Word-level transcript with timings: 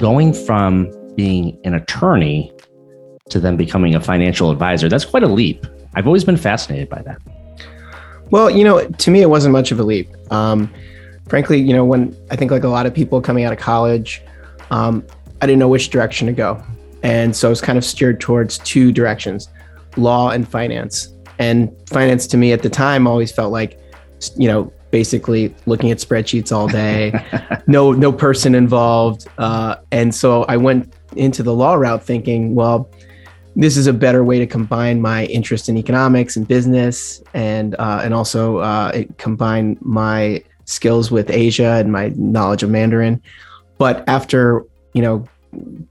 going 0.00 0.32
from 0.32 0.90
being 1.14 1.60
an 1.64 1.74
attorney 1.74 2.52
to 3.28 3.38
then 3.38 3.56
becoming 3.56 3.94
a 3.94 4.00
financial 4.00 4.50
advisor, 4.50 4.88
that's 4.88 5.04
quite 5.04 5.22
a 5.22 5.28
leap. 5.28 5.66
I've 5.94 6.06
always 6.06 6.24
been 6.24 6.36
fascinated 6.36 6.88
by 6.88 7.02
that. 7.02 7.18
Well, 8.30 8.48
you 8.48 8.64
know, 8.64 8.86
to 8.86 9.10
me, 9.10 9.22
it 9.22 9.28
wasn't 9.28 9.52
much 9.52 9.70
of 9.70 9.78
a 9.78 9.82
leap. 9.82 10.08
Um, 10.32 10.72
frankly, 11.28 11.60
you 11.60 11.74
know, 11.74 11.84
when 11.84 12.16
I 12.30 12.36
think 12.36 12.50
like 12.50 12.64
a 12.64 12.68
lot 12.68 12.86
of 12.86 12.94
people 12.94 13.20
coming 13.20 13.44
out 13.44 13.52
of 13.52 13.58
college, 13.58 14.22
um, 14.70 15.04
I 15.42 15.46
didn't 15.46 15.58
know 15.58 15.68
which 15.68 15.90
direction 15.90 16.26
to 16.28 16.32
go. 16.32 16.62
And 17.02 17.34
so 17.34 17.48
I 17.48 17.50
was 17.50 17.60
kind 17.60 17.76
of 17.76 17.84
steered 17.84 18.20
towards 18.20 18.58
two 18.58 18.92
directions 18.92 19.48
law 19.96 20.30
and 20.30 20.48
finance. 20.48 21.12
And 21.38 21.74
finance 21.88 22.26
to 22.28 22.36
me 22.36 22.52
at 22.52 22.62
the 22.62 22.70
time 22.70 23.06
always 23.06 23.32
felt 23.32 23.50
like, 23.52 23.80
you 24.36 24.46
know, 24.46 24.72
basically 24.90 25.54
looking 25.66 25.90
at 25.90 25.98
spreadsheets 25.98 26.52
all 26.52 26.68
day, 26.68 27.12
no 27.66 27.92
no 27.92 28.12
person 28.12 28.54
involved. 28.54 29.26
Uh, 29.38 29.76
and 29.92 30.14
so 30.14 30.44
I 30.44 30.56
went 30.56 30.92
into 31.16 31.42
the 31.42 31.54
law 31.54 31.74
route 31.74 32.02
thinking, 32.02 32.54
well, 32.54 32.88
this 33.56 33.76
is 33.76 33.86
a 33.86 33.92
better 33.92 34.22
way 34.24 34.38
to 34.38 34.46
combine 34.46 35.00
my 35.00 35.26
interest 35.26 35.68
in 35.68 35.76
economics 35.76 36.36
and 36.36 36.46
business, 36.46 37.22
and 37.34 37.74
uh, 37.78 38.00
and 38.02 38.14
also 38.14 38.58
uh, 38.58 39.02
combine 39.18 39.76
my 39.80 40.42
skills 40.64 41.10
with 41.10 41.30
Asia 41.30 41.76
and 41.78 41.90
my 41.92 42.12
knowledge 42.16 42.62
of 42.62 42.70
Mandarin. 42.70 43.20
But 43.78 44.04
after 44.08 44.64
you 44.92 45.02
know 45.02 45.28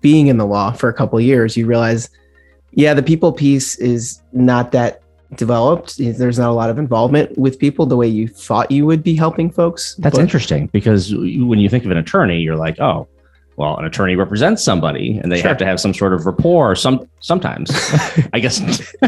being 0.01 0.27
in 0.27 0.37
the 0.37 0.45
law 0.45 0.71
for 0.71 0.89
a 0.89 0.93
couple 0.93 1.19
years, 1.19 1.57
you 1.57 1.65
realize, 1.65 2.09
yeah, 2.71 2.93
the 2.93 3.03
people 3.03 3.33
piece 3.33 3.77
is 3.77 4.21
not 4.31 4.71
that 4.71 5.01
developed. 5.35 5.97
There's 5.97 6.39
not 6.39 6.49
a 6.49 6.53
lot 6.53 6.69
of 6.69 6.77
involvement 6.77 7.37
with 7.37 7.59
people 7.59 7.85
the 7.85 7.97
way 7.97 8.07
you 8.07 8.27
thought 8.27 8.71
you 8.71 8.85
would 8.85 9.03
be 9.03 9.15
helping 9.15 9.51
folks. 9.51 9.95
That's 9.95 10.15
but, 10.15 10.21
interesting 10.21 10.67
because 10.67 11.13
when 11.13 11.59
you 11.59 11.69
think 11.69 11.85
of 11.85 11.91
an 11.91 11.97
attorney, 11.97 12.39
you're 12.39 12.55
like, 12.55 12.79
oh, 12.79 13.07
well, 13.59 13.75
an 13.75 13.83
attorney 13.83 14.15
represents 14.15 14.63
somebody 14.63 15.17
and 15.17 15.29
they 15.29 15.41
sure. 15.41 15.49
have 15.49 15.57
to 15.57 15.65
have 15.65 15.81
some 15.81 15.93
sort 15.93 16.13
of 16.13 16.25
rapport 16.25 16.77
some 16.77 17.05
sometimes. 17.19 17.69
I 18.33 18.39
guess. 18.39 18.61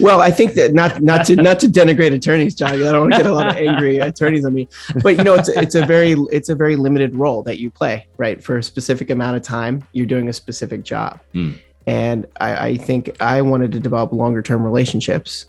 well, 0.00 0.20
I 0.20 0.32
think 0.32 0.54
that 0.54 0.72
not 0.74 1.00
not 1.00 1.24
to 1.26 1.36
not 1.36 1.60
to 1.60 1.68
denigrate 1.68 2.12
attorneys, 2.12 2.56
Johnny. 2.56 2.84
I 2.84 2.90
don't 2.90 3.02
want 3.02 3.12
to 3.12 3.18
get 3.18 3.26
a 3.26 3.32
lot 3.32 3.46
of 3.46 3.56
angry 3.56 3.98
attorneys 4.00 4.44
on 4.44 4.54
me. 4.54 4.68
But 5.04 5.16
you 5.16 5.22
know, 5.22 5.34
it's 5.34 5.48
it's 5.50 5.76
a 5.76 5.86
very 5.86 6.16
it's 6.32 6.48
a 6.48 6.56
very 6.56 6.74
limited 6.74 7.14
role 7.14 7.44
that 7.44 7.60
you 7.60 7.70
play, 7.70 8.08
right? 8.16 8.42
For 8.42 8.58
a 8.58 8.62
specific 8.62 9.08
amount 9.08 9.36
of 9.36 9.42
time, 9.44 9.86
you're 9.92 10.04
doing 10.04 10.28
a 10.28 10.32
specific 10.32 10.82
job. 10.82 11.20
Mm. 11.32 11.60
And 11.88 12.26
I, 12.38 12.68
I 12.68 12.76
think 12.76 13.16
I 13.18 13.40
wanted 13.40 13.72
to 13.72 13.80
develop 13.80 14.12
longer 14.12 14.42
term 14.42 14.62
relationships. 14.62 15.46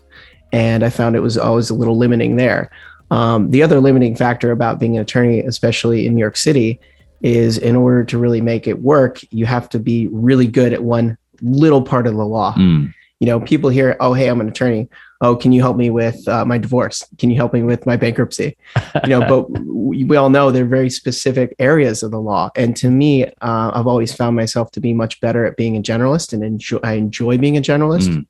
And 0.52 0.82
I 0.82 0.88
found 0.88 1.14
it 1.14 1.20
was 1.20 1.36
always 1.36 1.68
a 1.68 1.74
little 1.74 1.98
limiting 1.98 2.36
there. 2.36 2.70
Um, 3.10 3.50
the 3.50 3.62
other 3.62 3.78
limiting 3.78 4.16
factor 4.16 4.50
about 4.50 4.80
being 4.80 4.96
an 4.96 5.02
attorney, 5.02 5.40
especially 5.40 6.06
in 6.06 6.14
New 6.14 6.20
York 6.20 6.38
City, 6.38 6.80
is 7.20 7.58
in 7.58 7.76
order 7.76 8.04
to 8.04 8.16
really 8.16 8.40
make 8.40 8.66
it 8.66 8.80
work, 8.80 9.20
you 9.30 9.44
have 9.44 9.68
to 9.68 9.78
be 9.78 10.08
really 10.08 10.46
good 10.46 10.72
at 10.72 10.82
one 10.82 11.18
little 11.42 11.82
part 11.82 12.06
of 12.06 12.14
the 12.14 12.24
law. 12.24 12.54
Mm. 12.54 12.94
You 13.18 13.26
know, 13.26 13.40
people 13.40 13.68
hear, 13.68 13.98
oh, 14.00 14.14
hey, 14.14 14.28
I'm 14.28 14.40
an 14.40 14.48
attorney. 14.48 14.88
Oh, 15.22 15.36
can 15.36 15.52
you 15.52 15.60
help 15.60 15.76
me 15.76 15.90
with 15.90 16.26
uh, 16.28 16.44
my 16.46 16.56
divorce? 16.56 17.06
Can 17.18 17.30
you 17.30 17.36
help 17.36 17.52
me 17.52 17.62
with 17.62 17.84
my 17.84 17.96
bankruptcy? 17.96 18.56
You 19.04 19.10
know, 19.10 19.20
but 19.20 19.50
we, 19.66 20.04
we, 20.04 20.16
all 20.16 20.30
know 20.30 20.50
they're 20.50 20.64
very 20.64 20.88
specific 20.88 21.54
areas 21.58 22.02
of 22.02 22.10
the 22.10 22.20
law. 22.20 22.50
And 22.56 22.74
to 22.76 22.90
me, 22.90 23.26
uh, 23.26 23.70
I've 23.74 23.86
always 23.86 24.14
found 24.14 24.34
myself 24.34 24.70
to 24.72 24.80
be 24.80 24.94
much 24.94 25.20
better 25.20 25.44
at 25.44 25.58
being 25.58 25.76
a 25.76 25.82
generalist 25.82 26.32
and 26.32 26.42
enjoy, 26.42 26.78
I 26.82 26.94
enjoy 26.94 27.36
being 27.36 27.58
a 27.58 27.60
generalist. 27.60 28.08
Mm. 28.08 28.26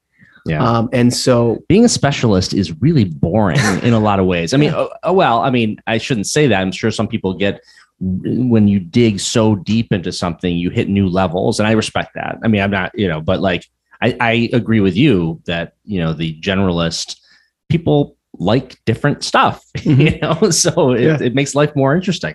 Yeah. 0.46 0.64
Um, 0.64 0.88
and 0.92 1.12
so 1.14 1.62
being 1.68 1.84
a 1.84 1.88
specialist 1.88 2.54
is 2.54 2.72
really 2.80 3.04
boring 3.04 3.58
in 3.82 3.92
a 3.92 4.00
lot 4.00 4.18
of 4.18 4.26
ways. 4.26 4.52
I 4.52 4.56
mean, 4.56 4.72
oh, 4.74 4.90
oh, 5.02 5.12
well, 5.12 5.40
I 5.40 5.50
mean, 5.50 5.80
I 5.86 5.98
shouldn't 5.98 6.26
say 6.26 6.46
that. 6.48 6.60
I'm 6.60 6.72
sure 6.72 6.90
some 6.90 7.08
people 7.08 7.34
get 7.34 7.60
when 8.00 8.66
you 8.66 8.80
dig 8.80 9.20
so 9.20 9.56
deep 9.56 9.92
into 9.92 10.10
something, 10.10 10.56
you 10.56 10.70
hit 10.70 10.88
new 10.88 11.08
levels. 11.08 11.60
And 11.60 11.68
I 11.68 11.72
respect 11.72 12.14
that. 12.14 12.38
I 12.42 12.48
mean, 12.48 12.62
I'm 12.62 12.70
not, 12.70 12.98
you 12.98 13.06
know, 13.06 13.20
but 13.20 13.40
like 13.40 13.68
I, 14.02 14.16
I 14.20 14.50
agree 14.52 14.80
with 14.80 14.96
you 14.96 15.40
that, 15.46 15.74
you 15.84 16.00
know, 16.00 16.12
the 16.12 16.38
generalist 16.40 17.20
people 17.68 18.16
like 18.34 18.78
different 18.84 19.22
stuff, 19.24 19.64
mm-hmm. 19.78 20.00
you 20.00 20.18
know, 20.20 20.50
so 20.50 20.92
it, 20.92 21.02
yeah. 21.02 21.18
it 21.20 21.34
makes 21.34 21.54
life 21.54 21.74
more 21.76 21.94
interesting. 21.94 22.34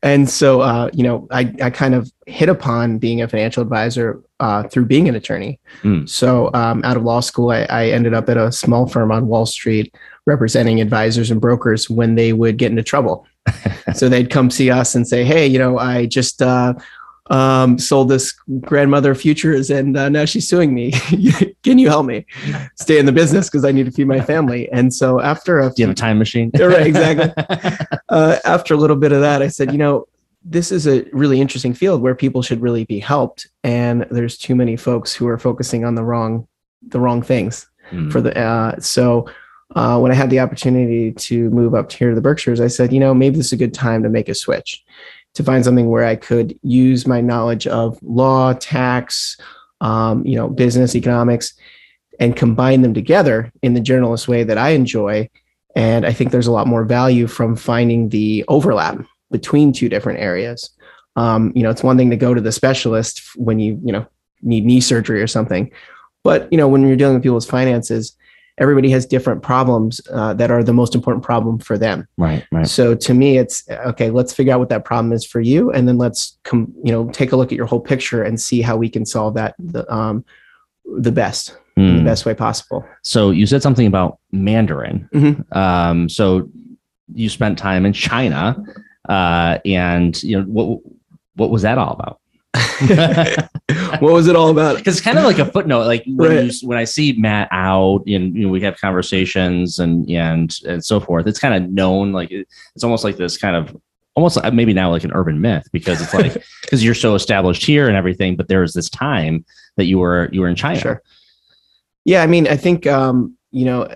And 0.00 0.30
so, 0.30 0.60
uh, 0.60 0.90
you 0.92 1.02
know, 1.02 1.26
I, 1.32 1.52
I 1.60 1.70
kind 1.70 1.94
of 1.94 2.10
hit 2.26 2.48
upon 2.48 2.98
being 2.98 3.20
a 3.20 3.26
financial 3.26 3.64
advisor 3.64 4.22
uh, 4.38 4.62
through 4.62 4.84
being 4.86 5.08
an 5.08 5.16
attorney. 5.16 5.58
Mm. 5.82 6.08
So, 6.08 6.50
um, 6.54 6.84
out 6.84 6.96
of 6.96 7.02
law 7.02 7.18
school, 7.18 7.50
I, 7.50 7.62
I 7.62 7.86
ended 7.86 8.14
up 8.14 8.28
at 8.28 8.36
a 8.36 8.52
small 8.52 8.86
firm 8.86 9.10
on 9.10 9.26
Wall 9.26 9.44
Street 9.44 9.92
representing 10.24 10.80
advisors 10.80 11.32
and 11.32 11.40
brokers 11.40 11.90
when 11.90 12.14
they 12.14 12.32
would 12.32 12.58
get 12.58 12.70
into 12.70 12.84
trouble. 12.84 13.26
so 13.94 14.08
they'd 14.08 14.30
come 14.30 14.50
see 14.50 14.70
us 14.70 14.94
and 14.94 15.08
say, 15.08 15.24
"Hey, 15.24 15.46
you 15.48 15.58
know, 15.58 15.78
I 15.78 16.06
just 16.06 16.42
uh, 16.42 16.74
um, 17.30 17.78
sold 17.78 18.08
this 18.08 18.32
grandmother 18.60 19.14
futures, 19.14 19.70
and 19.70 19.96
uh, 19.96 20.08
now 20.08 20.24
she's 20.24 20.48
suing 20.48 20.74
me. 20.74 20.92
Can 21.62 21.78
you 21.78 21.88
help 21.88 22.06
me 22.06 22.26
stay 22.76 22.98
in 22.98 23.06
the 23.06 23.12
business 23.12 23.48
because 23.48 23.64
I 23.64 23.72
need 23.72 23.86
to 23.86 23.92
feed 23.92 24.06
my 24.06 24.20
family?" 24.20 24.70
And 24.72 24.92
so 24.92 25.20
after 25.20 25.58
a 25.58 25.68
do 25.68 25.82
you 25.82 25.86
have 25.86 25.92
a 25.92 25.98
time 25.98 26.18
machine? 26.18 26.50
right, 26.54 26.86
exactly. 26.86 27.32
uh, 28.08 28.38
after 28.44 28.74
a 28.74 28.76
little 28.76 28.96
bit 28.96 29.12
of 29.12 29.20
that, 29.20 29.42
I 29.42 29.48
said, 29.48 29.72
"You 29.72 29.78
know." 29.78 30.06
This 30.44 30.72
is 30.72 30.86
a 30.86 31.02
really 31.12 31.42
interesting 31.42 31.74
field 31.74 32.00
where 32.00 32.14
people 32.14 32.42
should 32.42 32.62
really 32.62 32.84
be 32.84 33.00
helped, 33.00 33.48
and 33.64 34.06
there's 34.10 34.38
too 34.38 34.54
many 34.54 34.76
folks 34.76 35.12
who 35.12 35.26
are 35.26 35.36
focusing 35.36 35.84
on 35.84 35.94
the 35.94 36.04
wrong, 36.04 36.46
the 36.80 37.00
wrong 37.00 37.20
things 37.22 37.68
mm. 37.90 38.10
for 38.10 38.20
the. 38.22 38.38
Uh, 38.38 38.78
so 38.80 39.28
uh, 39.76 39.98
when 39.98 40.10
I 40.10 40.14
had 40.14 40.30
the 40.30 40.40
opportunity 40.40 41.12
to 41.12 41.50
move 41.50 41.74
up 41.74 41.92
here 41.92 42.10
to 42.10 42.14
the 42.14 42.20
Berkshires, 42.20 42.60
I 42.60 42.68
said, 42.68 42.92
you 42.92 43.00
know, 43.00 43.12
maybe 43.12 43.36
this 43.36 43.46
is 43.46 43.52
a 43.52 43.56
good 43.56 43.74
time 43.74 44.02
to 44.02 44.08
make 44.08 44.28
a 44.28 44.34
switch, 44.34 44.82
to 45.38 45.44
find 45.44 45.64
something 45.64 45.88
where 45.88 46.04
I 46.04 46.16
could 46.16 46.58
use 46.64 47.06
my 47.06 47.20
knowledge 47.20 47.68
of 47.68 47.96
law, 48.02 48.54
tax, 48.54 49.36
um, 49.80 50.26
you 50.26 50.34
know, 50.34 50.48
business, 50.48 50.96
economics, 50.96 51.54
and 52.18 52.34
combine 52.34 52.82
them 52.82 52.92
together 52.92 53.52
in 53.62 53.74
the 53.74 53.80
journalist 53.80 54.26
way 54.26 54.42
that 54.42 54.58
I 54.58 54.70
enjoy. 54.70 55.30
And 55.76 56.04
I 56.04 56.12
think 56.12 56.32
there's 56.32 56.48
a 56.48 56.52
lot 56.52 56.66
more 56.66 56.84
value 56.84 57.28
from 57.28 57.54
finding 57.54 58.08
the 58.08 58.44
overlap 58.48 58.98
between 59.30 59.72
two 59.72 59.88
different 59.88 60.18
areas. 60.18 60.70
Um, 61.14 61.52
you 61.54 61.62
know, 61.62 61.70
it's 61.70 61.84
one 61.84 61.96
thing 61.96 62.10
to 62.10 62.16
go 62.16 62.34
to 62.34 62.40
the 62.40 62.50
specialist 62.50 63.22
when 63.36 63.60
you, 63.60 63.80
you 63.84 63.92
know, 63.92 64.08
need 64.42 64.64
knee 64.64 64.80
surgery 64.80 65.22
or 65.22 65.28
something. 65.28 65.70
But, 66.24 66.48
you 66.50 66.58
know, 66.58 66.66
when 66.66 66.84
you're 66.84 66.96
dealing 66.96 67.14
with 67.14 67.22
people's 67.22 67.46
finances, 67.46 68.16
everybody 68.58 68.90
has 68.90 69.06
different 69.06 69.42
problems 69.42 70.00
uh, 70.12 70.34
that 70.34 70.50
are 70.50 70.62
the 70.62 70.72
most 70.72 70.94
important 70.94 71.24
problem 71.24 71.58
for 71.58 71.78
them. 71.78 72.06
Right, 72.16 72.44
right. 72.52 72.66
So 72.66 72.94
to 72.94 73.14
me, 73.14 73.38
it's 73.38 73.68
okay. 73.70 74.10
Let's 74.10 74.32
figure 74.32 74.52
out 74.52 74.60
what 74.60 74.68
that 74.68 74.84
problem 74.84 75.12
is 75.12 75.24
for 75.24 75.40
you, 75.40 75.70
and 75.70 75.88
then 75.88 75.98
let's 75.98 76.38
come, 76.44 76.72
you 76.84 76.92
know, 76.92 77.08
take 77.10 77.32
a 77.32 77.36
look 77.36 77.52
at 77.52 77.56
your 77.56 77.66
whole 77.66 77.80
picture 77.80 78.22
and 78.22 78.40
see 78.40 78.60
how 78.60 78.76
we 78.76 78.88
can 78.88 79.06
solve 79.06 79.34
that 79.34 79.54
the 79.58 79.90
um, 79.92 80.24
the 80.96 81.12
best, 81.12 81.56
mm. 81.76 81.94
the 81.94 81.98
hmm. 81.98 82.04
best 82.04 82.26
way 82.26 82.34
possible. 82.34 82.84
So 83.02 83.30
you 83.30 83.46
said 83.46 83.62
something 83.62 83.86
about 83.86 84.18
Mandarin. 84.32 85.08
Mm-hmm. 85.12 85.58
Um, 85.58 86.08
so 86.08 86.48
you 87.14 87.28
spent 87.28 87.58
time 87.58 87.86
in 87.86 87.92
China, 87.92 88.56
uh, 89.08 89.58
and 89.64 90.20
you 90.22 90.40
know 90.40 90.44
what 90.46 90.80
what 91.36 91.50
was 91.50 91.62
that 91.62 91.78
all 91.78 91.92
about? 91.92 92.20
what 94.00 94.12
was 94.12 94.28
it 94.28 94.36
all 94.36 94.50
about? 94.50 94.76
Because 94.76 94.96
it's 94.96 95.04
kind 95.04 95.18
of 95.18 95.24
like 95.24 95.38
a 95.38 95.46
footnote. 95.46 95.84
Like 95.84 96.04
when, 96.06 96.30
right. 96.30 96.44
you, 96.62 96.68
when 96.68 96.78
I 96.78 96.84
see 96.84 97.12
Matt 97.14 97.48
out 97.50 98.02
and 98.06 98.34
you 98.36 98.46
know, 98.46 98.48
we 98.48 98.60
have 98.62 98.78
conversations 98.80 99.78
and 99.78 100.08
and 100.08 100.56
and 100.66 100.84
so 100.84 101.00
forth, 101.00 101.26
it's 101.26 101.38
kind 101.38 101.54
of 101.54 101.70
known. 101.70 102.12
Like 102.12 102.30
it's 102.30 102.84
almost 102.84 103.04
like 103.04 103.16
this 103.16 103.36
kind 103.36 103.56
of 103.56 103.76
almost 104.14 104.38
maybe 104.52 104.72
now 104.72 104.90
like 104.90 105.04
an 105.04 105.12
urban 105.12 105.40
myth 105.40 105.68
because 105.72 106.00
it's 106.00 106.14
like 106.14 106.34
because 106.62 106.84
you're 106.84 106.94
so 106.94 107.14
established 107.14 107.64
here 107.64 107.88
and 107.88 107.96
everything, 107.96 108.36
but 108.36 108.48
there 108.48 108.60
was 108.60 108.74
this 108.74 108.90
time 108.90 109.44
that 109.76 109.86
you 109.86 109.98
were 109.98 110.28
you 110.32 110.40
were 110.40 110.48
in 110.48 110.56
China. 110.56 110.80
Sure. 110.80 111.02
Yeah, 112.04 112.22
I 112.22 112.26
mean, 112.26 112.46
I 112.46 112.56
think 112.56 112.86
um, 112.86 113.36
you 113.50 113.64
know 113.64 113.92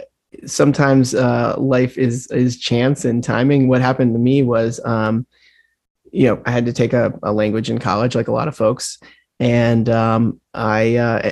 sometimes 0.47 1.15
uh, 1.15 1.55
life 1.59 1.99
is 1.99 2.27
is 2.29 2.59
chance 2.59 3.05
and 3.05 3.23
timing. 3.23 3.69
What 3.69 3.81
happened 3.81 4.15
to 4.15 4.19
me 4.19 4.43
was. 4.43 4.81
Um, 4.85 5.27
you 6.13 6.27
know, 6.27 6.43
I 6.47 6.51
had 6.51 6.67
to 6.67 6.73
take 6.73 6.93
a, 6.93 7.19
a 7.23 7.33
language 7.33 7.71
in 7.71 7.79
college, 7.79 8.15
like 8.15 8.29
a 8.29 8.33
lot 8.33 8.49
of 8.49 8.57
folks, 8.57 8.99
and 9.41 9.89
um, 9.89 10.41
I 10.55 10.97
uh, 10.97 11.31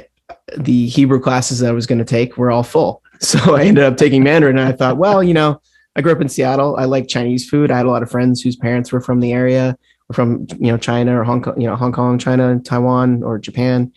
the 0.57 0.87
Hebrew 0.89 1.21
classes 1.21 1.61
that 1.61 1.69
I 1.69 1.73
was 1.73 1.87
going 1.87 1.99
to 1.99 2.05
take 2.05 2.37
were 2.37 2.51
all 2.51 2.65
full. 2.65 3.03
So 3.23 3.55
I 3.55 3.65
ended 3.65 3.85
up 3.85 3.99
taking 3.99 4.23
Mandarin, 4.23 4.57
and 4.57 4.67
I 4.67 4.73
thought, 4.73 4.97
well, 4.97 5.23
you 5.23 5.35
know, 5.35 5.61
I 5.95 6.01
grew 6.01 6.11
up 6.11 6.23
in 6.23 6.31
Seattle. 6.31 6.77
I 6.77 6.87
like 6.87 7.07
Chinese 7.07 7.47
food. 7.47 7.71
I 7.71 7.77
had 7.77 7.85
a 7.85 7.91
lot 7.91 8.03
of 8.03 8.11
friends 8.11 8.41
whose 8.41 8.57
parents 8.57 8.91
were 8.93 9.03
from 9.03 9.21
the 9.21 9.35
area, 9.35 9.77
from 10.15 10.47
you 10.59 10.73
know 10.73 10.79
China 10.79 11.21
or 11.21 11.25
Hong 11.25 11.43
Kong, 11.43 11.61
you 11.61 11.67
know 11.67 11.77
Hong 11.77 11.93
Kong, 11.93 12.19
China, 12.19 12.59
Taiwan, 12.65 13.23
or 13.23 13.39
Japan. 13.39 13.93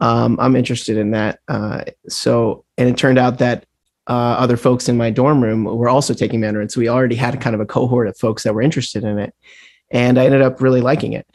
Um, 0.00 0.38
I'm 0.40 0.56
interested 0.56 0.96
in 0.96 1.10
that. 1.10 1.40
Uh, 1.48 1.84
so, 2.08 2.64
and 2.78 2.88
it 2.88 2.96
turned 2.96 3.18
out 3.18 3.38
that 3.40 3.66
uh, 4.06 4.36
other 4.38 4.56
folks 4.56 4.88
in 4.88 4.96
my 4.96 5.10
dorm 5.10 5.42
room 5.42 5.64
were 5.64 5.90
also 5.90 6.14
taking 6.14 6.40
Mandarin. 6.40 6.70
So 6.70 6.80
we 6.80 6.88
already 6.88 7.16
had 7.16 7.38
kind 7.42 7.54
of 7.54 7.60
a 7.60 7.66
cohort 7.66 8.08
of 8.08 8.16
folks 8.16 8.42
that 8.44 8.54
were 8.54 8.62
interested 8.62 9.04
in 9.04 9.18
it 9.18 9.34
and 9.92 10.18
I 10.18 10.24
ended 10.24 10.42
up 10.42 10.60
really 10.60 10.80
liking 10.80 11.12
it. 11.12 11.26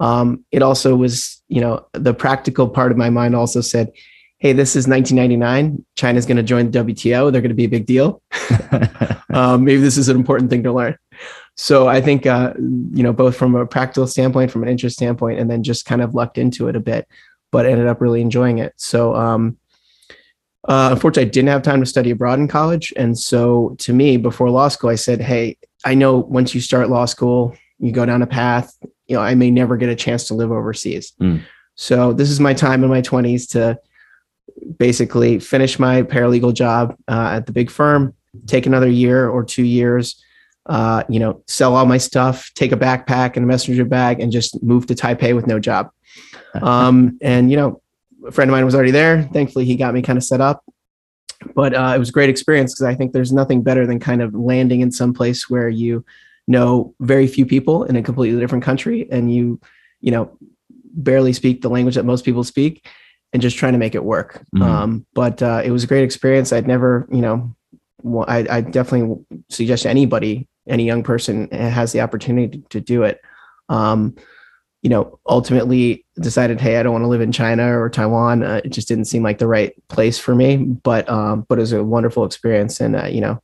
Um, 0.00 0.44
it 0.50 0.62
also 0.62 0.96
was, 0.96 1.42
you 1.48 1.60
know, 1.60 1.86
the 1.92 2.14
practical 2.14 2.68
part 2.68 2.90
of 2.90 2.98
my 2.98 3.10
mind 3.10 3.36
also 3.36 3.60
said, 3.60 3.92
hey, 4.38 4.52
this 4.52 4.76
is 4.76 4.86
1999. 4.86 5.84
China's 5.96 6.26
going 6.26 6.36
to 6.36 6.42
join 6.42 6.70
the 6.70 6.84
WTO. 6.84 7.32
They're 7.32 7.40
going 7.40 7.48
to 7.48 7.54
be 7.54 7.64
a 7.64 7.68
big 7.68 7.86
deal. 7.86 8.22
um, 9.32 9.64
maybe 9.64 9.80
this 9.80 9.96
is 9.96 10.08
an 10.08 10.16
important 10.16 10.50
thing 10.50 10.62
to 10.64 10.72
learn. 10.72 10.96
so 11.56 11.88
I 11.88 12.00
think 12.00 12.26
uh, 12.26 12.52
you 12.58 13.02
know 13.02 13.12
both 13.12 13.36
from 13.36 13.54
a 13.54 13.66
practical 13.66 14.06
standpoint, 14.06 14.50
from 14.50 14.62
an 14.62 14.68
interest 14.68 14.96
standpoint, 14.96 15.38
and 15.38 15.50
then 15.50 15.62
just 15.62 15.86
kind 15.86 16.02
of 16.02 16.14
lucked 16.14 16.38
into 16.38 16.68
it 16.68 16.76
a 16.76 16.80
bit, 16.80 17.08
but 17.50 17.66
ended 17.66 17.86
up 17.86 18.00
really 18.00 18.20
enjoying 18.20 18.58
it. 18.58 18.74
So 18.76 19.14
um, 19.14 19.56
uh, 20.68 20.90
unfortunately, 20.92 21.28
I 21.28 21.32
didn't 21.32 21.48
have 21.48 21.62
time 21.62 21.80
to 21.80 21.86
study 21.86 22.10
abroad 22.10 22.38
in 22.38 22.48
college, 22.48 22.92
and 22.96 23.18
so 23.18 23.74
to 23.78 23.94
me, 23.94 24.18
before 24.18 24.50
law 24.50 24.68
school, 24.68 24.90
I 24.90 24.96
said, 24.96 25.22
"Hey, 25.22 25.56
I 25.84 25.94
know 25.94 26.18
once 26.18 26.54
you 26.54 26.60
start 26.60 26.90
law 26.90 27.06
school, 27.06 27.56
you 27.78 27.92
go 27.92 28.06
down 28.06 28.22
a 28.22 28.26
path. 28.26 28.76
You 29.06 29.16
know, 29.16 29.22
I 29.22 29.34
may 29.34 29.50
never 29.50 29.76
get 29.76 29.88
a 29.88 29.96
chance 29.96 30.28
to 30.28 30.34
live 30.34 30.50
overseas. 30.50 31.12
Mm. 31.20 31.42
So 31.74 32.12
this 32.12 32.30
is 32.30 32.40
my 32.40 32.54
time 32.54 32.82
in 32.82 32.90
my 32.90 33.00
twenties 33.00 33.46
to 33.48 33.78
basically 34.78 35.38
finish 35.38 35.78
my 35.78 36.02
paralegal 36.02 36.54
job 36.54 36.96
uh, 37.08 37.34
at 37.34 37.46
the 37.46 37.52
big 37.52 37.70
firm, 37.70 38.14
take 38.46 38.66
another 38.66 38.88
year 38.88 39.28
or 39.28 39.44
two 39.44 39.64
years." 39.64 40.22
Uh, 40.66 41.04
you 41.08 41.20
know, 41.20 41.40
sell 41.46 41.76
all 41.76 41.86
my 41.86 41.96
stuff, 41.96 42.50
take 42.54 42.72
a 42.72 42.76
backpack 42.76 43.36
and 43.36 43.44
a 43.44 43.46
messenger 43.46 43.84
bag, 43.84 44.18
and 44.18 44.32
just 44.32 44.60
move 44.64 44.84
to 44.84 44.94
Taipei 44.94 45.34
with 45.34 45.46
no 45.46 45.58
job. 45.58 45.90
Um, 46.62 47.18
and 47.20 47.50
you 47.50 47.56
know, 47.58 47.82
a 48.26 48.32
friend 48.32 48.50
of 48.50 48.52
mine 48.52 48.64
was 48.64 48.74
already 48.74 48.90
there. 48.90 49.24
Thankfully, 49.24 49.66
he 49.66 49.76
got 49.76 49.92
me 49.92 50.00
kind 50.00 50.16
of 50.16 50.24
set 50.24 50.40
up. 50.40 50.64
But 51.54 51.74
uh, 51.74 51.92
it 51.94 51.98
was 51.98 52.08
a 52.08 52.12
great 52.12 52.30
experience 52.30 52.72
because 52.74 52.86
I 52.86 52.94
think 52.94 53.12
there's 53.12 53.32
nothing 53.32 53.62
better 53.62 53.86
than 53.86 54.00
kind 54.00 54.22
of 54.22 54.34
landing 54.34 54.80
in 54.80 54.90
some 54.90 55.12
place 55.12 55.50
where 55.50 55.68
you 55.68 56.04
know 56.46 56.94
very 57.00 57.26
few 57.26 57.46
people 57.46 57.84
in 57.84 57.96
a 57.96 58.02
completely 58.02 58.38
different 58.40 58.64
country 58.64 59.08
and 59.10 59.32
you, 59.32 59.60
you 60.00 60.10
know, 60.10 60.36
barely 60.94 61.32
speak 61.32 61.62
the 61.62 61.68
language 61.70 61.94
that 61.94 62.04
most 62.04 62.24
people 62.24 62.44
speak 62.44 62.86
and 63.32 63.42
just 63.42 63.56
trying 63.56 63.72
to 63.72 63.78
make 63.78 63.94
it 63.94 64.04
work. 64.04 64.42
Mm-hmm. 64.54 64.62
Um, 64.62 65.06
but 65.14 65.42
uh, 65.42 65.62
it 65.64 65.70
was 65.70 65.84
a 65.84 65.86
great 65.86 66.04
experience. 66.04 66.52
I'd 66.52 66.66
never, 66.66 67.08
you 67.10 67.20
know, 67.20 67.54
I, 68.28 68.46
I 68.48 68.60
definitely 68.60 69.24
suggest 69.50 69.84
anybody, 69.84 70.48
any 70.68 70.84
young 70.84 71.02
person 71.02 71.50
has 71.50 71.92
the 71.92 72.00
opportunity 72.00 72.58
to, 72.58 72.68
to 72.70 72.80
do 72.80 73.02
it. 73.02 73.20
Um, 73.68 74.16
you 74.82 74.90
know, 74.90 75.18
ultimately 75.26 76.06
decided, 76.20 76.60
hey, 76.60 76.76
I 76.76 76.82
don't 76.84 76.92
want 76.92 77.02
to 77.02 77.08
live 77.08 77.20
in 77.20 77.32
China 77.32 77.76
or 77.78 77.90
Taiwan. 77.90 78.44
Uh, 78.44 78.60
it 78.64 78.68
just 78.68 78.86
didn't 78.86 79.06
seem 79.06 79.22
like 79.22 79.38
the 79.38 79.48
right 79.48 79.72
place 79.88 80.18
for 80.18 80.34
me. 80.34 80.58
But 80.58 81.08
um, 81.08 81.44
but 81.48 81.58
it 81.58 81.62
was 81.62 81.72
a 81.72 81.82
wonderful 81.82 82.24
experience, 82.24 82.80
and 82.80 82.94
uh, 82.94 83.06
you 83.06 83.20
know, 83.20 83.42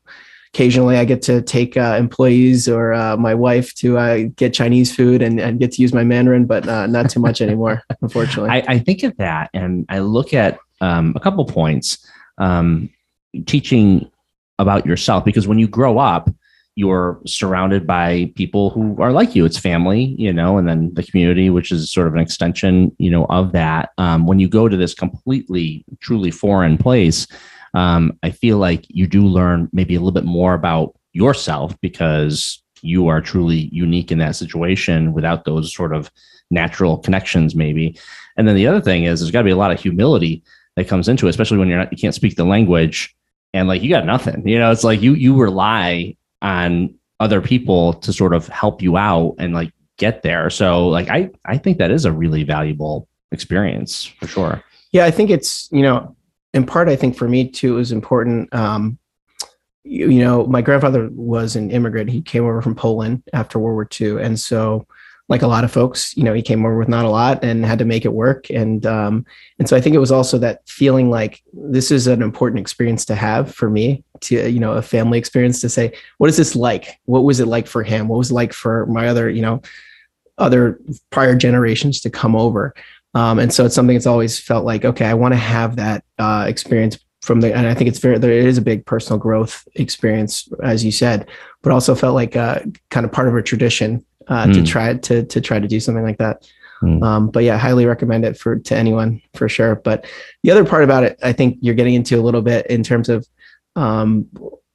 occasionally 0.54 0.96
I 0.96 1.04
get 1.04 1.22
to 1.22 1.42
take 1.42 1.76
uh, 1.76 1.96
employees 1.98 2.68
or 2.68 2.92
uh, 2.92 3.16
my 3.16 3.34
wife 3.34 3.74
to 3.76 3.98
uh, 3.98 4.24
get 4.36 4.52
Chinese 4.52 4.94
food 4.94 5.22
and, 5.22 5.40
and 5.40 5.58
get 5.58 5.72
to 5.72 5.82
use 5.82 5.94
my 5.94 6.04
Mandarin, 6.04 6.46
but 6.46 6.68
uh, 6.68 6.86
not 6.86 7.10
too 7.10 7.20
much 7.20 7.40
anymore, 7.40 7.82
unfortunately. 8.02 8.50
I, 8.50 8.64
I, 8.68 8.78
think 8.78 9.02
of 9.02 9.16
that, 9.16 9.50
and 9.54 9.86
I 9.88 10.00
look 10.00 10.34
at 10.34 10.58
um, 10.80 11.14
a 11.16 11.20
couple 11.20 11.44
points. 11.44 12.06
Um, 12.38 12.90
teaching 13.46 14.10
about 14.58 14.84
yourself 14.84 15.24
because 15.24 15.48
when 15.48 15.58
you 15.58 15.66
grow 15.66 15.98
up 15.98 16.28
you're 16.74 17.20
surrounded 17.26 17.86
by 17.86 18.32
people 18.34 18.70
who 18.70 18.96
are 19.00 19.12
like 19.12 19.34
you. 19.34 19.44
It's 19.44 19.58
family, 19.58 20.14
you 20.18 20.32
know, 20.32 20.56
and 20.56 20.66
then 20.66 20.92
the 20.94 21.02
community, 21.02 21.50
which 21.50 21.70
is 21.70 21.92
sort 21.92 22.06
of 22.06 22.14
an 22.14 22.20
extension, 22.20 22.94
you 22.98 23.10
know, 23.10 23.26
of 23.26 23.52
that. 23.52 23.90
Um, 23.98 24.26
when 24.26 24.38
you 24.38 24.48
go 24.48 24.68
to 24.68 24.76
this 24.76 24.94
completely, 24.94 25.84
truly 26.00 26.30
foreign 26.30 26.78
place, 26.78 27.26
um, 27.74 28.18
I 28.22 28.30
feel 28.30 28.58
like 28.58 28.84
you 28.88 29.06
do 29.06 29.22
learn 29.22 29.68
maybe 29.72 29.94
a 29.94 29.98
little 29.98 30.12
bit 30.12 30.24
more 30.24 30.54
about 30.54 30.94
yourself 31.12 31.78
because 31.80 32.62
you 32.82 33.08
are 33.08 33.20
truly 33.20 33.68
unique 33.72 34.10
in 34.10 34.18
that 34.18 34.36
situation 34.36 35.12
without 35.12 35.44
those 35.44 35.72
sort 35.72 35.94
of 35.94 36.10
natural 36.50 36.98
connections, 36.98 37.54
maybe. 37.54 37.98
And 38.36 38.46
then 38.46 38.56
the 38.56 38.66
other 38.66 38.80
thing 38.80 39.04
is, 39.04 39.20
there's 39.20 39.30
got 39.30 39.40
to 39.40 39.44
be 39.44 39.50
a 39.50 39.56
lot 39.56 39.70
of 39.70 39.80
humility 39.80 40.42
that 40.76 40.88
comes 40.88 41.08
into 41.08 41.26
it, 41.26 41.30
especially 41.30 41.58
when 41.58 41.68
you're 41.68 41.78
not, 41.78 41.92
you 41.92 41.98
can't 41.98 42.14
speak 42.14 42.36
the 42.36 42.44
language 42.44 43.14
and 43.54 43.68
like 43.68 43.82
you 43.82 43.90
got 43.90 44.06
nothing. 44.06 44.46
You 44.46 44.58
know, 44.58 44.70
it's 44.70 44.84
like 44.84 45.02
you 45.02 45.14
you 45.14 45.36
rely 45.36 46.16
on 46.40 46.94
other 47.20 47.40
people 47.40 47.94
to 47.94 48.12
sort 48.12 48.34
of 48.34 48.48
help 48.48 48.82
you 48.82 48.96
out 48.96 49.34
and 49.38 49.54
like 49.54 49.72
get 49.98 50.22
there. 50.22 50.50
So 50.50 50.88
like 50.88 51.08
I 51.08 51.30
I 51.44 51.58
think 51.58 51.78
that 51.78 51.90
is 51.90 52.04
a 52.04 52.12
really 52.12 52.42
valuable 52.44 53.08
experience 53.30 54.04
for 54.04 54.26
sure. 54.26 54.64
Yeah, 54.92 55.06
I 55.06 55.10
think 55.10 55.30
it's, 55.30 55.68
you 55.72 55.82
know, 55.82 56.16
in 56.54 56.66
part 56.66 56.88
I 56.88 56.96
think 56.96 57.16
for 57.16 57.28
me 57.28 57.48
too 57.48 57.74
it 57.74 57.78
was 57.78 57.92
important 57.92 58.54
um 58.54 58.98
you, 59.84 60.10
you 60.10 60.20
know, 60.20 60.46
my 60.46 60.62
grandfather 60.62 61.08
was 61.10 61.56
an 61.56 61.72
immigrant. 61.72 62.08
He 62.08 62.22
came 62.22 62.44
over 62.44 62.62
from 62.62 62.76
Poland 62.76 63.24
after 63.32 63.58
World 63.58 63.74
War 63.74 63.88
II 64.00 64.22
and 64.22 64.38
so 64.38 64.86
like 65.28 65.42
a 65.42 65.46
lot 65.46 65.64
of 65.64 65.72
folks, 65.72 66.16
you 66.16 66.24
know, 66.24 66.34
he 66.34 66.42
came 66.42 66.64
over 66.64 66.76
with 66.76 66.88
not 66.88 67.04
a 67.04 67.10
lot 67.10 67.42
and 67.42 67.64
had 67.64 67.78
to 67.78 67.84
make 67.84 68.04
it 68.04 68.12
work. 68.12 68.50
And 68.50 68.84
um, 68.84 69.24
and 69.58 69.68
so 69.68 69.76
I 69.76 69.80
think 69.80 69.94
it 69.94 70.00
was 70.00 70.12
also 70.12 70.36
that 70.38 70.68
feeling 70.68 71.10
like 71.10 71.42
this 71.52 71.90
is 71.90 72.06
an 72.06 72.22
important 72.22 72.60
experience 72.60 73.04
to 73.06 73.14
have 73.14 73.54
for 73.54 73.70
me 73.70 74.04
to, 74.20 74.50
you 74.50 74.60
know, 74.60 74.72
a 74.72 74.82
family 74.82 75.18
experience 75.18 75.60
to 75.60 75.68
say, 75.68 75.94
what 76.18 76.28
is 76.28 76.36
this 76.36 76.54
like? 76.54 77.00
What 77.06 77.24
was 77.24 77.40
it 77.40 77.46
like 77.46 77.66
for 77.66 77.82
him? 77.82 78.08
What 78.08 78.18
was 78.18 78.30
it 78.30 78.34
like 78.34 78.52
for 78.52 78.84
my 78.86 79.08
other, 79.08 79.30
you 79.30 79.42
know, 79.42 79.62
other 80.38 80.78
prior 81.10 81.34
generations 81.34 82.00
to 82.00 82.10
come 82.10 82.36
over? 82.36 82.74
Um, 83.14 83.38
and 83.38 83.52
so 83.52 83.64
it's 83.66 83.74
something 83.74 83.94
that's 83.94 84.06
always 84.06 84.38
felt 84.38 84.64
like, 84.64 84.84
okay, 84.84 85.06
I 85.06 85.14
want 85.14 85.32
to 85.32 85.38
have 85.38 85.76
that 85.76 86.04
uh, 86.18 86.46
experience 86.48 86.98
from 87.20 87.40
the, 87.40 87.54
and 87.54 87.66
I 87.66 87.74
think 87.74 87.88
it's 87.88 87.98
very, 87.98 88.18
there 88.18 88.32
is 88.32 88.58
a 88.58 88.62
big 88.62 88.84
personal 88.86 89.18
growth 89.18 89.66
experience, 89.74 90.48
as 90.62 90.84
you 90.84 90.90
said, 90.90 91.28
but 91.62 91.72
also 91.72 91.94
felt 91.94 92.14
like 92.14 92.36
uh, 92.36 92.60
kind 92.90 93.04
of 93.04 93.12
part 93.12 93.28
of 93.28 93.36
a 93.36 93.42
tradition 93.42 94.04
uh, 94.28 94.46
mm. 94.46 94.54
to 94.54 94.58
hmm. 94.60 94.64
try 94.64 94.94
to 94.94 95.24
to 95.24 95.40
try 95.40 95.58
to 95.58 95.68
do 95.68 95.80
something 95.80 96.04
like 96.04 96.18
that. 96.18 96.48
Mm. 96.82 97.02
Um, 97.02 97.30
but 97.30 97.44
yeah, 97.44 97.58
highly 97.58 97.86
recommend 97.86 98.24
it 98.24 98.36
for 98.36 98.58
to 98.58 98.76
anyone 98.76 99.22
for 99.34 99.48
sure. 99.48 99.76
But 99.76 100.06
the 100.42 100.50
other 100.50 100.64
part 100.64 100.84
about 100.84 101.04
it, 101.04 101.18
I 101.22 101.32
think 101.32 101.58
you're 101.60 101.74
getting 101.74 101.94
into 101.94 102.18
a 102.18 102.22
little 102.22 102.42
bit 102.42 102.66
in 102.66 102.82
terms 102.82 103.08
of, 103.08 103.26
um, 103.76 104.26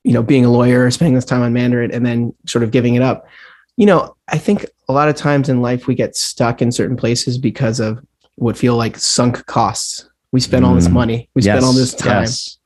you 0.04 0.14
know, 0.14 0.24
being 0.24 0.46
a 0.46 0.52
lawyer, 0.52 0.90
spending 0.92 1.16
this 1.16 1.26
time 1.26 1.42
on 1.42 1.54
Mandarin, 1.54 1.92
and 1.92 2.06
then 2.06 2.34
sort 2.46 2.64
of 2.64 2.72
giving 2.72 2.96
it 2.96 3.02
up. 3.02 3.28
You 3.76 3.86
know, 3.86 4.16
I 4.28 4.38
think 4.38 4.66
a 4.88 4.94
lot 4.94 5.10
of 5.10 5.16
times 5.16 5.50
in 5.50 5.62
life 5.62 5.86
we 5.86 5.96
get 5.96 6.16
stuck 6.16 6.62
in 6.62 6.72
certain 6.72 6.96
places 6.96 7.38
because 7.38 7.80
of 7.80 8.04
what 8.38 8.58
feel 8.58 8.76
like 8.76 8.98
sunk 8.98 9.46
costs. 9.46 10.10
We 10.32 10.40
spent 10.40 10.66
mm. 10.66 10.70
all 10.70 10.76
this 10.76 10.88
hmm. 10.88 10.94
money, 10.94 11.30
we 11.36 11.42
yes. 11.42 11.54
spend 11.54 11.66
all 11.66 11.74
this 11.74 11.94
time. 11.94 12.24
Yes 12.24 12.58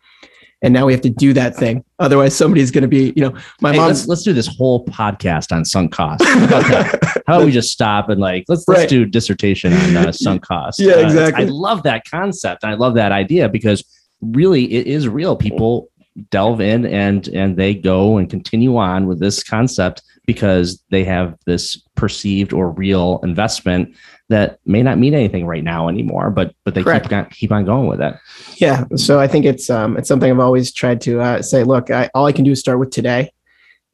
and 0.62 0.74
now 0.74 0.86
we 0.86 0.94
have 0.94 1.02
to 1.02 1.10
do 1.10 1.34
that 1.34 1.56
thing. 1.56 1.84
Otherwise, 2.00 2.36
somebody's 2.36 2.70
going 2.70 2.84
to 2.84 2.88
be, 2.88 3.14
you 3.16 3.24
know, 3.24 3.36
my 3.62 3.72
hey, 3.72 3.78
mom. 3.78 3.88
Let's, 3.88 4.08
let's 4.08 4.24
do 4.24 4.34
this 4.34 4.48
whole 4.48 4.86
podcast 4.86 5.52
on 5.52 5.66
sunk 5.66 5.92
costs. 5.92 6.26
How 6.28 6.46
about, 6.46 6.86
How 7.26 7.36
about 7.38 7.46
we 7.46 7.52
just 7.52 7.72
stop 7.72 8.10
and 8.10 8.22
like 8.22 8.46
let's 8.48 8.68
let's 8.68 8.90
do 8.90 9.06
dissertation 9.06 9.74
on 9.74 9.98
uh, 9.98 10.12
sunk 10.12 10.44
costs. 10.48 10.80
yeah, 10.80 10.94
uh, 10.94 11.00
exactly. 11.00 11.46
I 11.46 11.48
love 11.48 11.84
that 11.84 12.06
concept. 12.10 12.64
I 12.64 12.76
love 12.76 12.96
that 12.96 13.12
idea 13.12 13.50
because 13.50 13.84
really 14.22 14.72
it 14.72 14.88
is 14.88 15.08
real. 15.08 15.36
People 15.36 15.90
delve 16.30 16.62
in 16.62 16.86
and 16.86 17.28
and 17.30 17.58
they 17.58 17.74
go 17.74 18.18
and 18.18 18.30
continue 18.30 18.78
on 18.78 19.08
with 19.08 19.20
this 19.20 19.44
concept 19.44 20.04
because 20.28 20.84
they 20.92 21.04
have 21.04 21.38
this 21.46 21.78
perceived 21.96 22.54
or 22.54 22.70
real 22.72 23.20
investment 23.24 23.96
that 24.32 24.60
may 24.66 24.82
not 24.82 24.98
mean 24.98 25.14
anything 25.14 25.46
right 25.46 25.64
now 25.64 25.90
anymore, 25.90 26.32
but 26.32 26.56
but 26.64 26.74
they 26.74 26.84
Correct. 26.84 27.10
keep 27.10 27.14
on, 27.14 27.26
keep 27.26 27.52
on 27.52 27.66
going 27.66 27.88
with 27.88 28.02
it. 28.02 28.16
Yeah, 28.56 28.86
so 28.96 29.20
I 29.20 29.28
think 29.28 29.46
it's 29.46 29.70
um 29.70 29.98
it's 29.98 30.08
something 30.08 30.32
I've 30.32 30.40
always 30.40 30.72
tried 30.72 31.02
to 31.02 31.22
uh, 31.22 31.42
say. 31.42 31.64
Look, 31.64 31.92
I, 31.92 32.10
all 32.16 32.26
I 32.26 32.32
can 32.32 32.46
do 32.46 32.52
is 32.52 32.60
start 32.60 32.80
with 32.80 32.92
today, 32.92 33.32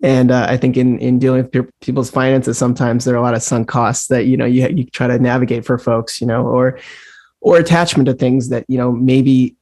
and 0.03 0.29
uh, 0.31 0.45
I 0.47 0.55
think 0.55 0.77
in 0.77 0.99
in 0.99 1.17
dealing 1.17 1.41
with 1.41 1.51
pe- 1.51 1.71
people's 1.81 2.11
finances, 2.11 2.57
sometimes 2.57 3.03
there 3.03 3.15
are 3.15 3.17
a 3.17 3.21
lot 3.21 3.33
of 3.33 3.41
sunk 3.41 3.67
costs 3.67 4.07
that 4.07 4.25
you 4.27 4.37
know 4.37 4.45
you 4.45 4.67
you 4.67 4.85
try 4.85 5.07
to 5.07 5.17
navigate 5.17 5.65
for 5.65 5.79
folks, 5.79 6.21
you 6.21 6.27
know, 6.27 6.45
or 6.45 6.79
or 7.41 7.57
attachment 7.57 8.05
to 8.05 8.13
things 8.13 8.49
that 8.49 8.63
you 8.67 8.77
know 8.77 8.91
maybe 8.91 9.55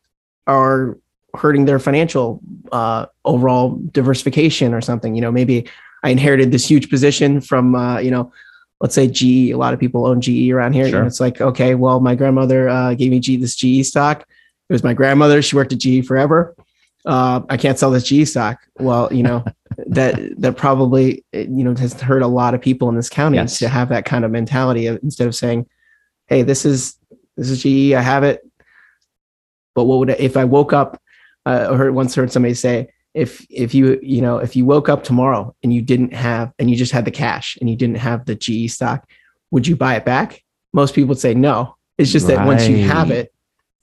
are 0.46 0.98
hurting 1.36 1.65
their 1.65 1.79
financial 1.79 2.41
uh, 2.74 3.05
overall 3.24 3.79
diversification 3.91 4.74
or 4.74 4.82
something. 4.82 5.15
You 5.15 5.22
know, 5.22 5.32
maybe 5.32 5.67
I 6.03 6.10
inherited 6.10 6.51
this 6.51 6.70
huge 6.70 6.89
position 6.89 7.39
from 7.39 7.75
uh, 7.75 8.00
you 8.00 8.12
know 8.12 8.34
let's 8.82 8.96
say 8.96 9.08
GE, 9.08 9.51
a 9.51 9.55
lot 9.55 9.74
of 9.74 9.79
people 9.79 10.05
own 10.05 10.22
GE 10.22 10.51
around 10.51 10.74
here. 10.74 10.89
Sure. 10.89 11.03
it's 11.05 11.20
like, 11.20 11.41
okay, 11.41 11.75
well, 11.75 12.00
my 12.00 12.15
grandmother 12.15 12.70
uh, 12.70 12.94
gave 12.94 13.12
me 13.12 13.20
G, 13.20 13.38
this 13.38 13.55
GE 13.55 13.86
stock. 13.86 14.22
It 14.70 14.74
was 14.74 14.84
my 14.84 14.94
grandmother. 14.94 15.41
She 15.41 15.55
worked 15.55 15.74
at 15.74 15.79
GE 15.79 16.05
forever. 16.05 16.55
Uh, 17.05 17.41
I 17.50 17.58
can't 17.58 17.77
sell 17.77 17.91
this 17.91 18.03
GE 18.03 18.27
stock. 18.27 18.60
Well, 18.79 19.13
you 19.13 19.24
know, 19.24 19.46
that 19.88 20.39
that 20.41 20.58
probably 20.58 21.24
you 21.34 21.63
know 21.63 21.75
has 21.75 22.00
hurt 22.00 22.22
a 22.22 22.27
lot 22.27 22.53
of 22.53 22.62
people 22.62 22.89
in 22.89 22.96
this 22.96 23.10
county 23.10 23.38
yes. 23.38 23.60
to 23.60 23.70
have 23.70 23.89
that 23.89 24.05
kind 24.05 24.25
of 24.25 24.32
mentality 24.32 24.88
of, 24.88 25.00
instead 25.03 25.27
of 25.27 25.36
saying, 25.36 25.67
"Hey, 26.27 26.41
this 26.41 26.65
is 26.65 26.98
this 27.38 27.50
is 27.50 27.62
GE. 27.62 27.94
I 27.94 28.01
have 28.01 28.24
it." 28.24 28.41
But 29.75 29.84
what 29.84 30.00
would 30.00 30.10
I, 30.12 30.13
if 30.13 30.38
I 30.38 30.46
woke 30.46 30.74
up? 30.74 31.00
Uh, 31.46 31.70
I 31.72 31.75
heard 31.75 31.94
once 31.94 32.15
heard 32.15 32.32
somebody 32.32 32.55
say, 32.55 32.89
if 33.15 33.48
if 33.50 33.74
you 33.74 33.98
you 34.03 34.22
know 34.22 34.38
if 34.38 34.55
you 34.55 34.65
woke 34.65 34.89
up 34.89 35.03
tomorrow 35.03 35.55
and 35.63 35.74
you 35.74 35.81
didn't 35.81 36.13
have 36.13 36.53
and 36.60 36.69
you 36.69 36.75
just 36.75 36.91
had 36.91 37.05
the 37.05 37.12
cash 37.12 37.57
and 37.60 37.69
you 37.69 37.75
didn't 37.75 37.98
have 37.98 38.25
the 38.25 38.36
GE 38.36 38.69
stock, 38.69 39.10
would 39.51 39.65
you 39.65 39.75
buy 39.75 39.95
it 39.95 40.05
back? 40.05 40.43
Most 40.74 40.93
people 40.93 41.10
would 41.10 41.19
say 41.19 41.34
no. 41.34 41.75
It's 41.98 42.12
just 42.12 42.27
right. 42.27 42.36
that 42.36 42.45
once 42.45 42.67
you 42.67 42.77
have 42.84 43.10
it, 43.10 43.34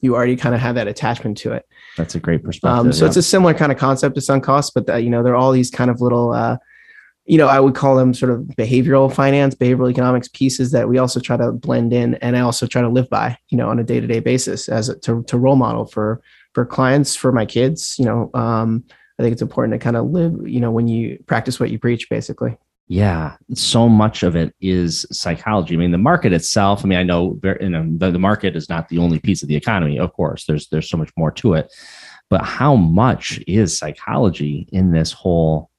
you 0.00 0.14
already 0.14 0.36
kind 0.36 0.54
of 0.54 0.60
have 0.60 0.74
that 0.74 0.86
attachment 0.86 1.38
to 1.38 1.52
it. 1.52 1.66
That's 1.96 2.14
a 2.14 2.20
great 2.20 2.44
perspective. 2.44 2.78
Um, 2.78 2.92
so 2.92 3.04
yeah. 3.04 3.08
it's 3.08 3.16
a 3.16 3.22
similar 3.22 3.54
kind 3.54 3.72
of 3.72 3.78
concept 3.78 4.14
to 4.16 4.20
sunk 4.20 4.44
costs, 4.44 4.70
but 4.70 4.86
the, 4.86 5.00
you 5.00 5.08
know 5.08 5.22
there 5.22 5.32
are 5.32 5.36
all 5.36 5.52
these 5.52 5.70
kind 5.70 5.90
of 5.90 6.02
little, 6.02 6.32
uh, 6.32 6.58
you 7.24 7.38
know, 7.38 7.48
I 7.48 7.58
would 7.58 7.74
call 7.74 7.96
them 7.96 8.12
sort 8.12 8.32
of 8.32 8.40
behavioral 8.40 9.10
finance, 9.10 9.54
behavioral 9.54 9.90
economics 9.90 10.28
pieces 10.28 10.72
that 10.72 10.90
we 10.90 10.98
also 10.98 11.20
try 11.20 11.38
to 11.38 11.52
blend 11.52 11.94
in, 11.94 12.16
and 12.16 12.36
I 12.36 12.40
also 12.40 12.66
try 12.66 12.82
to 12.82 12.88
live 12.90 13.08
by, 13.08 13.38
you 13.48 13.56
know, 13.56 13.70
on 13.70 13.78
a 13.78 13.84
day 13.84 13.98
to 13.98 14.06
day 14.06 14.20
basis 14.20 14.68
as 14.68 14.90
a, 14.90 14.98
to 14.98 15.22
to 15.22 15.38
role 15.38 15.56
model 15.56 15.86
for 15.86 16.20
for 16.52 16.66
clients, 16.66 17.16
for 17.16 17.32
my 17.32 17.46
kids, 17.46 17.96
you 17.98 18.04
know. 18.04 18.30
Um, 18.34 18.84
I 19.22 19.24
think 19.24 19.34
it's 19.34 19.42
important 19.42 19.72
to 19.72 19.78
kind 19.78 19.96
of 19.96 20.10
live, 20.10 20.48
you 20.48 20.58
know, 20.58 20.72
when 20.72 20.88
you 20.88 21.22
practice 21.28 21.60
what 21.60 21.70
you 21.70 21.78
preach, 21.78 22.10
basically. 22.10 22.58
Yeah, 22.88 23.36
so 23.54 23.88
much 23.88 24.24
of 24.24 24.34
it 24.34 24.52
is 24.60 25.06
psychology. 25.12 25.74
I 25.74 25.78
mean, 25.78 25.92
the 25.92 25.98
market 25.98 26.32
itself. 26.32 26.84
I 26.84 26.88
mean, 26.88 26.98
I 26.98 27.04
know, 27.04 27.38
you 27.60 27.68
know 27.68 27.86
the, 27.96 28.10
the 28.10 28.18
market 28.18 28.56
is 28.56 28.68
not 28.68 28.88
the 28.88 28.98
only 28.98 29.20
piece 29.20 29.42
of 29.42 29.48
the 29.48 29.54
economy. 29.54 29.96
Of 29.98 30.12
course, 30.12 30.44
there's 30.46 30.68
there's 30.68 30.90
so 30.90 30.96
much 30.96 31.10
more 31.16 31.30
to 31.30 31.54
it, 31.54 31.72
but 32.28 32.42
how 32.42 32.74
much 32.74 33.40
is 33.46 33.78
psychology 33.78 34.68
in 34.72 34.90
this 34.90 35.12
whole 35.12 35.70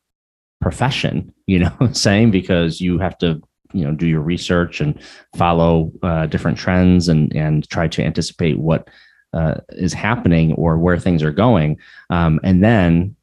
profession? 0.61 1.33
You 1.45 1.59
know, 1.59 1.69
what 1.77 1.87
I'm 1.87 1.93
saying 1.93 2.31
because 2.31 2.79
you 2.79 2.97
have 2.99 3.17
to 3.17 3.41
you 3.73 3.83
know 3.83 3.91
do 3.91 4.07
your 4.07 4.21
research 4.21 4.79
and 4.79 4.97
follow 5.35 5.91
uh, 6.03 6.27
different 6.27 6.57
trends 6.57 7.09
and 7.09 7.35
and 7.35 7.69
try 7.69 7.89
to 7.89 8.01
anticipate 8.01 8.57
what 8.57 8.87
uh, 9.33 9.55
is 9.69 9.93
happening 9.93 10.53
or 10.53 10.77
where 10.77 10.97
things 10.97 11.21
are 11.21 11.31
going 11.31 11.77
um, 12.09 12.39
and 12.43 12.63
then 12.63 13.15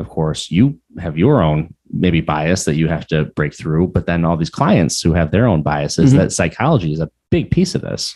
of 0.00 0.08
course 0.08 0.50
you 0.50 0.78
have 0.98 1.16
your 1.16 1.42
own 1.42 1.72
maybe 1.92 2.20
bias 2.20 2.64
that 2.64 2.76
you 2.76 2.88
have 2.88 3.06
to 3.06 3.24
break 3.36 3.54
through 3.54 3.86
but 3.86 4.06
then 4.06 4.24
all 4.24 4.36
these 4.36 4.50
clients 4.50 5.00
who 5.00 5.12
have 5.12 5.30
their 5.30 5.46
own 5.46 5.62
biases 5.62 6.10
mm-hmm. 6.10 6.18
that 6.18 6.32
psychology 6.32 6.92
is 6.92 7.00
a 7.00 7.10
big 7.30 7.50
piece 7.50 7.74
of 7.74 7.82
this 7.82 8.14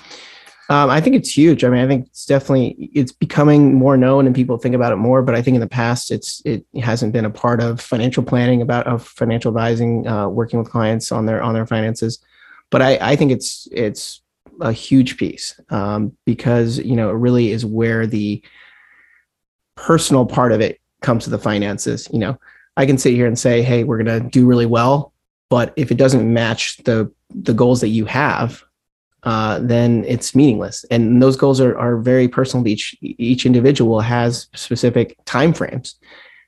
um, 0.70 0.88
I 0.88 1.00
think 1.00 1.14
it's 1.14 1.36
huge. 1.36 1.62
I 1.62 1.68
mean, 1.68 1.84
I 1.84 1.86
think 1.86 2.06
it's 2.06 2.24
definitely 2.24 2.90
it's 2.94 3.12
becoming 3.12 3.74
more 3.74 3.98
known 3.98 4.24
and 4.26 4.34
people 4.34 4.56
think 4.56 4.74
about 4.74 4.92
it 4.92 4.96
more. 4.96 5.20
But 5.20 5.34
I 5.34 5.42
think 5.42 5.56
in 5.56 5.60
the 5.60 5.66
past, 5.66 6.10
it's 6.10 6.40
it 6.46 6.64
hasn't 6.82 7.12
been 7.12 7.26
a 7.26 7.30
part 7.30 7.62
of 7.62 7.80
financial 7.80 8.22
planning, 8.22 8.62
about 8.62 8.86
of 8.86 9.06
financial 9.06 9.50
advising, 9.50 10.06
uh, 10.06 10.28
working 10.28 10.58
with 10.58 10.70
clients 10.70 11.12
on 11.12 11.26
their 11.26 11.42
on 11.42 11.52
their 11.52 11.66
finances. 11.66 12.18
But 12.70 12.80
I, 12.80 12.98
I 13.00 13.16
think 13.16 13.30
it's 13.30 13.68
it's 13.72 14.22
a 14.60 14.72
huge 14.72 15.18
piece 15.18 15.58
um, 15.68 16.16
because 16.24 16.78
you 16.78 16.96
know 16.96 17.10
it 17.10 17.14
really 17.14 17.50
is 17.50 17.66
where 17.66 18.06
the 18.06 18.42
personal 19.76 20.24
part 20.24 20.52
of 20.52 20.62
it 20.62 20.80
comes 21.04 21.24
to 21.24 21.30
the 21.30 21.38
finances. 21.38 22.08
You 22.12 22.18
know, 22.18 22.38
I 22.76 22.86
can 22.86 22.98
sit 22.98 23.14
here 23.14 23.26
and 23.26 23.38
say, 23.38 23.62
hey, 23.62 23.84
we're 23.84 24.02
going 24.02 24.22
to 24.22 24.28
do 24.28 24.46
really 24.46 24.66
well, 24.66 25.12
but 25.48 25.72
if 25.76 25.92
it 25.92 25.96
doesn't 25.96 26.32
match 26.32 26.78
the 26.78 27.12
the 27.30 27.54
goals 27.54 27.80
that 27.80 27.88
you 27.88 28.04
have 28.06 28.64
uh, 29.24 29.58
then 29.60 30.04
it's 30.06 30.34
meaningless. 30.34 30.84
And 30.90 31.22
those 31.22 31.36
goals 31.36 31.60
are, 31.60 31.76
are 31.78 31.96
very 31.96 32.28
personal. 32.28 32.66
Each 32.68 32.94
each 33.00 33.46
individual 33.46 34.00
has 34.00 34.48
specific 34.54 35.16
time 35.24 35.52
frames. 35.54 35.96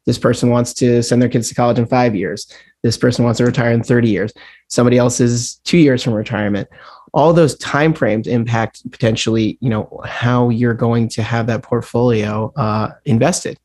This 0.05 0.19
person 0.19 0.51
wants 0.51 0.73
to 0.75 1.03
send 1.03 1.21
their 1.21 1.29
kids 1.29 1.49
to 1.49 1.55
college 1.55 1.79
in 1.79 1.87
five 1.87 2.15
years. 2.15 2.53
This 2.83 2.97
person 2.97 3.25
wants 3.25 3.39
to 3.39 3.45
retire 3.45 3.73
in 3.73 3.83
30 3.83 4.09
years. 4.09 4.33
Somebody 4.69 4.99
else 4.99 5.21
is 5.21 5.57
two 5.65 5.79
years 5.79 6.03
from 6.03 6.13
retirement. 6.13 6.69
All 7.13 7.33
those 7.33 7.57
time 7.57 7.95
frames 7.95 8.29
impact 8.29 8.89
potentially, 8.91 9.59
you 9.61 9.71
know, 9.71 10.01
how 10.05 10.51
you're 10.51 10.75
going 10.75 11.09
to 11.09 11.23
have 11.23 11.47
that 11.47 11.63
portfolio 11.63 12.53
uh, 12.57 12.91
invested. 13.05 13.59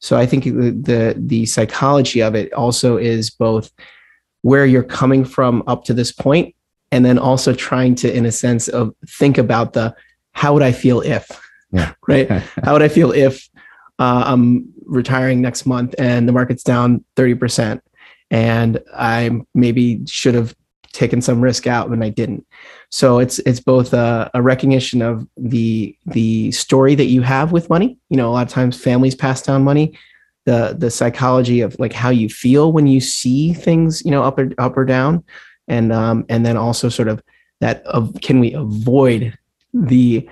So 0.00 0.16
I 0.16 0.26
think 0.26 0.44
the, 0.44 1.14
the 1.16 1.46
psychology 1.46 2.22
of 2.22 2.34
it 2.34 2.52
also 2.52 2.96
is 2.96 3.30
both 3.30 3.70
where 4.42 4.66
you're 4.66 4.84
coming 4.84 5.24
from 5.24 5.62
up 5.66 5.84
to 5.84 5.94
this 5.94 6.12
point 6.12 6.54
and 6.92 7.04
then 7.04 7.18
also 7.18 7.52
trying 7.52 7.94
to 7.96 8.14
in 8.14 8.26
a 8.26 8.32
sense 8.32 8.68
of 8.68 8.94
think 9.08 9.38
about 9.38 9.72
the 9.72 9.94
how 10.32 10.52
would 10.54 10.62
i 10.62 10.72
feel 10.72 11.00
if 11.00 11.28
yeah. 11.72 11.92
right 12.08 12.30
how 12.62 12.72
would 12.72 12.82
i 12.82 12.88
feel 12.88 13.10
if 13.12 13.48
uh, 13.98 14.22
i'm 14.26 14.72
retiring 14.84 15.40
next 15.40 15.66
month 15.66 15.94
and 15.98 16.28
the 16.28 16.32
market's 16.32 16.62
down 16.62 17.04
30% 17.16 17.80
and 18.30 18.80
i 18.94 19.30
maybe 19.54 20.04
should 20.06 20.34
have 20.34 20.54
taken 20.96 21.20
some 21.20 21.40
risk 21.40 21.66
out 21.66 21.90
when 21.90 22.02
i 22.02 22.08
didn't. 22.08 22.44
So 22.90 23.18
it's 23.18 23.38
it's 23.40 23.60
both 23.60 23.92
a, 23.92 24.30
a 24.34 24.42
recognition 24.42 25.02
of 25.02 25.26
the 25.36 25.96
the 26.06 26.50
story 26.52 26.94
that 26.94 27.04
you 27.04 27.22
have 27.22 27.52
with 27.52 27.70
money. 27.70 27.98
You 28.08 28.16
know 28.16 28.28
a 28.28 28.32
lot 28.32 28.46
of 28.46 28.52
times 28.52 28.80
families 28.80 29.14
pass 29.14 29.42
down 29.42 29.62
money. 29.62 29.98
The 30.46 30.74
the 30.76 30.90
psychology 30.90 31.60
of 31.60 31.78
like 31.78 31.92
how 31.92 32.10
you 32.10 32.28
feel 32.28 32.72
when 32.72 32.86
you 32.86 33.00
see 33.00 33.52
things 33.52 34.02
you 34.04 34.10
know 34.10 34.22
up 34.22 34.38
or 34.38 34.50
up 34.58 34.76
or 34.76 34.84
down. 34.84 35.22
And 35.68 35.92
um, 35.92 36.24
and 36.28 36.46
then 36.46 36.56
also 36.56 36.88
sort 36.88 37.08
of 37.08 37.22
that 37.60 37.82
of 37.84 38.14
can 38.22 38.40
we 38.40 38.52
avoid 38.54 39.36
the 39.74 40.28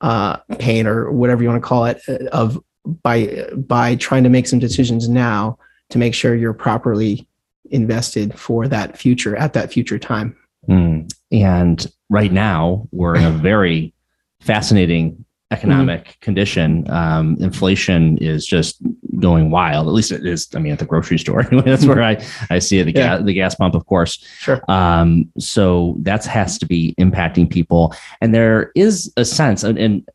uh, 0.00 0.36
pain 0.58 0.86
or 0.86 1.12
whatever 1.12 1.42
you 1.42 1.48
want 1.48 1.62
to 1.62 1.68
call 1.68 1.84
it 1.84 2.00
uh, 2.08 2.24
of 2.32 2.58
by 3.02 3.46
by 3.56 3.94
trying 3.96 4.24
to 4.24 4.30
make 4.30 4.46
some 4.46 4.58
decisions 4.58 5.08
now 5.08 5.58
to 5.90 5.98
make 5.98 6.14
sure 6.14 6.34
you're 6.34 6.54
properly 6.54 7.28
invested 7.70 8.38
for 8.38 8.68
that 8.68 8.96
future 8.96 9.36
at 9.36 9.52
that 9.54 9.72
future 9.72 9.98
time. 9.98 10.36
Mm. 10.68 11.12
And 11.32 11.86
right 12.08 12.32
now 12.32 12.88
we're 12.92 13.16
in 13.16 13.24
a 13.24 13.30
very 13.50 13.94
fascinating 14.40 15.24
economic 15.50 16.04
mm-hmm. 16.04 16.20
condition. 16.20 16.90
Um, 16.90 17.36
inflation 17.40 18.18
is 18.18 18.46
just 18.46 18.76
going 19.18 19.50
wild. 19.50 19.88
At 19.88 19.92
least 19.92 20.12
it 20.12 20.24
is. 20.24 20.48
I 20.54 20.60
mean, 20.60 20.72
at 20.72 20.78
the 20.78 20.84
grocery 20.84 21.18
store, 21.18 21.40
anyway, 21.46 21.62
that's 21.66 21.84
where 21.84 22.02
I, 22.02 22.24
I 22.50 22.58
see 22.58 22.78
it. 22.78 22.84
The, 22.84 22.92
yeah. 22.92 23.16
gas, 23.16 23.24
the 23.24 23.34
gas 23.34 23.54
pump, 23.54 23.74
of 23.74 23.86
course. 23.86 24.24
Sure. 24.38 24.62
Um, 24.68 25.30
so 25.38 25.96
that 26.00 26.24
has 26.26 26.58
to 26.58 26.66
be 26.66 26.94
impacting 26.98 27.50
people. 27.50 27.94
And 28.20 28.34
there 28.34 28.70
is 28.74 29.12
a 29.16 29.24
sense, 29.24 29.64
and, 29.64 29.78
and 29.78 30.08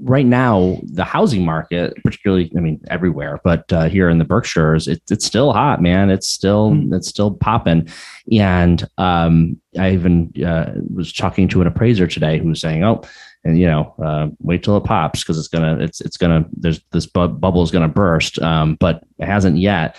right 0.00 0.26
now, 0.26 0.78
the 0.82 1.04
housing 1.04 1.44
market, 1.44 1.94
particularly, 2.04 2.50
I 2.56 2.60
mean, 2.60 2.80
everywhere, 2.88 3.40
but 3.44 3.72
uh, 3.72 3.88
here 3.88 4.08
in 4.08 4.18
the 4.18 4.24
Berkshires, 4.24 4.88
it, 4.88 5.02
it's 5.10 5.24
still 5.24 5.52
hot, 5.52 5.82
man. 5.82 6.10
It's 6.10 6.28
still 6.28 6.70
mm-hmm. 6.70 6.94
it's 6.94 7.08
still 7.08 7.32
popping. 7.32 7.88
And 8.32 8.86
um, 8.98 9.60
I 9.78 9.92
even 9.92 10.32
uh, 10.44 10.72
was 10.92 11.12
talking 11.12 11.48
to 11.48 11.60
an 11.60 11.66
appraiser 11.66 12.06
today 12.06 12.38
who 12.38 12.48
was 12.48 12.60
saying, 12.60 12.84
"Oh, 12.84 13.02
and 13.44 13.58
you 13.58 13.66
know 13.66 13.94
uh, 14.02 14.28
wait 14.40 14.62
till 14.62 14.76
it 14.76 14.84
pops 14.84 15.22
because 15.22 15.38
it's 15.38 15.48
gonna 15.48 15.78
it's 15.80 16.00
it's 16.00 16.16
gonna 16.16 16.44
there's 16.52 16.80
this 16.92 17.06
bu- 17.06 17.28
bubble 17.28 17.62
is 17.62 17.70
gonna 17.70 17.88
burst 17.88 18.38
um, 18.40 18.76
but 18.80 19.04
it 19.18 19.26
hasn't 19.26 19.58
yet 19.58 19.96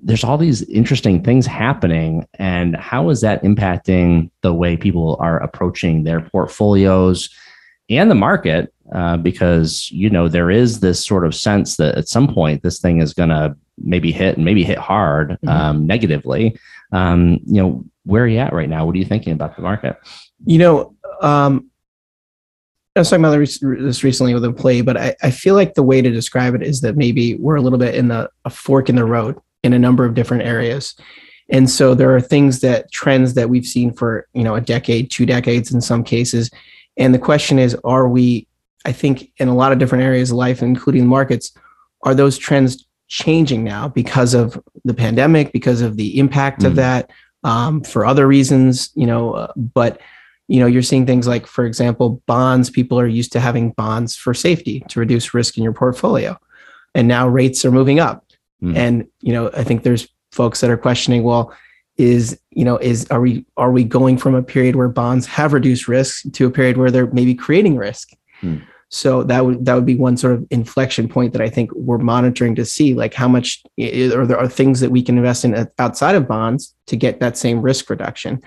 there's 0.00 0.22
all 0.22 0.38
these 0.38 0.62
interesting 0.68 1.22
things 1.22 1.44
happening 1.44 2.26
and 2.34 2.76
how 2.76 3.10
is 3.10 3.20
that 3.20 3.42
impacting 3.42 4.30
the 4.42 4.54
way 4.54 4.76
people 4.76 5.16
are 5.20 5.42
approaching 5.42 6.04
their 6.04 6.20
portfolios 6.20 7.28
and 7.90 8.10
the 8.10 8.14
market 8.14 8.72
uh, 8.92 9.16
because 9.16 9.90
you 9.90 10.10
know 10.10 10.28
there 10.28 10.50
is 10.50 10.80
this 10.80 11.04
sort 11.04 11.24
of 11.24 11.34
sense 11.34 11.76
that 11.76 11.96
at 11.96 12.08
some 12.08 12.32
point 12.32 12.62
this 12.62 12.80
thing 12.80 13.00
is 13.00 13.14
going 13.14 13.28
to 13.28 13.54
maybe 13.78 14.12
hit 14.12 14.36
and 14.36 14.44
maybe 14.44 14.64
hit 14.64 14.78
hard 14.78 15.30
mm-hmm. 15.30 15.48
um, 15.48 15.86
negatively 15.86 16.58
um, 16.92 17.38
you 17.46 17.60
know 17.62 17.84
where 18.04 18.24
are 18.24 18.28
you 18.28 18.38
at 18.38 18.52
right 18.52 18.68
now 18.68 18.84
what 18.84 18.94
are 18.94 18.98
you 18.98 19.04
thinking 19.04 19.32
about 19.32 19.56
the 19.56 19.62
market 19.62 19.96
you 20.44 20.58
know 20.58 20.94
um, 21.20 21.68
I 22.96 23.00
was 23.00 23.10
talking 23.10 23.24
about 23.24 23.38
this 23.38 24.02
recently 24.02 24.34
with 24.34 24.44
a 24.44 24.52
play, 24.52 24.80
but 24.80 24.96
I, 24.96 25.14
I 25.22 25.30
feel 25.30 25.54
like 25.54 25.74
the 25.74 25.84
way 25.84 26.02
to 26.02 26.10
describe 26.10 26.56
it 26.56 26.62
is 26.62 26.80
that 26.80 26.96
maybe 26.96 27.36
we're 27.36 27.54
a 27.54 27.60
little 27.60 27.78
bit 27.78 27.94
in 27.94 28.08
the 28.08 28.28
a 28.44 28.50
fork 28.50 28.88
in 28.88 28.96
the 28.96 29.04
road 29.04 29.36
in 29.62 29.72
a 29.72 29.78
number 29.78 30.04
of 30.04 30.14
different 30.14 30.42
areas. 30.42 30.96
And 31.50 31.70
so 31.70 31.94
there 31.94 32.14
are 32.14 32.20
things 32.20 32.60
that 32.60 32.90
trends 32.90 33.34
that 33.34 33.48
we've 33.48 33.66
seen 33.66 33.92
for, 33.92 34.26
you 34.34 34.44
know, 34.44 34.54
a 34.54 34.60
decade, 34.60 35.10
two 35.10 35.26
decades 35.26 35.72
in 35.72 35.80
some 35.80 36.04
cases. 36.04 36.50
And 36.96 37.14
the 37.14 37.18
question 37.18 37.58
is, 37.58 37.76
are 37.84 38.08
we, 38.08 38.46
I 38.84 38.92
think 38.92 39.32
in 39.38 39.48
a 39.48 39.54
lot 39.54 39.72
of 39.72 39.78
different 39.78 40.04
areas 40.04 40.30
of 40.30 40.36
life, 40.36 40.62
including 40.62 41.06
markets, 41.06 41.52
are 42.02 42.14
those 42.14 42.38
trends 42.38 42.86
changing 43.08 43.64
now 43.64 43.88
because 43.88 44.34
of 44.34 44.62
the 44.84 44.94
pandemic, 44.94 45.52
because 45.52 45.80
of 45.80 45.96
the 45.96 46.18
impact 46.18 46.60
mm-hmm. 46.60 46.68
of 46.68 46.76
that, 46.76 47.10
um, 47.44 47.82
for 47.82 48.04
other 48.04 48.26
reasons, 48.26 48.90
you 48.94 49.06
know, 49.06 49.32
uh, 49.32 49.52
but 49.56 50.00
you 50.48 50.58
know 50.58 50.66
you're 50.66 50.82
seeing 50.82 51.06
things 51.06 51.28
like 51.28 51.46
for 51.46 51.64
example 51.64 52.22
bonds 52.26 52.70
people 52.70 52.98
are 52.98 53.06
used 53.06 53.32
to 53.32 53.40
having 53.40 53.70
bonds 53.72 54.16
for 54.16 54.34
safety 54.34 54.80
to 54.88 54.98
reduce 54.98 55.34
risk 55.34 55.56
in 55.56 55.62
your 55.62 55.72
portfolio 55.72 56.36
and 56.94 57.06
now 57.06 57.28
rates 57.28 57.64
are 57.64 57.70
moving 57.70 58.00
up 58.00 58.24
mm. 58.62 58.74
and 58.74 59.06
you 59.20 59.32
know 59.32 59.50
i 59.54 59.62
think 59.62 59.82
there's 59.82 60.08
folks 60.32 60.60
that 60.60 60.70
are 60.70 60.76
questioning 60.76 61.22
well 61.22 61.54
is 61.96 62.40
you 62.50 62.64
know 62.64 62.78
is 62.78 63.06
are 63.10 63.20
we 63.20 63.44
are 63.56 63.70
we 63.70 63.84
going 63.84 64.16
from 64.16 64.34
a 64.34 64.42
period 64.42 64.74
where 64.74 64.88
bonds 64.88 65.26
have 65.26 65.52
reduced 65.52 65.86
risk 65.86 66.24
to 66.32 66.46
a 66.46 66.50
period 66.50 66.76
where 66.76 66.90
they're 66.90 67.12
maybe 67.12 67.34
creating 67.34 67.76
risk 67.76 68.12
mm. 68.42 68.62
so 68.88 69.22
that 69.22 69.44
would 69.44 69.64
that 69.64 69.74
would 69.74 69.86
be 69.86 69.96
one 69.96 70.16
sort 70.16 70.34
of 70.34 70.46
inflection 70.50 71.08
point 71.08 71.32
that 71.32 71.42
i 71.42 71.48
think 71.48 71.70
we're 71.74 71.98
monitoring 71.98 72.54
to 72.54 72.64
see 72.64 72.94
like 72.94 73.14
how 73.14 73.28
much 73.28 73.62
or 73.78 74.26
there 74.26 74.38
are 74.38 74.48
things 74.48 74.80
that 74.80 74.90
we 74.90 75.02
can 75.02 75.16
invest 75.16 75.44
in 75.44 75.68
outside 75.78 76.14
of 76.14 76.28
bonds 76.28 76.74
to 76.86 76.96
get 76.96 77.20
that 77.20 77.36
same 77.36 77.60
risk 77.60 77.90
reduction 77.90 78.40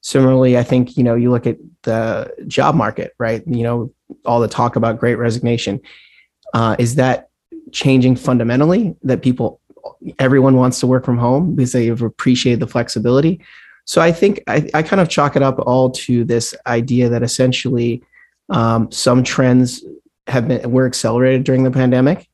Similarly, 0.00 0.56
I 0.56 0.62
think, 0.62 0.96
you 0.96 1.02
know, 1.02 1.14
you 1.14 1.30
look 1.30 1.46
at 1.46 1.58
the 1.82 2.32
job 2.46 2.74
market, 2.74 3.14
right? 3.18 3.42
You 3.46 3.62
know, 3.64 3.92
all 4.24 4.40
the 4.40 4.48
talk 4.48 4.76
about 4.76 4.98
great 4.98 5.16
resignation. 5.16 5.80
Uh, 6.54 6.76
is 6.78 6.94
that 6.94 7.30
changing 7.72 8.16
fundamentally 8.16 8.96
that 9.02 9.22
people, 9.22 9.60
everyone 10.18 10.54
wants 10.54 10.78
to 10.80 10.86
work 10.86 11.04
from 11.04 11.18
home 11.18 11.54
because 11.56 11.72
they've 11.72 12.00
appreciated 12.00 12.60
the 12.60 12.66
flexibility? 12.66 13.40
So 13.86 14.00
I 14.00 14.12
think 14.12 14.42
I, 14.46 14.70
I 14.72 14.82
kind 14.82 15.00
of 15.00 15.08
chalk 15.08 15.34
it 15.34 15.42
up 15.42 15.58
all 15.58 15.90
to 15.90 16.24
this 16.24 16.54
idea 16.66 17.08
that 17.08 17.22
essentially 17.22 18.02
um, 18.48 18.90
some 18.90 19.22
trends 19.22 19.84
have 20.26 20.48
been 20.48 20.70
were 20.70 20.86
accelerated 20.86 21.44
during 21.44 21.64
the 21.64 21.70
pandemic 21.70 22.28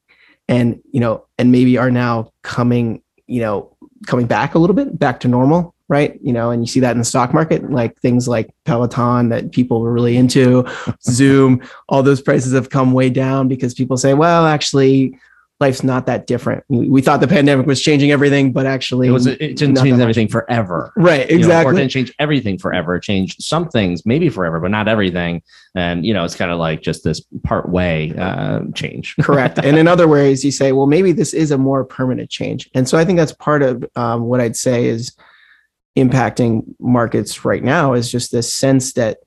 and 0.49 0.81
you 0.91 1.01
know 1.01 1.25
and 1.39 1.53
maybe 1.53 1.79
are 1.79 1.91
now 1.91 2.31
coming 2.43 3.03
you 3.27 3.41
know 3.41 3.75
coming 4.07 4.27
back 4.27 4.55
a 4.55 4.59
little 4.59 4.75
bit 4.75 4.99
back 4.99 5.21
to 5.21 5.29
normal 5.29 5.75
right? 5.89 6.19
You 6.23 6.33
know, 6.33 6.51
and 6.51 6.63
you 6.63 6.67
see 6.67 6.81
that 6.81 6.93
in 6.93 6.99
the 6.99 7.05
stock 7.05 7.35
market, 7.35 7.71
like 7.71 7.99
things 8.01 8.27
like 8.27 8.51
Peloton 8.65 9.29
that 9.29 9.53
people 9.53 9.81
were 9.81 9.93
really 9.93 10.17
into, 10.17 10.67
Zoom, 11.03 11.63
all 11.89 12.03
those 12.03 12.23
prices 12.23 12.55
have 12.55 12.71
come 12.71 12.93
way 12.93 13.11
down 13.11 13.49
because 13.49 13.75
people 13.75 13.97
say, 13.97 14.15
well, 14.15 14.47
actually, 14.47 15.19
life's 15.61 15.85
not 15.85 16.07
that 16.07 16.27
different. 16.27 16.65
We, 16.69 16.91
we 16.91 17.01
thought 17.01 17.21
the 17.21 17.29
pandemic 17.29 17.67
was 17.67 17.81
changing 17.81 18.11
everything, 18.11 18.53
but 18.53 18.67
actually, 18.67 19.07
it 19.09 19.13
was 19.13 19.27
it 19.27 19.39
didn't 19.57 19.77
change 19.77 20.01
everything 20.01 20.29
forever. 20.29 20.93
right? 20.97 21.05
You 21.07 21.07
know, 21.07 21.21
or 21.21 21.23
it 21.23 21.39
Exactly. 21.39 21.77
didn't 21.77 21.91
change 21.93 22.13
everything 22.19 22.59
forever. 22.59 22.97
It 22.97 23.03
changed 23.03 23.43
some 23.43 23.69
things, 23.69 24.05
maybe 24.05 24.29
forever, 24.29 24.59
but 24.61 24.71
not 24.71 24.89
everything. 24.89 25.43
And 25.75 26.05
you 26.05 26.13
know, 26.13 26.25
it's 26.25 26.35
kind 26.35 26.51
of 26.51 26.59
like 26.59 26.83
just 26.83 27.05
this 27.05 27.21
part 27.45 27.69
way 27.69 28.13
uh, 28.19 28.61
change. 28.75 29.15
Correct. 29.21 29.59
And 29.59 29.77
in 29.79 29.87
other 29.89 30.09
ways, 30.09 30.45
you 30.45 30.51
say, 30.51 30.73
well, 30.73 30.87
maybe 30.87 31.13
this 31.13 31.33
is 31.33 31.51
a 31.51 31.59
more 31.59 31.85
permanent 31.85 32.31
change. 32.31 32.69
And 32.75 32.89
so 32.89 32.99
I 32.99 33.05
think 33.05 33.19
that's 33.19 33.33
part 33.33 33.63
of 33.63 33.85
um, 33.97 34.23
what 34.25 34.41
I'd 34.41 34.57
say 34.57 34.87
is 34.87 35.17
impacting 35.97 36.65
markets 36.81 37.45
right 37.45 37.63
now 37.63 37.93
is 37.95 38.11
just 38.11 38.33
this 38.33 38.53
sense 38.53 38.95
that, 38.95 39.19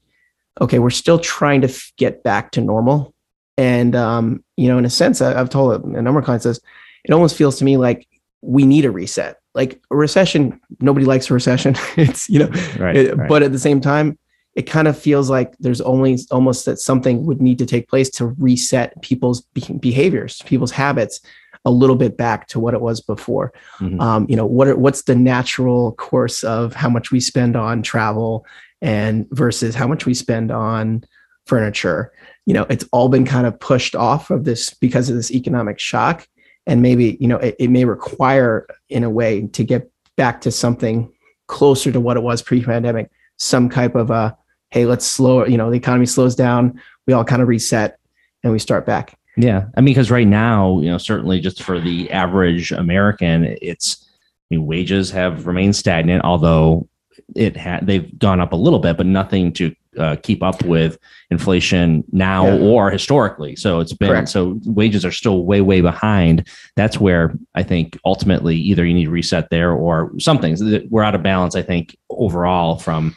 okay, 0.59 0.79
we're 0.79 0.89
still 0.89 1.19
trying 1.19 1.61
to 1.61 1.69
f- 1.69 1.91
get 1.97 2.23
back 2.23 2.51
to 2.51 2.61
normal. 2.61 3.13
And, 3.57 3.95
um, 3.95 4.43
you 4.55 4.67
know, 4.67 4.77
in 4.77 4.85
a 4.85 4.89
sense, 4.89 5.21
I, 5.21 5.39
I've 5.39 5.49
told 5.49 5.83
a 5.83 6.01
number 6.01 6.19
of 6.19 6.25
clients 6.25 6.45
this, 6.45 6.59
it 7.03 7.11
almost 7.11 7.35
feels 7.35 7.57
to 7.59 7.65
me 7.65 7.77
like 7.77 8.07
we 8.41 8.65
need 8.65 8.85
a 8.85 8.91
reset. 8.91 9.37
Like 9.55 9.81
a 9.89 9.95
recession, 9.95 10.59
nobody 10.79 11.05
likes 11.05 11.29
a 11.29 11.33
recession. 11.33 11.75
it's, 11.97 12.29
you 12.29 12.39
know, 12.39 12.49
Right. 12.77 12.95
it- 12.95 13.17
right. 13.17 13.27
but 13.29 13.43
at 13.43 13.51
the 13.51 13.59
same 13.59 13.81
time 13.81 14.17
it 14.55 14.63
kind 14.63 14.87
of 14.87 14.97
feels 14.97 15.29
like 15.29 15.55
there's 15.59 15.81
only 15.81 16.17
almost 16.31 16.65
that 16.65 16.79
something 16.79 17.23
would 17.27 17.39
need 17.39 17.59
to 17.59 17.65
take 17.67 17.87
place 17.87 18.09
to 18.09 18.25
reset 18.39 18.99
people's 19.03 19.41
be- 19.53 19.77
behaviors 19.79 20.41
people's 20.47 20.71
habits 20.71 21.19
a 21.63 21.69
little 21.69 21.95
bit 21.95 22.17
back 22.17 22.47
to 22.47 22.59
what 22.59 22.73
it 22.73 22.81
was 22.81 22.99
before 22.99 23.53
Mhm. 23.79 24.01
um, 24.01 24.25
you 24.27 24.35
know 24.35 24.47
what 24.47 24.67
are, 24.67 24.75
what's 24.75 25.03
the 25.03 25.13
natural 25.13 25.91
course 25.91 26.43
of 26.43 26.73
how 26.73 26.89
much 26.89 27.11
we 27.11 27.19
spend 27.19 27.55
on 27.55 27.83
travel 27.83 28.47
and 28.81 29.27
versus 29.29 29.75
how 29.75 29.85
much 29.87 30.07
we 30.07 30.15
spend 30.15 30.49
on 30.49 31.03
furniture. 31.47 32.11
You 32.45 32.53
know 32.53 32.65
it's 32.69 32.85
all 32.91 33.09
been 33.09 33.25
kind 33.25 33.47
of 33.47 33.59
pushed 33.59 33.95
off 33.95 34.29
of 34.29 34.45
this 34.45 34.69
because 34.71 35.09
of 35.09 35.15
this 35.15 35.31
economic 35.31 35.79
shock. 35.79 36.27
And 36.65 36.81
maybe 36.81 37.17
you 37.19 37.27
know 37.27 37.37
it, 37.37 37.55
it 37.59 37.69
may 37.69 37.85
require 37.85 38.67
in 38.89 39.03
a 39.03 39.09
way 39.09 39.47
to 39.47 39.63
get 39.63 39.89
back 40.15 40.41
to 40.41 40.51
something 40.51 41.11
closer 41.47 41.91
to 41.91 41.99
what 41.99 42.17
it 42.17 42.23
was 42.23 42.41
pre-pandemic 42.41 43.09
some 43.37 43.69
type 43.69 43.95
of 43.95 44.09
a 44.09 44.35
hey 44.71 44.85
let's 44.85 45.05
slow 45.05 45.45
you 45.45 45.57
know 45.57 45.69
the 45.69 45.77
economy 45.77 46.05
slows 46.05 46.35
down 46.35 46.81
we 47.05 47.13
all 47.13 47.23
kind 47.23 47.41
of 47.41 47.47
reset 47.47 47.97
and 48.43 48.53
we 48.53 48.59
start 48.59 48.85
back. 48.85 49.17
Yeah, 49.35 49.65
I 49.75 49.81
mean, 49.81 49.93
because 49.93 50.11
right 50.11 50.27
now, 50.27 50.79
you 50.79 50.89
know, 50.89 50.97
certainly 50.97 51.39
just 51.39 51.61
for 51.61 51.79
the 51.79 52.11
average 52.11 52.71
American, 52.71 53.55
it's 53.61 54.05
I 54.51 54.55
mean, 54.55 54.65
wages 54.65 55.11
have 55.11 55.45
remained 55.45 55.75
stagnant, 55.75 56.23
although 56.23 56.87
it 57.35 57.55
had 57.55 57.85
they've 57.85 58.17
gone 58.17 58.39
up 58.39 58.53
a 58.53 58.55
little 58.55 58.79
bit, 58.79 58.97
but 58.97 59.05
nothing 59.05 59.53
to 59.53 59.75
uh, 59.97 60.15
keep 60.23 60.43
up 60.43 60.63
with 60.63 60.97
inflation 61.31 62.03
now 62.11 62.45
Yeah. 62.47 62.61
or 62.63 62.89
historically. 62.91 63.55
So 63.55 63.79
it's 63.79 63.93
been 63.93 64.09
Correct. 64.09 64.29
so 64.29 64.59
wages 64.65 65.05
are 65.05 65.11
still 65.11 65.45
way 65.45 65.61
way 65.61 65.81
behind. 65.81 66.47
That's 66.75 66.99
where 66.99 67.33
I 67.55 67.63
think 67.63 67.97
ultimately 68.05 68.55
either 68.57 68.85
you 68.85 68.93
need 68.93 69.05
to 69.05 69.11
reset 69.11 69.49
there 69.49 69.71
or 69.71 70.11
something. 70.19 70.55
We're 70.89 71.03
out 71.03 71.15
of 71.15 71.23
balance. 71.23 71.55
I 71.55 71.61
think 71.61 71.97
overall 72.09 72.77
from 72.77 73.15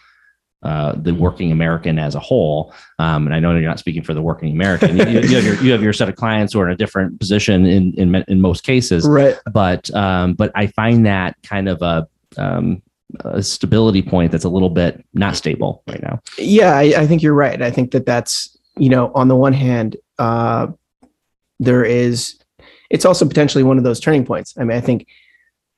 uh, 0.63 0.93
the 0.95 1.15
working 1.15 1.53
American 1.53 1.99
as 1.99 2.15
a 2.15 2.21
whole. 2.21 2.75
Um, 2.99 3.27
and 3.27 3.35
I 3.35 3.39
know 3.41 3.53
you're 3.53 3.63
not 3.69 3.79
speaking 3.79 4.03
for 4.03 4.13
the 4.13 4.21
working 4.21 4.53
American. 4.53 4.97
You, 4.99 5.05
you 5.21 5.37
have 5.37 5.45
your 5.45 5.55
you 5.63 5.73
have 5.73 5.83
your 5.83 5.95
set 5.95 6.09
of 6.11 6.17
clients 6.17 6.53
who 6.53 6.61
are 6.61 6.67
in 6.67 6.73
a 6.73 6.77
different 6.77 7.19
position 7.19 7.65
in 7.65 7.95
in 7.95 8.15
in 8.29 8.41
most 8.43 8.63
cases. 8.63 9.09
right 9.09 9.39
But 9.51 9.93
um, 9.95 10.35
but 10.35 10.53
I 10.55 10.67
find 10.67 11.07
that 11.07 11.37
kind 11.43 11.67
of 11.69 11.81
a 11.81 12.07
um, 12.37 12.83
a 13.21 13.43
stability 13.43 14.03
point 14.03 14.33
that's 14.33 14.45
a 14.45 14.49
little 14.49 14.71
bit 14.71 15.05
not 15.15 15.37
stable 15.37 15.83
right 15.89 16.03
now. 16.03 16.21
yeah 16.39 16.77
I, 16.77 16.83
I 16.99 17.07
think 17.07 17.23
you're 17.23 17.35
right 17.35 17.61
i 17.61 17.71
think 17.71 17.91
that 17.93 18.07
that's 18.07 18.57
you 18.77 18.89
know 18.89 19.11
on 19.15 19.29
the 19.29 19.37
one 19.37 19.53
hand 19.53 19.97
uh 20.19 20.69
there 21.59 21.85
is 21.85 22.37
it's 22.91 23.05
also 23.05 23.27
potentially 23.27 23.65
one 23.65 23.79
of 23.79 23.85
those 23.85 24.01
turning 24.01 24.25
points 24.25 24.55
i 24.59 24.65
mean 24.65 24.77
i 24.77 24.81
think 24.81 25.07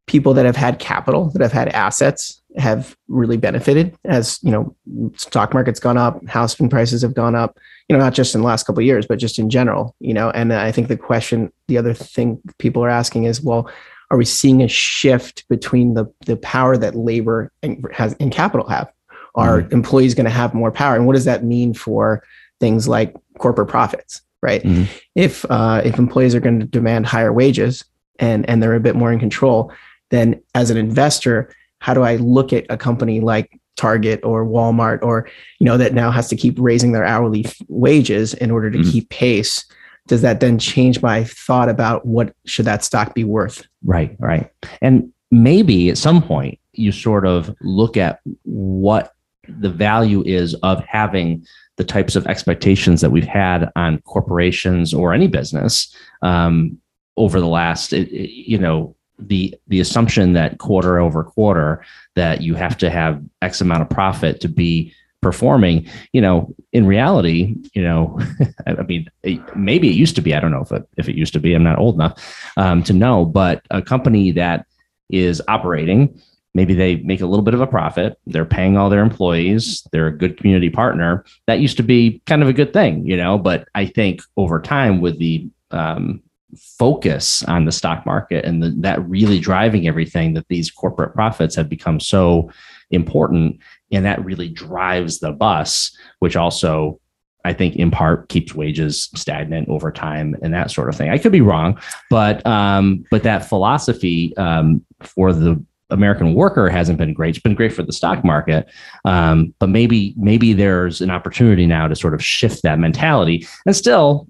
people 0.07 0.35
that 0.35 0.47
have 0.47 0.57
had 0.57 0.79
capital 0.79 1.31
that 1.31 1.43
have 1.43 1.53
had 1.53 1.69
assets 1.69 2.43
have 2.57 2.97
really 3.09 3.37
benefited 3.37 3.97
as 4.05 4.39
you 4.43 4.51
know 4.51 4.75
stock 5.17 5.55
market's 5.55 5.81
gone 5.81 5.97
up 5.97 6.25
housing 6.27 6.69
prices 6.69 7.03
have 7.03 7.15
gone 7.15 7.35
up 7.35 7.59
you 7.89 7.97
know 7.97 8.03
not 8.03 8.13
just 8.13 8.35
in 8.35 8.41
the 8.41 8.47
last 8.47 8.65
couple 8.65 8.81
of 8.81 8.87
years 8.87 9.07
but 9.07 9.19
just 9.19 9.39
in 9.39 9.49
general 9.49 9.95
you 10.01 10.13
know 10.13 10.31
and 10.31 10.53
i 10.53 10.71
think 10.71 10.89
the 10.89 10.97
question 10.97 11.53
the 11.69 11.79
other 11.79 11.95
thing 11.95 12.39
people 12.59 12.85
are 12.85 12.91
asking 12.91 13.25
is 13.25 13.41
well 13.41 13.71
are 14.13 14.19
we 14.19 14.25
seeing 14.27 14.63
a 14.63 14.69
shift 14.69 15.49
between 15.49 15.95
the 15.95 16.05
the 16.27 16.37
power 16.37 16.77
that 16.77 16.95
labor 16.95 17.51
and 17.63 17.85
has 17.93 18.15
and 18.21 18.31
capital 18.31 18.69
have 18.69 18.93
are 19.35 19.61
employees 19.73 20.15
going 20.15 20.27
to 20.27 20.31
have 20.31 20.53
more 20.53 20.71
power 20.71 20.95
and 20.95 21.07
what 21.07 21.15
does 21.15 21.25
that 21.25 21.43
mean 21.43 21.73
for 21.73 22.23
things 22.61 22.87
like 22.87 23.15
corporate 23.39 23.69
profits 23.69 24.21
right 24.43 24.63
Mhm. 24.63 24.87
if 25.17 25.45
uh, 25.51 25.81
if 25.85 25.99
employees 25.99 26.35
are 26.35 26.41
going 26.41 26.61
to 26.61 26.67
demand 26.67 27.07
higher 27.07 27.33
wages 27.33 27.83
and 28.19 28.47
and 28.49 28.63
they're 28.63 28.75
a 28.75 28.81
bit 28.81 28.95
more 28.95 29.11
in 29.11 29.19
control 29.19 29.73
then 30.11 30.41
as 30.55 30.69
an 30.71 30.77
investor 30.77 31.49
how 31.79 31.95
do 31.95 32.03
i 32.03 32.17
look 32.17 32.53
at 32.53 32.67
a 32.69 32.77
company 32.77 33.21
like 33.21 33.59
target 33.79 34.21
or 34.23 34.45
walmart 34.45 34.99
or 35.03 35.27
you 35.59 35.65
know 35.65 35.79
that 35.79 35.95
now 35.95 36.11
has 36.11 36.29
to 36.29 36.37
keep 36.37 36.55
raising 36.59 36.93
their 36.93 37.05
hourly 37.07 37.47
f- 37.47 37.57
wages 37.69 38.35
in 38.35 38.51
order 38.51 38.71
to 38.71 38.79
Mhm. 38.79 38.93
keep 38.93 39.09
pace 39.09 39.65
does 40.13 40.21
that 40.21 40.41
then 40.41 40.59
change 40.59 41.01
my 41.01 41.25
thought 41.25 41.71
about 41.71 42.05
what 42.05 42.35
should 42.45 42.67
that 42.67 42.85
stock 42.85 43.15
be 43.15 43.25
worth 43.25 43.67
Right, 43.83 44.15
right. 44.19 44.51
And 44.83 45.11
maybe 45.31 45.89
at 45.89 45.97
some 45.97 46.23
point 46.23 46.59
you 46.75 46.93
sort 46.93 47.27
of 47.27 47.57
look 47.63 47.97
at 47.97 48.21
what 48.43 49.15
the 49.49 49.71
value 49.71 50.23
is 50.27 50.53
of 50.57 50.85
having 50.85 51.47
the 51.79 51.85
types 51.85 52.15
of 52.15 52.27
expectations 52.27 53.01
that 53.01 53.11
we've 53.11 53.25
had 53.25 53.71
on 53.75 54.03
corporations 54.03 54.93
or 54.93 55.15
any 55.15 55.29
business 55.29 55.97
um, 56.21 56.79
over 57.17 57.41
the 57.41 57.47
last, 57.47 57.93
you 57.93 58.59
know, 58.59 58.95
the 59.19 59.55
the 59.69 59.81
assumption 59.81 60.35
that 60.35 60.59
quarter 60.59 60.99
over 60.99 61.25
quarter 61.25 61.83
that 62.17 62.43
you 62.43 62.55
have 62.55 62.77
to 62.77 62.91
have 62.91 63.23
X 63.41 63.63
amount 63.63 63.81
of 63.81 63.89
profit 63.89 64.41
to 64.41 64.49
be 64.49 64.93
performing 65.23 65.89
you 66.13 66.21
know 66.21 66.53
in 66.73 66.85
reality 66.85 67.55
you 67.75 67.83
know 67.83 68.19
i 68.67 68.83
mean 68.83 69.09
maybe 69.55 69.89
it 69.89 69.95
used 69.95 70.17
to 70.17 70.21
be 70.21 70.35
i 70.35 70.41
don't 70.41 70.51
know 70.51 70.61
if 70.61 70.73
it, 70.73 70.87
if 70.99 71.09
it 71.09 71.15
used 71.15 71.33
to 71.33 71.41
be 71.41 71.55
i'm 71.55 71.63
not 71.63 71.79
old 71.79 71.95
enough 71.95 72.53
um, 72.57 72.83
to 72.83 72.93
know 72.93 73.25
but 73.25 73.65
a 73.71 73.81
company 73.81 74.33
that 74.33 74.67
is 75.09 75.41
operating 75.47 76.21
maybe 76.55 76.75
they 76.75 76.97
make 76.97 77.21
a 77.21 77.27
little 77.27 77.45
bit 77.45 77.55
of 77.55 77.61
a 77.61 77.67
profit 77.67 78.19
they're 78.27 78.45
paying 78.45 78.77
all 78.77 78.91
their 78.91 79.03
employees 79.03 79.87
they're 79.93 80.09
a 80.09 80.19
good 80.19 80.37
community 80.37 80.69
partner 80.69 81.25
that 81.47 81.61
used 81.61 81.77
to 81.77 81.85
be 81.85 82.21
kind 82.27 82.43
of 82.43 82.49
a 82.49 82.53
good 82.53 82.73
thing 82.73 83.07
you 83.07 83.17
know 83.17 83.39
but 83.39 83.69
i 83.77 83.87
think 83.87 84.21
over 84.37 84.61
time 84.61 85.01
with 85.01 85.19
the 85.21 85.49
um, 85.71 86.21
focus 86.57 87.43
on 87.45 87.65
the 87.65 87.73
stock 87.73 88.05
market 88.05 88.45
and 88.45 88.63
the, 88.63 88.71
that 88.79 89.09
really 89.09 89.39
driving 89.39 89.87
everything 89.87 90.35
that 90.35 90.47
these 90.49 90.71
corporate 90.71 91.15
profits 91.15 91.55
have 91.55 91.69
become 91.69 91.99
so 91.99 92.51
important 92.91 93.59
and 93.93 94.05
that 94.05 94.25
really 94.25 94.49
drives 94.49 95.21
the 95.21 95.33
bus 95.33 95.95
which 96.21 96.37
also 96.37 96.99
i 97.45 97.53
think 97.53 97.77
in 97.77 97.91
part 97.91 98.29
keeps 98.29 98.55
wages 98.55 99.11
stagnant 99.15 99.69
over 99.69 99.93
time 99.93 100.35
and 100.43 100.53
that 100.55 100.71
sort 100.71 100.89
of 100.89 100.95
thing. 100.97 101.11
I 101.11 101.19
could 101.19 101.33
be 101.33 101.41
wrong 101.41 101.79
but 102.11 102.45
um 102.47 103.05
but 103.11 103.23
that 103.25 103.49
philosophy 103.49 104.37
um 104.37 104.85
for 105.01 105.33
the 105.33 105.63
american 105.91 106.33
worker 106.35 106.71
hasn't 106.71 106.97
been 106.97 107.13
great. 107.13 107.35
It's 107.37 107.43
been 107.43 107.55
great 107.55 107.73
for 107.75 107.83
the 107.83 107.93
stock 107.93 108.25
market 108.25 108.69
um 109.05 109.53
but 109.59 109.69
maybe 109.69 110.15
maybe 110.17 110.53
there's 110.55 111.01
an 111.01 111.11
opportunity 111.11 111.67
now 111.67 111.87
to 111.89 111.95
sort 111.95 112.15
of 112.15 112.25
shift 112.25 112.63
that 112.63 112.79
mentality 112.79 113.47
and 113.67 113.77
still 113.77 114.27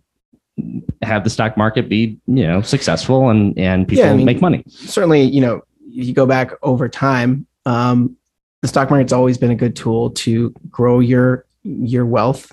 have 1.03 1.25
the 1.25 1.31
stock 1.31 1.57
market 1.57 1.89
be 1.89 2.19
you 2.27 2.47
know 2.47 2.61
successful 2.63 3.31
and 3.31 3.57
and 3.59 3.87
people 3.89 4.05
Yeah, 4.05 4.13
I 4.13 4.17
mean- 4.17 4.27
make 4.27 4.41
money. 4.41 4.63
certainly, 4.69 5.23
you 5.23 5.41
know, 5.41 5.63
if 5.95 6.07
you 6.07 6.13
go 6.15 6.27
back 6.27 6.53
over 6.63 6.89
time, 6.89 7.47
um, 7.67 8.17
the 8.63 8.69
stock 8.69 8.89
market's 8.91 9.13
always 9.13 9.37
been 9.37 9.51
a 9.51 9.57
good 9.57 9.77
tool 9.77 10.11
to 10.11 10.55
grow 10.71 11.01
your 11.01 11.45
your 11.65 12.07
wealth 12.07 12.53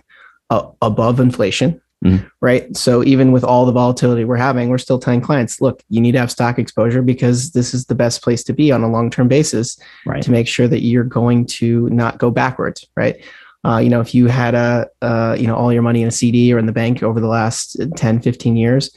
uh, 0.49 0.67
above 0.81 1.19
inflation, 1.19 1.79
Mhm. 2.05 2.29
right? 2.41 2.75
So 2.77 3.03
even 3.03 3.31
with 3.31 3.43
all 3.43 3.65
the 3.65 3.71
volatility 3.71 4.23
we're 4.23 4.35
having, 4.37 4.69
we're 4.69 4.77
still 4.77 4.99
telling 4.99 5.21
clients, 5.21 5.61
look, 5.61 5.83
you 5.89 5.99
need 6.01 6.11
to 6.13 6.19
have 6.19 6.31
stock 6.31 6.57
exposure 6.59 7.01
because 7.01 7.51
this 7.51 7.73
is 7.73 7.85
the 7.85 7.95
best 7.95 8.21
place 8.21 8.43
to 8.45 8.53
be 8.53 8.71
on 8.71 8.83
a 8.83 8.89
long 8.89 9.09
term 9.09 9.27
basis 9.27 9.77
right 10.05 10.21
to 10.23 10.31
make 10.31 10.47
sure 10.47 10.67
that 10.67 10.81
you're 10.81 11.03
going 11.03 11.45
to 11.45 11.89
not 11.89 12.17
go 12.17 12.29
backwards, 12.31 12.85
right? 12.95 13.17
Uh, 13.65 13.77
you 13.77 13.89
know, 13.89 13.99
if 13.99 14.15
you 14.15 14.27
had 14.27 14.55
a, 14.55 14.87
uh, 15.01 15.35
you 15.37 15.45
know, 15.45 15.55
all 15.55 15.73
your 15.73 15.81
money 15.81 16.01
in 16.01 16.07
a 16.07 16.11
CD 16.11 16.53
or 16.53 16.57
in 16.59 16.65
the 16.65 16.71
bank 16.71 17.03
over 17.03 17.19
the 17.19 17.27
last 17.27 17.75
10, 17.97 18.21
15 18.21 18.55
years, 18.55 18.95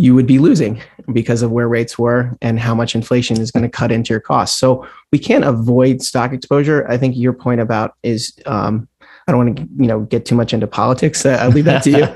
you 0.00 0.14
would 0.14 0.26
be 0.26 0.38
losing 0.38 0.80
because 1.12 1.42
of 1.42 1.50
where 1.50 1.68
rates 1.68 1.98
were 1.98 2.34
and 2.40 2.58
how 2.58 2.74
much 2.74 2.94
inflation 2.94 3.38
is 3.38 3.50
going 3.50 3.62
to 3.62 3.68
cut 3.68 3.92
into 3.92 4.14
your 4.14 4.20
costs. 4.20 4.58
So 4.58 4.86
we 5.12 5.18
can't 5.18 5.44
avoid 5.44 6.00
stock 6.00 6.32
exposure. 6.32 6.90
I 6.90 6.96
think 6.96 7.18
your 7.18 7.34
point 7.34 7.60
about 7.60 7.96
is, 8.02 8.32
um, 8.46 8.88
I 9.28 9.32
don't 9.32 9.44
want 9.44 9.58
to, 9.58 9.68
you 9.76 9.86
know, 9.86 10.00
get 10.00 10.24
too 10.24 10.34
much 10.34 10.54
into 10.54 10.66
politics. 10.66 11.26
Uh, 11.26 11.36
I'll 11.42 11.50
leave 11.50 11.66
that 11.66 11.82
to 11.82 11.90
you. 11.90 12.06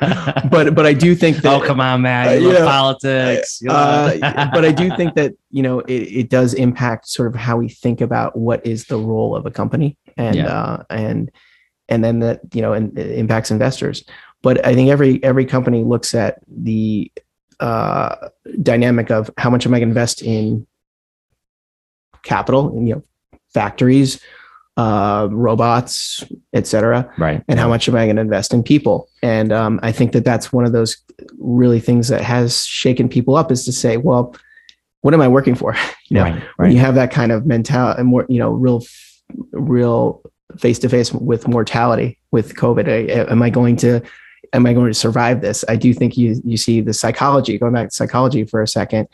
But 0.50 0.74
but 0.74 0.86
I 0.86 0.94
do 0.94 1.14
think 1.14 1.36
that 1.38 1.62
oh 1.62 1.66
come 1.66 1.78
on 1.80 2.00
man 2.00 2.28
Uh, 2.28 2.32
you 2.32 2.48
love 2.48 2.58
yeah. 2.58 2.64
politics 2.64 3.60
uh, 3.68 4.16
but 4.54 4.64
I 4.64 4.72
do 4.72 4.94
think 4.96 5.14
that 5.14 5.32
you 5.50 5.62
know 5.62 5.80
it, 5.80 6.02
it 6.20 6.28
does 6.30 6.54
impact 6.54 7.08
sort 7.08 7.28
of 7.28 7.34
how 7.34 7.56
we 7.58 7.68
think 7.68 8.00
about 8.00 8.34
what 8.36 8.64
is 8.64 8.86
the 8.86 8.96
role 8.96 9.36
of 9.36 9.44
a 9.46 9.50
company 9.50 9.96
and 10.16 10.36
Yeah. 10.36 10.46
uh, 10.46 10.82
and 10.90 11.30
and 11.90 12.02
then 12.02 12.20
that 12.20 12.40
you 12.54 12.62
know 12.62 12.72
and 12.72 12.96
it 12.98 13.18
impacts 13.18 13.50
investors. 13.50 14.04
But 14.42 14.64
I 14.64 14.74
think 14.74 14.90
every 14.90 15.22
every 15.22 15.44
company 15.44 15.82
looks 15.84 16.14
at 16.14 16.38
the 16.48 17.10
uh, 17.60 18.28
dynamic 18.62 19.10
of 19.10 19.30
how 19.38 19.50
much 19.50 19.66
am 19.66 19.74
I 19.74 19.78
going 19.78 19.88
to 19.88 19.92
invest 19.92 20.22
in 20.22 20.66
capital, 22.22 22.76
and, 22.76 22.88
you 22.88 22.94
know, 22.94 23.02
factories, 23.52 24.20
uh, 24.76 25.28
robots, 25.30 26.24
etc. 26.52 27.08
Right. 27.18 27.42
and 27.48 27.60
how 27.60 27.68
much 27.68 27.88
am 27.88 27.94
I 27.94 28.06
going 28.06 28.16
to 28.16 28.22
invest 28.22 28.52
in 28.52 28.62
people? 28.62 29.08
And 29.22 29.52
um, 29.52 29.78
I 29.82 29.92
think 29.92 30.12
that 30.12 30.24
that's 30.24 30.52
one 30.52 30.64
of 30.64 30.72
those 30.72 30.96
really 31.38 31.80
things 31.80 32.08
that 32.08 32.22
has 32.22 32.64
shaken 32.66 33.08
people 33.08 33.36
up 33.36 33.52
is 33.52 33.64
to 33.66 33.72
say, 33.72 33.96
well, 33.98 34.34
what 35.02 35.14
am 35.14 35.20
I 35.20 35.28
working 35.28 35.54
for? 35.54 35.76
You 36.10 36.16
know, 36.16 36.24
right. 36.24 36.42
when 36.56 36.70
you 36.70 36.78
have 36.80 36.96
that 36.96 37.10
kind 37.10 37.32
of 37.32 37.46
mentality 37.46 37.98
and 37.98 38.08
more, 38.08 38.26
you 38.28 38.38
know, 38.38 38.50
real, 38.50 38.84
real 39.52 40.20
face 40.58 40.78
to 40.80 40.88
face 40.90 41.12
with 41.14 41.48
mortality 41.48 42.18
with 42.30 42.54
COVID. 42.56 42.86
I- 42.88 43.30
Am 43.32 43.40
I 43.42 43.48
going 43.48 43.76
to, 43.76 44.02
am 44.54 44.64
I 44.66 44.72
going 44.72 44.86
to 44.90 44.94
survive 44.94 45.40
this? 45.42 45.64
I 45.68 45.76
do 45.76 45.92
think 45.92 46.16
you 46.16 46.40
you 46.44 46.56
see 46.56 46.80
the 46.80 46.94
psychology 46.94 47.58
going 47.58 47.74
back 47.74 47.88
to 47.90 47.94
psychology 47.94 48.44
for 48.44 48.62
a 48.62 48.68
second 48.68 49.08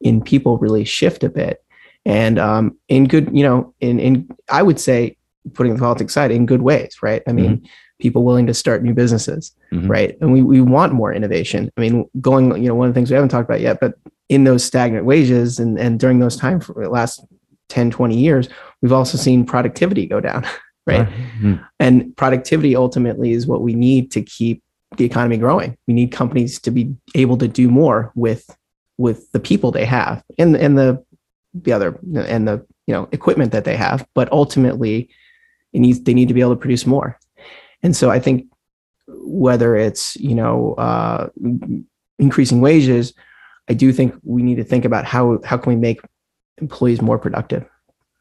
in 0.00 0.22
people 0.22 0.56
really 0.58 0.84
shift 0.84 1.24
a 1.24 1.28
bit, 1.28 1.62
and 2.06 2.38
um, 2.38 2.76
in 2.88 3.06
good, 3.06 3.28
you 3.36 3.42
know, 3.44 3.74
in 3.80 3.98
in 4.00 4.28
I 4.50 4.62
would 4.62 4.80
say 4.80 5.16
putting 5.52 5.74
the 5.74 5.80
politics 5.80 6.12
aside 6.14 6.30
in 6.30 6.46
good 6.46 6.62
ways, 6.62 6.96
right? 7.02 7.22
I 7.28 7.32
mean, 7.32 7.68
people 8.00 8.24
willing 8.24 8.46
to 8.46 8.54
start 8.54 8.82
new 8.82 8.94
businesses, 8.94 9.52
Mhm. 9.72 9.88
right? 9.90 10.16
And 10.22 10.32
we 10.32 10.40
we 10.42 10.60
want 10.62 10.94
more 10.94 11.12
innovation. 11.12 11.70
I 11.76 11.80
mean, 11.82 12.08
going, 12.20 12.50
you 12.62 12.68
know, 12.68 12.74
one 12.74 12.88
of 12.88 12.94
the 12.94 12.98
things 12.98 13.10
we 13.10 13.14
haven't 13.14 13.28
talked 13.28 13.48
about 13.48 13.60
yet, 13.60 13.78
but 13.80 13.94
in 14.30 14.44
those 14.44 14.64
stagnant 14.64 15.04
wages 15.04 15.58
and 15.58 15.78
and 15.78 16.00
during 16.00 16.18
those 16.20 16.36
time 16.36 16.60
for 16.60 16.72
the 16.82 16.88
last 16.88 17.22
10 17.68 17.90
20 17.90 18.16
years 18.16 18.48
we've 18.82 18.92
also 18.92 19.16
seen 19.18 19.44
productivity 19.44 20.06
go 20.06 20.18
down 20.20 20.46
right 20.86 21.08
Mhm. 21.42 21.60
and 21.80 22.14
productivity 22.16 22.74
ultimately 22.76 23.32
is 23.32 23.46
what 23.46 23.60
we 23.62 23.74
need 23.74 24.10
to 24.12 24.22
keep 24.22 24.62
the 24.96 25.04
economy 25.04 25.36
growing 25.36 25.76
we 25.86 25.94
need 25.94 26.10
companies 26.12 26.60
to 26.60 26.70
be 26.70 26.94
able 27.14 27.36
to 27.38 27.48
do 27.48 27.68
more 27.68 28.12
with 28.14 28.56
with 28.98 29.30
the 29.32 29.40
people 29.40 29.70
they 29.70 29.84
have 29.84 30.22
and 30.38 30.56
and 30.56 30.78
the 30.78 31.02
the 31.54 31.72
other 31.72 31.98
and 32.16 32.46
the 32.48 32.64
you 32.86 32.94
know 32.94 33.08
equipment 33.12 33.52
that 33.52 33.64
they 33.64 33.76
have 33.76 34.06
but 34.14 34.30
ultimately 34.32 35.08
it 35.72 35.80
needs 35.80 36.00
they 36.02 36.14
need 36.14 36.28
to 36.28 36.34
be 36.34 36.40
able 36.40 36.54
to 36.54 36.60
produce 36.60 36.86
more 36.86 37.18
and 37.82 37.96
so 37.96 38.10
i 38.10 38.18
think 38.18 38.46
whether 39.08 39.76
it's 39.76 40.16
you 40.16 40.34
know 40.34 40.74
uh, 40.74 41.28
increasing 42.18 42.60
wages 42.60 43.12
i 43.68 43.74
do 43.74 43.92
think 43.92 44.14
we 44.22 44.42
need 44.42 44.56
to 44.56 44.64
think 44.64 44.84
about 44.84 45.04
how 45.04 45.38
how 45.44 45.56
can 45.56 45.70
we 45.70 45.76
make 45.76 46.00
employees 46.58 47.00
more 47.02 47.18
productive 47.18 47.64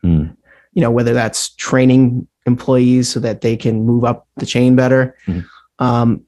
Hmm. 0.01 0.25
you 0.73 0.81
know 0.81 0.91
whether 0.91 1.13
that's 1.13 1.49
training 1.55 2.27
employees 2.45 3.07
so 3.07 3.21
that 3.21 3.39
they 3.39 3.55
can 3.55 3.85
move 3.85 4.03
up 4.03 4.27
the 4.35 4.45
chain 4.45 4.75
better 4.75 5.15
Mhm. 5.27 5.45
um, 5.79 6.21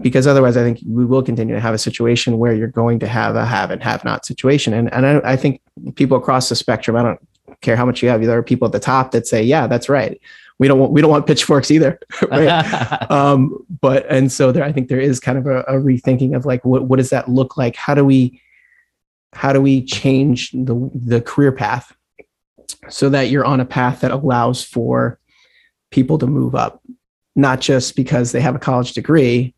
because 0.00 0.26
otherwise 0.26 0.56
i 0.56 0.62
think 0.62 0.80
we 0.86 1.04
will 1.04 1.22
continue 1.22 1.54
to 1.54 1.60
have 1.60 1.74
a 1.74 1.78
situation 1.78 2.38
where 2.38 2.52
you're 2.52 2.68
going 2.68 2.98
to 2.98 3.06
have 3.06 3.36
a 3.36 3.44
have 3.44 3.70
and 3.70 3.82
have 3.82 4.04
not 4.04 4.26
situation. 4.26 4.74
And, 4.74 4.92
and 4.92 5.06
I, 5.06 5.32
I 5.32 5.36
think 5.36 5.60
people 5.94 6.16
across 6.16 6.48
the 6.48 6.56
spectrum 6.56 6.96
i 6.96 7.02
don't 7.02 7.20
care 7.60 7.76
how 7.76 7.86
much 7.86 8.02
you 8.02 8.08
have 8.08 8.20
there 8.20 8.38
are 8.38 8.42
people 8.42 8.66
at 8.66 8.72
the 8.72 8.80
top 8.80 9.12
that 9.12 9.26
say 9.26 9.42
yeah 9.42 9.66
that's 9.66 9.88
right. 9.88 10.20
We 10.58 10.68
don't 10.68 10.78
want 10.78 10.92
we 10.92 11.00
don't 11.00 11.10
want 11.10 11.26
pitchforks 11.26 11.70
either. 11.70 11.98
Right? 12.30 13.00
Um, 13.10 13.64
but 13.80 14.06
and 14.08 14.32
so 14.32 14.50
there 14.50 14.64
i 14.64 14.72
think 14.72 14.88
there 14.88 15.00
is 15.00 15.20
kind 15.20 15.38
of 15.38 15.46
a, 15.46 15.60
a 15.62 15.74
rethinking 15.74 16.34
of 16.34 16.46
like 16.46 16.64
what, 16.64 16.84
what 16.84 16.96
does 16.96 17.10
that 17.10 17.28
look 17.28 17.56
like? 17.56 17.76
How 17.76 17.94
do 17.94 18.04
we 18.04 18.40
how 19.32 19.52
do 19.52 19.60
we 19.60 19.84
change 19.84 20.50
the 20.52 20.90
the 20.94 21.20
career 21.20 21.52
path 21.52 21.94
so 22.88 23.08
that 23.10 23.30
you're 23.30 23.44
on 23.44 23.60
a 23.60 23.64
path 23.64 24.00
that 24.00 24.10
allows 24.10 24.62
for 24.64 25.18
people 25.90 26.18
to 26.18 26.26
move 26.26 26.54
up? 26.54 26.82
Not 27.36 27.60
just 27.60 27.96
because 27.96 28.32
they 28.32 28.40
have 28.40 28.54
a 28.54 28.60
college 28.60 28.92
degree 28.92 29.54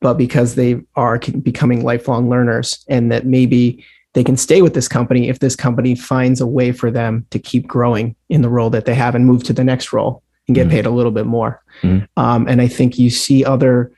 but 0.00 0.14
because 0.14 0.54
they 0.54 0.80
are 0.96 1.18
becoming 1.18 1.82
lifelong 1.84 2.28
learners 2.28 2.84
and 2.88 3.10
that 3.10 3.26
maybe 3.26 3.84
they 4.14 4.24
can 4.24 4.36
stay 4.36 4.62
with 4.62 4.74
this 4.74 4.88
company 4.88 5.28
if 5.28 5.38
this 5.38 5.54
company 5.56 5.94
finds 5.94 6.40
a 6.40 6.46
way 6.46 6.72
for 6.72 6.90
them 6.90 7.26
to 7.30 7.38
keep 7.38 7.66
growing 7.66 8.16
in 8.28 8.42
the 8.42 8.48
role 8.48 8.70
that 8.70 8.84
they 8.84 8.94
have 8.94 9.14
and 9.14 9.26
move 9.26 9.44
to 9.44 9.52
the 9.52 9.64
next 9.64 9.92
role 9.92 10.22
and 10.46 10.54
get 10.54 10.66
Mhm. 10.66 10.70
paid 10.70 10.86
a 10.86 10.90
little 10.90 11.12
bit 11.12 11.26
more 11.26 11.60
Mhm. 11.82 12.06
um, 12.16 12.46
and 12.48 12.60
i 12.60 12.66
think 12.68 12.98
you 12.98 13.10
see 13.10 13.44
other 13.44 13.92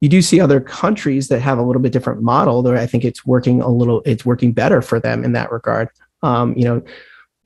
you 0.00 0.08
do 0.10 0.20
see 0.22 0.40
other 0.40 0.60
countries 0.60 1.28
that 1.28 1.40
have 1.40 1.58
a 1.58 1.62
little 1.62 1.80
bit 1.82 1.92
different 1.92 2.22
model 2.22 2.62
though 2.62 2.74
i 2.74 2.86
think 2.86 3.04
it's 3.04 3.26
working 3.26 3.60
a 3.60 3.68
little 3.68 4.02
it's 4.04 4.24
working 4.24 4.52
better 4.52 4.82
for 4.82 5.00
them 5.00 5.24
in 5.24 5.32
that 5.32 5.50
regard 5.50 5.88
um, 6.22 6.54
you 6.56 6.64
know 6.64 6.82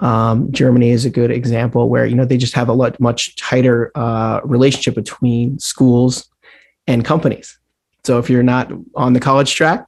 um, 0.06 0.50
germany 0.50 0.90
is 0.90 1.04
a 1.04 1.10
good 1.10 1.30
example 1.30 1.88
where 1.88 2.06
you 2.06 2.14
know 2.14 2.24
they 2.24 2.36
just 2.36 2.54
have 2.54 2.68
a 2.68 2.72
lot 2.72 2.98
much 3.00 3.36
tighter 3.36 3.90
uh, 3.94 4.40
relationship 4.44 4.94
between 4.94 5.58
schools 5.58 6.28
and 6.86 7.04
companies 7.04 7.58
so 8.04 8.18
if 8.18 8.30
you're 8.30 8.42
not 8.42 8.70
on 8.94 9.12
the 9.12 9.20
college 9.20 9.54
track 9.54 9.86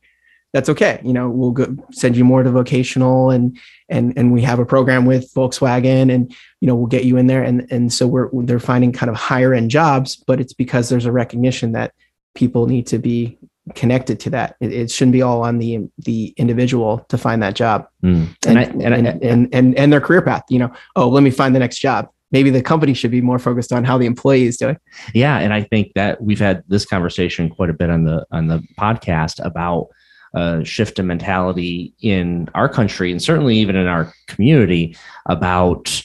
that's 0.52 0.68
okay. 0.68 1.00
You 1.02 1.12
know 1.12 1.30
we'll 1.30 1.52
go 1.52 1.74
send 1.92 2.16
you 2.16 2.24
more 2.24 2.42
to 2.42 2.50
vocational 2.50 3.30
and 3.30 3.58
and 3.88 4.12
and 4.16 4.32
we 4.32 4.42
have 4.42 4.58
a 4.58 4.66
program 4.66 5.06
with 5.06 5.32
volkswagen 5.34 6.12
and 6.14 6.34
you 6.60 6.68
know 6.68 6.76
we'll 6.76 6.86
get 6.86 7.04
you 7.04 7.16
in 7.16 7.26
there. 7.26 7.42
And 7.42 7.66
and 7.70 7.92
so 7.92 8.06
we're 8.06 8.28
they're 8.44 8.60
finding 8.60 8.92
kind 8.92 9.08
of 9.08 9.16
higher 9.16 9.54
end 9.54 9.70
jobs 9.70 10.16
but 10.16 10.40
it's 10.40 10.52
because 10.52 10.88
there's 10.88 11.06
a 11.06 11.12
recognition 11.12 11.72
that 11.72 11.94
people 12.34 12.66
need 12.66 12.86
to 12.88 12.98
be 12.98 13.38
connected 13.74 14.20
to 14.20 14.30
that. 14.30 14.56
It, 14.60 14.72
it 14.72 14.90
shouldn't 14.90 15.12
be 15.12 15.22
all 15.22 15.42
on 15.42 15.58
the 15.58 15.88
the 15.98 16.34
individual 16.36 16.98
to 17.08 17.16
find 17.16 17.42
that 17.42 17.54
job. 17.54 17.88
Mm. 18.04 18.36
and 18.46 18.58
And 18.58 18.58
I, 18.58 18.62
and, 18.62 18.82
and, 18.82 19.08
I, 19.08 19.10
and, 19.22 19.54
and 19.54 19.78
and 19.78 19.92
their 19.92 20.00
career 20.02 20.22
path 20.22 20.44
you 20.50 20.58
know 20.58 20.72
oh 20.96 21.08
let 21.08 21.22
me 21.22 21.30
find 21.30 21.54
the 21.54 21.60
next 21.60 21.78
job 21.78 22.10
maybe 22.32 22.50
the 22.50 22.62
company 22.62 22.94
should 22.94 23.10
be 23.10 23.20
more 23.20 23.38
focused 23.38 23.72
on 23.72 23.84
how 23.84 23.96
the 23.96 24.06
employee 24.06 24.46
is 24.46 24.56
doing 24.56 24.76
yeah, 25.14 25.38
and 25.38 25.52
I 25.52 25.62
think 25.62 25.92
that 25.94 26.22
we've 26.22 26.38
had 26.38 26.62
this 26.68 26.84
conversation 26.84 27.48
quite 27.48 27.70
a 27.70 27.74
bit 27.74 27.90
on 27.90 28.04
the 28.04 28.26
on 28.30 28.48
the 28.48 28.62
podcast 28.78 29.44
about 29.44 29.88
uh, 30.34 30.64
shift 30.64 30.98
in 30.98 31.06
mentality 31.06 31.92
in 32.00 32.48
our 32.54 32.68
country 32.68 33.10
and 33.10 33.22
certainly 33.22 33.56
even 33.58 33.76
in 33.76 33.86
our 33.86 34.12
community 34.28 34.96
about 35.26 36.02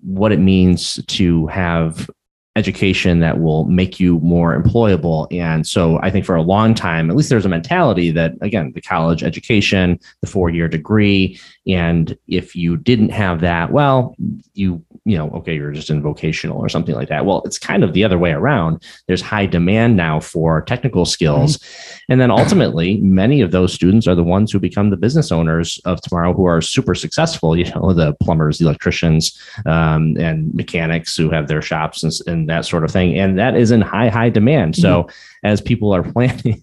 what 0.00 0.32
it 0.32 0.38
means 0.38 1.02
to 1.06 1.46
have 1.48 2.08
education 2.56 3.20
that 3.20 3.38
will 3.38 3.64
make 3.64 4.00
you 4.00 4.18
more 4.20 4.58
employable. 4.58 5.26
And 5.30 5.66
so 5.66 6.00
I 6.02 6.10
think 6.10 6.24
for 6.24 6.34
a 6.34 6.42
long 6.42 6.74
time, 6.74 7.10
at 7.10 7.16
least 7.16 7.28
there's 7.28 7.44
a 7.44 7.50
mentality 7.50 8.10
that, 8.12 8.32
again, 8.40 8.72
the 8.74 8.80
college 8.80 9.22
education, 9.22 10.00
the 10.22 10.26
four 10.26 10.48
year 10.48 10.66
degree, 10.66 11.38
and 11.66 12.16
if 12.26 12.56
you 12.56 12.78
didn't 12.78 13.10
have 13.10 13.42
that, 13.42 13.72
well, 13.72 14.16
you, 14.54 14.82
you 15.06 15.16
know, 15.16 15.30
okay, 15.30 15.54
you're 15.54 15.70
just 15.70 15.88
in 15.88 16.02
vocational 16.02 16.58
or 16.58 16.68
something 16.68 16.96
like 16.96 17.08
that. 17.08 17.24
Well, 17.24 17.40
it's 17.44 17.58
kind 17.58 17.84
of 17.84 17.92
the 17.92 18.02
other 18.02 18.18
way 18.18 18.32
around. 18.32 18.82
There's 19.06 19.22
high 19.22 19.46
demand 19.46 19.96
now 19.96 20.18
for 20.18 20.62
technical 20.62 21.06
skills. 21.06 21.60
And 22.08 22.20
then 22.20 22.32
ultimately, 22.32 22.96
many 22.96 23.40
of 23.40 23.52
those 23.52 23.72
students 23.72 24.08
are 24.08 24.16
the 24.16 24.24
ones 24.24 24.50
who 24.50 24.58
become 24.58 24.90
the 24.90 24.96
business 24.96 25.30
owners 25.30 25.80
of 25.84 26.00
tomorrow 26.00 26.34
who 26.34 26.44
are 26.44 26.60
super 26.60 26.96
successful, 26.96 27.56
you 27.56 27.70
know, 27.72 27.92
the 27.92 28.14
plumbers, 28.14 28.58
the 28.58 28.64
electricians, 28.64 29.40
um, 29.64 30.16
and 30.18 30.52
mechanics 30.54 31.16
who 31.16 31.30
have 31.30 31.46
their 31.46 31.62
shops 31.62 32.02
and, 32.02 32.12
and 32.26 32.48
that 32.48 32.64
sort 32.64 32.82
of 32.82 32.90
thing. 32.90 33.16
And 33.16 33.38
that 33.38 33.56
is 33.56 33.70
in 33.70 33.82
high, 33.82 34.08
high 34.08 34.30
demand. 34.30 34.74
So 34.74 35.08
as 35.44 35.60
people 35.60 35.92
are 35.94 36.02
planning 36.12 36.62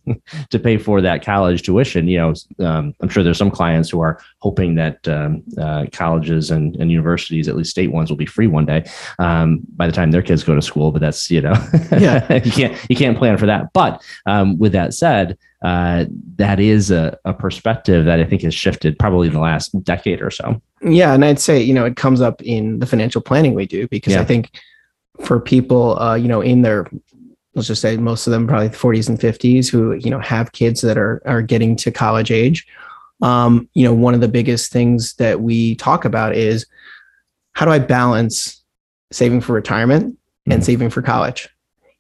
to 0.50 0.60
pay 0.60 0.78
for 0.78 1.02
that 1.02 1.24
college 1.24 1.62
tuition, 1.64 2.08
you 2.08 2.18
know, 2.18 2.34
um, 2.66 2.94
I'm 3.02 3.10
sure 3.10 3.24
there's 3.24 3.38
some 3.38 3.52
clients 3.52 3.90
who 3.90 4.02
are 4.02 4.20
hoping 4.40 4.76
that 4.76 5.08
um, 5.08 5.44
uh, 5.60 5.86
colleges 5.92 6.52
and, 6.52 6.76
and 6.78 6.92
universities, 6.92 7.48
at 7.48 7.56
least 7.56 7.72
state 7.72 7.92
ones, 7.92 8.10
will 8.10 8.18
be 8.18 8.26
free 8.26 8.48
one 8.48 8.66
day 8.66 8.86
um, 9.20 9.62
by 9.76 9.88
the 9.88 9.94
time 9.94 10.12
their 10.12 10.22
kids 10.22 10.44
go 10.44 10.56
to 10.56 10.62
school. 10.62 10.92
But 10.92 11.02
that's 11.02 11.30
you 11.32 11.42
know, 11.42 11.54
Yeah. 11.92 12.34
you 12.44 12.52
can't 12.52 12.78
you 12.90 12.96
can't 12.96 13.18
plan 13.18 13.38
for 13.38 13.46
that. 13.46 13.74
But 13.74 14.04
um, 14.26 14.58
with 14.58 14.72
that 14.74 14.94
said, 14.94 15.38
uh, 15.64 16.06
that 16.36 16.60
is 16.60 16.92
a, 16.92 17.18
a 17.24 17.34
perspective 17.34 18.04
that 18.06 18.20
I 18.20 18.26
think 18.26 18.42
has 18.42 18.54
shifted 18.54 19.00
probably 19.00 19.28
in 19.28 19.34
the 19.34 19.40
last 19.40 19.70
decade 19.84 20.22
or 20.22 20.30
so. 20.30 20.62
Yeah, 20.82 21.14
and 21.14 21.24
I'd 21.24 21.40
say 21.40 21.62
you 21.62 21.74
know 21.74 21.86
it 21.86 21.96
comes 21.96 22.20
up 22.20 22.42
in 22.42 22.80
the 22.80 22.86
financial 22.86 23.22
planning 23.22 23.54
we 23.54 23.66
do 23.66 23.88
because 23.88 24.14
Yeah. 24.14 24.22
I 24.22 24.26
think 24.26 24.60
for 25.22 25.40
people 25.40 25.98
uh, 26.00 26.16
you 26.16 26.28
know 26.28 26.42
in 26.42 26.64
their 26.64 26.88
let's 27.56 27.68
just 27.68 27.82
say 27.82 27.98
most 27.98 28.26
of 28.28 28.32
them 28.32 28.48
probably 28.48 28.70
40s 28.70 29.10
and 29.10 29.20
50s 29.20 29.70
who 29.70 29.94
you 29.94 30.10
know 30.10 30.20
have 30.20 30.52
kids 30.52 30.82
that 30.82 30.98
are 30.98 31.22
are 31.26 31.42
getting 31.42 31.76
to 31.78 31.92
college 31.92 32.32
age. 32.32 32.66
Um, 33.22 33.70
you 33.74 33.84
know, 33.86 33.94
one 33.94 34.14
of 34.14 34.22
the 34.22 34.28
biggest 34.28 34.72
things 34.72 35.14
that 35.16 35.40
we 35.42 35.76
talk 35.76 36.04
about 36.06 36.36
is 36.36 36.66
how 37.54 37.66
do 37.66 37.72
I 37.72 37.80
balance 37.80 38.64
saving 39.12 39.42
for 39.42 39.54
retirement 39.54 40.18
and 40.48 40.62
Mhm. 40.62 40.66
saving 40.66 40.90
for 40.90 41.02
college? 41.02 41.48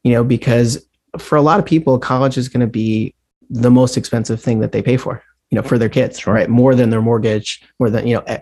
You 0.04 0.12
know, 0.14 0.24
because 0.24 0.86
for 1.20 1.38
a 1.38 1.42
lot 1.42 1.60
of 1.60 1.66
people, 1.66 1.98
college 2.00 2.38
is 2.38 2.50
going 2.50 2.62
to 2.62 2.68
be 2.68 3.14
the 3.50 3.70
most 3.72 3.96
expensive 3.98 4.42
thing 4.42 4.60
that 4.60 4.72
they 4.72 4.82
pay 4.82 4.98
for. 4.98 5.22
You 5.52 5.58
know, 5.58 5.62
for 5.62 5.78
their 5.78 5.88
kids, 5.90 6.20
Sure. 6.20 6.34
right? 6.34 6.50
More 6.50 6.74
than 6.74 6.90
their 6.90 7.02
mortgage, 7.02 7.62
more 7.80 7.90
than 7.92 8.08
you 8.08 8.16
know 8.16 8.38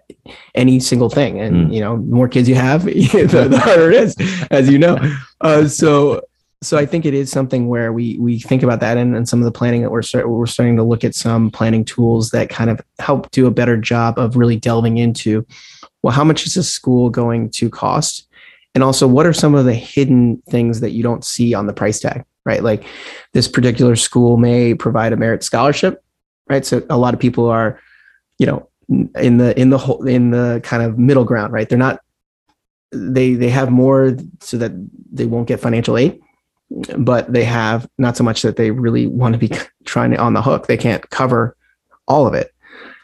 any 0.55 0.79
single 0.79 1.09
thing. 1.09 1.39
And 1.41 1.67
Mm. 1.69 1.73
you 1.73 1.81
know, 1.81 1.97
the 1.97 2.15
more 2.15 2.29
kids 2.29 2.47
you 2.47 2.55
have, 2.55 2.85
the, 2.85 3.47
the 3.49 3.59
harder 3.59 3.91
it 3.91 4.01
is, 4.01 4.15
as 4.49 4.69
you 4.69 4.79
know. 4.79 4.97
Uh, 5.41 5.67
so, 5.67 6.21
so 6.63 6.77
I 6.77 6.85
think 6.85 7.05
it 7.05 7.13
is 7.15 7.31
something 7.31 7.67
where 7.67 7.91
we 7.91 8.17
we 8.19 8.39
think 8.39 8.61
about 8.61 8.79
that, 8.81 8.97
and, 8.97 9.15
and 9.15 9.27
some 9.27 9.39
of 9.39 9.45
the 9.45 9.51
planning 9.51 9.81
that 9.81 9.89
we're 9.89 10.03
start, 10.03 10.29
we're 10.29 10.45
starting 10.45 10.75
to 10.77 10.83
look 10.83 11.03
at 11.03 11.15
some 11.15 11.49
planning 11.49 11.83
tools 11.83 12.29
that 12.31 12.49
kind 12.49 12.69
of 12.69 12.79
help 12.99 13.31
do 13.31 13.47
a 13.47 13.51
better 13.51 13.77
job 13.77 14.19
of 14.19 14.35
really 14.35 14.57
delving 14.57 14.97
into, 14.97 15.45
well, 16.03 16.13
how 16.13 16.23
much 16.23 16.45
is 16.45 16.55
a 16.57 16.63
school 16.63 17.09
going 17.09 17.49
to 17.49 17.69
cost, 17.69 18.27
and 18.75 18.83
also 18.83 19.07
what 19.07 19.25
are 19.25 19.33
some 19.33 19.55
of 19.55 19.65
the 19.65 19.73
hidden 19.73 20.41
things 20.49 20.81
that 20.81 20.91
you 20.91 21.01
don't 21.01 21.25
see 21.25 21.55
on 21.55 21.65
the 21.65 21.73
price 21.73 21.99
tag, 21.99 22.23
right? 22.45 22.61
Like 22.61 22.83
this 23.33 23.47
particular 23.47 23.95
school 23.95 24.37
may 24.37 24.75
provide 24.75 25.13
a 25.13 25.17
merit 25.17 25.43
scholarship, 25.43 26.03
right? 26.47 26.65
So 26.65 26.85
a 26.91 26.97
lot 26.97 27.15
of 27.15 27.19
people 27.19 27.47
are, 27.49 27.79
you 28.37 28.45
know, 28.45 28.69
in 29.15 29.37
the 29.37 29.59
in 29.59 29.71
the 29.71 29.77
whole 29.79 30.05
in 30.05 30.29
the 30.29 30.61
kind 30.63 30.83
of 30.83 30.99
middle 30.99 31.23
ground, 31.23 31.53
right? 31.53 31.67
They're 31.67 31.77
not 31.77 32.01
they 32.91 33.33
they 33.33 33.49
have 33.49 33.71
more 33.71 34.15
so 34.41 34.57
that 34.57 34.73
they 35.11 35.25
won't 35.25 35.47
get 35.47 35.59
financial 35.59 35.97
aid, 35.97 36.21
but 36.97 37.31
they 37.31 37.43
have 37.43 37.87
not 37.97 38.15
so 38.17 38.23
much 38.23 38.41
that 38.41 38.55
they 38.55 38.71
really 38.71 39.07
want 39.07 39.33
to 39.33 39.39
be 39.39 39.51
trying 39.85 40.11
to 40.11 40.17
on 40.17 40.33
the 40.33 40.41
hook. 40.41 40.67
They 40.67 40.77
can't 40.77 41.09
cover 41.09 41.55
all 42.07 42.27
of 42.27 42.33
it, 42.33 42.53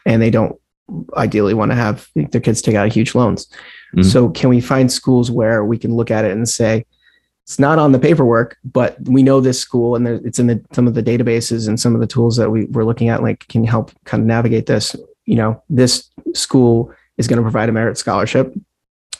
and 0.06 0.22
they 0.22 0.30
don't 0.30 0.58
ideally 1.16 1.54
want 1.54 1.70
to 1.70 1.76
have 1.76 2.08
their 2.14 2.40
kids 2.40 2.62
take 2.62 2.74
out 2.74 2.92
huge 2.92 3.14
loans. 3.14 3.46
Mm-hmm. 3.94 4.02
So 4.02 4.30
can 4.30 4.50
we 4.50 4.60
find 4.60 4.90
schools 4.90 5.30
where 5.30 5.64
we 5.64 5.78
can 5.78 5.94
look 5.94 6.10
at 6.10 6.24
it 6.24 6.32
and 6.32 6.48
say, 6.48 6.86
it's 7.44 7.58
not 7.58 7.78
on 7.78 7.92
the 7.92 7.98
paperwork, 7.98 8.58
but 8.62 8.96
we 9.08 9.22
know 9.22 9.40
this 9.40 9.58
school 9.58 9.96
and 9.96 10.06
it's 10.06 10.38
in 10.38 10.48
the, 10.48 10.62
some 10.72 10.86
of 10.86 10.94
the 10.94 11.02
databases 11.02 11.66
and 11.66 11.80
some 11.80 11.94
of 11.94 12.00
the 12.00 12.06
tools 12.06 12.36
that 12.36 12.50
we, 12.50 12.66
we're 12.66 12.84
looking 12.84 13.08
at, 13.08 13.22
like 13.22 13.48
can 13.48 13.64
you 13.64 13.70
help 13.70 13.90
kind 14.04 14.20
of 14.20 14.26
navigate 14.26 14.66
this. 14.66 14.94
You 15.24 15.36
know, 15.36 15.62
this 15.70 16.10
school 16.34 16.92
is 17.16 17.26
going 17.26 17.38
to 17.38 17.42
provide 17.42 17.70
a 17.70 17.72
merit 17.72 17.96
scholarship. 17.96 18.54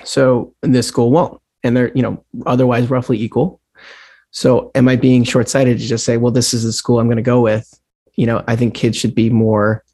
So 0.04 0.54
this 0.62 0.86
school 0.86 1.10
won't. 1.10 1.40
And 1.64 1.76
they're, 1.76 1.90
you 1.94 2.02
know, 2.02 2.22
otherwise 2.46 2.90
roughly 2.90 3.18
equal. 3.18 3.57
So 4.30 4.70
am 4.74 4.88
I 4.88 4.96
being 4.96 5.24
short 5.24 5.48
sighted 5.48 5.78
to 5.78 5.84
just 5.84 6.04
say, 6.04 6.16
well, 6.16 6.32
this 6.32 6.52
is 6.52 6.64
the 6.64 6.72
school 6.72 7.00
I'm 7.00 7.06
going 7.06 7.16
to 7.16 7.22
go 7.22 7.40
with? 7.40 7.78
You 8.14 8.26
know, 8.26 8.44
I 8.46 8.56
think 8.56 8.74
kids 8.74 8.96
should 8.96 9.14
be 9.14 9.30
more 9.30 9.84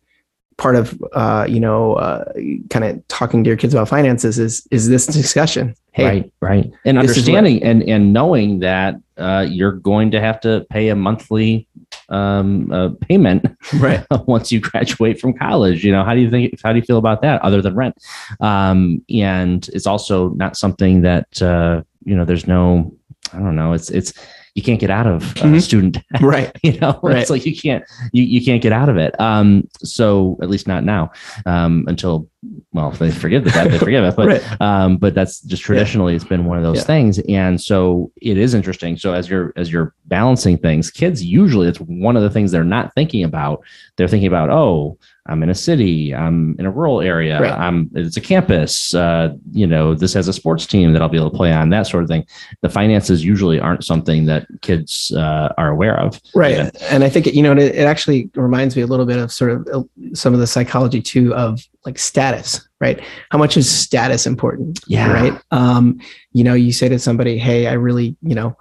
part 0.56 0.76
of 0.76 1.00
uh, 1.12 1.46
you 1.48 1.60
know 1.60 1.94
uh, 1.94 2.32
kind 2.70 2.84
of 2.84 3.08
talking 3.08 3.42
to 3.44 3.48
your 3.48 3.56
kids 3.56 3.74
about 3.74 3.88
finances 3.88 4.38
is 4.38 4.66
is 4.70 4.88
this 4.88 5.06
discussion. 5.06 5.74
Hey, 5.92 6.04
right 6.04 6.32
right. 6.40 6.72
and 6.84 6.98
understanding 6.98 7.62
and 7.62 7.82
and 7.84 8.12
knowing 8.12 8.60
that 8.60 8.96
uh, 9.16 9.46
you're 9.48 9.72
going 9.72 10.10
to 10.10 10.20
have 10.20 10.40
to 10.40 10.66
pay 10.70 10.88
a 10.88 10.96
monthly 10.96 11.68
um, 12.08 12.70
uh, 12.72 12.90
payment 13.00 13.46
right. 13.74 14.04
once 14.26 14.50
you 14.50 14.60
graduate 14.60 15.20
from 15.20 15.32
college 15.32 15.84
you 15.84 15.92
know? 15.92 16.04
How 16.04 16.14
do 16.14 16.20
you 16.20 16.30
think 16.30 16.60
how 16.62 16.72
do 16.72 16.78
you 16.78 16.84
feel 16.84 16.98
about 16.98 17.22
that 17.22 17.40
other 17.42 17.62
than 17.62 17.74
rent? 17.74 17.96
Um, 18.40 19.04
and 19.08 19.68
it's 19.68 19.86
also 19.86 20.30
not 20.30 20.56
something 20.56 21.02
that 21.02 21.42
uh, 21.42 21.82
you 22.04 22.16
know 22.16 22.24
there's 22.24 22.46
no 22.46 22.92
i 23.32 23.38
don't 23.38 23.56
know 23.56 23.72
it's 23.72 23.90
it's 23.90 24.12
you 24.54 24.62
can't 24.62 24.78
get 24.78 24.90
out 24.90 25.06
of 25.06 25.22
uh, 25.22 25.40
mm-hmm. 25.42 25.58
student 25.58 25.94
debt. 25.94 26.04
right 26.20 26.56
you 26.62 26.78
know 26.78 26.98
right. 27.02 27.18
it's 27.18 27.30
like 27.30 27.44
you 27.44 27.56
can't 27.56 27.84
you, 28.12 28.22
you 28.22 28.44
can't 28.44 28.62
get 28.62 28.72
out 28.72 28.88
of 28.88 28.96
it 28.96 29.18
um 29.20 29.66
so 29.78 30.38
at 30.42 30.48
least 30.48 30.68
not 30.68 30.84
now 30.84 31.10
um 31.46 31.84
until 31.88 32.28
well 32.72 32.90
if 32.90 32.98
they 32.98 33.10
forgive 33.10 33.44
the 33.44 33.50
debt 33.50 33.70
they 33.70 33.78
forgive 33.78 34.04
it 34.04 34.16
but 34.16 34.26
right. 34.26 34.60
um 34.60 34.96
but 34.96 35.14
that's 35.14 35.40
just 35.40 35.62
traditionally 35.62 36.12
yeah. 36.12 36.16
it's 36.16 36.24
been 36.24 36.44
one 36.44 36.56
of 36.56 36.64
those 36.64 36.78
yeah. 36.78 36.84
things 36.84 37.18
and 37.28 37.60
so 37.60 38.10
it 38.20 38.36
is 38.36 38.54
interesting 38.54 38.96
so 38.96 39.12
as 39.12 39.28
you're 39.28 39.52
as 39.56 39.72
you're 39.72 39.94
balancing 40.06 40.58
things 40.58 40.90
kids 40.90 41.24
usually 41.24 41.68
it's 41.68 41.80
one 41.80 42.16
of 42.16 42.22
the 42.22 42.30
things 42.30 42.50
they're 42.50 42.64
not 42.64 42.92
thinking 42.94 43.24
about 43.24 43.62
they're 43.96 44.08
thinking 44.08 44.28
about 44.28 44.50
oh 44.50 44.98
I'm 45.26 45.42
in 45.42 45.48
a 45.48 45.54
city. 45.54 46.14
I'm 46.14 46.54
in 46.58 46.66
a 46.66 46.70
rural 46.70 47.00
area. 47.00 47.40
Right. 47.40 47.52
I'm 47.52 47.90
it's 47.94 48.16
a 48.18 48.20
campus. 48.20 48.94
Uh, 48.94 49.34
you 49.52 49.66
know, 49.66 49.94
this 49.94 50.12
has 50.12 50.28
a 50.28 50.34
sports 50.34 50.66
team 50.66 50.92
that 50.92 51.00
I'll 51.00 51.08
be 51.08 51.16
able 51.16 51.30
to 51.30 51.36
play 51.36 51.50
on. 51.50 51.70
That 51.70 51.86
sort 51.86 52.02
of 52.02 52.10
thing. 52.10 52.26
The 52.60 52.68
finances 52.68 53.24
usually 53.24 53.58
aren't 53.58 53.84
something 53.84 54.26
that 54.26 54.46
kids 54.60 55.12
uh, 55.16 55.48
are 55.56 55.68
aware 55.68 55.98
of. 55.98 56.20
Right. 56.34 56.56
Yeah. 56.56 56.70
And 56.90 57.04
I 57.04 57.08
think 57.08 57.26
it, 57.26 57.34
you 57.34 57.42
know 57.42 57.52
it, 57.52 57.74
it 57.74 57.86
actually 57.86 58.30
reminds 58.34 58.76
me 58.76 58.82
a 58.82 58.86
little 58.86 59.06
bit 59.06 59.18
of 59.18 59.32
sort 59.32 59.52
of 59.52 59.68
uh, 59.72 59.82
some 60.14 60.34
of 60.34 60.40
the 60.40 60.46
psychology 60.46 61.00
too 61.00 61.34
of 61.34 61.66
like 61.84 61.98
status. 61.98 62.66
Right. 62.80 63.00
How 63.30 63.38
much 63.38 63.56
is 63.56 63.70
status 63.70 64.26
important? 64.26 64.80
Yeah. 64.86 65.12
Right. 65.12 65.40
Um, 65.50 66.00
you 66.32 66.44
know, 66.44 66.54
you 66.54 66.72
say 66.72 66.88
to 66.88 66.98
somebody, 66.98 67.38
"Hey, 67.38 67.66
I 67.66 67.72
really, 67.72 68.16
you 68.22 68.34
know." 68.34 68.56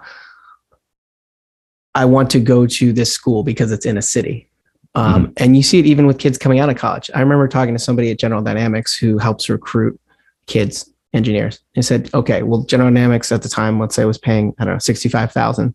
I 1.95 2.05
want 2.05 2.31
to 2.31 2.39
go 2.39 2.65
to 2.65 2.91
this 2.91 3.13
school 3.13 3.43
because 3.43 3.71
it's 3.71 3.85
in 3.85 3.99
a 3.99 4.01
city 4.01 4.49
um, 4.95 5.25
mm-hmm. 5.25 5.31
And 5.37 5.57
you 5.57 5.63
see 5.63 5.79
it 5.79 5.85
even 5.85 6.05
with 6.05 6.19
kids 6.19 6.37
coming 6.37 6.59
out 6.59 6.69
of 6.69 6.77
college. 6.77 7.09
I 7.13 7.19
remember 7.19 7.47
talking 7.47 7.73
to 7.73 7.79
somebody 7.79 8.11
at 8.11 8.19
General 8.19 8.41
Dynamics 8.41 8.95
who 8.95 9.17
helps 9.17 9.49
recruit 9.49 9.99
kids 10.45 10.89
engineers 11.13 11.59
and 11.75 11.85
said, 11.85 12.09
okay, 12.13 12.43
well, 12.43 12.63
General 12.63 12.89
Dynamics 12.89 13.31
at 13.31 13.41
the 13.41 13.49
time, 13.49 13.79
let's 13.79 13.95
say 13.95 14.05
was 14.05 14.17
paying, 14.17 14.53
I 14.59 14.65
don't 14.65 14.75
know, 14.75 14.79
65,000. 14.79 15.73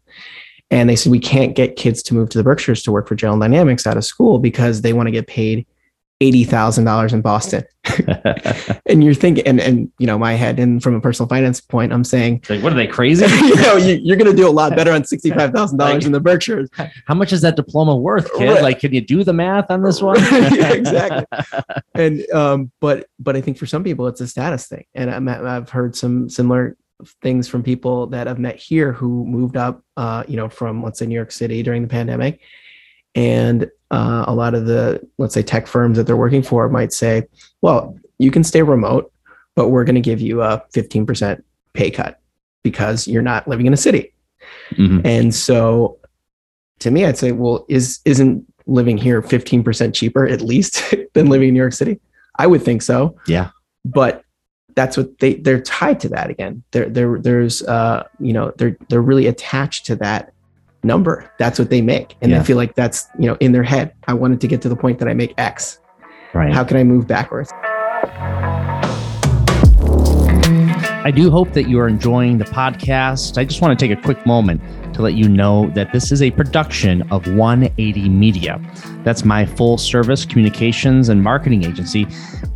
And 0.71 0.89
they 0.89 0.97
said, 0.97 1.11
we 1.11 1.21
can't 1.21 1.57
get 1.57 1.77
kids 1.77 2.03
to 2.05 2.15
move 2.15 2.29
to 2.31 2.39
the 2.39 2.45
Berkshires 2.45 2.83
to 2.83 2.93
work 2.93 3.09
for 3.09 3.15
General 3.15 3.39
Dynamics 3.39 3.87
out 3.87 3.97
of 3.97 4.05
school 4.05 4.39
because 4.39 4.83
they 4.83 4.93
want 4.93 5.07
to 5.07 5.13
get 5.13 5.27
paid 5.27 5.67
$80,000 6.21 7.13
in 7.13 7.21
Boston. 7.21 7.65
and 8.87 9.05
you're 9.05 9.15
thinking, 9.15 9.47
and, 9.47 9.61
and, 9.61 9.91
you 9.99 10.07
know, 10.07 10.19
my 10.19 10.35
head, 10.35 10.59
and 10.59 10.83
from 10.83 10.95
a 10.95 11.01
personal 11.01 11.29
finance 11.29 11.61
point, 11.61 11.93
I'm 11.93 12.03
saying, 12.03 12.43
like, 12.49 12.63
what 12.63 12.73
are 12.73 12.77
they 12.77 12.87
crazy? 12.87 13.25
you 13.47 13.55
know, 13.57 13.77
you, 13.77 14.13
are 14.13 14.17
going 14.17 14.31
to 14.31 14.37
do 14.37 14.49
a 14.49 14.51
lot 14.51 14.75
better 14.75 14.93
on 14.93 15.03
$65,000 15.03 15.79
like, 15.79 16.05
in 16.05 16.13
the 16.13 16.21
Berkshires. 16.21 16.69
How 17.07 17.15
much 17.15 17.33
is 17.33 17.41
that 17.43 17.57
diploma 17.57 17.97
worth, 17.97 18.33
kid? 18.35 18.49
Right. 18.49 18.63
Like, 18.63 18.81
can 18.81 18.93
you 18.93 19.01
do 19.01 19.23
the 19.23 19.33
math 19.33 19.71
on 19.71 19.83
this 19.83 20.03
one? 20.03 20.19
yeah, 20.19 20.73
exactly. 20.73 21.25
And, 21.95 22.29
um, 22.33 22.73
but, 22.81 23.09
but 23.21 23.37
I 23.37 23.41
think 23.41 23.57
for 23.57 23.67
some 23.67 23.85
people, 23.85 24.09
it's 24.09 24.21
a 24.21 24.27
status 24.27 24.67
thing. 24.67 24.87
And 24.95 25.11
I'm, 25.11 25.29
I've 25.29 25.71
heard 25.71 25.95
some 25.95 26.29
similar 26.29 26.77
things 27.23 27.47
from 27.47 27.63
people 27.63 28.09
that 28.09 28.27
I've 28.27 28.41
met 28.41 28.57
here 28.57 28.93
who 28.93 29.25
moved 29.25 29.57
up, 29.57 29.85
uh, 29.97 30.25
you 30.27 30.37
know, 30.37 30.49
from 30.49 30.83
let's 30.83 30.99
say 30.99 31.07
New 31.07 31.15
York 31.15 31.31
City 31.31 31.63
during 31.63 31.83
the 31.83 31.89
pandemic 31.89 32.41
and 33.15 33.71
uh, 33.91 34.25
a 34.27 34.35
lot 34.35 34.55
of 34.55 34.67
the, 34.67 35.07
let's 35.19 35.35
say, 35.35 35.43
tech 35.43 35.67
firms 35.67 35.97
that 35.97 36.05
they're 36.05 36.17
working 36.17 36.43
for 36.43 36.69
might 36.69 36.93
say, 36.93 37.25
well, 37.63 37.99
you 38.19 38.31
can 38.31 38.45
stay 38.45 38.63
remote, 38.63 39.13
but 39.55 39.69
we're 39.69 39.85
going 39.85 39.95
to 39.95 40.01
give 40.01 40.21
you 40.21 40.43
a 40.43 40.63
15% 40.75 41.43
pay 41.73 41.91
cut 41.91 42.21
because 42.63 43.09
you're 43.09 43.23
not 43.23 43.49
living 43.49 43.67
in 43.67 43.73
a 43.73 43.77
city. 43.79 44.13
Mm-hmm. 44.71 45.07
And 45.07 45.35
so 45.35 45.99
to 46.81 46.91
me, 46.91 47.05
I'd 47.05 47.19
say, 47.19 47.33
well, 47.33 47.65
is, 47.69 48.01
isn't 48.05 48.45
living 48.67 48.99
here 48.99 49.23
15% 49.23 49.95
cheaper 49.95 50.27
at 50.27 50.41
least 50.41 50.95
than 51.15 51.29
living 51.29 51.49
in 51.49 51.55
New 51.55 51.61
York 51.61 51.73
City? 51.73 52.01
I 52.39 52.47
would 52.47 52.63
think 52.63 52.83
so. 52.83 53.17
Yeah. 53.27 53.51
But 53.85 54.23
that's 54.75 54.97
what 54.97 55.19
they 55.19 55.35
they're 55.35 55.61
tied 55.61 55.99
to 55.99 56.09
that 56.11 56.31
again. 56.31 56.63
There 56.71 56.89
there 56.89 57.19
there's 57.19 57.63
uh 57.65 58.07
you 58.21 58.33
know 58.33 58.53
they're 58.59 58.77
they're 58.89 59.03
really 59.03 59.27
attached 59.27 59.87
to 59.87 59.97
that 59.97 60.33
number. 60.83 61.31
That's 61.39 61.59
what 61.59 61.71
they 61.71 61.81
make. 61.81 62.17
And 62.21 62.31
yeah. 62.31 62.39
they 62.39 62.45
feel 62.45 62.57
like 62.57 62.75
that's, 62.75 63.07
you 63.19 63.27
know, 63.27 63.37
in 63.41 63.53
their 63.53 63.63
head. 63.63 63.95
I 64.07 64.15
wanted 64.15 64.41
to 64.41 64.49
get 64.49 64.63
to 64.63 64.69
the 64.69 64.77
point 64.77 64.99
that 64.99 65.09
I 65.09 65.15
make 65.15 65.35
X. 65.39 65.81
Right. 66.35 66.53
How 66.53 66.65
can 66.65 66.77
I 66.77 66.85
move 66.85 67.07
backwards? 67.07 67.53
I 71.05 71.11
do 71.11 71.31
hope 71.31 71.53
that 71.55 71.69
you 71.71 71.81
are 71.81 71.89
enjoying 71.89 72.37
the 72.37 72.45
podcast. 72.45 73.39
I 73.39 73.45
just 73.45 73.63
want 73.63 73.79
to 73.79 73.87
take 73.89 73.97
a 73.97 74.03
quick 74.03 74.27
moment 74.27 74.61
to 74.95 75.01
let 75.01 75.15
you 75.15 75.29
know 75.29 75.71
that 75.71 75.93
this 75.93 76.13
is 76.13 76.21
a 76.21 76.31
production 76.33 77.03
of 77.11 77.27
180 77.35 78.09
Media. 78.11 78.61
That's 79.05 79.25
my 79.25 79.47
full 79.47 79.79
service 79.79 80.27
communications 80.27 81.09
and 81.09 81.23
marketing 81.23 81.65
agency. 81.65 82.07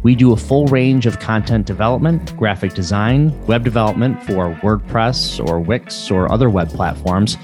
We 0.03 0.15
do 0.15 0.33
a 0.33 0.37
full 0.37 0.67
range 0.67 1.07
of 1.07 1.19
content 1.19 1.67
development, 1.67 2.37
graphic 2.37 2.75
design, 2.75 3.33
web 3.47 3.65
development 3.65 4.23
for 4.25 4.55
WordPress 4.57 5.43
or 5.49 5.61
Wix 5.61 6.11
or 6.11 6.31
other 6.31 6.51
web 6.51 6.69
platforms 6.69 7.39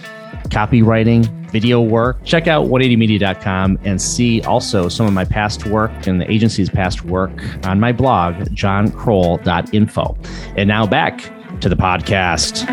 copywriting, 0.48 1.26
video 1.50 1.80
work. 1.80 2.22
Check 2.24 2.46
out 2.46 2.66
180media.com 2.66 3.78
and 3.84 4.00
see 4.00 4.42
also 4.42 4.88
some 4.88 5.06
of 5.06 5.12
my 5.12 5.24
past 5.24 5.66
work 5.66 6.06
and 6.06 6.20
the 6.20 6.30
agency's 6.30 6.68
past 6.68 7.04
work 7.04 7.30
on 7.66 7.80
my 7.80 7.92
blog, 7.92 8.34
johnkrol.info. 8.54 10.18
And 10.56 10.68
now 10.68 10.86
back 10.86 11.20
to 11.60 11.68
the 11.68 11.76
podcast. 11.76 12.66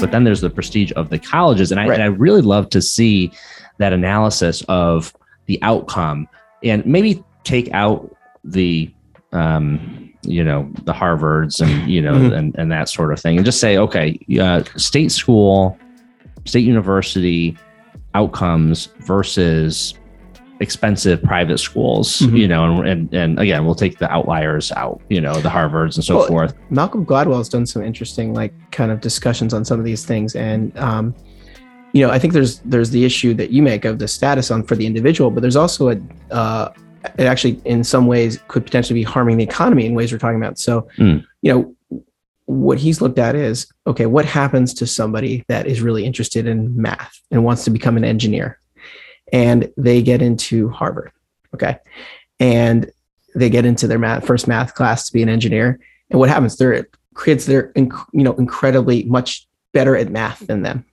But 0.00 0.12
then 0.12 0.24
there's 0.24 0.40
the 0.40 0.50
prestige 0.50 0.92
of 0.96 1.10
the 1.10 1.18
colleges. 1.18 1.70
And 1.70 1.80
I, 1.80 1.88
right. 1.88 1.94
and 1.94 2.02
I 2.02 2.06
really 2.06 2.42
love 2.42 2.70
to 2.70 2.80
see 2.80 3.32
that 3.78 3.92
analysis 3.92 4.62
of 4.68 5.14
the 5.46 5.58
outcome 5.62 6.28
and 6.62 6.84
maybe 6.86 7.22
take 7.44 7.72
out 7.72 8.14
the 8.44 8.92
um, 9.32 10.09
you 10.30 10.44
know 10.44 10.70
the 10.84 10.92
harvards 10.92 11.60
and 11.60 11.90
you 11.94 12.00
know 12.00 12.14
mm-hmm. 12.14 12.32
and, 12.32 12.54
and 12.58 12.72
that 12.72 12.88
sort 12.88 13.12
of 13.12 13.20
thing 13.20 13.36
and 13.36 13.44
just 13.44 13.60
say 13.60 13.76
okay 13.76 14.18
uh, 14.40 14.62
state 14.76 15.10
school 15.10 15.78
state 16.44 16.64
university 16.64 17.56
outcomes 18.14 18.86
versus 19.00 19.94
expensive 20.60 21.22
private 21.22 21.58
schools 21.58 22.18
mm-hmm. 22.18 22.36
you 22.36 22.48
know 22.48 22.80
and, 22.82 22.88
and, 22.88 23.14
and 23.14 23.38
again 23.38 23.64
we'll 23.64 23.74
take 23.74 23.98
the 23.98 24.10
outliers 24.10 24.70
out 24.72 25.00
you 25.08 25.20
know 25.20 25.34
the 25.40 25.48
harvards 25.48 25.96
and 25.96 26.04
so 26.04 26.18
well, 26.18 26.26
forth 26.26 26.54
malcolm 26.68 27.04
gladwell 27.04 27.38
has 27.38 27.48
done 27.48 27.64
some 27.64 27.82
interesting 27.82 28.34
like 28.34 28.52
kind 28.70 28.90
of 28.90 29.00
discussions 29.00 29.54
on 29.54 29.64
some 29.64 29.78
of 29.78 29.84
these 29.84 30.04
things 30.04 30.36
and 30.36 30.76
um 30.78 31.14
you 31.92 32.06
know 32.06 32.12
i 32.12 32.18
think 32.18 32.34
there's 32.34 32.58
there's 32.60 32.90
the 32.90 33.04
issue 33.04 33.32
that 33.32 33.50
you 33.50 33.62
make 33.62 33.86
of 33.86 33.98
the 33.98 34.06
status 34.06 34.50
on 34.50 34.62
for 34.62 34.76
the 34.76 34.86
individual 34.86 35.30
but 35.30 35.40
there's 35.40 35.56
also 35.56 35.90
a 35.90 36.00
uh 36.30 36.70
it 37.18 37.26
actually 37.26 37.60
in 37.64 37.84
some 37.84 38.06
ways 38.06 38.40
could 38.48 38.64
potentially 38.64 38.98
be 38.98 39.04
harming 39.04 39.36
the 39.36 39.44
economy 39.44 39.86
in 39.86 39.94
ways 39.94 40.12
we're 40.12 40.18
talking 40.18 40.36
about. 40.36 40.58
So 40.58 40.88
mm. 40.96 41.24
you 41.42 41.52
know 41.52 42.02
what 42.46 42.78
he's 42.78 43.00
looked 43.00 43.18
at 43.18 43.36
is 43.36 43.72
okay 43.86 44.06
what 44.06 44.24
happens 44.24 44.74
to 44.74 44.86
somebody 44.86 45.44
that 45.48 45.66
is 45.66 45.80
really 45.80 46.04
interested 46.04 46.46
in 46.46 46.80
math 46.80 47.20
and 47.30 47.44
wants 47.44 47.64
to 47.64 47.70
become 47.70 47.96
an 47.96 48.04
engineer? 48.04 48.58
And 49.32 49.72
they 49.76 50.02
get 50.02 50.22
into 50.22 50.68
harvard 50.70 51.12
okay? 51.54 51.78
And 52.38 52.90
they 53.34 53.50
get 53.50 53.64
into 53.64 53.86
their 53.86 53.98
math 53.98 54.26
first 54.26 54.48
math 54.48 54.74
class 54.74 55.06
to 55.06 55.12
be 55.12 55.22
an 55.22 55.28
engineer. 55.28 55.78
And 56.10 56.18
what 56.18 56.28
happens? 56.28 56.56
They're 56.56 56.86
kids 57.24 57.44
they're 57.46 57.72
you 57.76 57.90
know 58.12 58.34
incredibly 58.34 59.04
much 59.04 59.46
better 59.72 59.96
at 59.96 60.10
math 60.10 60.46
than 60.46 60.62
them. 60.62 60.84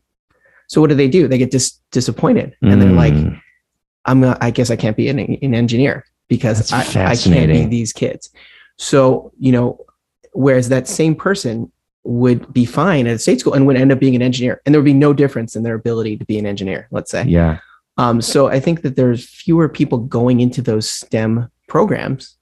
So 0.67 0.81
what 0.81 0.89
do 0.89 0.95
they 0.95 1.07
do? 1.07 1.27
They 1.27 1.37
get 1.37 1.51
dis- 1.51 1.79
disappointed. 1.91 2.55
And 2.61 2.81
they're 2.81 2.91
like, 2.91 3.13
Mm. 3.13 3.41
I'm 4.07 4.19
not, 4.21 4.37
I 4.41 4.51
guess 4.51 4.71
I 4.71 4.75
can't 4.75 4.97
be 4.97 5.09
an, 5.09 5.19
an 5.19 5.53
engineer 5.53 6.05
because 6.27 6.71
I, 6.71 6.81
I 6.81 7.15
can't 7.15 7.51
be 7.51 7.65
these 7.65 7.93
kids. 7.93 8.29
So, 8.77 9.31
you 9.39 9.51
know, 9.51 9.85
whereas 10.33 10.69
that 10.69 10.87
same 10.87 11.15
person 11.15 11.71
would 12.03 12.51
be 12.53 12.65
fine 12.65 13.05
at 13.07 13.15
a 13.15 13.19
state 13.19 13.39
school 13.39 13.53
and 13.53 13.67
would 13.67 13.75
end 13.75 13.91
up 13.91 13.99
being 13.99 14.15
an 14.15 14.21
engineer 14.21 14.61
and 14.65 14.73
there 14.73 14.81
would 14.81 14.85
be 14.85 14.93
no 14.93 15.13
difference 15.13 15.55
in 15.55 15.63
their 15.63 15.75
ability 15.75 16.17
to 16.17 16.25
be 16.25 16.39
an 16.39 16.45
engineer, 16.45 16.87
let's 16.91 17.11
say. 17.11 17.23
yeah. 17.25 17.59
Um, 17.97 18.21
so 18.21 18.47
I 18.47 18.59
think 18.59 18.83
that 18.83 18.95
there's 18.95 19.27
fewer 19.27 19.67
people 19.67 19.97
going 19.97 20.39
into 20.39 20.61
those 20.61 20.87
STEM 20.87 21.49
programs 21.67 22.37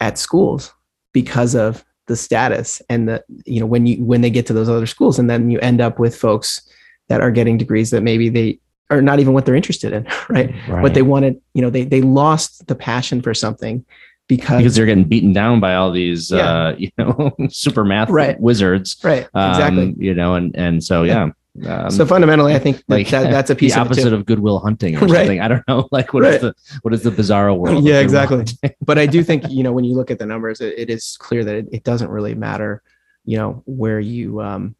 at 0.00 0.16
schools 0.16 0.72
because 1.12 1.54
of 1.54 1.84
the 2.06 2.16
status 2.16 2.82
and 2.88 3.08
the 3.08 3.24
you 3.46 3.58
know 3.58 3.66
when 3.66 3.86
you 3.86 4.04
when 4.04 4.20
they 4.20 4.30
get 4.30 4.46
to 4.46 4.52
those 4.52 4.68
other 4.68 4.86
schools 4.86 5.18
and 5.18 5.30
then 5.30 5.50
you 5.50 5.58
end 5.60 5.80
up 5.80 5.98
with 5.98 6.14
folks 6.14 6.68
that 7.08 7.20
are 7.20 7.30
getting 7.30 7.56
degrees 7.56 7.90
that 7.90 8.02
maybe 8.02 8.28
they 8.28 8.60
are 8.90 9.00
not 9.02 9.18
even 9.20 9.32
what 9.32 9.46
they're 9.46 9.54
interested 9.54 9.92
in 9.92 10.06
right, 10.28 10.54
Right. 10.68 10.82
but 10.82 10.94
they 10.94 11.02
wanted 11.02 11.40
you 11.54 11.62
know 11.62 11.70
they 11.70 11.84
they 11.84 12.02
lost 12.02 12.66
the 12.66 12.74
passion 12.74 13.22
for 13.22 13.34
something 13.34 13.84
because, 14.28 14.58
because 14.58 14.74
they're 14.74 14.86
getting 14.86 15.04
beaten 15.04 15.32
down 15.32 15.60
by 15.60 15.74
all 15.74 15.90
these 15.90 16.30
Yeah. 16.30 16.48
uh 16.50 16.74
you 16.78 16.90
know 16.98 17.34
super 17.50 17.84
math 17.84 18.10
Right. 18.10 18.38
wizards 18.40 18.96
right 19.02 19.28
um, 19.34 19.50
exactly 19.50 19.94
you 19.98 20.14
know 20.14 20.34
and 20.34 20.54
and 20.56 20.82
so 20.82 21.02
yeah, 21.04 21.30
um, 21.68 21.90
so 21.90 22.04
fundamentally 22.04 22.54
i 22.54 22.58
think 22.58 22.82
like 22.88 23.08
that 23.10 23.30
that's 23.30 23.48
a 23.50 23.54
the 23.54 23.58
piece 23.60 23.76
of 23.76 23.78
it 23.78 23.86
opposite 23.86 24.10
too. 24.10 24.14
of 24.16 24.26
Good 24.26 24.40
Will 24.40 24.58
Hunting 24.58 24.96
or 24.96 25.00
Right. 25.06 25.18
something 25.18 25.40
i 25.40 25.48
don't 25.48 25.66
know 25.68 25.88
like 25.92 26.12
what 26.12 26.24
is 26.24 26.32
Right. 26.32 26.40
the 26.42 26.54
what 26.82 26.92
is 26.92 27.02
the 27.02 27.10
bizarro 27.10 27.56
world 27.56 27.84
yeah 27.84 28.00
exactly 28.00 28.44
but 28.84 28.98
i 28.98 29.06
do 29.06 29.22
think 29.22 29.44
you 29.48 29.62
know 29.62 29.72
when 29.72 29.84
you 29.84 29.94
look 29.94 30.10
at 30.10 30.18
the 30.18 30.26
numbers 30.26 30.60
it, 30.60 30.74
it 30.78 30.90
is 30.90 31.16
clear 31.18 31.44
that 31.44 31.54
it, 31.54 31.66
it 31.72 31.84
doesn't 31.84 32.10
really 32.10 32.34
matter 32.34 32.82
you 33.24 33.36
know 33.38 33.62
where 33.66 34.00
you 34.00 34.40
um 34.40 34.74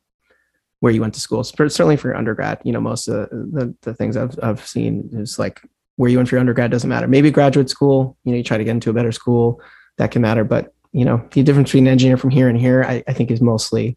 where 0.80 0.92
you 0.92 1.00
went 1.00 1.14
to 1.14 1.20
school. 1.20 1.44
Cer- 1.44 1.68
certainly 1.68 1.96
for 1.96 2.08
your 2.08 2.16
undergrad 2.16 2.60
you 2.64 2.72
know 2.72 2.80
most 2.80 3.08
of 3.08 3.30
the, 3.30 3.36
the, 3.52 3.74
the 3.82 3.94
things 3.94 4.16
I've, 4.16 4.38
I've 4.42 4.66
seen 4.66 5.08
is 5.12 5.38
like 5.38 5.60
where 5.96 6.10
you 6.10 6.18
went 6.18 6.28
for 6.28 6.34
your 6.34 6.40
undergrad 6.40 6.70
doesn't 6.70 6.90
matter. 6.90 7.06
Maybe 7.06 7.30
graduate 7.30 7.70
school 7.70 8.16
you 8.24 8.32
know 8.32 8.38
you 8.38 8.44
try 8.44 8.58
to 8.58 8.64
get 8.64 8.72
into 8.72 8.90
a 8.90 8.94
better 8.94 9.12
school 9.12 9.60
that 9.96 10.10
can 10.10 10.22
matter 10.22 10.44
but 10.44 10.74
you 10.94 11.04
know 11.04 11.26
the 11.32 11.42
difference 11.42 11.68
between 11.68 11.86
an 11.86 11.92
engineer 11.92 12.16
from 12.16 12.30
here 12.30 12.48
and 12.48 12.58
here 12.58 12.84
i, 12.84 13.02
I 13.06 13.12
think 13.12 13.30
is 13.30 13.40
mostly 13.40 13.96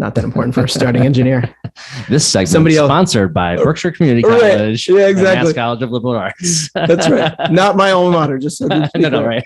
not 0.00 0.14
that 0.16 0.24
important 0.24 0.54
for 0.54 0.64
a 0.64 0.68
starting 0.68 1.02
engineer. 1.02 1.54
This 2.08 2.26
segment 2.26 2.48
Somebody 2.48 2.74
is 2.74 2.80
else- 2.80 2.88
sponsored 2.88 3.32
by 3.32 3.54
berkshire 3.56 3.92
community 3.92 4.26
Right. 4.26 4.56
college 4.56 4.88
yeah 4.88 5.06
and 5.06 5.16
Mass 5.16 5.20
exactly 5.22 5.54
college 5.54 5.82
of 5.82 5.90
liberal 5.92 6.16
arts. 6.16 6.68
That's 6.74 7.08
right. 7.08 7.32
Not 7.52 7.76
my 7.76 7.92
alma 7.92 8.10
mater 8.10 8.38
just 8.38 8.58
so 8.58 8.66
no, 8.66 9.08
no, 9.08 9.24
right. 9.24 9.44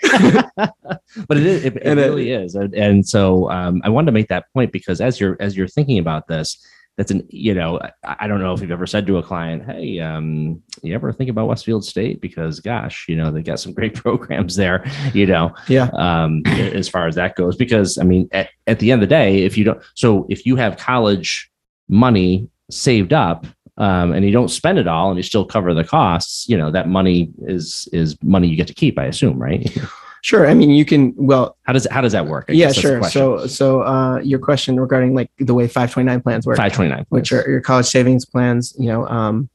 but 0.57 1.37
it 1.37 1.45
is, 1.45 1.65
it, 1.65 1.75
it 1.75 1.83
And 1.85 1.99
it- 1.99 2.03
really 2.03 2.31
is, 2.31 2.55
and, 2.55 2.73
and 2.73 3.07
so 3.07 3.49
um, 3.51 3.79
I 3.85 3.89
wanted 3.89 4.07
to 4.07 4.11
make 4.13 4.27
that 4.29 4.51
point 4.53 4.71
because 4.71 5.01
as 5.01 5.19
you're 5.19 5.37
as 5.39 5.55
you're 5.55 5.67
thinking 5.67 5.99
about 5.99 6.27
this, 6.27 6.57
that's 6.97 7.11
an 7.11 7.25
you 7.29 7.53
know 7.53 7.79
I, 8.03 8.27
don't 8.27 8.39
know 8.39 8.53
if 8.53 8.61
you've 8.61 8.71
ever 8.71 8.87
said 8.87 9.05
to 9.07 9.17
a 9.17 9.23
client, 9.23 9.65
hey, 9.65 9.99
um, 9.99 10.61
you 10.81 10.95
ever 10.95 11.11
think 11.11 11.29
about 11.29 11.47
Westfield 11.47 11.83
State 11.83 12.21
because 12.21 12.59
gosh, 12.59 13.05
you 13.07 13.15
know 13.15 13.31
they 13.31 13.41
got 13.41 13.59
some 13.59 13.73
great 13.73 13.95
programs 14.03 14.55
there, 14.55 14.85
you 15.13 15.25
know, 15.25 15.53
yeah 15.67 15.89
um, 15.93 16.41
as 16.45 16.87
far 16.87 17.07
as 17.07 17.15
that 17.15 17.35
goes. 17.35 17.55
Because 17.57 17.97
I 17.97 18.03
mean, 18.03 18.29
at, 18.31 18.49
at 18.67 18.79
the 18.79 18.91
end 18.91 19.03
of 19.03 19.09
the 19.09 19.13
day, 19.13 19.43
if 19.43 19.57
you 19.57 19.65
don't, 19.65 19.81
so 19.93 20.25
if 20.29 20.45
you 20.45 20.55
have 20.55 20.77
college 20.77 21.51
money 21.89 22.49
saved 22.71 23.13
up 23.13 23.45
um, 23.77 24.13
and 24.13 24.25
you 24.25 24.31
don't 24.31 24.49
spend 24.49 24.79
it 24.79 24.87
all 24.87 25.09
and 25.09 25.17
you 25.17 25.23
still 25.23 25.45
cover 25.45 25.73
the 25.73 25.83
costs, 25.83 26.47
you 26.47 26.57
know 26.57 26.71
that 26.71 26.87
money 26.87 27.31
is 27.39 27.89
is 27.91 28.21
money 28.23 28.47
you 28.47 28.55
get 28.55 28.67
to 28.67 28.73
keep. 28.73 28.97
I 28.97 29.05
assume, 29.05 29.37
right? 29.37 29.77
sure 30.25 30.47
i 30.47 30.53
mean 30.53 30.71
you 30.71 30.85
can 30.85 31.13
well 31.15 31.55
How 31.63 31.73
does 31.73 31.85
how 31.91 32.01
does 32.01 32.13
that 32.13 32.25
work? 32.25 32.45
I 32.49 32.53
yeah 32.53 32.65
guess 32.67 32.75
that's 32.75 32.87
the 32.87 33.09
sure. 33.09 33.09
So 33.09 33.47
so 33.47 33.81
uh 33.83 34.17
your 34.31 34.39
question 34.39 34.79
regarding 34.79 35.13
like 35.13 35.29
the 35.37 35.53
way 35.53 35.67
529 35.67 36.21
plans 36.21 36.45
work 36.47 36.57
five 36.57 36.73
twenty 36.73 36.89
nine, 36.89 37.05
which 37.09 37.31
are 37.31 37.47
your 37.47 37.61
college 37.61 37.85
savings 37.85 38.25
plans 38.25 38.73
you 38.79 38.87
know 38.87 39.07
um 39.07 39.49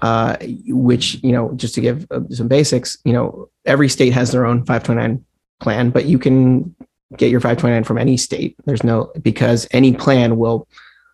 uh 0.00 0.36
which 0.68 1.22
you 1.22 1.32
know 1.32 1.52
just 1.54 1.74
to 1.74 1.80
give 1.82 2.06
uh, 2.10 2.20
some 2.30 2.48
basics 2.48 2.96
you 3.04 3.12
know 3.12 3.50
every 3.66 3.88
state 3.88 4.12
has 4.14 4.32
their 4.32 4.46
own 4.46 4.64
529 4.64 5.22
plan 5.60 5.90
but 5.90 6.06
you 6.06 6.18
can 6.18 6.74
get 7.16 7.30
your 7.30 7.40
529 7.40 7.84
from 7.84 7.98
any 7.98 8.16
state. 8.16 8.56
There's 8.66 8.84
no 8.84 9.12
because 9.20 9.66
any 9.72 9.92
plan 9.92 10.38
will 10.38 10.66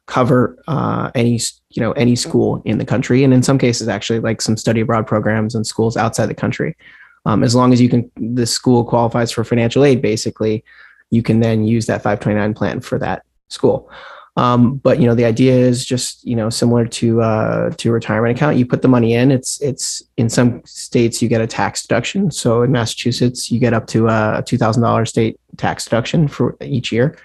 cover 0.07 0.57
uh 0.69 1.11
any 1.17 1.41
you 1.71 1.81
know 1.83 1.91
any 1.93 2.15
school 2.15 2.63
in 2.65 2.79
the 2.79 2.85
country 2.85 3.25
and 3.25 3.35
in 3.35 3.43
some 3.43 3.59
cases 3.59 3.89
actually 3.89 4.21
like 4.21 4.41
some 4.41 4.57
study 4.57 4.81
abroad 4.81 5.05
programs 5.05 5.55
and 5.57 5.67
schools 5.67 5.97
outside 5.97 6.27
the 6.27 6.35
country 6.35 6.77
um, 7.27 7.45
as 7.45 7.55
long 7.55 7.73
as 7.73 7.81
you 7.81 7.89
can 7.89 8.11
the 8.17 8.47
school 8.47 8.85
qualifies 8.85 9.31
for 9.31 9.45
financial 9.45 9.85
aid 9.85 10.01
basically 10.01 10.65
you 11.11 11.23
can 11.23 11.41
then 11.41 11.65
use 11.65 11.87
that 11.87 12.03
529 12.03 12.55
plan 12.55 12.81
for 12.81 12.99
that 12.99 13.25
school. 13.49 13.91
Um, 14.39 14.77
but 14.77 15.01
you 15.01 15.07
know 15.07 15.15
the 15.15 15.25
idea 15.25 15.55
is 15.55 15.87
just 15.87 16.23
you 16.25 16.37
know 16.37 16.51
similar 16.51 16.85
to 16.87 17.23
uh, 17.23 17.71
to 17.71 17.89
a 17.89 17.93
retirement 17.93 18.37
account 18.37 18.59
you 18.59 18.67
put 18.67 18.83
the 18.83 18.89
money 18.89 19.15
in 19.15 19.31
it's 19.31 19.63
it's 19.63 20.03
in 20.19 20.29
some 20.29 20.61
states 20.67 21.23
you 21.23 21.29
get 21.29 21.41
a 21.41 21.47
tax 21.47 21.83
deduction. 21.83 22.31
So 22.31 22.63
in 22.63 22.71
massachusetts 22.71 23.51
you 23.51 23.59
get 23.59 23.73
up 23.73 23.87
to 23.89 24.09
a 24.09 24.43
$2000 24.47 25.09
state 25.09 25.41
tax 25.57 25.85
deduction 25.85 26.29
for 26.29 26.57
each 26.61 26.93
year. 26.93 27.19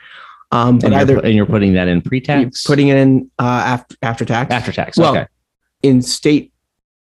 Um, 0.54 0.80
but 0.80 0.86
and, 0.86 0.94
you're, 0.94 1.02
either 1.02 1.26
and 1.26 1.34
you're 1.34 1.46
putting 1.46 1.74
that 1.74 1.90
in 1.90 2.02
pre-tax, 2.02 2.66
putting 2.66 2.88
it 2.90 2.98
in 2.98 3.30
uh, 3.40 3.44
after 3.44 3.96
after 4.02 4.26
tax? 4.26 4.54
After 4.54 4.72
tax. 4.72 4.98
Well, 4.98 5.12
okay, 5.12 5.28
in 5.84 6.02
state 6.02 6.54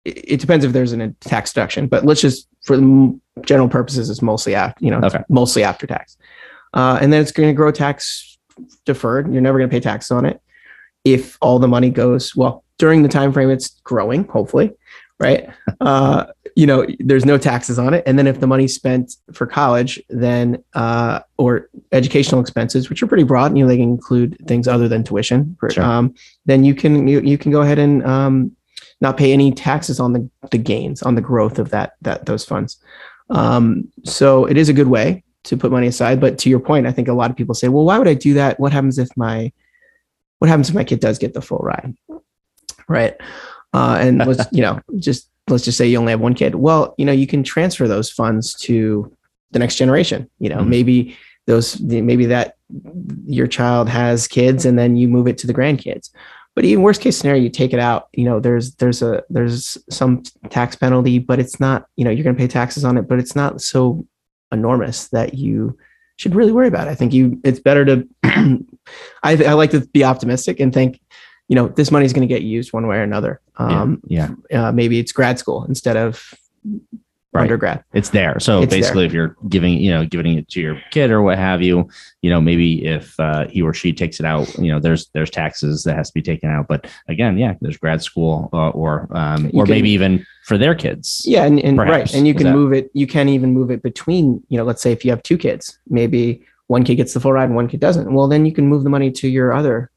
it 0.06 0.16
it 0.16 0.40
depends 0.40 0.64
if 0.64 0.72
there's 0.72 0.92
a 0.92 1.08
tax 1.20 1.52
deduction 1.52 1.87
but 1.87 2.04
let's 2.04 2.20
just 2.20 2.48
for 2.68 2.76
the 2.76 3.20
general 3.50 3.68
purposes 3.68 4.11
it's 4.11 4.22
mostly 4.22 4.54
after 4.54 4.85
you 4.85 4.90
know 4.92 5.00
Okay. 5.02 5.22
mostly 5.28 5.62
after 5.64 5.87
tax 5.87 6.16
uh, 6.74 6.98
and 7.00 7.12
then 7.12 7.20
it's 7.22 7.33
going 7.33 7.48
to 7.48 7.54
grow 7.54 7.70
tax 7.72 8.38
deferred 8.85 9.33
you're 9.33 9.42
never 9.42 9.59
going 9.59 9.68
to 9.70 9.74
pay 9.74 9.81
tax 9.81 10.11
on 10.11 10.24
it 10.24 10.40
if 11.04 11.38
all 11.40 11.59
the 11.59 11.68
money 11.68 11.90
goes 11.90 12.37
well 12.37 12.64
during 12.78 13.02
the 13.02 13.09
time 13.09 13.33
frame 13.33 13.50
it's 13.50 13.81
growing 13.85 14.24
hopefully 14.28 14.72
right 15.20 15.48
uh, 15.81 16.26
you 16.57 16.66
know 16.66 16.85
there's 16.98 17.24
no 17.24 17.38
taxes 17.38 17.78
on 17.78 17.94
it 17.94 18.02
and 18.07 18.18
then 18.18 18.26
if 18.26 18.40
the 18.40 18.46
money's 18.46 18.74
spent 18.74 19.14
for 19.33 19.46
college 19.46 20.00
then 20.11 20.62
uh, 20.74 21.20
or 21.38 21.68
educational 21.92 22.40
expenses 22.40 22.90
which 22.90 23.02
are 23.02 23.07
pretty 23.07 23.24
broad 23.24 23.46
and 23.50 23.57
you 23.59 23.64
know 23.64 23.68
they 23.68 23.76
can 23.76 23.88
include 23.90 24.37
things 24.48 24.66
other 24.68 24.88
than 24.88 25.02
tuition 25.04 25.57
Sure. 25.70 25.85
um, 25.85 26.12
then 26.46 26.64
you 26.64 26.74
can 26.74 27.07
you, 27.09 27.20
you 27.20 27.38
can 27.38 27.50
go 27.52 27.62
ahead 27.62 27.78
and 27.78 28.04
um, 28.04 28.50
not 29.00 29.16
pay 29.16 29.32
any 29.32 29.52
taxes 29.52 30.00
on 30.00 30.12
the, 30.12 30.28
the 30.50 30.58
gains 30.58 31.02
on 31.02 31.14
the 31.14 31.20
growth 31.20 31.58
of 31.58 31.70
that 31.70 31.92
that 32.02 32.26
those 32.26 32.44
funds. 32.44 32.78
Um, 33.30 33.90
so 34.04 34.44
it 34.46 34.56
is 34.56 34.68
a 34.68 34.72
good 34.72 34.88
way 34.88 35.22
to 35.44 35.56
put 35.56 35.70
money 35.70 35.87
aside 35.87 36.20
but 36.20 36.37
to 36.37 36.50
your 36.50 36.58
point 36.61 36.87
i 36.87 36.92
think 36.92 37.08
a 37.08 37.12
lot 37.12 37.30
of 37.30 37.37
people 37.37 37.54
say 37.54 37.68
well 37.68 37.84
why 37.84 37.96
would 37.98 38.08
i 38.08 38.14
do 38.14 38.34
that? 38.34 38.58
What 38.58 38.72
happens 38.72 38.98
if 38.98 39.08
my 39.16 39.52
what 40.40 40.48
happens 40.48 40.68
if 40.68 40.74
my 40.74 40.84
kid 40.84 41.00
does 41.00 41.18
get 41.18 41.32
the 41.32 41.40
full 41.40 41.58
ride? 41.58 41.94
Right? 42.88 43.16
Uh, 43.72 43.98
and 44.00 44.18
let's 44.26 44.44
you 44.52 44.62
know 44.62 44.80
just 44.98 45.30
let's 45.48 45.64
just 45.64 45.78
say 45.78 45.87
you 45.87 45.98
only 45.98 46.11
have 46.11 46.20
one 46.20 46.34
kid. 46.34 46.54
Well 46.56 46.94
you 46.98 47.04
know 47.04 47.12
you 47.12 47.26
can 47.26 47.42
transfer 47.42 47.87
those 47.88 48.11
funds 48.11 48.54
to 48.66 49.11
the 49.52 49.58
next 49.58 49.76
generation 49.76 50.28
you 50.38 50.48
know 50.50 50.58
Mhm. 50.58 50.68
maybe 50.68 51.16
those 51.46 51.80
maybe 51.80 52.26
that 52.26 52.56
your 53.26 53.46
child 53.46 53.88
has 53.88 54.28
kids 54.28 54.66
and 54.66 54.78
then 54.78 54.96
you 54.96 55.08
move 55.08 55.26
it 55.28 55.38
to 55.38 55.46
the 55.46 55.54
grandkids 55.54 56.11
but 56.58 56.64
even 56.64 56.82
worst 56.82 57.00
case 57.00 57.16
scenario 57.16 57.40
you 57.40 57.48
take 57.48 57.72
it 57.72 57.78
out 57.78 58.08
you 58.12 58.24
know 58.24 58.40
there's 58.40 58.74
there's 58.74 59.00
a 59.00 59.22
there's 59.30 59.78
some 59.88 60.24
tax 60.50 60.74
penalty 60.74 61.20
but 61.20 61.38
it's 61.38 61.60
not 61.60 61.86
you 61.94 62.04
know 62.04 62.10
you're 62.10 62.24
going 62.24 62.34
to 62.34 62.40
pay 62.40 62.48
taxes 62.48 62.84
on 62.84 62.98
it 62.98 63.02
but 63.02 63.20
it's 63.20 63.36
not 63.36 63.60
so 63.60 64.04
enormous 64.50 65.06
that 65.10 65.34
you 65.34 65.78
should 66.16 66.34
really 66.34 66.50
worry 66.50 66.66
about 66.66 66.88
it. 66.88 66.90
i 66.90 66.96
think 66.96 67.12
you 67.12 67.40
it's 67.44 67.60
better 67.60 67.84
to 67.84 68.08
I, 69.22 69.36
I 69.44 69.52
like 69.52 69.70
to 69.70 69.86
be 69.86 70.02
optimistic 70.02 70.58
and 70.58 70.74
think 70.74 71.00
you 71.46 71.54
know 71.54 71.68
this 71.68 71.92
money 71.92 72.04
is 72.04 72.12
going 72.12 72.26
to 72.26 72.34
get 72.34 72.42
used 72.42 72.72
one 72.72 72.88
way 72.88 72.96
or 72.96 73.02
another 73.04 73.40
um 73.58 74.02
yeah, 74.08 74.30
uh, 74.52 74.72
maybe 74.72 74.98
it's 74.98 75.12
grad 75.12 75.38
school 75.38 75.64
instead 75.68 75.96
of 75.96 76.34
Right. 77.38 77.42
undergrad 77.42 77.85
it's 77.92 78.11
there. 78.11 78.38
So 78.40 78.62
It's 78.62 78.72
basically, 78.74 79.07
if 79.07 79.12
you're 79.12 79.37
giving 79.48 79.74
you 79.79 79.90
know 79.90 80.05
giving 80.05 80.37
it 80.38 80.48
to 80.51 80.61
your 80.61 80.81
kid 80.90 81.11
or 81.11 81.22
what 81.22 81.38
have 81.38 81.62
you, 81.62 81.88
you 82.22 82.31
know 82.31 82.40
maybe 82.40 82.85
if 82.85 83.18
uh, 83.18 83.46
he 83.48 83.62
or 83.62 83.72
she 83.72 83.92
takes 83.92 84.20
it 84.20 84.27
out, 84.27 84.53
you 84.59 84.70
know 84.72 84.79
there's 84.81 85.09
there's 85.14 85.31
taxes 85.31 85.85
that 85.85 85.94
has 85.96 86.09
to 86.11 86.14
be 86.14 86.22
taken 86.22 86.51
out. 86.51 86.68
But 86.68 86.87
again, 87.09 87.38
yeah, 87.38 87.55
there's 87.61 87.77
grad 87.77 88.03
school 88.03 88.51
uh, 88.53 88.70
or 88.70 89.09
um, 89.16 89.47
or 89.55 89.64
can- 89.64 89.70
maybe 89.74 89.91
even 89.91 90.26
for 90.45 90.57
their 90.59 90.74
kids. 90.74 91.22
yeah 91.26 91.45
and, 91.45 91.61
and 91.61 91.76
right 91.78 92.14
and 92.14 92.26
you 92.26 92.34
can 92.34 92.45
that- 92.45 92.55
move 92.55 92.72
it 92.72 92.91
you 92.95 93.07
can 93.07 93.28
even 93.28 93.53
move 93.53 93.70
it 93.70 93.82
between 93.82 94.43
you 94.49 94.57
know 94.57 94.64
let's 94.64 94.80
say 94.82 94.93
if 94.93 95.05
you 95.05 95.11
have 95.11 95.22
two 95.22 95.36
kids 95.36 95.78
maybe 95.89 96.43
one 96.68 96.84
kid 96.84 96.95
gets 96.97 97.12
the 97.12 97.20
full 97.20 97.32
ride 97.34 97.45
and 97.45 97.55
one 97.55 97.68
kid 97.68 97.80
doesn't 97.80 98.11
well 98.14 98.26
then 98.28 98.47
you 98.47 98.53
can 98.53 98.66
move 98.66 98.82
the 98.82 98.89
money 98.91 99.11
to 99.11 99.28
your 99.28 99.53
other 99.53 99.91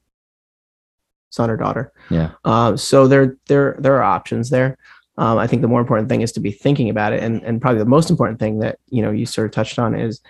son 1.30 1.48
or 1.48 1.56
daughter 1.56 1.90
Yeah. 2.10 2.32
uh, 2.44 2.76
so 2.76 3.08
there 3.08 3.38
there 3.46 3.76
there 3.78 3.96
are 3.96 4.02
options 4.02 4.50
there 4.50 4.76
um, 5.18 5.38
i 5.38 5.46
think 5.46 5.62
the 5.62 5.68
more 5.68 5.80
important 5.80 6.08
thing 6.08 6.22
is 6.22 6.32
to 6.32 6.40
be 6.40 6.50
thinking 6.50 6.88
about 6.90 7.12
it. 7.12 7.22
And 7.22 7.42
and 7.42 7.60
probably 7.60 7.78
the 7.78 7.84
most 7.84 8.10
important 8.10 8.38
thing 8.38 8.58
that 8.60 8.78
you 8.88 9.02
know 9.02 9.10
you 9.10 9.26
sort 9.26 9.46
of 9.46 9.52
touched 9.52 9.78
on 9.78 9.94
is 9.94 10.20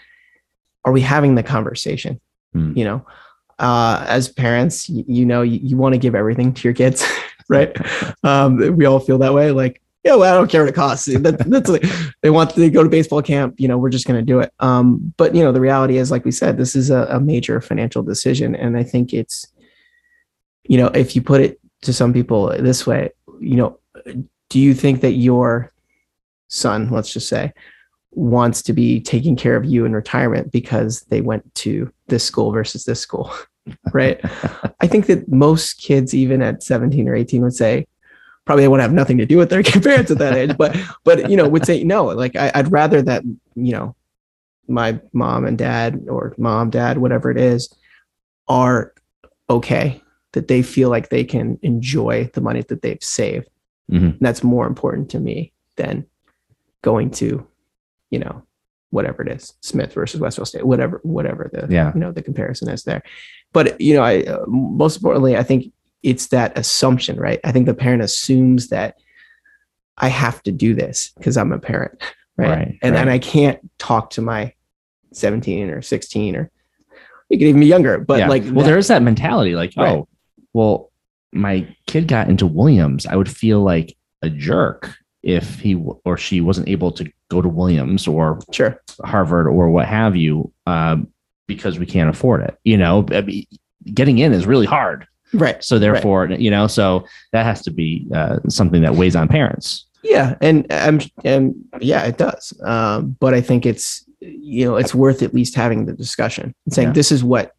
are 0.85 0.93
we 0.93 1.01
having 1.01 1.35
the 1.35 1.43
conversation? 1.43 2.21
Hmm. 2.53 2.77
you 2.77 2.85
know 2.85 3.07
uh, 3.59 4.05
as 4.09 4.29
parents 4.29 4.89
you, 4.89 5.05
you 5.07 5.25
know 5.25 5.43
you, 5.43 5.59
you 5.63 5.77
want 5.77 5.95
to 5.95 5.99
give 5.99 6.15
everything 6.15 6.53
to 6.53 6.69
your 6.69 6.75
kids 6.75 7.07
right? 7.49 7.77
Um, 8.25 8.77
we 8.77 8.85
all 8.85 9.01
feel 9.01 9.19
that 9.19 9.35
way 9.35 9.51
like 9.51 9.81
yeah 10.05 10.15
well 10.15 10.33
i 10.33 10.37
don't 10.37 10.51
care 10.51 10.63
what 10.63 10.69
it 10.69 10.75
costs. 10.75 11.07
That, 11.07 11.39
that's 11.49 11.69
like, 11.69 11.85
they 12.21 12.31
want 12.31 12.51
to 12.51 12.71
go 12.71 12.83
to 12.83 12.89
baseball 12.89 13.23
camp 13.23 13.59
you 13.59 13.69
know 13.69 13.79
we're 13.79 13.91
just 13.91 14.07
going 14.07 14.21
to 14.21 14.25
do 14.25 14.41
it. 14.41 14.53
Um, 14.61 15.13
but 15.17 15.35
you 15.35 15.43
know 15.43 15.53
the 15.53 15.61
reality 15.61 15.97
is 15.97 16.11
like 16.11 16.25
we 16.25 16.31
said 16.31 16.57
this 16.57 16.77
is 16.77 16.91
a, 16.91 17.07
a 17.11 17.21
major 17.21 17.61
financial 17.61 18.03
decision. 18.03 18.55
And 18.55 18.77
i 18.77 18.83
think 18.83 19.13
it's 19.13 19.47
you 20.65 20.77
know 20.77 20.89
if 20.89 21.17
you 21.17 21.23
put 21.23 21.41
it 21.41 21.59
to 21.83 21.93
some 21.93 22.13
people 22.13 22.49
this 22.59 22.87
way, 22.87 23.11
you 23.41 23.57
know, 23.57 23.79
do 24.53 24.61
you 24.61 24.75
think 24.75 25.01
that 25.01 25.13
your 25.13 25.73
son, 26.49 26.91
let's 26.91 27.11
just 27.11 27.27
say, 27.27 27.55
wants 28.11 28.61
to 28.61 28.75
be 28.75 29.01
taking 29.01 29.35
care 29.35 29.57
of 29.57 29.65
you 29.65 29.87
in 29.87 29.95
retirement 29.95 30.53
because 30.53 31.01
they 31.05 31.23
went 31.23 31.55
to 31.55 31.91
this 32.09 32.23
school 32.23 32.53
versus 32.53 32.85
this 32.85 33.01
school? 33.01 33.33
right. 33.95 34.21
I 34.79 34.87
think 34.87 35.07
that 35.07 35.27
most 35.27 35.81
kids, 35.81 36.13
even 36.13 36.43
at 36.43 36.63
17 36.63 37.09
or 37.09 37.15
18, 37.15 37.41
would 37.41 37.55
say, 37.55 37.87
probably 38.45 38.65
they 38.65 38.69
want 38.69 38.81
to 38.81 38.83
have 38.83 38.93
nothing 38.93 39.17
to 39.17 39.25
do 39.25 39.39
with 39.39 39.49
their 39.49 39.63
parents 39.81 40.11
at 40.11 40.19
that 40.19 40.35
age, 40.35 40.55
but, 40.59 40.77
but, 41.03 41.31
you 41.31 41.37
know, 41.39 41.49
would 41.49 41.65
say, 41.65 41.83
no, 41.83 42.05
like 42.05 42.37
I, 42.37 42.53
I'd 42.55 42.71
rather 42.71 43.01
that, 43.01 43.23
you 43.55 43.73
know, 43.73 43.97
my 44.69 45.01
mom 45.15 45.47
and 45.47 45.57
dad 45.57 46.05
or 46.11 46.35
mom, 46.37 46.69
dad, 46.69 46.99
whatever 46.99 47.31
it 47.31 47.39
is, 47.39 47.75
are 48.49 48.93
okay, 49.49 50.03
that 50.33 50.49
they 50.49 50.61
feel 50.61 50.91
like 50.91 51.09
they 51.09 51.25
can 51.25 51.59
enjoy 51.63 52.31
the 52.35 52.43
money 52.43 52.61
that 52.69 52.83
they've 52.83 53.03
saved. 53.03 53.49
Mhm. 53.91 54.19
That's 54.21 54.43
more 54.43 54.67
important 54.67 55.11
to 55.11 55.21
me 55.21 55.53
than 55.77 56.07
going 56.83 57.11
to, 57.13 57.47
you 58.11 58.19
know, 58.19 58.43
whatever 58.91 59.23
it 59.23 59.29
is, 59.33 59.55
Smith 59.61 59.93
versus 59.95 60.21
Westfield 60.21 60.49
State, 60.49 60.67
whatever, 60.67 61.01
whatever 61.03 61.49
the, 61.53 61.67
Yeah. 61.73 61.93
you 61.95 62.01
know, 62.01 62.13
the 62.13 62.23
comparison 62.23 62.69
is 62.69 62.85
there. 62.85 63.03
But, 63.53 63.81
you 63.81 63.95
know, 63.95 64.03
I, 64.03 64.23
uh, 64.23 64.45
most 64.47 64.97
importantly, 64.97 65.37
I 65.37 65.43
think 65.43 65.73
it's 66.03 66.27
that 66.29 66.57
assumption, 66.59 67.17
right? 67.19 67.41
I 67.45 67.53
think 67.53 67.67
the 67.67 67.75
parent 67.75 68.03
assumes 68.03 68.69
that 68.69 68.97
I 69.99 70.09
have 70.09 70.43
to 70.45 70.53
do 70.53 70.75
this 70.75 71.13
because 71.17 71.37
I'm 71.37 71.53
a 71.53 71.59
parent, 71.59 72.01
right? 72.37 72.49
Right, 72.49 72.79
and 72.83 72.97
and 72.97 73.09
right. 73.09 73.15
I 73.15 73.19
can't 73.19 73.61
talk 73.79 74.11
to 74.11 74.23
my 74.23 74.53
17 75.13 75.71
or 75.71 75.83
16 75.83 76.37
or 76.37 76.51
you 77.29 77.39
could 77.39 77.47
even 77.49 77.61
be 77.61 77.67
younger, 77.67 77.99
but 77.99 78.19
Yeah. 78.19 78.29
like, 78.29 78.43
well, 78.45 78.55
that- 78.57 78.65
there 78.65 78.79
is 78.79 78.89
that 78.89 79.03
mentality 79.03 79.55
like, 79.55 79.73
Right. 79.77 79.97
oh, 79.97 80.09
well, 80.53 80.91
my 81.33 81.67
kid 81.87 82.09
got 82.09 82.29
into 82.29 82.47
Williams. 82.47 83.07
I 83.07 83.17
would 83.17 83.31
feel 83.31 83.63
like 83.63 83.97
a 84.23 84.31
jerk 84.31 84.95
if 85.23 85.61
he 85.61 85.75
or 86.05 86.17
she 86.17 86.41
wasn't 86.41 86.69
able 86.69 86.91
to 86.93 87.11
go 87.29 87.41
to 87.41 87.49
Williams 87.49 88.07
or 88.09 88.39
sure, 88.53 88.81
Harvard 89.05 89.47
or 89.47 89.71
what 89.71 89.87
have 89.87 90.17
you, 90.17 90.53
um, 90.67 91.09
because 91.47 91.79
we 91.79 91.87
can't 91.87 92.11
afford 92.11 92.43
it. 92.43 92.59
You 92.65 92.77
know, 92.77 93.07
I 93.13 93.21
mean, 93.23 93.47
getting 93.95 94.19
in 94.19 94.33
is 94.33 94.47
really 94.47 94.67
hard. 94.67 95.07
right. 95.33 95.63
So 95.63 95.79
therefore, 95.79 96.27
you 96.27 96.51
know, 96.51 96.67
so 96.67 97.07
that 97.33 97.45
has 97.45 97.63
to 97.63 97.71
be 97.71 98.07
uh, 98.15 98.39
something 98.49 98.83
that 98.83 98.95
weighs 98.97 99.17
on 99.17 99.29
parents. 99.29 99.87
Yeah, 100.03 100.35
and 100.41 100.67
um, 100.73 101.01
and 101.25 101.55
yeah, 101.81 102.03
it 102.03 102.19
does. 102.19 102.53
Um, 102.65 103.17
but 103.21 103.33
I 103.35 103.41
think 103.41 103.65
it's 103.65 104.05
you 104.21 104.65
know 104.65 104.77
it's 104.77 104.95
worth 104.95 105.23
at 105.23 105.33
least 105.33 105.55
having 105.55 105.87
the 105.87 105.93
discussion 105.93 106.53
and 106.67 106.75
saying 106.75 106.89
Yeah. 106.89 106.95
this 106.95 107.13
is 107.13 107.23
what 107.23 107.53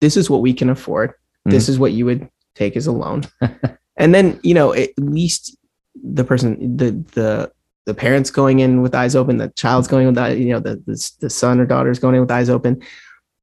this 0.00 0.16
is 0.16 0.30
what 0.30 0.40
we 0.40 0.52
can 0.54 0.70
afford. 0.70 1.12
This 1.44 1.68
is 1.68 1.78
what 1.78 1.92
you 1.92 2.04
would 2.04 2.28
take 2.58 2.76
as 2.76 2.86
a 2.86 2.92
loan, 2.92 3.24
and 3.96 4.14
then 4.14 4.38
you 4.42 4.54
know 4.54 4.74
at 4.74 4.90
least 4.98 5.56
the 6.02 6.24
person 6.24 6.76
the 6.76 6.90
the 7.12 7.52
the 7.86 7.94
parents 7.94 8.30
going 8.30 8.60
in 8.60 8.82
with 8.82 8.94
eyes 8.94 9.16
open, 9.16 9.38
the 9.38 9.48
child's 9.50 9.88
going 9.88 10.06
with 10.06 10.16
that 10.16 10.38
you 10.38 10.52
know 10.52 10.60
the 10.60 10.76
the, 10.86 11.12
the 11.20 11.30
son 11.30 11.60
or 11.60 11.66
daughter's 11.66 11.98
going 11.98 12.14
in 12.14 12.20
with 12.20 12.30
eyes 12.30 12.50
open. 12.50 12.82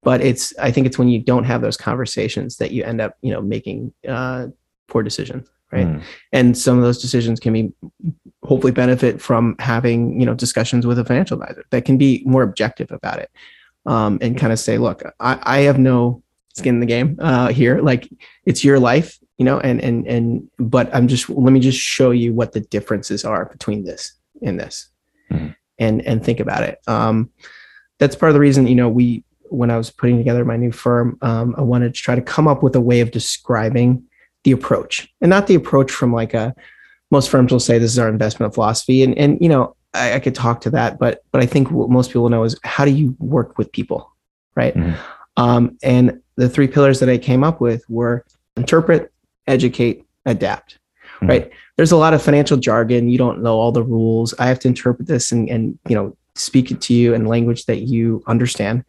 But 0.04 0.22
it's 0.22 0.56
I 0.60 0.72
think 0.72 0.86
it's 0.86 1.00
when 1.00 1.08
you 1.08 1.20
don't 1.20 1.46
have 1.46 1.62
those 1.62 1.78
conversations 1.78 2.58
that 2.58 2.72
you 2.72 2.84
end 2.84 3.02
up 3.02 3.18
you 3.22 3.32
know 3.32 3.42
making 3.42 3.94
uh, 4.08 4.48
poor 4.88 5.02
decisions, 5.02 5.50
right? 5.72 5.88
Mm. 5.88 6.04
and 6.32 6.58
some 6.58 6.78
of 6.78 6.84
those 6.84 7.02
decisions 7.02 7.40
can 7.40 7.54
be 7.54 7.74
hopefully 8.44 8.72
benefit 8.72 9.22
from 9.22 9.56
having 9.60 10.20
you 10.20 10.26
know 10.26 10.34
discussions 10.34 10.86
with 10.86 11.00
a 11.00 11.06
financial 11.06 11.42
advisor 11.42 11.66
that 11.72 11.86
can 11.86 11.98
be 11.98 12.22
more 12.26 12.44
objective 12.44 12.92
about 12.92 13.20
it 13.20 13.32
um, 13.86 14.20
and 14.22 14.38
kind 14.38 14.54
of 14.54 14.60
say 14.60 14.78
look 14.78 15.02
I, 15.20 15.40
I 15.42 15.58
have 15.62 15.80
no 15.80 16.22
skin 16.56 16.76
in 16.76 16.80
the 16.80 16.86
game 16.86 17.18
uh, 17.20 17.50
here 17.50 17.80
like 17.82 18.10
it's 18.46 18.64
your 18.64 18.80
life 18.80 19.20
you 19.38 19.46
know 19.46 19.60
and 19.60 19.82
and 19.82 20.08
and 20.08 20.50
but 20.58 20.94
i'm 20.96 21.08
just 21.08 21.30
let 21.30 21.52
me 21.52 21.60
just 21.60 21.78
show 21.78 22.12
you 22.12 22.34
what 22.34 22.54
the 22.54 22.62
differences 22.62 23.26
are 23.26 23.46
between 23.46 23.84
this 23.84 24.14
and 24.42 24.60
this 24.60 24.90
Mhm. 25.32 25.56
and 25.80 26.02
and 26.06 26.24
think 26.24 26.40
about 26.40 26.64
it 26.64 26.80
um, 26.88 27.32
that's 28.00 28.16
part 28.16 28.30
of 28.30 28.36
the 28.36 28.40
reason 28.40 28.68
you 28.68 28.76
know 28.76 28.88
we 28.90 29.24
when 29.50 29.70
i 29.72 29.78
was 29.78 29.90
putting 29.92 30.18
together 30.18 30.46
my 30.46 30.56
new 30.56 30.72
firm 30.72 31.18
um, 31.22 31.56
i 31.58 31.62
wanted 31.62 31.94
to 31.94 32.00
try 32.02 32.16
to 32.16 32.22
come 32.22 32.48
up 32.48 32.62
with 32.64 32.76
a 32.76 32.82
way 32.82 33.02
of 33.02 33.12
describing 33.12 34.04
the 34.44 34.52
approach 34.52 35.10
and 35.22 35.30
not 35.30 35.48
the 35.48 35.56
approach 35.56 35.92
from 35.92 36.14
like 36.14 36.34
a 36.34 36.54
most 37.12 37.30
firms 37.30 37.52
will 37.52 37.60
say 37.60 37.78
this 37.80 37.92
is 37.92 38.00
our 38.00 38.08
investment 38.10 38.54
philosophy 38.54 39.04
and 39.04 39.18
and 39.18 39.38
you 39.42 39.50
know 39.50 39.76
I, 39.94 40.14
I 40.14 40.20
could 40.20 40.36
talk 40.36 40.62
to 40.62 40.70
that 40.72 41.00
but 41.00 41.24
but 41.32 41.42
i 41.42 41.46
think 41.48 41.72
what 41.72 41.90
most 41.90 42.10
people 42.12 42.30
know 42.30 42.44
is 42.44 42.58
how 42.64 42.86
do 42.86 42.92
you 42.92 43.16
work 43.20 43.58
with 43.58 43.72
people 43.72 44.14
right 44.56 44.76
Mhm. 44.76 44.96
um, 45.38 45.78
and 45.84 46.22
the 46.38 46.50
three 46.50 46.68
pillars 46.68 47.00
that 47.00 47.10
i 47.10 47.18
came 47.18 47.44
up 47.44 47.62
with 47.62 47.84
were 47.90 48.24
interpret 48.58 49.12
educate 49.48 50.04
adapt 50.26 50.80
Mhm. 51.22 51.30
right? 51.30 51.52
There's 51.78 51.92
a 51.94 51.98
lot 51.98 52.14
of 52.14 52.22
financial 52.22 52.58
jargon. 52.58 53.10
You 53.10 53.18
don't 53.18 53.42
know 53.42 53.58
all 53.58 53.72
the 53.72 53.84
rules. 53.84 54.34
I 54.38 54.48
have 54.48 54.60
to 54.60 54.68
interpret 54.68 55.08
this 55.08 55.32
and 55.32 55.50
and 55.50 55.80
you 55.88 55.96
know 55.96 56.18
speak 56.36 56.72
it 56.72 56.82
to 56.82 56.94
you 56.94 57.14
in 57.14 57.26
language 57.26 57.66
that 57.68 57.82
you 57.84 58.22
understand 58.28 58.84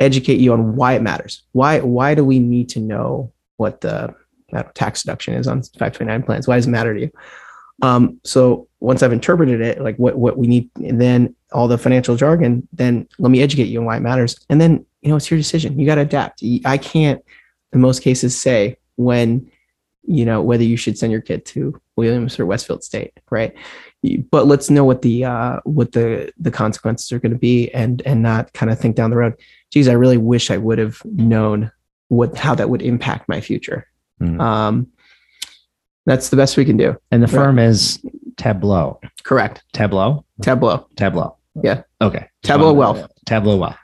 educate 0.00 0.38
you 0.40 0.52
on 0.52 0.76
why 0.76 0.92
it 0.94 1.02
matters. 1.02 1.42
Why 1.52 1.80
why 1.80 2.14
do 2.14 2.24
we 2.24 2.38
need 2.38 2.68
to 2.70 2.80
know 2.80 3.32
what 3.56 3.80
the 3.80 4.14
know, 4.52 4.68
tax 4.74 5.02
deduction 5.04 5.34
is 5.34 5.46
on 5.46 5.62
529 5.62 6.22
plans? 6.24 6.46
Why 6.46 6.56
does 6.56 6.66
it 6.66 6.70
matter 6.70 6.92
to 6.92 7.00
you? 7.00 7.10
Um, 7.82 8.20
so 8.24 8.68
once 8.80 9.02
i've 9.02 9.12
interpreted 9.12 9.60
it 9.62 9.80
like 9.80 9.96
what 9.96 10.16
what 10.18 10.36
we 10.36 10.46
need 10.46 10.68
and 10.76 11.00
then 11.00 11.34
all 11.52 11.66
the 11.66 11.78
financial 11.78 12.14
jargon 12.16 12.68
then 12.72 13.08
let 13.18 13.30
me 13.30 13.40
educate 13.40 13.68
you 13.68 13.78
on 13.80 13.86
why 13.86 13.96
it 13.96 14.00
matters. 14.00 14.36
And 14.50 14.60
then 14.60 14.84
you 15.04 15.10
know 15.10 15.16
it's 15.16 15.30
your 15.30 15.38
decision. 15.38 15.78
You 15.78 15.86
got 15.86 15.96
to 15.96 16.00
adapt 16.00 16.42
i 16.64 16.78
can't 16.78 17.22
in 17.72 17.80
most 17.80 18.02
cases 18.02 18.36
say 18.36 18.76
when 18.96 19.50
you 20.06 20.24
know 20.24 20.40
whether 20.42 20.64
you 20.64 20.76
should 20.76 20.96
send 20.98 21.12
your 21.12 21.20
kid 21.20 21.44
to 21.46 21.80
williams 21.96 22.38
or 22.40 22.46
westfield 22.46 22.82
state 22.82 23.12
right? 23.30 23.54
But 24.30 24.46
let's 24.46 24.68
know 24.68 24.84
what 24.84 25.00
the 25.02 25.24
uh 25.24 25.60
what 25.64 25.92
the 25.92 26.30
the 26.38 26.50
consequences 26.50 27.10
are 27.12 27.18
going 27.18 27.32
to 27.32 27.38
be 27.38 27.70
and 27.72 28.02
and 28.04 28.22
not 28.22 28.52
kind 28.52 28.70
of 28.70 28.78
think 28.78 28.96
down 28.96 29.10
the 29.10 29.16
road. 29.16 29.34
Geez 29.72 29.88
i 29.88 29.92
really 29.94 30.18
wish 30.18 30.50
i 30.50 30.56
would 30.58 30.78
have 30.78 31.00
known 31.04 31.70
what 32.08 32.36
how 32.36 32.54
that 32.54 32.68
would 32.70 32.82
impact 32.82 33.28
my 33.28 33.40
future. 33.40 33.86
Mhm. 34.20 34.40
um 34.40 34.86
that's 36.06 36.28
the 36.28 36.36
best 36.36 36.56
we 36.58 36.66
can 36.66 36.76
do. 36.76 36.96
And 37.10 37.22
the 37.22 37.28
firm 37.28 37.58
is 37.58 37.98
Tableaux. 38.36 39.00
correct. 39.22 39.62
Tableaux. 39.72 40.24
tableaux. 40.42 40.86
Tableaux. 40.96 41.36
Yeah. 41.62 41.82
Okay. 42.00 42.26
Tableaux 42.42 42.72
Wealth. 42.72 43.06
Tableaux 43.26 43.56
Wealth. 43.62 43.76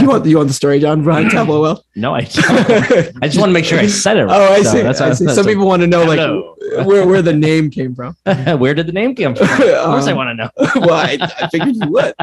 you 0.00 0.06
want 0.08 0.24
you 0.26 0.36
want 0.38 0.48
the 0.48 0.54
story 0.54 0.78
john 0.80 1.04
behind 1.04 1.30
tableaux 1.30 1.60
well 1.60 1.84
no, 1.96 2.14
I 2.14 2.20
don't. 2.22 3.22
I 3.22 3.26
just 3.28 3.38
want 3.38 3.50
to 3.50 3.52
make 3.52 3.64
sure 3.66 3.78
I 3.78 3.88
said 3.88 4.16
it 4.16 4.24
right. 4.24 4.34
oh 4.34 4.52
i 4.54 4.62
So 4.62 4.70
see, 4.72 4.80
that's 4.82 5.00
I 5.02 5.12
see. 5.12 5.24
that's 5.26 5.34
some 5.36 5.44
people 5.44 5.66
want 5.66 5.82
to 5.82 5.86
know 5.86 6.04
Hello. 6.06 6.54
like 6.78 6.86
where, 6.86 7.06
where 7.06 7.20
the 7.20 7.34
name 7.34 7.70
came 7.70 7.94
from 7.94 8.16
Where 8.24 8.72
did 8.72 8.86
the 8.86 8.92
name 8.92 9.14
come 9.14 9.34
from? 9.34 9.48
Of 9.50 9.58
course, 9.58 10.06
I 10.06 10.12
Um, 10.12 10.16
want 10.16 10.30
to 10.30 10.34
know. 10.34 10.50
well 10.86 10.94
I, 10.94 11.18
I 11.42 11.48
figured 11.48 11.76
you 11.76 11.88
would 11.90 12.14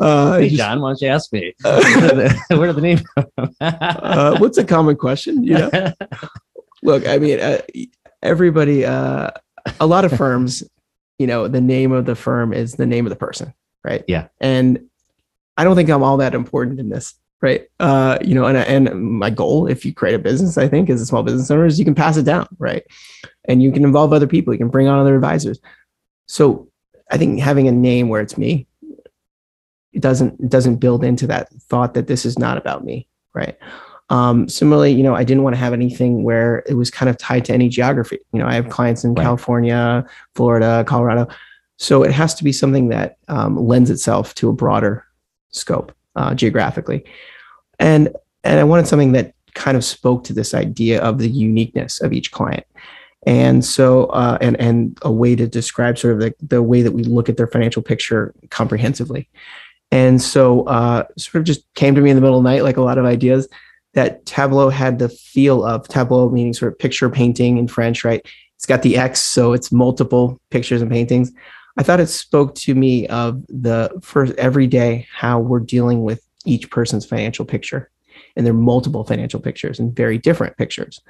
uh, 0.00 0.38
Hey, 0.38 0.48
just- 0.48 0.56
John, 0.56 0.80
why 0.80 0.90
don't 0.90 1.00
you 1.02 1.08
ask 1.08 1.30
me? 1.32 1.52
uh, 1.64 2.30
Where 2.48 2.66
did 2.68 2.76
the 2.76 2.80
name 2.80 3.00
come 3.14 3.26
from? 3.34 3.54
uh, 3.60 4.38
what's 4.38 4.56
a 4.58 4.64
common 4.64 4.96
question 4.96 5.42
you 5.44 5.54
know 5.58 5.92
look 6.82 7.06
i 7.06 7.18
mean 7.18 7.40
uh, 7.40 7.58
everybody 8.22 8.86
uh, 8.86 9.28
a 9.80 9.86
lot 9.86 10.04
of 10.06 10.12
firms 10.16 10.62
you 11.18 11.26
know 11.26 11.46
the 11.48 11.60
name 11.60 11.92
of 11.92 12.06
the 12.06 12.14
firm 12.14 12.52
is 12.54 12.74
the 12.74 12.86
name 12.86 13.04
of 13.06 13.10
the 13.10 13.16
person 13.16 13.52
right 13.84 14.04
Yeah. 14.08 14.28
and 14.40 14.80
i 15.56 15.64
don't 15.64 15.76
think 15.76 15.90
i'm 15.90 16.02
all 16.02 16.16
that 16.16 16.34
important 16.34 16.80
in 16.80 16.88
this 16.88 17.14
right 17.40 17.68
uh 17.80 18.18
you 18.22 18.34
know 18.34 18.46
and 18.46 18.56
and 18.56 19.02
my 19.18 19.30
goal 19.30 19.66
if 19.66 19.84
you 19.84 19.92
create 19.92 20.14
a 20.14 20.18
business 20.18 20.56
i 20.58 20.66
think 20.66 20.88
as 20.90 21.00
a 21.00 21.06
small 21.06 21.22
business 21.22 21.50
owner 21.50 21.66
is 21.66 21.78
you 21.78 21.84
can 21.84 21.94
pass 21.94 22.16
it 22.16 22.24
down 22.24 22.48
right 22.58 22.84
and 23.46 23.62
you 23.62 23.70
can 23.70 23.84
involve 23.84 24.12
other 24.12 24.26
people 24.26 24.52
you 24.54 24.58
can 24.58 24.68
bring 24.70 24.88
on 24.88 24.98
other 24.98 25.14
advisors 25.14 25.60
so 26.26 26.68
i 27.10 27.18
think 27.18 27.40
having 27.40 27.68
a 27.68 27.72
name 27.72 28.08
where 28.08 28.20
it's 28.22 28.38
me 28.38 28.66
it 29.92 30.00
doesn't 30.00 30.40
it 30.40 30.48
doesn't 30.48 30.76
build 30.76 31.04
into 31.04 31.26
that 31.26 31.48
thought 31.68 31.94
that 31.94 32.06
this 32.06 32.24
is 32.24 32.38
not 32.38 32.56
about 32.58 32.84
me 32.84 33.06
right 33.34 33.56
um, 34.10 34.50
similarly, 34.50 34.92
you 34.92 35.02
know, 35.02 35.14
I 35.14 35.24
didn't 35.24 35.44
want 35.44 35.56
to 35.56 35.60
have 35.60 35.72
anything 35.72 36.24
where 36.24 36.62
it 36.68 36.74
was 36.74 36.90
kind 36.90 37.08
of 37.08 37.16
tied 37.16 37.46
to 37.46 37.54
any 37.54 37.70
geography. 37.70 38.18
You 38.34 38.38
know, 38.38 38.46
I 38.46 38.52
have 38.52 38.68
clients 38.68 39.02
in 39.02 39.14
Right. 39.14 39.24
California, 39.24 40.04
Florida, 40.34 40.84
Colorado. 40.86 41.26
So 41.76 42.02
it 42.02 42.12
has 42.12 42.34
to 42.34 42.44
be 42.44 42.52
something 42.52 42.88
that 42.88 43.18
um, 43.28 43.56
lends 43.56 43.90
itself 43.90 44.34
to 44.36 44.48
a 44.48 44.52
broader 44.52 45.04
scope 45.50 45.92
uh, 46.16 46.34
geographically. 46.34 47.04
And 47.78 48.14
and 48.44 48.60
I 48.60 48.64
wanted 48.64 48.86
something 48.86 49.12
that 49.12 49.34
kind 49.54 49.76
of 49.76 49.84
spoke 49.84 50.24
to 50.24 50.32
this 50.32 50.54
idea 50.54 51.00
of 51.00 51.18
the 51.18 51.28
uniqueness 51.28 52.00
of 52.00 52.12
each 52.12 52.30
client. 52.30 52.66
And 53.26 53.64
so, 53.64 54.06
uh, 54.06 54.36
and 54.40 54.60
and 54.60 54.98
a 55.02 55.10
way 55.10 55.34
to 55.34 55.46
describe 55.46 55.96
sort 55.98 56.14
of 56.14 56.20
the, 56.20 56.34
the 56.46 56.62
way 56.62 56.82
that 56.82 56.92
we 56.92 57.04
look 57.04 57.28
at 57.28 57.36
their 57.36 57.46
financial 57.46 57.82
picture 57.82 58.34
comprehensively. 58.50 59.28
And 59.90 60.20
so, 60.20 60.64
uh, 60.64 61.04
sort 61.16 61.36
of 61.36 61.44
just 61.44 61.62
came 61.74 61.94
to 61.94 62.00
me 62.00 62.10
in 62.10 62.16
the 62.16 62.22
middle 62.22 62.38
of 62.38 62.44
the 62.44 62.50
night, 62.50 62.64
like 62.64 62.76
a 62.76 62.82
lot 62.82 62.98
of 62.98 63.06
ideas 63.06 63.48
that 63.94 64.26
Tableaux 64.26 64.68
had 64.68 64.98
the 64.98 65.08
feel 65.08 65.64
of 65.64 65.88
Tableau, 65.88 66.28
meaning 66.28 66.52
sort 66.52 66.72
of 66.72 66.78
picture 66.78 67.08
painting 67.08 67.56
in 67.56 67.66
French, 67.66 68.04
right? 68.04 68.24
It's 68.56 68.66
got 68.66 68.82
the 68.82 68.96
X, 68.96 69.20
so 69.20 69.52
it's 69.52 69.72
multiple 69.72 70.38
pictures 70.50 70.82
and 70.82 70.90
paintings. 70.90 71.32
I 71.76 71.82
thought 71.82 72.00
it 72.00 72.06
spoke 72.06 72.54
to 72.56 72.74
me 72.74 73.06
of 73.08 73.44
the 73.48 73.90
first 74.00 74.32
every 74.36 74.66
day 74.66 75.06
how 75.12 75.40
we're 75.40 75.60
dealing 75.60 76.02
with 76.02 76.24
each 76.44 76.70
person's 76.70 77.04
financial 77.06 77.44
picture, 77.44 77.90
and 78.36 78.46
they're 78.46 78.54
multiple 78.54 79.04
financial 79.04 79.40
pictures 79.40 79.80
and 79.80 79.94
very 79.94 80.18
different 80.18 80.56
pictures. 80.56 81.00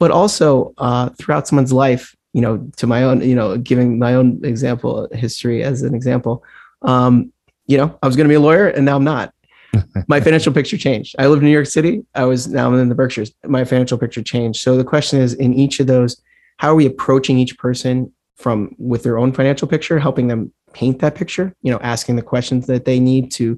but 0.00 0.10
also 0.10 0.74
uh, 0.78 1.08
throughout 1.10 1.46
someone's 1.46 1.72
life, 1.72 2.16
you 2.32 2.40
know, 2.40 2.68
to 2.76 2.86
my 2.86 3.04
own, 3.04 3.22
you 3.22 3.34
know, 3.34 3.56
giving 3.56 3.96
my 3.98 4.14
own 4.16 4.40
example, 4.44 5.08
history 5.12 5.62
as 5.62 5.82
an 5.82 5.94
example, 5.94 6.42
um, 6.82 7.32
you 7.66 7.78
know, 7.78 7.96
I 8.02 8.06
was 8.06 8.16
going 8.16 8.26
to 8.26 8.28
be 8.28 8.34
a 8.34 8.40
lawyer 8.40 8.66
and 8.66 8.84
now 8.84 8.96
I'm 8.96 9.04
not. 9.04 9.32
my 10.08 10.20
financial 10.20 10.52
picture 10.52 10.76
changed. 10.76 11.14
I 11.18 11.26
lived 11.26 11.42
in 11.42 11.46
New 11.46 11.52
York 11.52 11.66
City. 11.66 12.04
I 12.14 12.24
was 12.24 12.48
now 12.48 12.66
I'm 12.68 12.78
in 12.78 12.88
the 12.88 12.94
Berkshires. 12.94 13.32
My 13.44 13.64
financial 13.64 13.98
picture 13.98 14.22
changed. 14.22 14.60
So 14.60 14.76
the 14.76 14.84
question 14.84 15.20
is, 15.20 15.34
in 15.34 15.54
each 15.54 15.80
of 15.80 15.86
those, 15.86 16.20
how 16.58 16.68
are 16.72 16.74
we 16.74 16.86
approaching 16.86 17.38
each 17.38 17.56
person 17.58 18.12
from 18.36 18.74
with 18.78 19.02
their 19.02 19.18
own 19.18 19.32
financial 19.32 19.68
picture, 19.68 19.98
helping 19.98 20.28
them 20.28 20.52
paint 20.72 20.98
that 21.00 21.14
picture? 21.14 21.54
You 21.62 21.72
know, 21.72 21.78
asking 21.82 22.16
the 22.16 22.22
questions 22.22 22.66
that 22.66 22.84
they 22.84 22.98
need 23.00 23.30
to 23.32 23.56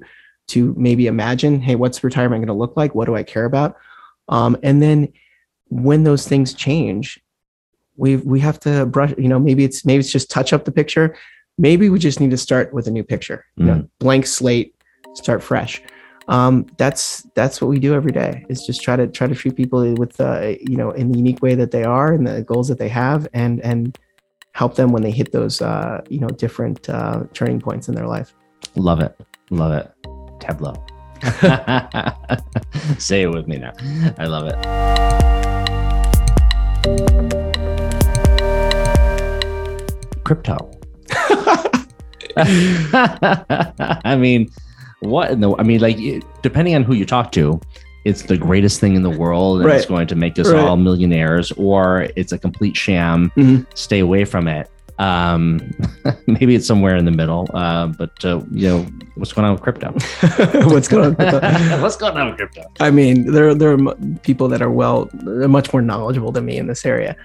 to 0.49 0.73
maybe 0.77 1.07
imagine, 1.07 1.59
hey, 1.59 1.75
what's 1.75 2.03
retirement 2.03 2.39
going 2.39 2.47
to 2.47 2.53
look 2.53 2.77
like? 2.77 2.95
What 2.95 3.05
do 3.05 3.15
I 3.15 3.23
care 3.23 3.45
about? 3.45 3.75
Um, 4.29 4.55
and 4.63 4.81
then 4.81 5.11
when 5.69 6.03
those 6.03 6.27
things 6.27 6.53
change, 6.53 7.19
we 7.97 8.17
we 8.17 8.39
have 8.39 8.59
to 8.61 8.85
brush. 8.85 9.13
You 9.17 9.27
know, 9.27 9.39
maybe 9.39 9.63
it's 9.63 9.83
maybe 9.85 9.99
it's 9.99 10.11
just 10.11 10.29
touch 10.29 10.53
up 10.53 10.65
the 10.65 10.71
picture. 10.71 11.15
Maybe 11.57 11.89
we 11.89 11.97
just 11.99 12.19
need 12.19 12.31
to 12.31 12.37
start 12.37 12.73
with 12.73 12.87
a 12.87 12.91
new 12.91 13.03
picture. 13.03 13.45
You 13.55 13.65
know, 13.65 13.73
Mm. 13.73 13.89
blank 13.99 14.27
slate, 14.27 14.75
start 15.15 15.41
fresh. 15.41 15.81
Um, 16.27 16.67
that's 16.77 17.25
that's 17.35 17.61
what 17.61 17.69
we 17.69 17.79
do 17.79 17.93
every 17.95 18.11
day. 18.11 18.45
Is 18.49 18.65
just 18.65 18.81
try 18.81 18.95
to 18.95 19.07
try 19.07 19.27
to 19.27 19.33
treat 19.35 19.55
people 19.55 19.95
with 19.95 20.19
uh, 20.21 20.53
you 20.61 20.77
know 20.77 20.91
in 20.91 21.11
the 21.11 21.17
unique 21.17 21.41
way 21.41 21.55
that 21.55 21.71
they 21.71 21.83
are 21.83 22.13
and 22.13 22.27
the 22.27 22.43
goals 22.43 22.67
that 22.67 22.77
they 22.77 22.89
have, 22.89 23.27
and 23.33 23.59
and 23.61 23.97
help 24.57 24.73
them 24.73 24.91
when 24.91 25.03
they 25.03 25.11
hit 25.11 25.31
those 25.31 25.61
uh, 25.61 26.01
you 26.09 26.19
know 26.19 26.29
different 26.29 26.89
uh, 26.89 27.23
turning 27.33 27.61
points 27.61 27.87
in 27.87 27.93
their 27.93 28.07
life. 28.07 28.33
Love 28.75 28.99
it. 28.99 29.15
Love 29.51 29.71
it. 29.71 29.93
Tableaux. 30.39 30.73
Say 32.97 33.21
it 33.21 33.29
with 33.29 33.47
me 33.47 33.57
now. 33.57 33.73
I 34.17 34.25
love 34.25 34.47
it. 34.47 34.57
Crypto. 40.23 40.57
I 44.05 44.15
mean, 44.17 44.49
what 45.01 45.29
in 45.29 45.41
the? 45.41 45.55
I 45.57 45.63
mean, 45.63 45.81
like, 45.81 45.97
depending 46.41 46.73
on 46.75 46.81
who 46.81 46.95
you 46.95 47.05
talk 47.05 47.31
to, 47.33 47.61
it's 48.07 48.23
the 48.23 48.37
greatest 48.37 48.79
thing 48.79 48.95
in 48.95 49.03
the 49.03 49.09
world, 49.23 49.61
and 49.61 49.69
it's 49.71 49.85
going 49.85 50.07
to 50.07 50.15
make 50.15 50.39
us 50.39 50.47
Right. 50.49 50.63
all 50.63 50.77
millionaires, 50.77 51.51
or 51.53 52.07
it's 52.15 52.31
a 52.31 52.37
complete 52.37 52.75
sham. 52.77 53.31
Mhm. 53.35 53.65
Stay 53.75 53.99
away 53.99 54.23
from 54.25 54.47
it. 54.47 54.69
Um, 54.99 55.59
maybe 56.27 56.55
it's 56.55 56.65
somewhere 56.65 56.95
in 56.95 57.05
the 57.05 57.11
middle. 57.11 57.47
Uh, 57.53 57.87
but 57.87 58.13
uh, 58.25 58.41
you 58.51 58.67
know, 58.67 58.85
what's 59.15 59.33
going 59.33 59.45
on 59.45 59.51
with 59.53 59.61
crypto? 59.61 59.91
What's 60.73 60.87
going 60.87 61.15
on? 61.15 61.81
what's 61.83 61.97
going 61.97 62.17
on 62.17 62.27
with 62.29 62.37
crypto? 62.37 62.63
I 62.79 62.89
mean, 62.89 63.31
there 63.31 63.53
there 63.53 63.71
are 63.73 63.95
people 64.23 64.47
that 64.47 64.61
are 64.61 64.71
well, 64.71 65.09
much 65.57 65.71
more 65.73 65.81
knowledgeable 65.83 66.31
than 66.31 66.45
me 66.45 66.57
in 66.57 66.65
this 66.67 66.83
area. 66.85 67.15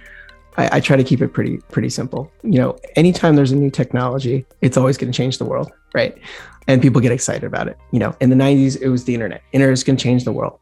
I, 0.56 0.76
I 0.76 0.80
try 0.80 0.96
to 0.96 1.04
keep 1.04 1.20
it 1.20 1.28
pretty 1.28 1.58
pretty 1.70 1.90
simple. 1.90 2.30
You 2.42 2.58
know, 2.58 2.78
anytime 2.96 3.36
there's 3.36 3.52
a 3.52 3.56
new 3.56 3.70
technology, 3.70 4.46
it's 4.60 4.76
always 4.76 4.96
going 4.96 5.12
to 5.12 5.16
change 5.16 5.38
the 5.38 5.44
world, 5.44 5.72
right? 5.94 6.16
And 6.68 6.80
people 6.80 7.00
get 7.00 7.12
excited 7.12 7.44
about 7.44 7.68
it. 7.68 7.76
You 7.90 7.98
know, 7.98 8.14
in 8.20 8.30
the 8.30 8.36
'90s, 8.36 8.80
it 8.80 8.88
was 8.88 9.04
the 9.04 9.14
internet. 9.14 9.42
Internet 9.52 9.72
is 9.72 9.84
going 9.84 9.96
to 9.96 10.02
change 10.02 10.24
the 10.24 10.32
world. 10.32 10.58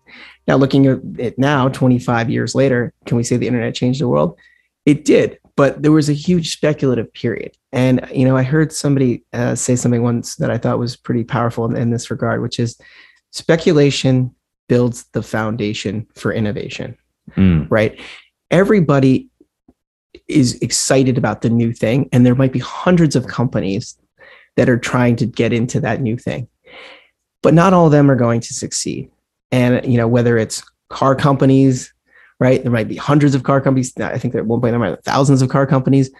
Now, 0.47 0.57
looking 0.57 0.87
at 0.87 1.01
it 1.19 1.39
now, 1.39 1.69
25 1.69 2.31
years 2.31 2.55
later, 2.55 2.93
can 3.07 3.17
we 3.17 3.23
say 3.23 3.37
the 3.37 3.47
internet 3.47 3.75
changed 3.75 4.01
the 4.01 4.09
world? 4.09 4.39
It 4.87 5.05
did, 5.05 5.39
but 5.57 5.83
there 5.83 5.93
was 5.93 6.09
a 6.09 6.15
huge 6.15 6.53
speculative 6.53 7.13
period. 7.13 7.57
And 7.73 8.07
you 8.13 8.25
know, 8.25 8.37
I 8.37 8.43
heard 8.43 8.73
somebody 8.73 9.25
uh, 9.33 9.55
say 9.55 9.77
something 9.77 10.03
once 10.03 10.37
that 10.37 10.51
I 10.51 10.59
thought 10.59 10.79
was 10.79 10.97
pretty 10.97 11.25
powerful 11.25 11.67
in, 11.67 11.77
in 11.77 11.91
this 11.91 12.11
regard, 12.11 12.41
which 12.41 12.59
is 12.59 12.79
speculation 13.31 14.35
builds 14.69 15.05
the 15.13 15.23
foundation 15.23 16.07
for 16.15 16.33
innovation, 16.33 16.97
Mm, 17.37 17.67
right? 17.71 18.01
Everybody 18.51 19.30
is 20.31 20.55
excited 20.63 21.19
about 21.19 21.43
the 21.43 21.51
new 21.51 21.73
thing, 21.73 22.09
and 22.13 22.25
there 22.25 22.35
might 22.35 22.53
be 22.53 22.59
hundreds 22.59 23.17
of 23.17 23.27
companies 23.27 23.97
that 24.57 24.69
are 24.69 24.79
trying 24.79 25.17
to 25.17 25.27
get 25.27 25.53
into 25.53 25.81
that 25.81 26.01
new 26.01 26.17
thing, 26.17 26.49
but 27.43 27.55
not 27.55 27.73
all 27.73 27.87
of 27.87 27.93
them 27.93 28.11
are 28.11 28.17
going 28.17 28.41
to 28.41 28.55
succeed. 28.55 29.11
And 29.53 29.85
you 29.91 29.97
know, 29.97 30.09
whether 30.09 30.39
it's 30.39 30.63
car 30.89 31.15
companies, 31.15 31.93
right? 32.39 32.63
There 32.63 32.73
might 32.73 32.89
be 32.89 32.97
hundreds 32.97 33.35
of 33.35 33.43
car 33.43 33.61
companies. 33.61 33.93
I 33.99 34.19
think 34.19 34.35
at 34.35 34.47
one 34.47 34.61
point 34.61 34.73
there 34.73 34.79
might 34.79 34.97
be 34.97 35.03
thousands 35.03 35.43
of 35.43 35.49
car 35.49 35.67
companies. 35.67 36.11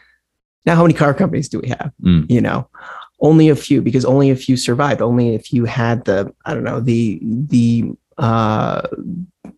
Now, 0.67 0.77
how 0.77 0.83
many 0.83 0.95
car 0.95 1.15
companies 1.15 1.49
do 1.49 1.61
we 1.61 1.69
have? 1.69 1.93
Mm. 2.03 2.31
You 2.31 2.41
know, 2.41 2.69
only 3.21 3.49
a 3.49 3.57
few 3.57 3.83
because 3.83 4.05
only 4.05 4.31
a 4.31 4.37
few 4.37 4.57
survived. 4.57 5.03
Only 5.03 5.35
if 5.35 5.53
you 5.53 5.65
had 5.65 6.05
the 6.05 6.33
I 6.45 6.55
don't 6.55 6.65
know 6.65 6.81
the 6.81 7.19
the 7.23 7.93
uh, 8.19 8.83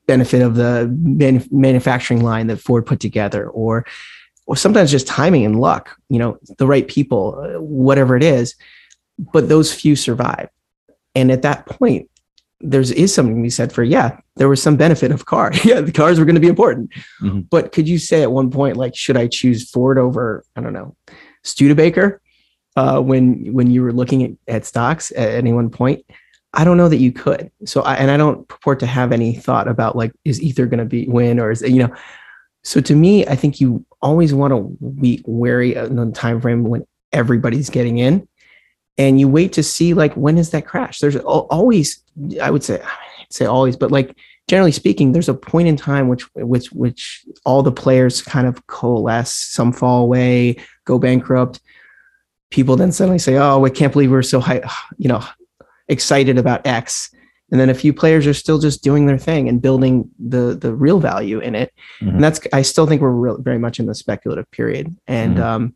benefit 0.06 0.42
of 0.42 0.54
the 0.54 0.88
man- 1.00 1.46
manufacturing 1.50 2.22
line 2.22 2.46
that 2.46 2.60
Ford 2.60 2.86
put 2.86 3.00
together, 3.00 3.48
or 3.48 3.84
or 4.52 4.56
sometimes 4.56 4.90
just 4.90 5.06
timing 5.06 5.46
and 5.46 5.58
luck. 5.58 5.96
You 6.10 6.18
know, 6.18 6.38
the 6.58 6.66
right 6.66 6.86
people, 6.86 7.40
uh, 7.42 7.58
whatever 7.58 8.18
it 8.18 8.22
is. 8.22 8.54
But 9.32 9.48
those 9.48 9.72
few 9.72 9.96
survive, 9.96 10.50
and 11.14 11.32
at 11.32 11.40
that 11.40 11.64
point, 11.64 12.10
there's 12.60 12.90
is 12.90 13.14
something 13.14 13.36
to 13.36 13.42
be 13.42 13.48
said 13.48 13.72
for 13.72 13.82
yeah, 13.82 14.18
there 14.36 14.50
was 14.50 14.62
some 14.62 14.76
benefit 14.76 15.10
of 15.10 15.24
car. 15.24 15.52
yeah, 15.64 15.80
the 15.80 15.90
cars 15.90 16.18
were 16.18 16.26
going 16.26 16.34
to 16.34 16.40
be 16.40 16.48
important. 16.48 16.92
Mhm. 17.22 17.48
But 17.48 17.72
could 17.72 17.88
you 17.88 17.98
say 17.98 18.20
at 18.20 18.30
one 18.30 18.50
point 18.50 18.76
like, 18.76 18.94
should 18.94 19.16
I 19.16 19.26
choose 19.26 19.70
Ford 19.70 19.96
over 19.96 20.44
I 20.54 20.60
don't 20.60 20.74
know, 20.74 20.94
Studebaker? 21.44 22.20
Uh, 22.76 23.00
when 23.00 23.54
when 23.54 23.70
you 23.70 23.82
were 23.82 23.92
looking 23.92 24.22
at, 24.22 24.54
at 24.54 24.66
stocks 24.66 25.12
at 25.12 25.30
any 25.30 25.54
one 25.54 25.70
point, 25.70 26.04
I 26.52 26.64
don't 26.64 26.76
know 26.76 26.90
that 26.90 26.98
you 26.98 27.10
could. 27.10 27.50
So 27.64 27.80
I, 27.80 27.94
and 27.94 28.10
I 28.10 28.18
don't 28.18 28.46
purport 28.48 28.80
to 28.80 28.86
have 28.86 29.12
any 29.12 29.34
thought 29.34 29.66
about 29.66 29.96
like 29.96 30.12
is 30.26 30.42
Ether 30.42 30.66
going 30.66 30.78
to 30.78 30.84
be 30.84 31.08
win 31.08 31.40
or 31.40 31.52
is 31.52 31.62
you 31.62 31.78
know. 31.78 31.94
So 32.64 32.82
to 32.82 32.94
me, 32.94 33.26
I 33.26 33.34
think 33.34 33.62
you 33.62 33.86
always 34.02 34.34
want 34.34 34.52
to 34.52 34.76
be 35.00 35.22
wary 35.26 35.74
of 35.74 35.94
the 35.94 36.10
time 36.12 36.40
frame 36.40 36.64
when 36.64 36.86
everybody's 37.12 37.70
getting 37.70 37.98
in, 37.98 38.26
and 38.98 39.18
you 39.20 39.28
wait 39.28 39.52
to 39.54 39.62
see 39.62 39.94
like 39.94 40.14
when 40.14 40.38
is 40.38 40.50
that 40.50 40.66
crash. 40.66 40.98
There's 40.98 41.16
always, 41.16 42.02
I 42.40 42.50
would 42.50 42.64
say, 42.64 42.80
I'd 42.80 43.32
say 43.32 43.46
always, 43.46 43.76
but 43.76 43.90
like 43.90 44.16
generally 44.48 44.72
speaking, 44.72 45.12
there's 45.12 45.28
a 45.28 45.34
point 45.34 45.68
in 45.68 45.76
time 45.76 46.08
which 46.08 46.22
which 46.34 46.72
which 46.72 47.24
all 47.44 47.62
the 47.62 47.72
players 47.72 48.22
kind 48.22 48.46
of 48.46 48.66
coalesce. 48.66 49.32
Some 49.32 49.72
fall 49.72 50.02
away, 50.02 50.56
go 50.84 50.98
bankrupt. 50.98 51.60
People 52.50 52.76
then 52.76 52.92
suddenly 52.92 53.18
say, 53.18 53.36
"Oh, 53.36 53.64
I 53.64 53.70
can't 53.70 53.92
believe 53.92 54.10
we're 54.10 54.22
so 54.22 54.40
high, 54.40 54.62
you 54.98 55.08
know, 55.08 55.24
excited 55.88 56.38
about 56.38 56.66
X." 56.66 57.10
And 57.52 57.60
then 57.60 57.68
a 57.70 57.74
few 57.74 57.92
players 57.92 58.26
are 58.26 58.32
still 58.34 58.58
just 58.58 58.82
doing 58.82 59.06
their 59.06 59.18
thing 59.18 59.48
and 59.48 59.60
building 59.62 60.08
the 60.18 60.56
the 60.58 60.74
real 60.74 60.98
value 60.98 61.38
in 61.38 61.54
it. 61.54 61.72
Mhm. 62.00 62.14
And 62.14 62.24
that's 62.24 62.40
I 62.52 62.62
still 62.62 62.86
think 62.86 63.02
we're 63.02 63.10
real, 63.10 63.38
very 63.38 63.58
much 63.58 63.78
in 63.78 63.86
the 63.86 63.94
speculative 63.94 64.50
period. 64.50 64.96
And 65.06 65.36
Mhm. 65.36 65.42
um, 65.44 65.74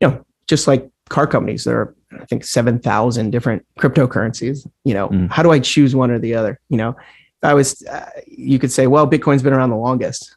you 0.00 0.08
know, 0.08 0.24
just 0.48 0.66
like 0.66 0.90
car 1.08 1.26
companies, 1.26 1.64
there 1.64 1.78
are 1.78 1.94
I 2.20 2.24
think 2.26 2.44
seven 2.44 2.78
thousand 2.80 3.30
different 3.30 3.64
cryptocurrencies. 3.78 4.66
You 4.84 4.94
know, 4.94 5.08
Mhm. 5.08 5.30
how 5.30 5.42
do 5.44 5.50
I 5.52 5.60
choose 5.60 5.94
one 5.96 6.10
or 6.10 6.18
the 6.18 6.34
other? 6.34 6.58
You 6.68 6.76
know, 6.78 6.96
I 7.44 7.54
was, 7.54 7.82
uh, 7.86 8.10
you 8.26 8.58
could 8.58 8.70
say, 8.70 8.86
well, 8.86 9.08
Bitcoin's 9.08 9.42
been 9.42 9.52
around 9.54 9.70
the 9.70 9.76
longest. 9.76 10.36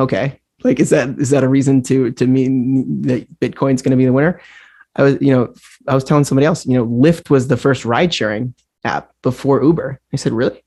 Okay, 0.00 0.40
like 0.64 0.80
is 0.80 0.88
that 0.90 1.10
is 1.18 1.30
that 1.30 1.44
a 1.44 1.48
reason 1.48 1.82
to 1.82 2.10
to 2.12 2.26
mean 2.26 3.02
that 3.02 3.28
Bitcoin's 3.40 3.82
going 3.82 3.90
to 3.92 3.96
be 3.96 4.06
the 4.06 4.12
winner? 4.12 4.40
I 4.96 5.02
was, 5.02 5.18
you 5.20 5.32
know, 5.34 5.52
I 5.86 5.94
was 5.94 6.02
telling 6.04 6.24
somebody 6.24 6.46
else, 6.46 6.64
you 6.66 6.74
know, 6.78 6.86
Lyft 6.86 7.28
was 7.30 7.48
the 7.48 7.56
first 7.58 7.84
ride 7.84 8.12
sharing 8.12 8.54
app 8.84 9.12
before 9.22 9.62
Uber. 9.62 10.00
I 10.12 10.16
said, 10.16 10.32
really? 10.32 10.62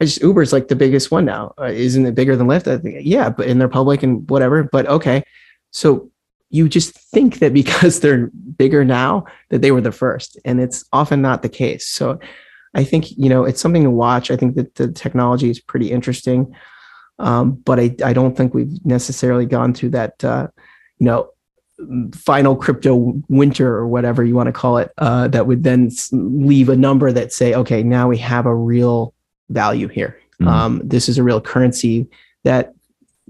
I 0.00 0.04
just 0.04 0.22
Uber's 0.22 0.52
like 0.52 0.68
the 0.68 0.76
biggest 0.76 1.10
one 1.10 1.24
now. 1.24 1.54
Uh, 1.58 1.64
isn't 1.66 2.06
it 2.06 2.14
bigger 2.14 2.36
than 2.36 2.46
Lyft? 2.46 2.70
I 2.70 2.78
think, 2.78 2.98
yeah, 3.00 3.30
but 3.30 3.46
in 3.46 3.58
their 3.58 3.68
public 3.68 4.02
and 4.02 4.28
whatever. 4.30 4.62
But 4.62 4.86
okay, 4.86 5.24
so 5.70 6.10
you 6.50 6.68
just 6.68 6.92
think 6.92 7.40
that 7.40 7.52
because 7.62 8.00
they're 8.00 8.30
bigger 8.56 8.84
now 8.84 9.24
that 9.50 9.62
they 9.62 9.72
were 9.72 9.80
the 9.80 9.92
first, 9.92 10.38
and 10.44 10.60
it's 10.60 10.84
often 10.92 11.20
not 11.20 11.42
the 11.42 11.48
case. 11.48 11.88
So 11.88 12.20
I 12.74 12.84
think 12.84 13.10
you 13.16 13.28
know 13.28 13.44
it's 13.44 13.60
something 13.60 13.84
to 13.84 13.90
watch. 13.90 14.30
I 14.30 14.36
think 14.36 14.54
that 14.54 14.76
the 14.76 14.92
technology 14.92 15.50
is 15.50 15.60
pretty 15.60 15.90
interesting, 15.90 16.54
um, 17.18 17.52
but 17.52 17.80
I 17.80 17.96
I 18.04 18.12
don't 18.12 18.36
think 18.36 18.54
we've 18.54 18.84
necessarily 18.84 19.46
gone 19.46 19.74
through 19.74 19.90
that 19.90 20.22
uh, 20.22 20.48
you 20.98 21.06
know 21.06 21.30
final 22.12 22.56
crypto 22.56 23.14
winter 23.28 23.72
or 23.76 23.86
whatever 23.86 24.24
you 24.24 24.34
want 24.34 24.48
to 24.48 24.52
call 24.52 24.78
it 24.78 24.92
uh, 24.98 25.28
that 25.28 25.46
would 25.46 25.62
then 25.62 25.90
leave 26.12 26.68
a 26.68 26.76
number 26.76 27.12
that 27.12 27.32
say 27.32 27.54
okay 27.54 27.82
now 27.82 28.08
we 28.08 28.16
have 28.18 28.46
a 28.46 28.54
real 28.54 29.14
value 29.50 29.88
here 29.88 30.18
Mhm. 30.40 30.46
um, 30.46 30.80
this 30.84 31.08
is 31.08 31.18
a 31.18 31.22
real 31.24 31.40
currency 31.40 32.06
that 32.44 32.72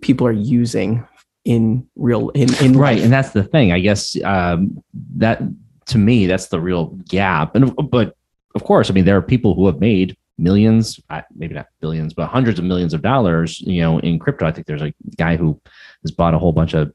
people 0.02 0.26
are 0.26 0.32
using 0.32 1.06
in 1.44 1.86
real 1.96 2.28
in, 2.30 2.52
in 2.62 2.76
right 2.76 2.96
life. 2.96 3.04
and 3.04 3.12
that's 3.12 3.30
the 3.30 3.42
thing 3.42 3.72
i 3.72 3.80
guess 3.80 4.16
um, 4.24 4.82
that 5.16 5.40
to 5.86 5.96
me 5.98 6.26
that's 6.26 6.48
the 6.48 6.60
real 6.60 6.86
gap 7.08 7.54
and 7.54 7.74
but 7.90 8.14
of 8.54 8.64
course 8.64 8.90
i 8.90 8.92
mean 8.92 9.04
there 9.06 9.16
are 9.16 9.22
people 9.22 9.54
who 9.54 9.66
have 9.66 9.80
made 9.80 10.16
millions 10.38 11.00
uh, 11.10 11.22
maybe 11.34 11.54
not 11.54 11.66
billions 11.80 12.12
but 12.14 12.26
hundreds 12.28 12.58
of 12.58 12.64
millions 12.64 12.92
of 12.94 13.00
dollars 13.02 13.60
you 13.62 13.80
know 13.80 13.98
in 14.00 14.18
crypto 14.18 14.46
i 14.46 14.52
think 14.52 14.66
there's 14.66 14.82
a 14.82 14.92
guy 15.16 15.36
who 15.36 15.58
has 16.02 16.10
bought 16.10 16.34
a 16.34 16.38
whole 16.38 16.52
bunch 16.52 16.74
of 16.74 16.92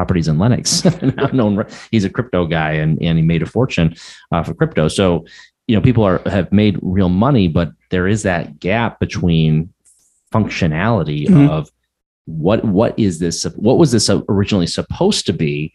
properties 0.00 0.28
in 0.28 0.38
Lenox. 0.38 0.82
Now 1.02 1.26
known, 1.26 1.66
he's 1.90 2.06
a 2.06 2.10
crypto 2.10 2.46
guy 2.46 2.72
and, 2.72 3.00
and 3.02 3.18
he 3.18 3.22
made 3.22 3.42
a 3.42 3.46
fortune 3.46 3.94
off 4.32 4.48
of 4.48 4.56
crypto. 4.56 4.88
So, 4.88 5.26
you 5.66 5.76
know, 5.76 5.82
people 5.82 6.04
are 6.04 6.22
have 6.24 6.50
made 6.50 6.78
real 6.80 7.10
money, 7.10 7.48
but 7.48 7.72
there 7.90 8.08
is 8.08 8.22
that 8.22 8.58
gap 8.58 8.98
between 8.98 9.72
functionality 10.32 11.28
Mhm. 11.28 11.50
of 11.50 11.70
what 12.24 12.64
what 12.64 12.98
is 12.98 13.18
this 13.18 13.44
what 13.56 13.76
was 13.76 13.92
this 13.92 14.08
originally 14.28 14.66
supposed 14.66 15.26
to 15.26 15.32
be 15.32 15.72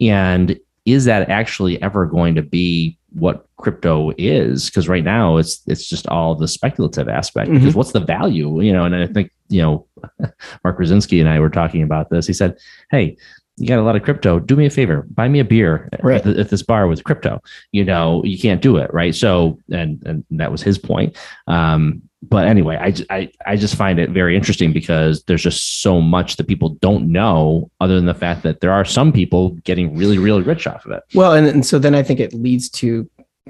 and 0.00 0.58
is 0.84 1.04
that 1.04 1.28
actually 1.28 1.82
ever 1.82 2.06
going 2.06 2.34
to 2.36 2.42
be 2.42 2.96
what 3.10 3.48
crypto 3.56 4.12
is 4.16 4.66
because 4.66 4.88
right 4.88 5.02
now 5.04 5.36
it's 5.36 5.60
it's 5.66 5.88
just 5.88 6.06
all 6.08 6.36
the 6.36 6.46
speculative 6.46 7.08
aspect 7.08 7.50
because 7.50 7.68
mm-hmm. 7.70 7.78
what's 7.78 7.92
the 7.92 8.06
value 8.16 8.60
you 8.60 8.72
know 8.72 8.84
and 8.84 8.94
i 8.94 9.06
think 9.06 9.32
you 9.48 9.60
know 9.60 9.86
mark 10.64 10.78
Rucinski 10.78 11.18
and 11.18 11.28
i 11.28 11.40
were 11.40 11.50
talking 11.50 11.82
about 11.82 12.08
this 12.10 12.26
he 12.26 12.32
said 12.32 12.56
hey 12.92 13.16
you 13.56 13.66
got 13.68 13.78
a 13.78 13.82
lot 13.82 13.96
of 13.96 14.02
crypto 14.02 14.38
do 14.38 14.56
me 14.56 14.66
a 14.66 14.70
favor 14.70 15.06
buy 15.10 15.28
me 15.28 15.40
a 15.40 15.44
beer 15.44 15.88
right. 16.02 16.16
at, 16.16 16.24
the, 16.24 16.40
at, 16.40 16.50
this 16.50 16.62
bar 16.62 16.86
with 16.86 17.04
crypto 17.04 17.40
you 17.72 17.84
know 17.84 18.22
you 18.24 18.38
can't 18.38 18.62
do 18.62 18.76
it 18.76 18.92
right 18.92 19.14
so 19.14 19.58
and 19.70 20.02
and 20.06 20.24
that 20.30 20.52
was 20.52 20.62
his 20.62 20.78
point 20.78 21.16
um 21.46 22.02
but 22.28 22.46
anyway, 22.48 22.76
I, 22.76 22.94
I 23.14 23.30
I 23.46 23.56
just 23.56 23.76
find 23.76 23.98
it 23.98 24.10
very 24.10 24.36
interesting 24.36 24.72
because 24.72 25.22
there's 25.24 25.42
just 25.42 25.82
so 25.82 26.00
much 26.00 26.36
that 26.36 26.48
people 26.48 26.70
don't 26.80 27.10
know, 27.10 27.70
other 27.80 27.94
than 27.94 28.06
the 28.06 28.14
fact 28.14 28.42
that 28.42 28.60
there 28.60 28.72
are 28.72 28.84
some 28.84 29.12
people 29.12 29.50
getting 29.64 29.96
really 29.96 30.18
really 30.18 30.42
rich 30.42 30.66
off 30.66 30.84
of 30.86 30.92
it. 30.92 31.02
Well, 31.14 31.34
and, 31.34 31.46
and 31.46 31.66
so 31.66 31.78
then 31.78 31.94
I 31.94 32.02
think 32.02 32.20
it 32.20 32.32
leads 32.32 32.68
to 32.70 33.08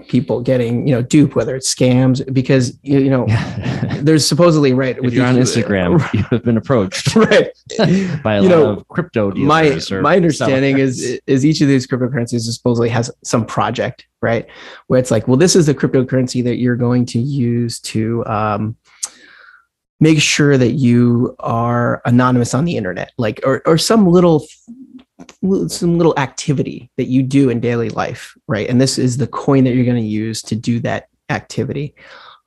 people 0.09 0.43
getting 0.43 0.87
you 0.87 0.95
know 0.95 1.01
duped 1.01 1.35
whether 1.35 1.57
it's 1.57 1.75
scams 1.75 2.23
because 2.35 2.79
you, 2.83 2.99
you 2.99 3.11
know 3.11 3.27
there's 4.03 4.27
supposedly 4.27 4.75
right 4.75 4.99
if 5.03 5.15
you're 5.15 5.25
on 5.25 5.37
instagram 5.37 5.99
you 6.13 6.23
have 6.25 6.45
been 6.45 6.59
approached 6.59 7.17
right. 7.17 7.49
by 8.23 8.35
a 8.35 8.43
you 8.43 8.49
lot 8.49 8.57
know, 8.57 8.71
of 8.73 8.89
crypto 8.89 9.35
my 9.35 9.81
my 10.03 10.15
understanding 10.15 10.79
is 10.79 11.19
is 11.27 11.47
each 11.47 11.63
of 11.63 11.69
these 11.69 11.87
cryptocurrencies 11.87 12.41
supposedly 12.41 12.91
has 12.91 13.11
some 13.25 13.47
project 13.47 14.07
right 14.21 14.47
where 14.89 15.01
it's 15.01 15.11
like 15.11 15.27
well 15.27 15.37
this 15.37 15.57
is 15.57 15.65
the 15.65 15.75
cryptocurrency 15.75 16.45
that 16.45 16.57
you're 16.57 16.77
going 16.77 17.07
to 17.07 17.19
use 17.19 17.81
to 17.81 18.25
um, 18.27 18.77
make 19.99 20.21
sure 20.21 20.59
that 20.59 20.73
you 20.73 21.35
are 21.39 22.03
anonymous 22.05 22.53
on 22.53 22.67
the 22.67 22.77
internet 22.77 23.13
like 23.17 23.41
or, 23.45 23.63
or 23.65 23.79
some 23.79 24.07
little 24.07 24.47
some 25.69 25.97
little 25.97 26.19
activity 26.19 26.91
that 26.97 27.07
you 27.07 27.23
do 27.23 27.51
in 27.51 27.61
daily 27.61 27.91
life, 27.91 28.37
right? 28.47 28.69
And 28.69 28.81
this 28.81 28.99
is 28.99 29.17
the 29.17 29.27
coin 29.27 29.65
that 29.65 29.75
you're 29.75 29.85
going 29.85 29.97
to 29.97 30.03
use 30.03 30.43
to 30.43 30.57
do 30.57 30.81
that 30.81 31.09
activity. 31.31 31.95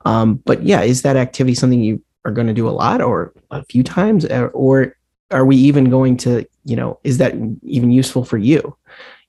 Um, 0.04 0.36
but 0.46 0.62
yeah, 0.62 0.82
is 0.82 1.02
that 1.02 1.16
activity 1.16 1.54
something 1.54 1.82
you 1.82 2.02
are 2.24 2.32
going 2.32 2.46
to 2.46 2.52
do 2.52 2.68
a 2.68 2.70
lot 2.70 3.00
or 3.00 3.32
a 3.50 3.64
few 3.64 3.82
times, 3.82 4.24
or, 4.54 4.96
are 5.32 5.44
we 5.44 5.54
even 5.54 5.90
going 5.90 6.16
to, 6.16 6.44
you 6.64 6.74
know, 6.74 6.98
is 7.04 7.18
that 7.18 7.34
even 7.62 7.92
useful 7.92 8.24
for 8.24 8.36
you? 8.36 8.76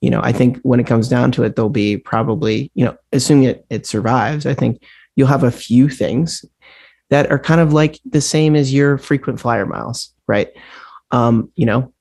You 0.01 0.09
know, 0.09 0.19
I 0.23 0.31
think 0.31 0.57
when 0.63 0.79
it 0.79 0.87
comes 0.87 1.07
down 1.07 1.31
to 1.33 1.43
it, 1.43 1.55
there'll 1.55 1.69
be 1.69 1.95
probably, 1.95 2.71
you 2.73 2.83
know, 2.83 2.97
assuming 3.11 3.43
it, 3.43 3.65
it 3.69 3.85
survives, 3.85 4.47
I 4.47 4.55
think 4.55 4.81
you'll 5.15 5.27
have 5.27 5.43
a 5.43 5.51
few 5.51 5.89
things 5.89 6.43
that 7.11 7.31
are 7.31 7.37
kind 7.37 7.61
of 7.61 7.71
like 7.71 7.99
the 8.03 8.19
same 8.19 8.55
as 8.55 8.73
your 8.73 8.97
frequent 8.97 9.39
flyer 9.39 9.67
miles, 9.67 10.11
right? 10.27 10.49
Um, 11.11 11.51
you 11.55 11.67
know, 11.67 11.93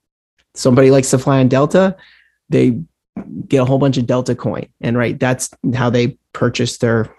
somebody 0.54 0.90
likes 0.90 1.10
to 1.10 1.18
fly 1.18 1.40
on 1.40 1.48
Delta, 1.48 1.96
they 2.48 2.80
get 3.48 3.62
a 3.62 3.64
whole 3.64 3.78
bunch 3.78 3.96
of 3.96 4.06
Delta 4.06 4.34
coin. 4.34 4.66
And 4.80 4.96
right, 4.96 5.18
that's 5.18 5.50
how 5.74 5.90
they 5.90 6.18
purchase 6.32 6.78
their 6.78 7.14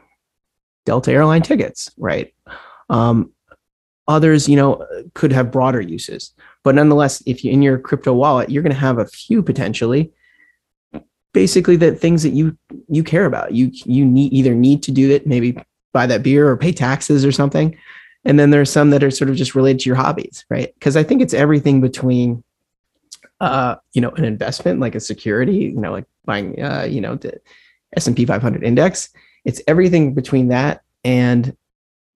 Delta 0.85 1.11
airline 1.11 1.41
tickets, 1.41 1.91
right? 1.97 2.33
Um, 2.89 3.31
others, 4.07 4.49
you 4.49 4.55
know, 4.55 4.85
could 5.13 5.31
have 5.31 5.51
broader 5.51 5.81
uses. 5.81 6.33
But 6.63 6.75
nonetheless, 6.75 7.23
if 7.25 7.43
you 7.43 7.51
in 7.51 7.61
your 7.61 7.77
crypto 7.77 8.13
wallet, 8.13 8.49
you're 8.49 8.63
going 8.63 8.73
to 8.73 8.79
have 8.79 8.97
a 8.97 9.05
few 9.05 9.41
potentially 9.43 10.11
basically 11.33 11.75
the 11.75 11.93
things 11.95 12.23
that 12.23 12.31
you 12.31 12.57
you 12.89 13.03
care 13.03 13.25
about. 13.25 13.53
You 13.53 13.71
you 13.85 14.05
need 14.05 14.33
either 14.33 14.53
need 14.53 14.83
to 14.83 14.91
do 14.91 15.09
it, 15.11 15.27
maybe 15.27 15.57
buy 15.93 16.05
that 16.07 16.23
beer 16.23 16.47
or 16.47 16.57
pay 16.57 16.71
taxes 16.71 17.25
or 17.25 17.31
something. 17.31 17.77
And 18.23 18.39
then 18.39 18.51
there's 18.51 18.71
some 18.71 18.91
that 18.91 19.03
are 19.03 19.11
sort 19.11 19.29
of 19.29 19.35
just 19.35 19.55
related 19.55 19.81
to 19.81 19.89
your 19.89 19.95
hobbies, 19.95 20.45
right? 20.49 20.73
Because 20.75 20.95
I 20.95 21.03
think 21.03 21.21
it's 21.21 21.33
everything 21.33 21.81
between 21.81 22.43
uh, 23.41 23.75
you 23.93 24.01
know, 24.01 24.11
an 24.11 24.23
investment 24.23 24.79
like 24.79 24.93
a 24.93 24.99
security, 24.99 25.73
you 25.73 25.79
know, 25.79 25.91
like 25.91 26.05
buying, 26.25 26.61
uh, 26.61 26.87
you 26.89 27.01
know, 27.01 27.15
the 27.15 27.41
S&P 27.97 28.23
500 28.23 28.63
index. 28.63 29.09
It's 29.45 29.61
everything 29.67 30.13
between 30.13 30.49
that 30.49 30.83
and 31.03 31.57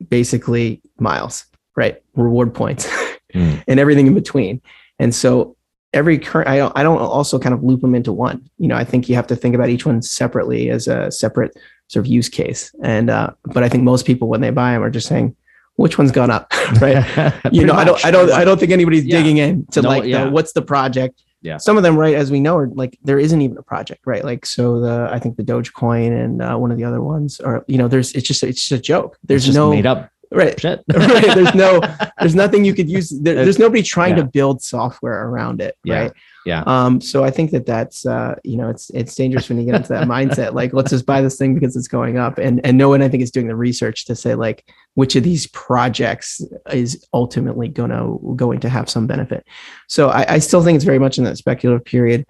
basically 0.08 0.84
miles, 1.00 1.46
right? 1.76 2.02
Reward 2.16 2.54
points 2.54 2.88
mm. 3.34 3.64
and 3.68 3.80
everything 3.80 4.06
in 4.06 4.14
between. 4.14 4.62
And 5.00 5.16
so 5.16 5.58
every 5.94 6.20
current, 6.20 6.48
I 6.48 6.58
don't, 6.58 6.78
I 6.78 6.84
don't 6.84 7.00
also 7.00 7.40
kind 7.40 7.56
of 7.56 7.64
loop 7.64 7.82
them 7.82 7.96
into 7.96 8.14
one. 8.14 8.48
You 8.60 8.68
know, 8.68 8.76
I 8.76 8.84
think 8.84 9.10
you 9.10 9.16
have 9.16 9.28
to 9.28 9.36
think 9.36 9.56
about 9.56 9.70
each 9.70 9.86
one 9.86 10.04
separately 10.04 10.70
as 10.70 10.88
a 10.88 11.12
separate 11.12 11.58
sort 11.88 12.06
of 12.06 12.12
use 12.12 12.30
case. 12.30 12.74
And, 12.84 13.10
uh, 13.10 13.32
but 13.46 13.64
I 13.64 13.70
think 13.70 13.84
most 13.84 14.06
people 14.06 14.28
when 14.28 14.42
they 14.42 14.52
buy 14.52 14.74
them 14.74 14.84
are 14.84 14.92
just 14.92 15.08
saying, 15.08 15.36
which 15.76 15.98
one's 15.98 16.12
gone 16.12 16.32
up, 16.32 16.52
right? 16.82 17.34
you 17.52 17.66
know, 17.66 17.74
much. 17.74 17.84
I 17.84 17.86
don't, 17.86 18.06
I 18.06 18.12
don't, 18.12 18.32
I 18.32 18.46
don't 18.46 18.60
think 18.60 18.72
anybody's 18.72 19.06
yeah. 19.06 19.18
digging 19.18 19.38
in 19.38 19.66
to 19.68 19.82
no, 19.82 19.90
like, 19.90 20.04
yeah. 20.06 20.26
the, 20.26 20.32
what's 20.32 20.54
the 20.54 20.62
project? 20.62 21.22
Yeah. 21.42 21.58
Some 21.58 21.78
of 21.78 21.84
them, 21.84 21.96
right, 21.96 22.16
as 22.16 22.32
we 22.32 22.40
know, 22.40 22.58
are 22.58 22.68
like 22.70 22.98
there 23.04 23.20
isn't 23.20 23.40
even 23.40 23.58
a 23.58 23.62
project, 23.62 24.02
right? 24.06 24.24
Like, 24.24 24.48
so 24.48 24.80
the 24.80 25.10
I 25.12 25.20
think 25.20 25.38
the 25.38 25.44
Dogecoin 25.44 26.12
and 26.24 26.42
uh, 26.42 26.56
one 26.58 26.72
of 26.72 26.78
the 26.78 26.84
other 26.84 27.02
ones 27.02 27.40
are, 27.40 27.64
you 27.68 27.78
know, 27.78 27.88
there's 27.88 28.14
it's 28.14 28.28
just 28.28 28.42
it's 28.42 28.62
just 28.62 28.72
a 28.72 28.82
joke. 28.82 29.20
There's 29.24 29.54
no 29.54 29.70
made 29.70 29.86
up 29.86 30.10
right. 30.32 30.64
Right. 30.64 31.36
There's 31.36 31.56
no 31.56 31.82
there's 32.20 32.36
nothing 32.36 32.66
you 32.66 32.74
could 32.74 32.90
use. 32.90 33.10
There, 33.10 33.36
there's 33.36 33.60
nobody 33.60 33.82
trying 33.82 34.18
yeah. 34.18 34.24
to 34.24 34.26
build 34.26 34.62
software 34.62 35.28
around 35.28 35.62
it 35.62 35.78
right? 35.88 36.12
Yeah. 36.46 36.64
Um 36.66 37.02
so 37.02 37.24
i 37.24 37.32
think 37.32 37.52
that 37.52 37.66
that's 37.66 38.06
uh 38.06 38.36
you 38.44 38.58
know 38.58 38.70
it's 38.70 38.90
it's 38.92 39.16
dangerous 39.16 39.50
when 39.50 39.58
you 39.60 39.66
get 39.66 39.76
into 39.76 39.90
that 39.90 40.08
mindset 40.08 40.54
like 40.54 40.74
let's 40.74 40.92
just 40.92 41.06
buy 41.06 41.22
this 41.22 41.38
thing 41.38 41.54
because 41.54 41.76
it's 41.76 41.88
going 41.88 42.18
up. 42.18 42.38
And 42.38 42.66
and 42.66 42.78
no 42.78 42.90
one 42.90 43.02
i 43.02 43.10
think 43.10 43.24
is 43.24 43.32
doing 43.32 43.48
the 43.48 43.56
research 43.56 44.06
to 44.06 44.16
say 44.16 44.36
like 44.36 44.66
which 44.96 45.16
of 45.16 45.24
these 45.24 45.48
projects 45.48 46.42
is 46.72 47.06
ultimately 47.14 47.68
going 47.68 47.92
to 47.92 48.34
going 48.36 48.60
to 48.62 48.70
have 48.70 48.90
some 48.90 49.08
benefit. 49.08 49.46
So 49.88 50.10
I, 50.10 50.36
I 50.36 50.40
still 50.40 50.64
think 50.64 50.78
it's 50.78 50.86
very 50.86 51.00
much 51.00 51.18
in 51.18 51.26
that 51.26 51.38
speculative 51.38 51.86
period 51.86 52.26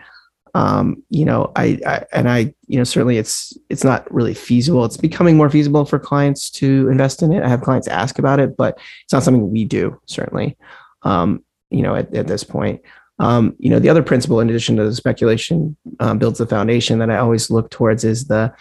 um, 0.56 1.04
you 1.10 1.26
know, 1.26 1.52
I, 1.58 1.78
I, 1.86 2.06
and 2.14 2.30
I, 2.30 2.56
you 2.68 2.78
know, 2.78 2.86
certainly 2.86 3.18
it's 3.18 3.58
it's 3.70 3.84
not 3.84 4.12
really 4.12 4.34
feasible. 4.34 4.86
It's 4.86 4.96
becoming 4.96 5.36
more 5.36 5.50
feasible 5.50 5.84
for 5.84 6.00
clients 6.00 6.50
to 6.52 6.88
invest 6.90 7.22
in 7.22 7.34
it. 7.34 7.44
I 7.44 7.50
have 7.50 7.62
clients 7.62 7.90
ask 7.90 8.18
about 8.20 8.40
it, 8.40 8.56
but 8.56 8.80
it's 9.04 9.12
not 9.12 9.22
something 9.24 9.52
we 9.52 9.66
do 9.66 10.00
certainly. 10.06 10.56
Um, 11.04 11.44
you 11.72 11.82
know, 11.82 11.94
at, 11.94 12.16
at 12.16 12.28
this 12.28 12.46
point, 12.46 12.82
um, 13.20 13.54
you 13.60 13.70
know, 13.70 13.80
the 13.80 13.90
other 13.90 14.02
principle, 14.02 14.40
in 14.40 14.50
addition 14.50 14.78
to 14.78 14.86
the 14.86 14.96
speculation, 14.96 15.76
um, 16.00 16.20
builds 16.20 16.40
the 16.40 16.48
foundation 16.48 17.00
that 17.00 17.12
I 17.12 17.18
always 17.18 17.52
look 17.52 17.70
towards 17.70 18.06
is 18.06 18.28
the 18.28 18.54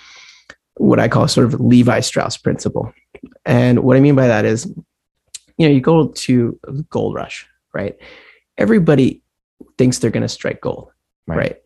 what 0.79 0.99
I 0.99 1.07
call 1.07 1.29
sort 1.29 1.47
of 1.47 1.61
Levi 1.61 2.01
Strauss 2.01 2.37
principle. 2.37 2.93
And 3.45 3.85
what 3.85 3.97
I 3.97 4.01
mean 4.01 4.17
by 4.17 4.27
that 4.27 4.45
is, 4.45 4.67
you 5.59 5.69
know, 5.69 5.73
you 5.73 5.81
go 5.81 6.09
to 6.09 6.59
the 6.65 6.83
gold 6.91 7.15
rush, 7.15 7.47
right? 7.73 7.97
Everybody 8.59 9.23
thinks 9.79 10.01
they're 10.01 10.11
going 10.11 10.23
to 10.23 10.29
strike 10.29 10.61
gold, 10.61 10.91
right? 11.29 11.39
right? 11.39 11.57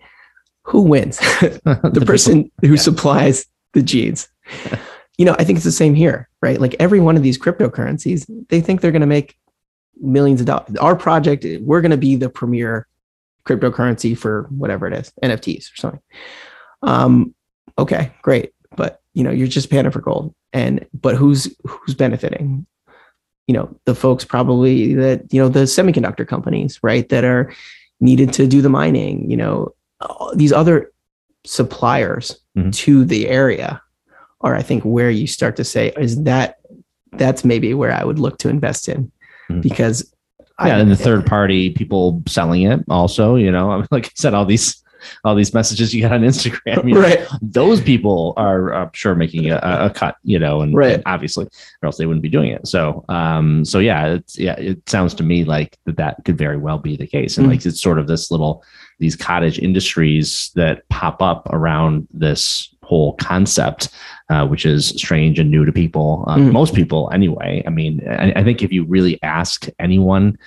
Who 0.69 0.83
wins? 0.83 1.19
the, 1.41 1.91
the 1.93 2.05
person 2.05 2.51
who 2.61 2.75
yeah. 2.75 2.77
supplies 2.77 3.47
the 3.73 3.83
jeans. 3.83 4.29
you 5.17 5.25
know, 5.25 5.35
I 5.39 5.45
think 5.45 5.57
it's 5.57 5.65
the 5.65 5.73
same 5.73 5.95
here, 5.95 6.29
right? 6.43 6.61
Like 6.61 6.77
every 6.79 7.01
one 7.01 7.17
of 7.17 7.23
these 7.23 7.39
cryptocurrencies, 7.39 8.27
they 8.49 8.61
think 8.61 8.81
they're 8.81 8.93
going 8.93 9.01
to 9.01 9.07
make 9.07 9.37
millions 10.01 10.41
of 10.41 10.47
dollars. 10.47 10.77
Our 10.77 10.95
project, 10.97 11.47
we're 11.61 11.81
going 11.81 11.91
to 11.91 11.97
be 11.97 12.17
the 12.17 12.29
premier 12.29 12.87
cryptocurrency 13.47 14.17
for 14.17 14.47
whatever 14.51 14.87
it 14.87 14.93
is, 14.93 15.13
NFTs 15.23 15.73
or 15.73 15.77
something. 15.77 16.01
Um, 16.83 17.35
okay, 17.79 18.13
great, 18.23 18.53
but 18.77 19.01
you 19.15 19.25
know, 19.25 19.31
you're 19.31 19.49
just 19.49 19.71
panning 19.71 19.91
for 19.91 20.01
gold, 20.01 20.35
and 20.53 20.87
but 20.95 21.17
who's 21.17 21.55
who's 21.67 21.95
benefiting? 21.95 22.67
You 23.47 23.55
know, 23.55 23.77
the 23.87 23.95
folks 23.95 24.25
probably 24.25 24.95
that 24.95 25.33
you 25.33 25.41
know 25.41 25.49
the 25.49 25.61
semiconductor 25.61 26.29
companies, 26.29 26.79
right, 26.83 27.09
that 27.09 27.25
are 27.25 27.53
needed 28.01 28.33
to 28.35 28.47
do 28.47 28.63
the 28.63 28.69
mining. 28.69 29.31
You 29.31 29.39
know, 29.39 29.75
these 30.35 30.53
other 30.53 30.93
suppliers 31.45 32.41
mm-hmm. 32.57 32.71
to 32.71 33.05
the 33.05 33.29
area 33.29 33.81
are 34.41 34.55
i 34.55 34.63
think 34.63 34.83
where 34.83 35.11
you 35.11 35.27
start 35.27 35.57
to 35.57 35.65
say 35.65 35.93
is 35.99 36.23
that 36.25 36.57
that's 37.13 37.45
maybe 37.45 37.75
where 37.75 37.93
i 37.93 38.05
would 38.05 38.19
look 38.19 38.39
to 38.39 38.49
invest 38.49 38.89
in 38.89 39.11
mm-hmm. 39.51 39.61
because 39.61 40.13
yeah 40.65 40.77
I, 40.77 40.79
and 40.81 40.91
the 40.91 40.97
third 41.09 41.27
party 41.27 41.71
people 41.71 42.23
selling 42.27 42.63
it 42.63 42.81
also 42.89 43.37
you 43.37 43.51
know 43.51 43.85
like 43.91 44.07
i 44.07 44.11
said 44.15 44.35
all 44.35 44.45
these 44.45 44.83
all 45.23 45.37
these 45.37 45.55
messages 45.55 45.95
you 45.95 46.03
got 46.03 46.13
on 46.13 46.23
instagram 46.23 46.87
you 46.87 46.95
know, 46.95 47.01
right 47.01 47.21
those 47.41 47.81
people 47.81 48.35
are 48.37 48.75
I'm 48.75 48.91
sure 48.93 49.15
making 49.15 49.51
a, 49.51 49.61
a, 49.63 49.91
cut 49.91 50.17
you 50.25 50.41
know 50.41 50.61
and, 50.61 50.75
right. 50.75 50.95
and 50.95 51.03
obviously 51.07 51.47
or 51.47 51.87
else 51.87 51.99
they 51.99 52.07
wouldn't 52.07 52.23
be 52.23 52.29
doing 52.29 52.51
it 52.51 52.67
so 52.67 53.05
um 53.09 53.65
so 53.65 53.79
yeah 53.79 54.15
it's 54.15 54.37
yeah 54.37 54.55
it 54.55 54.89
sounds 54.89 55.15
to 55.15 55.23
me 55.23 55.45
like 55.45 55.79
that 55.87 55.97
that 55.99 56.25
could 56.25 56.37
very 56.37 56.57
well 56.57 56.79
be 56.79 56.97
the 56.97 57.07
case 57.07 57.37
and 57.37 57.45
mm-hmm. 57.45 57.53
like 57.53 57.65
it's 57.65 57.81
sort 57.81 58.01
of 58.01 58.09
this 58.09 58.33
little 58.33 58.65
these 58.99 59.17
cottage 59.17 59.59
industries 59.59 60.51
that 60.55 60.89
pop 60.89 61.23
up 61.23 61.49
around 61.53 62.09
this 62.13 62.75
whole 62.83 63.15
concept, 63.15 63.91
uh, 64.31 64.47
which 64.47 64.65
is 64.65 64.89
strange 64.89 65.39
and 65.39 65.51
new 65.51 65.65
to 65.65 65.73
people, 65.73 66.25
uh, 66.27 66.37
mm. 66.37 66.53
most 66.53 66.75
people 66.75 67.11
anyway. 67.13 67.63
I 67.67 67.71
mean, 67.71 68.01
I, 68.09 68.33
I, 68.37 68.45
think 68.45 68.63
if 68.63 68.73
you 68.73 68.85
really 68.85 69.23
ask 69.23 69.67
anyone 69.79 70.39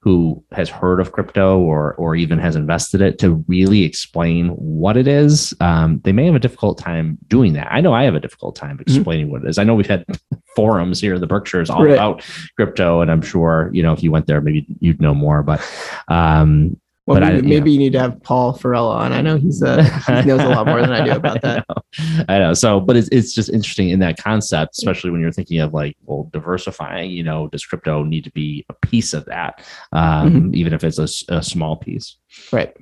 who 0.00 0.42
has 0.52 0.68
heard 0.68 1.00
of 1.00 1.12
crypto 1.12 1.58
or 1.58 1.94
or 1.94 2.14
even 2.14 2.38
has 2.38 2.54
invested 2.54 3.00
it 3.00 3.18
to 3.18 3.44
really 3.48 3.82
explain 3.82 4.50
what 4.50 4.96
it 4.96 5.08
is, 5.08 5.54
um, 5.60 6.00
they 6.04 6.12
may 6.12 6.26
have 6.26 6.34
a 6.34 6.40
difficult 6.40 6.78
time 6.78 7.18
doing 7.28 7.54
that. 7.54 7.68
I 7.70 7.80
know 7.80 7.92
I 7.92 8.04
have 8.04 8.14
a 8.14 8.20
difficult 8.20 8.56
time 8.56 8.78
mm-hmm. 8.78 8.96
explaining 8.96 9.26
mm-hmm. 9.26 9.32
what 9.32 9.44
it 9.44 9.48
is. 9.48 9.58
I 9.58 9.64
know 9.64 9.74
we've 9.74 9.86
had 9.86 10.04
forums 10.56 11.00
here 11.00 11.14
in 11.14 11.20
the 11.20 11.26
Berkshires 11.26 11.70
all 11.70 11.84
right. 11.84 11.94
about 11.94 12.24
crypto, 12.56 13.00
and 13.00 13.10
I'm 13.10 13.22
sure 13.22 13.70
you 13.72 13.82
know 13.82 13.92
if 13.92 14.02
you 14.02 14.10
went 14.10 14.26
there, 14.26 14.40
maybe 14.40 14.66
you'd 14.80 15.00
know 15.00 15.14
more. 15.14 15.42
But 15.42 15.60
um, 16.08 16.80
well, 17.06 17.20
but 17.20 17.32
maybe, 17.32 17.46
I, 17.46 17.48
maybe 17.48 17.70
you 17.70 17.78
need 17.78 17.92
to 17.92 18.00
have 18.00 18.20
Paul 18.24 18.52
Farella 18.58 18.96
on. 18.96 19.12
I 19.12 19.20
know 19.20 19.36
he's 19.36 19.62
uh, 19.62 19.82
he 20.06 20.28
knows 20.28 20.40
a 20.40 20.48
lot 20.48 20.66
more 20.66 20.80
than 20.80 20.92
I 20.92 21.04
do 21.04 21.12
about 21.16 21.40
that. 21.42 21.64
I 21.68 21.78
know. 22.02 22.24
I 22.28 22.38
know. 22.38 22.54
So, 22.54 22.80
but 22.80 22.96
it's 22.96 23.08
it's 23.12 23.32
just 23.32 23.48
interesting 23.48 23.90
in 23.90 24.00
that 24.00 24.18
concept, 24.18 24.76
especially 24.76 25.10
when 25.10 25.20
you're 25.20 25.30
thinking 25.30 25.60
of 25.60 25.72
like, 25.72 25.96
well, 26.04 26.28
diversifying. 26.32 27.12
You 27.12 27.22
know, 27.22 27.46
does 27.46 27.64
crypto 27.64 28.02
need 28.02 28.24
to 28.24 28.32
be 28.32 28.66
a 28.68 28.74
piece 28.74 29.14
of 29.14 29.24
that, 29.26 29.64
um, 29.92 30.32
mm-hmm. 30.32 30.54
even 30.56 30.72
if 30.72 30.82
it's 30.82 30.98
a, 30.98 31.34
a, 31.34 31.42
small 31.44 31.76
piece? 31.76 32.16
Right. 32.50 32.76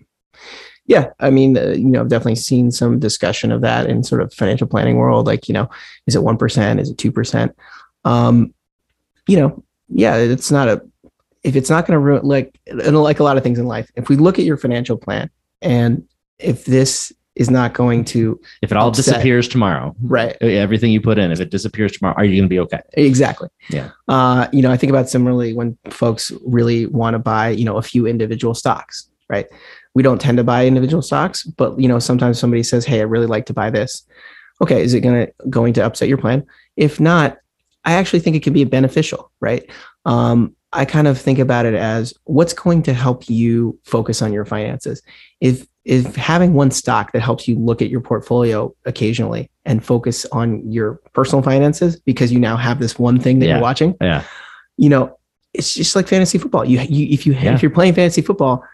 Yeah, 0.87 1.11
I 1.21 1.29
mean, 1.31 1.57
uh, 1.57 1.73
you 1.73 1.87
know, 1.87 2.01
I've 2.01 2.09
definitely 2.09 2.37
seen 2.37 2.71
some 2.71 2.99
discussion 2.99 3.53
of 3.53 3.61
that 3.61 3.89
in 3.89 4.03
sort 4.03 4.23
of 4.23 4.33
financial 4.33 4.67
planning 4.67 4.97
world. 4.97 5.27
Like, 5.27 5.49
you 5.49 5.55
know, 5.55 5.69
is 6.07 6.17
it 6.17 6.23
one 6.23 6.39
percent? 6.39 6.81
Is 6.81 6.91
it 6.91 6.97
two 6.97 7.13
percent? 7.13 7.55
Um, 8.07 8.55
you 9.29 9.37
know, 9.37 9.65
yeah, 9.89 10.17
it's 10.17 10.51
not 10.51 10.69
a 10.69 10.83
if 11.45 11.55
it's 11.55 11.71
not 11.71 11.87
going 11.87 11.93
to 11.93 11.99
ruin 11.99 12.25
like 12.25 12.59
like 12.73 13.21
a 13.21 13.23
lot 13.23 13.37
of 13.37 13.43
things 13.43 13.59
in 13.59 13.67
life 13.67 13.91
if 13.95 14.09
we 14.09 14.17
look 14.17 14.39
at 14.39 14.45
your 14.45 14.57
financial 14.57 14.97
plan 14.97 15.31
and 15.63 16.07
if 16.39 16.65
this 16.65 17.13
is 17.37 17.51
not 17.51 17.75
going 17.75 18.05
to 18.05 18.41
if 18.63 18.71
it 18.71 18.79
all 18.79 18.89
upset, 18.89 19.05
disappears 19.05 19.47
tomorrow 19.47 19.95
right. 20.03 20.37
everything 20.41 20.91
you 20.91 21.01
put 21.01 21.19
in 21.19 21.31
if 21.31 21.41
it 21.41 21.51
disappears 21.51 21.93
tomorrow 21.93 22.15
are 22.17 22.25
you 22.25 22.33
going 22.37 22.49
to 22.49 22.49
be 22.49 22.59
okay? 22.59 22.81
Exactly. 22.95 23.49
Yeah. 23.71 23.91
Uh, 24.09 24.49
you 24.53 24.63
know 24.63 24.71
i 24.71 24.77
think 24.77 24.91
about 24.91 25.09
similarly 25.09 25.53
when 25.53 25.77
folks 25.91 26.33
really 26.45 26.87
want 26.87 27.15
to 27.15 27.19
buy 27.19 27.51
you 27.51 27.65
know 27.65 27.77
a 27.77 27.83
few 27.83 28.07
individual 28.07 28.55
stocks 28.55 29.09
right? 29.31 29.47
We 29.95 30.03
don't 30.03 30.21
tend 30.21 30.37
to 30.37 30.45
buy 30.45 30.67
individual 30.67 31.03
stocks 31.03 31.45
but 31.45 31.79
you 31.79 31.89
know 31.89 31.99
sometimes 31.99 32.39
somebody 32.39 32.63
says 32.63 32.85
hey 32.85 33.01
i 33.01 33.05
really 33.05 33.27
like 33.27 33.47
to 33.47 33.55
buy 33.55 33.71
this. 33.71 34.07
Okay 34.61 34.83
is 34.83 34.95
it 34.95 35.01
going 35.01 35.27
to 35.27 35.49
going 35.51 35.73
to 35.75 35.85
upset 35.85 36.09
your 36.09 36.19
plan? 36.19 36.45
If 36.77 37.01
not 37.01 37.39
i 37.85 37.93
actually 37.93 38.21
think 38.21 38.37
it 38.37 38.43
can 38.43 38.53
be 38.53 38.65
beneficial 38.65 39.31
right? 39.41 39.69
Um, 40.07 40.55
I 40.75 40.85
kind 40.85 41.07
of 41.07 41.19
think 41.19 41.39
about 41.39 41.67
it 41.67 41.75
as 41.75 42.13
what's 42.25 42.53
going 42.53 42.83
to 42.83 42.93
help 42.93 43.31
you 43.31 43.79
focus 43.85 44.21
on 44.21 44.33
your 44.33 44.45
finances. 44.45 45.03
If 45.41 45.67
if 45.85 46.17
having 46.17 46.55
one 46.55 46.71
stock 46.71 47.13
that 47.13 47.21
helps 47.21 47.47
you 47.47 47.59
look 47.59 47.83
at 47.83 47.91
your 47.91 48.01
portfolio 48.01 48.75
occasionally 48.87 49.51
and 49.67 49.85
focus 49.85 50.25
on 50.33 50.71
your 50.71 50.95
personal 51.13 51.43
finances 51.43 52.01
because 52.01 52.33
you 52.33 52.41
now 52.41 52.57
have 52.57 52.81
this 52.81 52.99
one 52.99 53.21
thing 53.21 53.39
that 53.39 53.47
yeah. 53.47 53.55
you're 53.55 53.63
watching. 53.63 53.95
Yeah. 54.01 54.25
You 54.79 54.89
know, 54.89 55.19
it's 55.53 55.75
just 55.75 55.95
like 55.95 56.09
fantasy 56.09 56.39
football. 56.39 56.65
You, 56.65 56.81
you 56.81 57.07
if 57.13 57.27
you 57.27 57.35
yeah. 57.35 57.55
if 57.55 57.63
you're 57.63 57.71
playing 57.71 57.95
fantasy 57.95 58.23
football, 58.23 58.65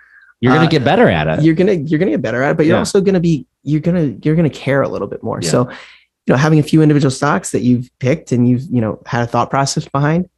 you're 0.41 0.55
gonna 0.55 0.67
uh, 0.67 0.71
get 0.71 0.85
better 0.85 1.09
at 1.09 1.27
it. 1.29 1.45
You're 1.45 1.55
gonna 1.55 1.75
you're 1.75 1.99
gonna 1.99 2.13
get 2.13 2.23
better 2.23 2.43
at 2.43 2.53
it, 2.53 2.57
but 2.57 2.65
you're 2.65 2.77
yeah. 2.77 2.81
also 2.81 3.01
gonna 3.01 3.21
be 3.21 3.47
you're 3.63 3.81
gonna 3.81 4.17
you're 4.23 4.37
gonna 4.37 4.49
care 4.49 4.81
a 4.81 4.89
little 4.89 5.09
bit 5.09 5.23
more. 5.23 5.43
So, 5.43 5.69
you 5.69 6.33
know, 6.33 6.37
having 6.37 6.59
a 6.59 6.63
few 6.63 6.81
individual 6.81 7.11
stocks 7.11 7.51
that 7.51 7.61
you've 7.61 7.91
picked 7.99 8.33
and 8.33 8.49
you've 8.49 8.63
you 8.71 8.81
know 8.81 9.03
had 9.05 9.23
a 9.23 9.27
thought 9.27 9.51
process 9.51 9.87
behind 9.87 10.29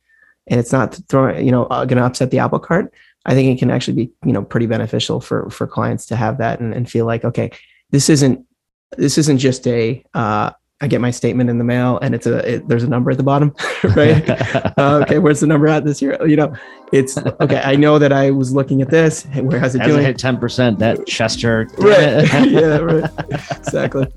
and 0.48 0.58
it's 0.58 0.72
not 0.72 0.98
throwing, 1.08 1.44
you 1.44 1.52
know, 1.52 1.64
uh, 1.66 1.84
going 1.84 1.98
to 1.98 2.04
upset 2.04 2.30
the 2.30 2.38
apple 2.38 2.58
cart, 2.58 2.92
I 3.24 3.34
think 3.34 3.54
it 3.54 3.58
can 3.58 3.70
actually 3.70 3.94
be, 3.94 4.12
you 4.24 4.32
know, 4.32 4.42
pretty 4.42 4.66
beneficial 4.66 5.20
for 5.20 5.48
for 5.50 5.66
clients 5.66 6.06
to 6.06 6.16
have 6.16 6.38
that 6.38 6.60
and, 6.60 6.74
and 6.74 6.90
feel 6.90 7.06
like, 7.06 7.24
okay, 7.24 7.50
this 7.90 8.08
isn't 8.08 8.44
this 8.96 9.18
isn't 9.18 9.38
just 9.38 9.66
a 9.66 10.04
uh, 10.14 10.50
I 10.80 10.88
get 10.88 11.00
my 11.00 11.12
statement 11.12 11.48
in 11.48 11.58
the 11.58 11.64
mail 11.64 12.00
and 12.02 12.12
it's 12.12 12.26
a 12.26 12.54
it, 12.54 12.68
there's 12.68 12.82
a 12.82 12.88
number 12.88 13.12
at 13.12 13.16
the 13.16 13.22
bottom, 13.22 13.54
right? 13.96 14.28
uh, 14.78 15.00
okay, 15.02 15.18
where's 15.20 15.38
the 15.38 15.46
number 15.46 15.68
at 15.68 15.84
this 15.84 16.02
year? 16.02 16.18
You 16.26 16.34
know, 16.34 16.52
it's 16.92 17.16
okay. 17.16 17.60
I 17.64 17.76
know 17.76 18.00
that 18.00 18.12
I 18.12 18.32
was 18.32 18.52
looking 18.52 18.82
at 18.82 18.90
this. 18.90 19.24
Where 19.26 19.60
has 19.60 19.76
it 19.76 19.84
doing? 19.84 20.02
hit 20.02 20.18
ten 20.18 20.38
percent. 20.38 20.80
That 20.80 21.06
Chester, 21.06 21.68
right? 21.78 22.50
yeah, 22.50 22.78
right. 22.78 23.10
Exactly. 23.30 24.08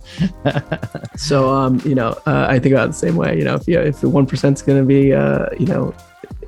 so, 1.15 1.49
um, 1.53 1.79
you 1.85 1.93
know, 1.93 2.17
uh, 2.25 2.47
I 2.49 2.57
think 2.57 2.73
about 2.73 2.87
the 2.87 2.93
same 2.93 3.15
way. 3.15 3.37
You 3.37 3.43
know, 3.43 3.53
if 3.53 3.67
you 3.67 3.79
if 3.79 4.01
the 4.01 4.09
one 4.09 4.25
percent 4.25 4.57
is 4.57 4.63
going 4.63 4.79
to 4.79 4.85
be, 4.85 5.13
uh, 5.13 5.49
you 5.59 5.67
know, 5.67 5.93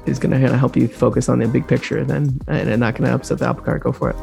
is 0.08 0.20
going 0.20 0.32
to 0.32 0.38
kind 0.38 0.54
of 0.54 0.60
help 0.60 0.76
you 0.76 0.88
focus 0.88 1.30
on 1.30 1.40
the 1.40 1.48
big 1.48 1.68
picture, 1.68 2.04
then 2.04 2.40
and, 2.48 2.70
and 2.70 2.80
not 2.80 2.96
going 2.96 3.10
to 3.10 3.14
upset 3.16 3.40
the 3.40 3.48
apple 3.48 3.64
cart, 3.64 3.84
go 3.84 3.92
for 3.92 4.10
it. 4.12 4.16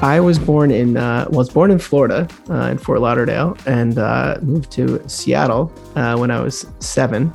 I 0.00 0.20
was 0.20 0.38
born 0.38 0.70
in 0.70 0.96
uh, 0.96 1.26
was 1.30 1.50
born 1.50 1.72
in 1.72 1.80
Florida 1.80 2.28
uh, 2.48 2.68
in 2.70 2.78
Fort 2.78 3.00
Lauderdale 3.00 3.56
and 3.66 3.98
uh, 3.98 4.38
moved 4.42 4.70
to 4.72 5.06
Seattle 5.08 5.72
uh, 5.96 6.16
when 6.16 6.30
I 6.30 6.40
was 6.40 6.66
seven. 6.78 7.34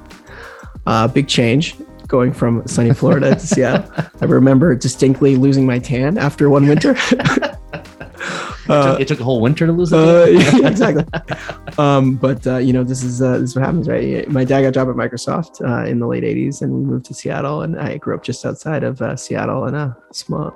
Uh, 0.85 1.09
big 1.09 1.27
change 1.27 1.75
going 2.07 2.31
from 2.31 2.65
sunny 2.65 2.93
Florida 2.93 3.33
to 3.35 3.39
Seattle. 3.53 3.91
I 4.21 4.25
remember 4.25 4.75
distinctly 4.75 5.35
losing 5.35 5.65
my 5.65 5.79
tan 5.79 6.17
after 6.17 6.49
one 6.49 6.65
winter. 6.67 6.95
it, 8.63 8.67
took, 8.67 8.99
it, 8.99 9.07
took, 9.07 9.19
a 9.19 9.23
whole 9.23 9.41
winter 9.41 9.65
to 9.65 9.71
lose 9.71 9.91
it. 9.91 9.99
Uh, 9.99 10.25
yeah, 10.25 10.67
exactly. 10.67 11.05
um, 11.77 12.15
but 12.15 12.45
uh, 12.47 12.57
you 12.57 12.73
know, 12.73 12.83
this 12.83 13.03
is 13.03 13.21
uh, 13.21 13.39
this 13.39 13.51
is 13.51 13.55
what 13.55 13.65
happens, 13.65 13.87
right? 13.87 14.27
My 14.29 14.43
dad 14.43 14.61
got 14.61 14.67
a 14.69 14.71
job 14.71 14.89
at 14.89 14.95
Microsoft 14.95 15.61
uh, 15.67 15.89
in 15.89 15.99
the 15.99 16.07
late 16.07 16.23
'80s, 16.23 16.61
and 16.61 16.73
we 16.73 16.83
moved 16.83 17.05
to 17.05 17.13
Seattle. 17.13 17.61
And 17.61 17.79
I 17.79 17.97
grew 17.97 18.15
up 18.15 18.23
just 18.23 18.45
outside 18.45 18.83
of 18.83 19.01
uh, 19.01 19.15
Seattle 19.15 19.65
in 19.67 19.75
a 19.75 19.97
small, 20.11 20.53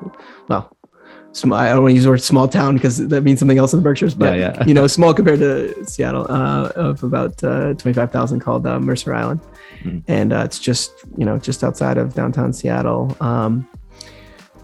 well, 0.47 0.77
small, 1.37 1.57
I 1.57 1.69
don't 1.69 1.83
want 1.83 1.91
to 1.91 1.95
use 1.95 2.03
the 2.03 2.09
word 2.09 2.21
small 2.21 2.47
town 2.47 2.75
because 2.75 2.97
that 2.97 3.21
means 3.21 3.39
something 3.39 3.57
else 3.57 3.73
in 3.73 3.79
the 3.79 3.83
Berkshires, 3.83 4.15
but 4.15 4.37
yeah, 4.37 4.55
yeah. 4.55 4.65
you 4.65 4.73
know, 4.73 4.87
small 4.87 5.13
compared 5.13 5.39
to 5.39 5.85
Seattle, 5.85 6.25
uh, 6.29 6.69
of 6.75 7.03
about 7.03 7.41
uh, 7.43 7.73
25,000 7.75 8.39
called 8.39 8.65
uh, 8.65 8.79
Mercer 8.79 9.13
Island. 9.13 9.41
Mm-hmm. 9.83 9.99
And 10.11 10.33
uh, 10.33 10.43
it's 10.45 10.59
just, 10.59 10.91
you 11.17 11.25
know, 11.25 11.37
just 11.37 11.63
outside 11.63 11.97
of 11.97 12.13
downtown 12.13 12.53
Seattle. 12.53 13.15
Um, 13.21 13.67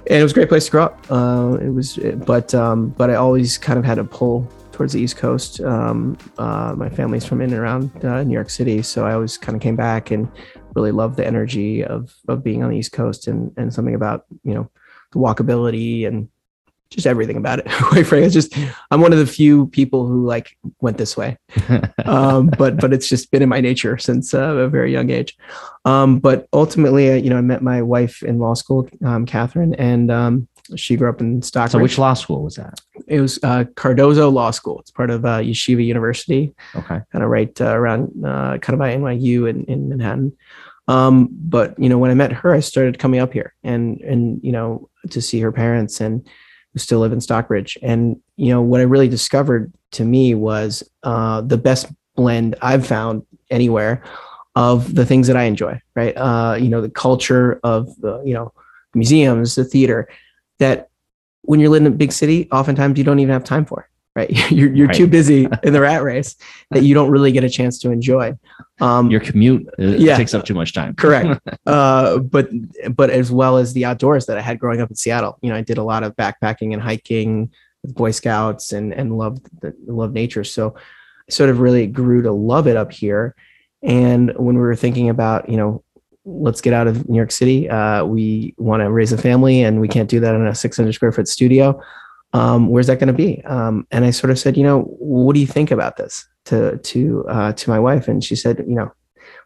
and 0.09 0.19
it 0.19 0.23
was 0.23 0.31
a 0.31 0.35
great 0.35 0.49
place 0.49 0.65
to 0.65 0.71
grow 0.71 0.83
up. 0.83 1.05
Uh, 1.09 1.57
it 1.61 1.69
was, 1.69 1.97
but, 2.25 2.53
um, 2.53 2.89
but 2.89 3.09
I 3.09 3.15
always 3.15 3.57
kind 3.57 3.79
of 3.79 3.85
had 3.85 3.97
a 3.97 4.03
pull 4.03 4.49
towards 4.71 4.93
the 4.93 5.01
East 5.01 5.17
Coast. 5.17 5.61
Um, 5.61 6.17
uh, 6.37 6.73
my 6.75 6.89
family's 6.89 7.25
from 7.25 7.41
in 7.41 7.51
and 7.51 7.59
around 7.59 7.91
New 8.27 8.33
York 8.33 8.49
City. 8.49 8.81
So 8.81 9.05
I 9.05 9.13
always 9.13 9.37
kind 9.37 9.55
of 9.55 9.61
came 9.61 9.75
back 9.75 10.11
and 10.11 10.29
really 10.75 10.91
loved 10.91 11.17
the 11.17 11.25
energy 11.25 11.83
of, 11.85 12.13
of 12.27 12.43
being 12.43 12.63
on 12.63 12.71
the 12.71 12.77
East 12.77 12.91
Coast 12.91 13.27
and, 13.27 13.53
and 13.57 13.73
something 13.73 13.95
about, 13.95 14.25
you 14.43 14.53
know, 14.53 14.69
the 15.11 15.19
walkability 15.19 16.07
and 16.07 16.27
just 16.93 17.07
everything 17.07 17.37
about 17.37 17.59
it. 17.59 17.65
Quite 17.81 18.07
frankly, 18.07 18.25
it's 18.25 18.33
just 18.33 18.55
I'm 18.91 19.01
one 19.01 19.13
of 19.13 19.19
the 19.19 19.27
few 19.27 19.67
people 19.67 20.07
who 20.07 20.25
like 20.25 20.57
went 20.81 20.97
this 20.97 21.17
way. 21.17 21.37
um, 22.05 22.51
but 22.57 22.79
but 22.79 22.93
it's 22.93 23.09
just 23.09 23.31
been 23.31 23.41
in 23.41 23.49
my 23.49 23.61
nature 23.61 23.97
since 23.97 24.33
uh, 24.33 24.55
a 24.55 24.67
very 24.69 24.91
young 24.91 25.09
age. 25.09 25.37
Um, 25.85 26.19
but 26.19 26.47
ultimately, 26.53 27.11
uh, 27.11 27.15
you 27.15 27.29
know, 27.29 27.37
I 27.37 27.41
met 27.41 27.61
my 27.61 27.81
wife 27.81 28.23
in 28.23 28.39
law 28.39 28.53
school, 28.53 28.87
um, 29.03 29.25
Catherine, 29.25 29.73
and 29.75 30.11
um, 30.11 30.47
she 30.75 30.95
grew 30.95 31.09
up 31.09 31.21
in 31.21 31.41
Stockbridge. 31.41 31.71
So 31.71 31.79
which 31.79 31.97
law 31.97 32.13
school 32.13 32.43
was 32.43 32.55
that? 32.55 32.79
It 33.07 33.19
was 33.19 33.39
uh, 33.43 33.65
Cardozo 33.75 34.29
Law 34.29 34.51
School. 34.51 34.79
It's 34.79 34.91
part 34.91 35.09
of 35.09 35.25
uh, 35.25 35.39
Yeshiva 35.39 35.85
University. 35.85 36.53
Okay. 36.75 36.99
Kind 37.11 37.23
of 37.23 37.29
right 37.29 37.59
uh, 37.59 37.75
around 37.75 38.11
uh, 38.25 38.57
kind 38.59 38.73
of 38.73 38.79
by 38.79 38.95
NYU 38.95 39.49
in, 39.49 39.65
in 39.65 39.89
Manhattan. 39.89 40.35
Um, 40.87 41.29
but 41.31 41.77
you 41.79 41.89
know, 41.89 41.97
when 41.97 42.11
I 42.11 42.15
met 42.15 42.31
her, 42.31 42.53
I 42.53 42.59
started 42.59 42.99
coming 42.99 43.19
up 43.19 43.33
here 43.33 43.53
and 43.63 44.01
and 44.01 44.43
you 44.43 44.51
know 44.51 44.89
to 45.09 45.21
see 45.21 45.39
her 45.39 45.51
parents 45.51 46.01
and 46.01 46.27
still 46.79 46.99
live 46.99 47.13
in 47.13 47.21
Stockbridge. 47.21 47.77
And 47.81 48.19
you 48.35 48.49
know 48.49 48.61
what 48.61 48.81
I 48.81 48.83
really 48.83 49.07
discovered 49.07 49.71
to 49.91 50.05
me 50.05 50.35
was 50.35 50.83
uh, 51.03 51.41
the 51.41 51.57
best 51.57 51.87
blend 52.15 52.55
I've 52.61 52.85
found 52.85 53.25
anywhere 53.49 54.03
of 54.55 54.93
the 54.95 55.05
things 55.05 55.27
that 55.27 55.37
I 55.37 55.43
enjoy. 55.43 55.81
Right, 55.95 56.15
uh, 56.15 56.57
you 56.59 56.69
know 56.69 56.81
the 56.81 56.89
culture 56.89 57.59
of 57.63 57.95
the 58.01 58.21
you 58.23 58.33
know 58.33 58.53
museums, 58.93 59.55
the 59.55 59.63
theater. 59.63 60.07
That 60.59 60.89
when 61.41 61.59
you're 61.59 61.69
living 61.69 61.87
in 61.87 61.93
a 61.93 61.95
big 61.95 62.11
city, 62.11 62.49
oftentimes 62.51 62.97
you 62.97 63.03
don't 63.03 63.19
even 63.19 63.33
have 63.33 63.43
time 63.43 63.65
for 63.65 63.89
right? 64.15 64.29
You're, 64.51 64.73
you're 64.73 64.87
right. 64.87 64.95
too 64.95 65.07
busy 65.07 65.47
in 65.63 65.73
the 65.73 65.81
rat 65.81 66.03
race 66.03 66.35
that 66.71 66.83
you 66.83 66.93
don't 66.93 67.09
really 67.09 67.31
get 67.31 67.43
a 67.43 67.49
chance 67.49 67.79
to 67.79 67.91
enjoy. 67.91 68.33
Um, 68.79 69.09
Your 69.09 69.19
commute 69.19 69.67
uh, 69.79 69.83
yeah, 69.83 70.17
takes 70.17 70.33
up 70.33 70.45
too 70.45 70.53
much 70.53 70.73
time. 70.73 70.95
correct. 70.95 71.39
Uh, 71.65 72.17
but 72.19 72.49
but 72.95 73.09
as 73.09 73.31
well 73.31 73.57
as 73.57 73.73
the 73.73 73.85
outdoors 73.85 74.25
that 74.25 74.37
I 74.37 74.41
had 74.41 74.59
growing 74.59 74.81
up 74.81 74.89
in 74.89 74.95
Seattle, 74.95 75.37
you 75.41 75.49
know, 75.49 75.55
I 75.55 75.61
did 75.61 75.77
a 75.77 75.83
lot 75.83 76.03
of 76.03 76.15
backpacking 76.15 76.73
and 76.73 76.81
hiking 76.81 77.51
with 77.81 77.95
Boy 77.95 78.11
Scouts 78.11 78.73
and 78.73 78.93
and 78.93 79.17
loved 79.17 79.47
the, 79.61 79.73
loved 79.87 80.13
nature. 80.13 80.43
So 80.43 80.75
I 80.75 81.31
sort 81.31 81.49
of 81.49 81.59
really 81.59 81.87
grew 81.87 82.21
to 82.23 82.31
love 82.31 82.67
it 82.67 82.75
up 82.75 82.91
here. 82.91 83.33
And 83.81 84.33
when 84.35 84.55
we 84.55 84.61
were 84.61 84.75
thinking 84.75 85.09
about, 85.09 85.47
you 85.47 85.57
know, 85.57 85.83
let's 86.25 86.61
get 86.61 86.73
out 86.73 86.87
of 86.87 87.07
New 87.07 87.15
York 87.17 87.31
City, 87.31 87.69
uh, 87.69 88.03
we 88.05 88.53
want 88.57 88.81
to 88.81 88.91
raise 88.91 89.13
a 89.13 89.17
family, 89.17 89.63
and 89.63 89.79
we 89.79 89.87
can't 89.87 90.09
do 90.09 90.19
that 90.19 90.35
in 90.35 90.45
a 90.45 90.55
600 90.55 90.91
square 90.93 91.11
foot 91.11 91.27
studio 91.27 91.81
um, 92.33 92.67
where's 92.67 92.87
that 92.87 92.99
going 92.99 93.07
to 93.07 93.13
be? 93.13 93.43
Um, 93.45 93.87
and 93.91 94.03
I 94.03 94.11
sort 94.11 94.31
of 94.31 94.39
said, 94.39 94.57
you 94.57 94.63
know, 94.63 94.81
what 94.81 95.33
do 95.33 95.39
you 95.39 95.47
think 95.47 95.71
about 95.71 95.97
this 95.97 96.27
to 96.45 96.77
to 96.77 97.25
uh, 97.29 97.53
to 97.53 97.69
my 97.69 97.79
wife? 97.79 98.07
And 98.07 98.23
she 98.23 98.35
said, 98.35 98.59
you 98.67 98.75
know, 98.75 98.91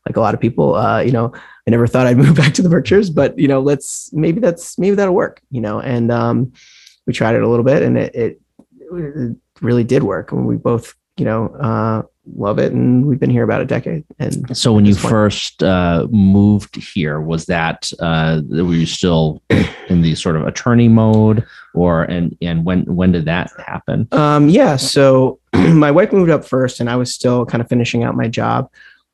like 0.05 0.15
a 0.15 0.21
lot 0.21 0.33
of 0.33 0.39
people, 0.39 0.75
uh, 0.75 1.01
you 1.01 1.11
know, 1.11 1.33
I 1.35 1.69
never 1.69 1.85
thought 1.85 2.07
I'd 2.07 2.17
move 2.25 2.35
back 2.35 2.53
to 2.55 2.61
the 2.61 2.69
Berkshires, 2.69 3.09
but 3.09 3.38
you 3.38 3.47
know, 3.47 3.59
let's 3.59 4.11
maybe 4.13 4.39
that's 4.39 4.79
maybe 4.79 4.95
that'll 4.95 5.13
work, 5.13 5.41
you 5.51 5.61
know. 5.61 5.79
And 5.81 6.11
um, 6.11 6.53
we 7.05 7.13
tried 7.13 7.35
it 7.35 7.43
a 7.43 7.47
little 7.47 7.65
bit, 7.65 7.83
and 7.83 7.97
it, 7.97 8.15
it, 8.15 8.41
it 8.93 9.38
really 9.61 9.83
did 9.83 10.03
work. 10.03 10.31
And 10.31 10.47
we 10.47 10.55
both, 10.55 10.95
you 11.17 11.25
know, 11.25 11.47
uh, 11.55 12.03
love 12.36 12.59
it, 12.59 12.71
and 12.71 13.05
we've 13.05 13.19
been 13.19 13.30
here 13.30 13.43
about 13.43 13.61
a 13.61 13.65
decade. 13.65 14.03
And 14.19 14.55
so, 14.57 14.73
when 14.73 14.86
you 14.86 14.95
point. 14.95 15.09
first 15.09 15.63
uh, 15.63 16.07
moved 16.09 16.75
here, 16.75 17.21
was 17.21 17.45
that 17.45 17.91
uh, 17.99 18.41
were 18.49 18.73
you 18.73 18.86
still 18.86 19.41
in 19.89 20.01
the 20.01 20.15
sort 20.15 20.36
of 20.36 20.45
attorney 20.45 20.88
mode, 20.88 21.45
or 21.73 22.03
and 22.03 22.38
and 22.41 22.65
when 22.65 22.84
when 22.84 23.11
did 23.11 23.25
that 23.25 23.51
happen? 23.65 24.07
Um, 24.11 24.49
yeah, 24.49 24.75
so 24.75 25.39
my 25.53 25.91
wife 25.91 26.11
moved 26.11 26.32
up 26.32 26.45
first, 26.45 26.80
and 26.80 26.89
I 26.89 26.95
was 26.95 27.13
still 27.13 27.45
kind 27.45 27.61
of 27.61 27.69
finishing 27.69 28.03
out 28.03 28.15
my 28.15 28.28
job. 28.28 28.69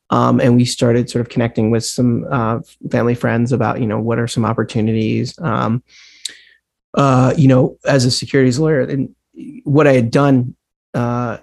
Um, 0.09 0.39
and 0.39 0.55
we 0.55 0.65
started 0.65 1.09
sort 1.09 1.21
of 1.21 1.29
connecting 1.29 1.71
with 1.71 1.83
some 1.83 2.25
uh, 2.29 2.59
family 2.91 3.15
friends 3.15 3.51
about 3.51 3.79
you 3.79 3.87
know 3.87 3.99
what 3.99 4.19
are 4.19 4.27
some 4.27 4.45
opportunities 4.45 5.37
um, 5.39 5.83
uh, 6.93 7.33
you 7.35 7.47
know 7.47 7.77
as 7.85 8.05
a 8.05 8.11
securities 8.11 8.59
lawyer 8.59 8.81
and 8.81 9.15
what 9.63 9.87
i 9.87 9.93
had 9.93 10.11
done 10.11 10.55
uh, 10.93 11.37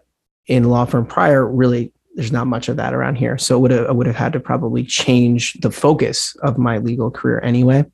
in 0.51 0.65
law 0.65 0.85
firm 0.85 1.07
prior 1.07 1.47
really 1.47 1.93
there's 2.15 2.33
not 2.33 2.47
much 2.47 2.69
of 2.69 2.77
that 2.77 2.93
around 2.93 3.17
here 3.17 3.39
so 3.39 3.59
would 3.59 3.73
i 3.73 3.91
would 3.91 4.07
have 4.07 4.17
had 4.17 4.33
to 4.33 4.41
probably 4.41 4.85
change 4.85 5.55
the 5.61 5.71
focus 5.71 6.37
of 6.43 6.59
my 6.59 6.79
legal 6.79 7.11
career 7.11 7.41
anyway 7.43 7.85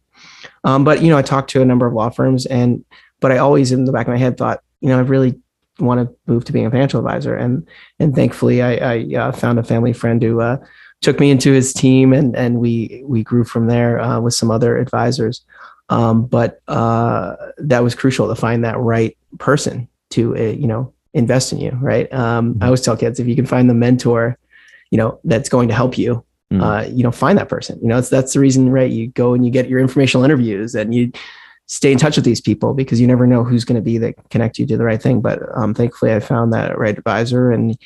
um, 0.65 0.83
but 0.83 1.03
you 1.03 1.09
know 1.09 1.19
i 1.19 1.23
talked 1.23 1.51
to 1.51 1.63
a 1.63 1.65
number 1.65 1.87
of 1.87 1.93
law 1.93 2.09
firms 2.09 2.47
and 2.47 2.85
but 3.21 3.31
i 3.31 3.39
always 3.39 3.71
in 3.73 3.85
the 3.85 3.93
back 3.93 4.07
of 4.07 4.13
my 4.13 4.19
head 4.19 4.37
thought 4.37 4.63
you 4.81 4.89
know 4.89 4.99
i 4.99 5.03
really 5.03 5.41
want 5.79 6.01
to 6.09 6.17
move 6.31 6.45
to 6.45 6.53
being 6.53 6.67
a 6.67 6.71
financial 6.71 7.01
advisor. 7.01 7.37
And 7.37 7.67
and 7.99 8.15
thankfully, 8.15 8.63
I, 8.63 8.75
I 8.75 9.15
uh, 9.17 9.33
found 9.33 9.59
a 9.59 9.65
family 9.65 9.93
friend 9.93 10.23
who 10.23 10.41
uh, 10.41 10.59
took 11.01 11.21
me 11.21 11.31
into 11.31 11.53
his 11.53 11.73
team, 11.73 12.13
and 12.13 12.37
and 12.37 12.59
we 12.59 13.03
we 13.05 13.23
grew 13.23 13.45
from 13.45 13.67
there 13.67 14.01
uh, 14.01 14.21
with 14.21 14.35
some 14.35 14.51
other 14.51 14.79
advisors. 14.79 15.45
Um, 15.89 16.27
but 16.27 16.61
uh, 16.69 17.37
that 17.59 17.83
was 17.83 17.95
crucial 17.95 18.29
to 18.29 18.35
find 18.35 18.65
that 18.65 18.79
right 18.79 19.17
person 19.39 19.89
to 20.11 20.37
uh, 20.37 20.41
you 20.41 20.67
know 20.67 20.93
invest 21.15 21.53
in 21.53 21.59
you. 21.59 21.71
Right. 21.81 22.13
Um, 22.13 22.59
I 22.61 22.67
always 22.67 22.81
tell 22.81 22.97
kids 22.97 23.21
if 23.21 23.27
you 23.27 23.37
can 23.37 23.47
find 23.47 23.69
the 23.69 23.75
mentor, 23.75 24.39
you 24.91 24.99
know 24.99 25.19
that's 25.25 25.49
going 25.49 25.69
to 25.69 25.75
help 25.75 25.99
you. 25.99 26.25
Mm. 26.53 26.97
you 26.97 27.03
know, 27.03 27.11
find 27.11 27.37
that 27.39 27.49
person. 27.49 27.77
You 27.83 27.89
know, 27.89 27.99
it's 27.99 28.09
that's 28.09 28.35
the 28.35 28.39
reason, 28.39 28.71
right? 28.71 28.89
You 28.89 29.09
go 29.09 29.35
and 29.35 29.45
you 29.45 29.51
get 29.51 29.69
your 29.69 29.81
informational 29.81 30.25
interviews, 30.25 30.77
and 30.77 30.95
you 30.95 31.11
stay 31.67 31.93
in 31.93 31.99
touch 31.99 32.17
with 32.17 32.25
these 32.25 32.41
people 32.41 32.75
because 32.75 33.01
you 33.01 33.07
never 33.07 33.27
know 33.27 33.45
who's 33.45 33.65
going 33.65 33.77
to 33.77 33.83
be 33.83 33.99
that 33.99 34.15
connect 34.31 34.59
you 34.59 34.67
to 34.67 34.77
the 34.77 34.85
right 34.85 35.03
thing. 35.03 35.21
But 35.21 35.41
um, 35.57 35.75
thankfully, 35.75 36.13
I 36.13 36.21
found 36.21 36.53
that 36.53 36.79
right 36.79 36.97
advisor, 36.97 37.51
and 37.51 37.77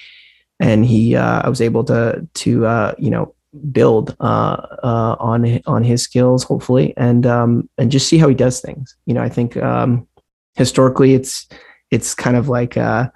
and 0.61 0.85
he, 0.85 1.17
uh, 1.17 1.43
I 1.43 1.49
was 1.49 1.61
able 1.61 1.85
to 1.85 2.27
to 2.33 2.67
uh, 2.67 2.95
you 2.99 3.11
know 3.11 3.35
build 3.73 4.17
uh, 4.21 4.67
uh, 4.83 5.17
on 5.19 5.61
on 5.67 5.83
his 5.83 6.03
skills, 6.03 6.45
hopefully, 6.45 6.95
and 6.97 7.27
um, 7.27 7.69
and 7.79 7.91
just 7.91 8.09
see 8.09 8.19
how 8.19 8.29
he 8.29 8.35
does 8.35 8.61
things. 8.61 8.95
You 9.07 9.15
know, 9.15 9.23
I 9.23 9.29
think 9.29 9.57
um, 9.57 10.07
historically, 10.55 11.15
it's 11.15 11.49
it's 11.91 12.15
kind 12.15 12.37
of 12.37 12.49
like 12.49 12.77
uh, 12.77 13.09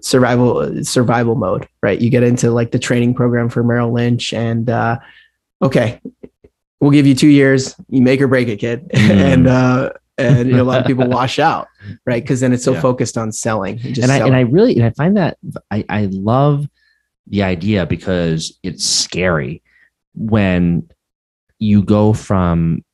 survival 0.00 0.84
survival 0.84 1.34
mode, 1.34 1.68
right? 1.82 2.00
You 2.00 2.10
get 2.10 2.22
into 2.22 2.50
like 2.50 2.70
the 2.70 2.78
training 2.78 3.14
program 3.14 3.48
for 3.48 3.62
Merrill 3.62 3.92
Lynch, 3.92 4.32
and 4.32 4.68
uh, 4.68 4.98
okay, 5.62 6.00
we'll 6.80 6.90
give 6.90 7.06
you 7.06 7.14
two 7.14 7.28
years. 7.28 7.74
You 7.88 8.02
make 8.02 8.20
or 8.20 8.28
break 8.28 8.48
it, 8.48 8.58
kid. 8.58 8.88
Mm. 8.94 9.10
and 9.10 9.46
uh, 9.46 9.92
and 10.18 10.48
you 10.48 10.56
know, 10.56 10.62
a 10.62 10.64
lot 10.64 10.80
of 10.80 10.86
people 10.86 11.06
wash 11.08 11.38
out, 11.38 11.68
right? 12.04 12.22
Because 12.22 12.40
then 12.40 12.52
it's 12.52 12.64
so 12.64 12.72
yeah. 12.72 12.80
focused 12.80 13.16
on 13.16 13.32
selling. 13.32 13.80
And, 13.84 13.98
and 13.98 14.12
I 14.12 14.18
and 14.18 14.34
I 14.34 14.40
really 14.40 14.74
and 14.74 14.84
I 14.84 14.90
find 14.90 15.16
that 15.16 15.38
I 15.70 15.84
I 15.88 16.06
love 16.10 16.66
the 17.26 17.42
idea 17.42 17.86
because 17.86 18.58
it's 18.62 18.84
scary 18.84 19.62
when 20.14 20.88
you 21.58 21.82
go 21.82 22.12
from 22.12 22.84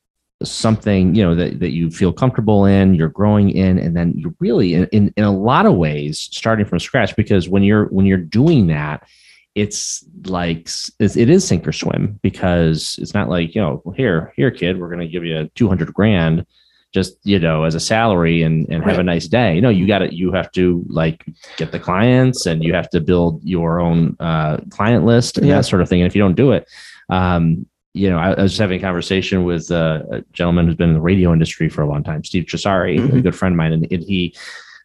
something 0.43 1.15
you 1.15 1.23
know 1.23 1.33
that, 1.33 1.59
that 1.59 1.71
you 1.71 1.89
feel 1.89 2.11
comfortable 2.11 2.65
in 2.65 2.93
you're 2.93 3.07
growing 3.07 3.49
in 3.49 3.79
and 3.79 3.95
then 3.95 4.13
you're 4.17 4.35
really 4.39 4.73
in, 4.73 4.85
in, 4.87 5.13
in 5.15 5.23
a 5.23 5.31
lot 5.31 5.65
of 5.65 5.75
ways 5.75 6.19
starting 6.19 6.65
from 6.65 6.77
scratch 6.79 7.15
because 7.15 7.47
when 7.47 7.63
you're 7.63 7.85
when 7.85 8.05
you're 8.05 8.17
doing 8.17 8.67
that 8.67 9.07
it's 9.55 10.03
like 10.25 10.67
it 10.99 11.29
is 11.29 11.47
sink 11.47 11.65
or 11.65 11.71
swim 11.71 12.19
because 12.21 12.99
it's 13.01 13.13
not 13.13 13.29
like 13.29 13.55
you 13.55 13.61
know 13.61 13.81
here 13.95 14.33
here 14.35 14.51
kid 14.51 14.77
we're 14.77 14.89
going 14.89 14.99
to 14.99 15.07
give 15.07 15.23
you 15.23 15.49
200 15.55 15.93
grand 15.93 16.45
just 16.95 17.17
you 17.23 17.37
know 17.37 17.63
as 17.65 17.75
a 17.75 17.79
salary 17.79 18.41
and 18.41 18.67
and 18.69 18.83
have 18.85 18.97
a 18.97 19.03
nice 19.03 19.27
day. 19.27 19.53
You 19.53 19.61
know 19.61 19.69
you 19.69 19.85
got 19.85 19.99
to 19.99 20.15
you 20.15 20.31
have 20.31 20.49
to 20.53 20.83
like 20.87 21.25
get 21.57 21.73
the 21.73 21.79
clients 21.79 22.45
and 22.45 22.63
you 22.63 22.73
have 22.73 22.89
to 22.91 23.01
build 23.01 23.43
your 23.43 23.81
own 23.81 24.15
uh, 24.19 24.57
client 24.69 25.05
list 25.05 25.37
and 25.37 25.45
yeah. 25.45 25.57
that 25.57 25.65
sort 25.65 25.81
of 25.81 25.89
thing. 25.89 26.01
And 26.01 26.07
if 26.07 26.15
you 26.15 26.21
don't 26.21 26.35
do 26.35 26.53
it 26.53 26.67
um, 27.09 27.67
you 27.95 28.09
know 28.09 28.17
I, 28.17 28.33
I, 28.33 28.43
was 28.43 28.57
having 28.57 28.79
a 28.79 28.81
conversation 28.81 29.43
with 29.43 29.71
uh, 29.71 30.03
a 30.11 30.21
gentleman 30.33 30.67
who's 30.67 30.75
been 30.75 30.89
in 30.89 30.95
the 30.95 31.01
radio 31.01 31.33
industry 31.33 31.69
for 31.69 31.81
a 31.81 31.87
long 31.87 32.03
time 32.03 32.23
steve 32.23 32.45
Chisari, 32.45 32.99
mm-hmm. 32.99 33.17
a 33.17 33.21
good 33.21 33.35
friend 33.35 33.53
of 33.53 33.57
mine 33.57 33.73
and, 33.73 33.87
and 33.91 34.03
he 34.03 34.35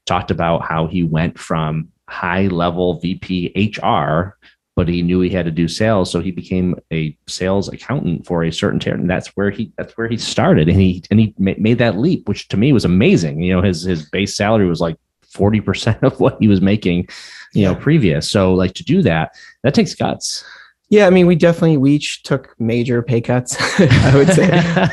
talked 0.06 0.30
about 0.30 0.62
how 0.62 0.86
he 0.86 1.02
went 1.02 1.38
from 1.38 1.88
high 2.08 2.46
level 2.46 3.00
vp 3.00 3.72
hr 3.82 4.36
but 4.76 4.88
he 4.88 5.02
knew 5.02 5.20
he 5.20 5.28
had 5.28 5.44
to 5.44 5.50
do 5.50 5.68
sales, 5.68 6.11
so 6.11 6.20
he 6.20 6.30
became 6.30 6.74
a 6.90 7.14
sales 7.26 7.68
accountant 7.68 8.24
for 8.24 8.44
a 8.44 8.50
certain 8.50 8.80
territory. 8.80 9.02
And 9.02 9.11
that's 9.11 9.28
where 9.36 9.50
he 9.50 9.70
that's 9.76 9.92
where 9.98 10.08
he 10.08 10.16
started, 10.16 10.70
and 10.70 10.80
he 10.80 11.02
and 11.11 11.20
he 11.20 11.34
made 11.36 11.76
that 11.78 11.98
leap, 11.98 12.26
which 12.28 12.48
to 12.48 12.56
me 12.56 12.72
was 12.72 12.86
amazing. 12.86 13.42
You 13.42 13.56
know, 13.56 13.62
his 13.62 13.82
his 13.82 14.08
base 14.08 14.34
salary 14.34 14.66
was 14.66 14.80
like 14.80 14.96
forty 15.28 15.61
percent 15.61 15.98
of 16.02 16.18
what 16.18 16.38
he 16.40 16.48
was 16.48 16.62
making, 16.62 17.08
you 17.52 17.64
know, 17.64 17.74
previous. 17.74 18.30
So 18.30 18.54
like 18.54 18.72
to 18.74 18.82
do 18.82 19.02
that, 19.02 19.34
that 19.64 19.74
takes 19.74 19.94
guts. 19.94 20.44
Yeah, 20.91 21.07
I 21.07 21.11
mean, 21.11 21.28
we 21.28 21.36
definitely 21.36 21.76
we 21.76 21.93
each 21.93 22.24
took 22.24 22.55
major 22.59 23.01
pay 23.01 23.20
cuts. 23.20 23.57
I 23.80 24.12
would 24.16 24.32
say 24.32 24.51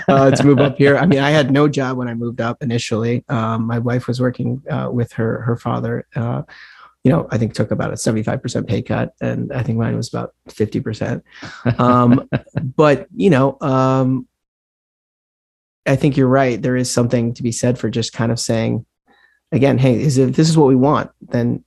uh, 0.07 0.29
to 0.29 0.43
move 0.43 0.59
up 0.59 0.77
here. 0.77 0.95
I 0.95 1.07
mean, 1.07 1.19
I 1.19 1.31
had 1.31 1.51
no 1.51 1.67
job 1.67 1.97
when 1.97 2.07
I 2.07 2.13
moved 2.13 2.39
up 2.39 2.61
initially. 2.61 3.25
Um, 3.29 3.65
my 3.65 3.79
wife 3.79 4.07
was 4.07 4.21
working 4.21 4.61
uh, 4.69 4.89
with 4.91 5.11
her 5.13 5.41
her 5.41 5.57
father. 5.57 6.07
Uh, 6.15 6.43
you 7.07 7.13
know, 7.13 7.25
I 7.31 7.37
think 7.37 7.53
took 7.53 7.71
about 7.71 7.91
a 7.91 7.93
75% 7.93 8.67
pay 8.67 8.81
cut 8.81 9.13
and 9.21 9.53
I 9.53 9.63
think 9.63 9.77
mine 9.77 9.95
was 9.95 10.09
about 10.09 10.35
50%. 10.49 11.21
Um, 11.79 12.27
but, 12.75 13.07
you 13.15 13.29
know, 13.29 13.57
um, 13.61 14.27
I 15.85 15.95
think 15.95 16.17
you're 16.17 16.27
right. 16.27 16.61
There 16.61 16.75
is 16.75 16.91
something 16.91 17.33
to 17.35 17.43
be 17.43 17.53
said 17.53 17.79
for 17.79 17.89
just 17.89 18.11
kind 18.11 18.29
of 18.29 18.41
saying, 18.41 18.85
again, 19.53 19.77
hey, 19.77 20.01
is 20.01 20.17
if 20.17 20.35
this 20.35 20.49
is 20.49 20.57
what 20.57 20.67
we 20.67 20.75
want, 20.75 21.09
then 21.21 21.63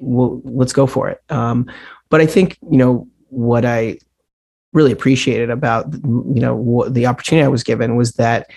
we'll, 0.00 0.42
let's 0.44 0.72
go 0.72 0.88
for 0.88 1.08
it. 1.08 1.22
Um, 1.28 1.70
but 2.08 2.20
I 2.20 2.26
think, 2.26 2.58
you 2.68 2.78
know, 2.78 3.06
what 3.30 3.64
I 3.64 3.98
really 4.72 4.92
appreciated 4.92 5.50
about, 5.50 5.92
you 5.92 6.40
know, 6.40 6.54
what 6.54 6.94
the 6.94 7.06
opportunity 7.06 7.44
I 7.44 7.48
was 7.48 7.64
given 7.64 7.96
was 7.96 8.12
that, 8.14 8.50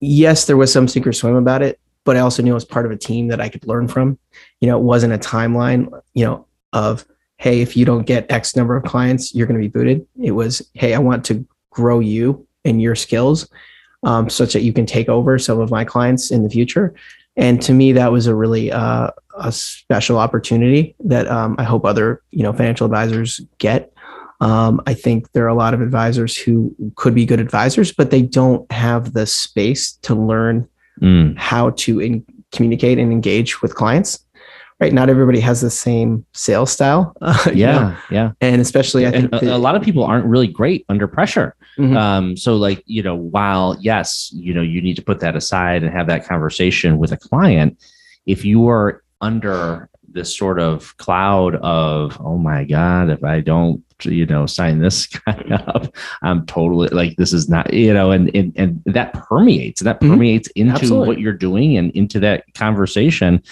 yes, 0.00 0.44
there 0.44 0.56
was 0.56 0.72
some 0.72 0.86
sink 0.86 1.06
or 1.06 1.12
swim 1.12 1.34
about 1.34 1.62
it, 1.62 1.80
but 2.04 2.16
I 2.16 2.20
also 2.20 2.42
knew 2.42 2.52
I 2.52 2.54
was 2.54 2.64
part 2.64 2.86
of 2.86 2.92
a 2.92 2.96
team 2.96 3.28
that 3.28 3.40
I 3.40 3.48
could 3.48 3.66
learn 3.66 3.88
from. 3.88 4.18
You 4.60 4.68
know, 4.68 4.78
it 4.78 4.84
wasn't 4.84 5.14
a 5.14 5.18
timeline, 5.18 5.88
you 6.14 6.24
know, 6.24 6.46
of, 6.72 7.04
hey, 7.38 7.60
if 7.60 7.76
you 7.76 7.84
don't 7.84 8.06
get 8.06 8.30
X 8.30 8.54
number 8.54 8.76
of 8.76 8.84
clients, 8.84 9.34
you're 9.34 9.46
going 9.46 9.60
to 9.60 9.66
be 9.66 9.72
booted. 9.72 10.06
It 10.22 10.32
was, 10.32 10.70
hey, 10.74 10.94
I 10.94 10.98
want 10.98 11.24
to 11.26 11.46
grow 11.70 11.98
you 11.98 12.46
and 12.64 12.80
your 12.80 12.94
skills 12.94 13.48
um, 14.04 14.30
such 14.30 14.52
that 14.52 14.62
you 14.62 14.72
can 14.72 14.86
take 14.86 15.08
over 15.08 15.38
some 15.38 15.60
of 15.60 15.70
my 15.70 15.84
clients 15.84 16.30
in 16.30 16.42
the 16.42 16.50
future. 16.50 16.94
And 17.36 17.60
to 17.62 17.72
me, 17.72 17.92
that 17.92 18.12
was 18.12 18.26
a 18.26 18.34
really 18.34 18.72
uh, 18.72 19.10
a 19.38 19.52
special 19.52 20.18
opportunity 20.18 20.94
that 21.04 21.28
um, 21.28 21.56
I 21.58 21.64
hope 21.64 21.84
other, 21.84 22.22
you 22.30 22.42
know, 22.42 22.52
financial 22.52 22.86
advisors 22.86 23.40
get. 23.58 23.92
Um, 24.40 24.82
I 24.86 24.94
think 24.94 25.32
there 25.32 25.44
are 25.44 25.48
a 25.48 25.54
lot 25.54 25.72
of 25.72 25.80
advisors 25.80 26.36
who 26.36 26.74
could 26.96 27.14
be 27.14 27.24
good 27.24 27.40
advisors, 27.40 27.92
but 27.92 28.10
they 28.10 28.22
don't 28.22 28.70
have 28.70 29.14
the 29.14 29.26
space 29.26 29.92
to 30.02 30.14
learn 30.14 30.68
mm. 31.00 31.36
how 31.38 31.70
to 31.70 32.00
in, 32.00 32.24
communicate 32.52 32.98
and 32.98 33.12
engage 33.12 33.62
with 33.62 33.74
clients 33.74 34.26
right 34.80 34.92
not 34.92 35.08
everybody 35.08 35.40
has 35.40 35.60
the 35.60 35.70
same 35.70 36.24
sales 36.32 36.70
style 36.70 37.12
uh, 37.22 37.50
yeah 37.54 37.78
know? 37.78 37.96
yeah 38.10 38.32
and 38.40 38.60
especially 38.60 39.06
i 39.06 39.10
think 39.10 39.32
a, 39.32 39.46
a, 39.46 39.58
lot 39.58 39.74
of 39.74 39.82
people 39.82 40.04
aren't 40.04 40.26
really 40.26 40.46
great 40.46 40.84
under 40.88 41.08
pressure 41.08 41.54
mm-hmm. 41.78 41.96
um, 41.96 42.36
so 42.36 42.56
like 42.56 42.82
you 42.86 43.02
know 43.02 43.14
while 43.14 43.76
yes 43.80 44.30
you 44.34 44.52
know 44.52 44.62
you 44.62 44.80
need 44.80 44.94
to 44.94 45.02
put 45.02 45.20
that 45.20 45.36
aside 45.36 45.82
and 45.82 45.92
have 45.92 46.06
that 46.06 46.26
conversation 46.26 46.98
with 46.98 47.12
a 47.12 47.16
client 47.16 47.78
if 48.26 48.44
you 48.44 48.68
are 48.68 49.02
under 49.20 49.88
this 50.16 50.36
sort 50.36 50.58
of 50.58 50.96
cloud 50.96 51.56
of 51.56 52.16
oh 52.20 52.38
my 52.38 52.64
god 52.64 53.10
if 53.10 53.22
i 53.22 53.40
don't 53.40 53.82
you 54.02 54.26
know 54.26 54.46
sign 54.46 54.78
this 54.78 55.06
guy 55.26 55.44
up 55.66 55.94
i'm 56.22 56.44
totally 56.46 56.88
like 56.88 57.16
this 57.16 57.32
is 57.32 57.48
not 57.48 57.72
you 57.72 57.92
know 57.92 58.10
and 58.10 58.34
and, 58.34 58.52
and 58.56 58.82
that 58.86 59.12
permeates 59.12 59.82
that 59.82 60.00
mm-hmm. 60.00 60.12
permeates 60.12 60.48
into 60.56 60.72
Absolutely. 60.72 61.08
what 61.08 61.20
you're 61.20 61.32
doing 61.32 61.76
and 61.76 61.90
into 61.92 62.18
that 62.20 62.44
conversation 62.54 63.42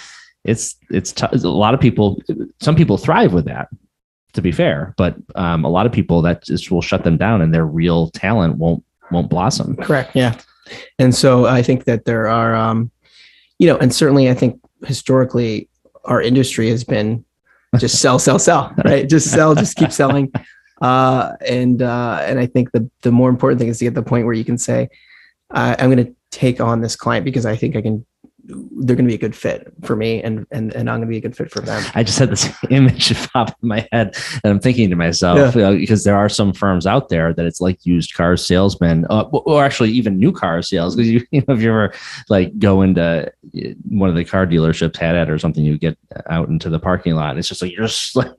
it's 0.43 0.75
it's 0.89 1.11
t- 1.11 1.27
a 1.31 1.37
lot 1.37 1.73
of 1.73 1.79
people 1.79 2.21
some 2.59 2.75
people 2.75 2.97
thrive 2.97 3.33
with 3.33 3.45
that 3.45 3.67
to 4.33 4.41
be 4.41 4.51
fair 4.51 4.93
but 4.97 5.15
um, 5.35 5.63
a 5.65 5.69
lot 5.69 5.85
of 5.85 5.91
people 5.91 6.21
that 6.21 6.43
just 6.43 6.71
will 6.71 6.81
shut 6.81 7.03
them 7.03 7.17
down 7.17 7.41
and 7.41 7.53
their 7.53 7.65
real 7.65 8.09
talent 8.11 8.57
won't 8.57 8.83
won't 9.11 9.29
blossom 9.29 9.75
correct 9.77 10.15
yeah 10.15 10.35
and 10.99 11.13
so 11.13 11.45
i 11.45 11.61
think 11.61 11.85
that 11.85 12.05
there 12.05 12.27
are 12.27 12.55
um 12.55 12.91
you 13.59 13.67
know 13.67 13.77
and 13.77 13.93
certainly 13.93 14.29
i 14.29 14.33
think 14.33 14.59
historically 14.85 15.69
our 16.05 16.21
industry 16.21 16.69
has 16.69 16.83
been 16.83 17.23
just 17.79 17.99
sell, 17.99 18.19
sell, 18.19 18.39
sell, 18.39 18.73
right? 18.85 19.07
Just 19.09 19.31
sell, 19.31 19.55
just 19.55 19.75
keep 19.75 19.91
selling. 19.91 20.31
Uh, 20.81 21.33
and 21.47 21.81
uh, 21.81 22.19
and 22.23 22.39
I 22.39 22.45
think 22.45 22.71
the 22.71 22.89
the 23.01 23.11
more 23.11 23.29
important 23.29 23.59
thing 23.59 23.69
is 23.69 23.79
to 23.79 23.85
get 23.85 23.95
the 23.95 24.03
point 24.03 24.25
where 24.25 24.33
you 24.33 24.45
can 24.45 24.57
say, 24.57 24.89
I'm 25.51 25.91
going 25.91 26.05
to 26.05 26.15
take 26.31 26.59
on 26.59 26.81
this 26.81 26.95
client 26.95 27.25
because 27.25 27.45
I 27.45 27.55
think 27.55 27.75
I 27.75 27.81
can 27.81 28.05
they're 28.47 28.95
going 28.95 29.05
to 29.05 29.09
be 29.09 29.15
a 29.15 29.19
good 29.19 29.35
fit 29.35 29.71
for 29.83 29.95
me 29.95 30.21
and 30.21 30.45
and 30.51 30.73
and 30.75 30.89
I'm 30.89 30.97
going 30.97 31.07
to 31.07 31.11
be 31.11 31.17
a 31.17 31.21
good 31.21 31.35
fit 31.35 31.51
for 31.51 31.61
them. 31.61 31.83
I 31.95 32.03
just 32.03 32.19
had 32.19 32.29
this 32.29 32.47
image 32.69 33.13
pop 33.31 33.55
in 33.61 33.67
my 33.67 33.87
head 33.91 34.15
and 34.43 34.51
I'm 34.51 34.59
thinking 34.59 34.89
to 34.89 34.95
myself 34.95 35.37
yeah. 35.37 35.51
you 35.53 35.61
know, 35.61 35.77
because 35.77 36.03
there 36.03 36.15
are 36.15 36.29
some 36.29 36.53
firms 36.53 36.85
out 36.85 37.09
there 37.09 37.33
that 37.33 37.45
it's 37.45 37.59
like 37.59 37.85
used 37.85 38.13
car 38.13 38.37
salesmen 38.37 39.05
uh, 39.09 39.23
or 39.23 39.63
actually 39.63 39.91
even 39.91 40.19
new 40.19 40.31
car 40.31 40.61
sales 40.61 40.95
because 40.95 41.09
you, 41.09 41.25
you 41.31 41.43
know 41.47 41.55
if 41.55 41.61
you 41.61 41.69
ever 41.69 41.93
like 42.29 42.57
go 42.59 42.81
into 42.81 43.01
uh, 43.01 43.69
one 43.89 44.09
of 44.09 44.15
the 44.15 44.25
car 44.25 44.45
dealerships 44.45 44.97
had 44.97 45.15
at 45.15 45.29
or 45.29 45.39
something 45.39 45.63
you 45.63 45.77
get 45.77 45.97
out 46.29 46.47
into 46.47 46.69
the 46.69 46.79
parking 46.79 47.15
lot 47.15 47.37
it's 47.37 47.47
just 47.47 47.61
like 47.61 47.71
you're 47.71 47.87
just 47.87 48.15
like 48.15 48.31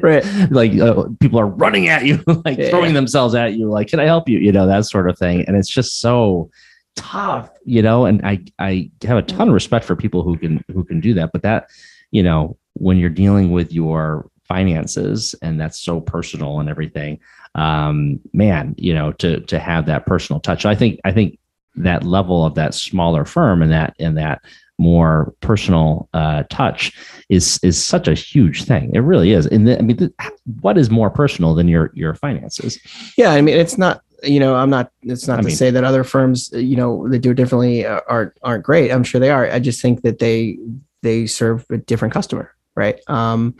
right 0.00 0.24
like 0.50 0.72
uh, 0.78 1.04
people 1.20 1.38
are 1.38 1.46
running 1.46 1.88
at 1.88 2.04
you 2.04 2.22
like 2.44 2.58
yeah, 2.58 2.70
throwing 2.70 2.94
themselves 2.94 3.34
at 3.34 3.54
you 3.54 3.68
like 3.68 3.88
can 3.88 4.00
I 4.00 4.04
help 4.04 4.28
you 4.28 4.38
you 4.38 4.52
know 4.52 4.66
that 4.66 4.86
sort 4.86 5.10
of 5.10 5.18
thing 5.18 5.44
and 5.46 5.56
it's 5.56 5.68
just 5.68 6.00
so 6.00 6.50
tough, 6.96 7.50
you 7.64 7.82
know, 7.82 8.06
and 8.06 8.24
I 8.26 8.44
I 8.58 8.90
have 9.02 9.18
a 9.18 9.22
ton 9.22 9.48
of 9.48 9.54
respect 9.54 9.84
for 9.84 9.94
people 9.94 10.22
who 10.22 10.36
can 10.36 10.64
who 10.72 10.84
can 10.84 11.00
do 11.00 11.14
that, 11.14 11.30
but 11.32 11.42
that, 11.42 11.68
you 12.10 12.22
know, 12.22 12.56
when 12.74 12.98
you're 12.98 13.10
dealing 13.10 13.52
with 13.52 13.72
your 13.72 14.28
finances 14.44 15.34
and 15.42 15.60
that's 15.60 15.80
so 15.80 16.00
personal 16.00 16.60
and 16.60 16.68
everything, 16.68 17.18
um, 17.54 18.20
man, 18.32 18.74
you 18.78 18.94
know, 18.94 19.12
to 19.12 19.40
to 19.40 19.58
have 19.58 19.86
that 19.86 20.06
personal 20.06 20.40
touch. 20.40 20.66
I 20.66 20.74
think 20.74 21.00
I 21.04 21.12
think 21.12 21.38
that 21.76 22.04
level 22.04 22.44
of 22.44 22.54
that 22.54 22.74
smaller 22.74 23.24
firm 23.24 23.62
and 23.62 23.70
that 23.70 23.94
and 23.98 24.16
that 24.18 24.42
more 24.78 25.34
personal 25.40 26.08
uh, 26.12 26.44
touch 26.50 26.92
is 27.28 27.58
is 27.62 27.82
such 27.82 28.08
a 28.08 28.14
huge 28.14 28.64
thing. 28.64 28.90
It 28.94 29.00
really 29.00 29.32
is. 29.32 29.46
And 29.46 29.66
the, 29.66 29.78
I 29.78 29.82
mean, 29.82 29.96
the, 29.96 30.12
what 30.60 30.76
is 30.76 30.90
more 30.90 31.10
personal 31.10 31.54
than 31.54 31.68
your 31.68 31.90
your 31.94 32.14
finances? 32.14 32.78
Yeah, 33.16 33.30
I 33.30 33.40
mean, 33.40 33.56
it's 33.56 33.78
not 33.78 34.02
you 34.26 34.40
know, 34.40 34.54
I'm 34.54 34.70
not. 34.70 34.90
It's 35.02 35.26
not 35.26 35.38
I 35.38 35.42
to 35.42 35.46
mean, 35.48 35.56
say 35.56 35.70
that 35.70 35.84
other 35.84 36.04
firms, 36.04 36.50
you 36.52 36.76
know, 36.76 37.08
that 37.08 37.20
do 37.20 37.30
it 37.30 37.34
differently 37.34 37.86
uh, 37.86 38.00
aren't 38.08 38.32
aren't 38.42 38.64
great. 38.64 38.90
I'm 38.90 39.04
sure 39.04 39.20
they 39.20 39.30
are. 39.30 39.50
I 39.50 39.58
just 39.58 39.80
think 39.80 40.02
that 40.02 40.18
they 40.18 40.58
they 41.02 41.26
serve 41.26 41.64
a 41.70 41.78
different 41.78 42.12
customer, 42.14 42.54
right? 42.74 42.98
Um, 43.08 43.54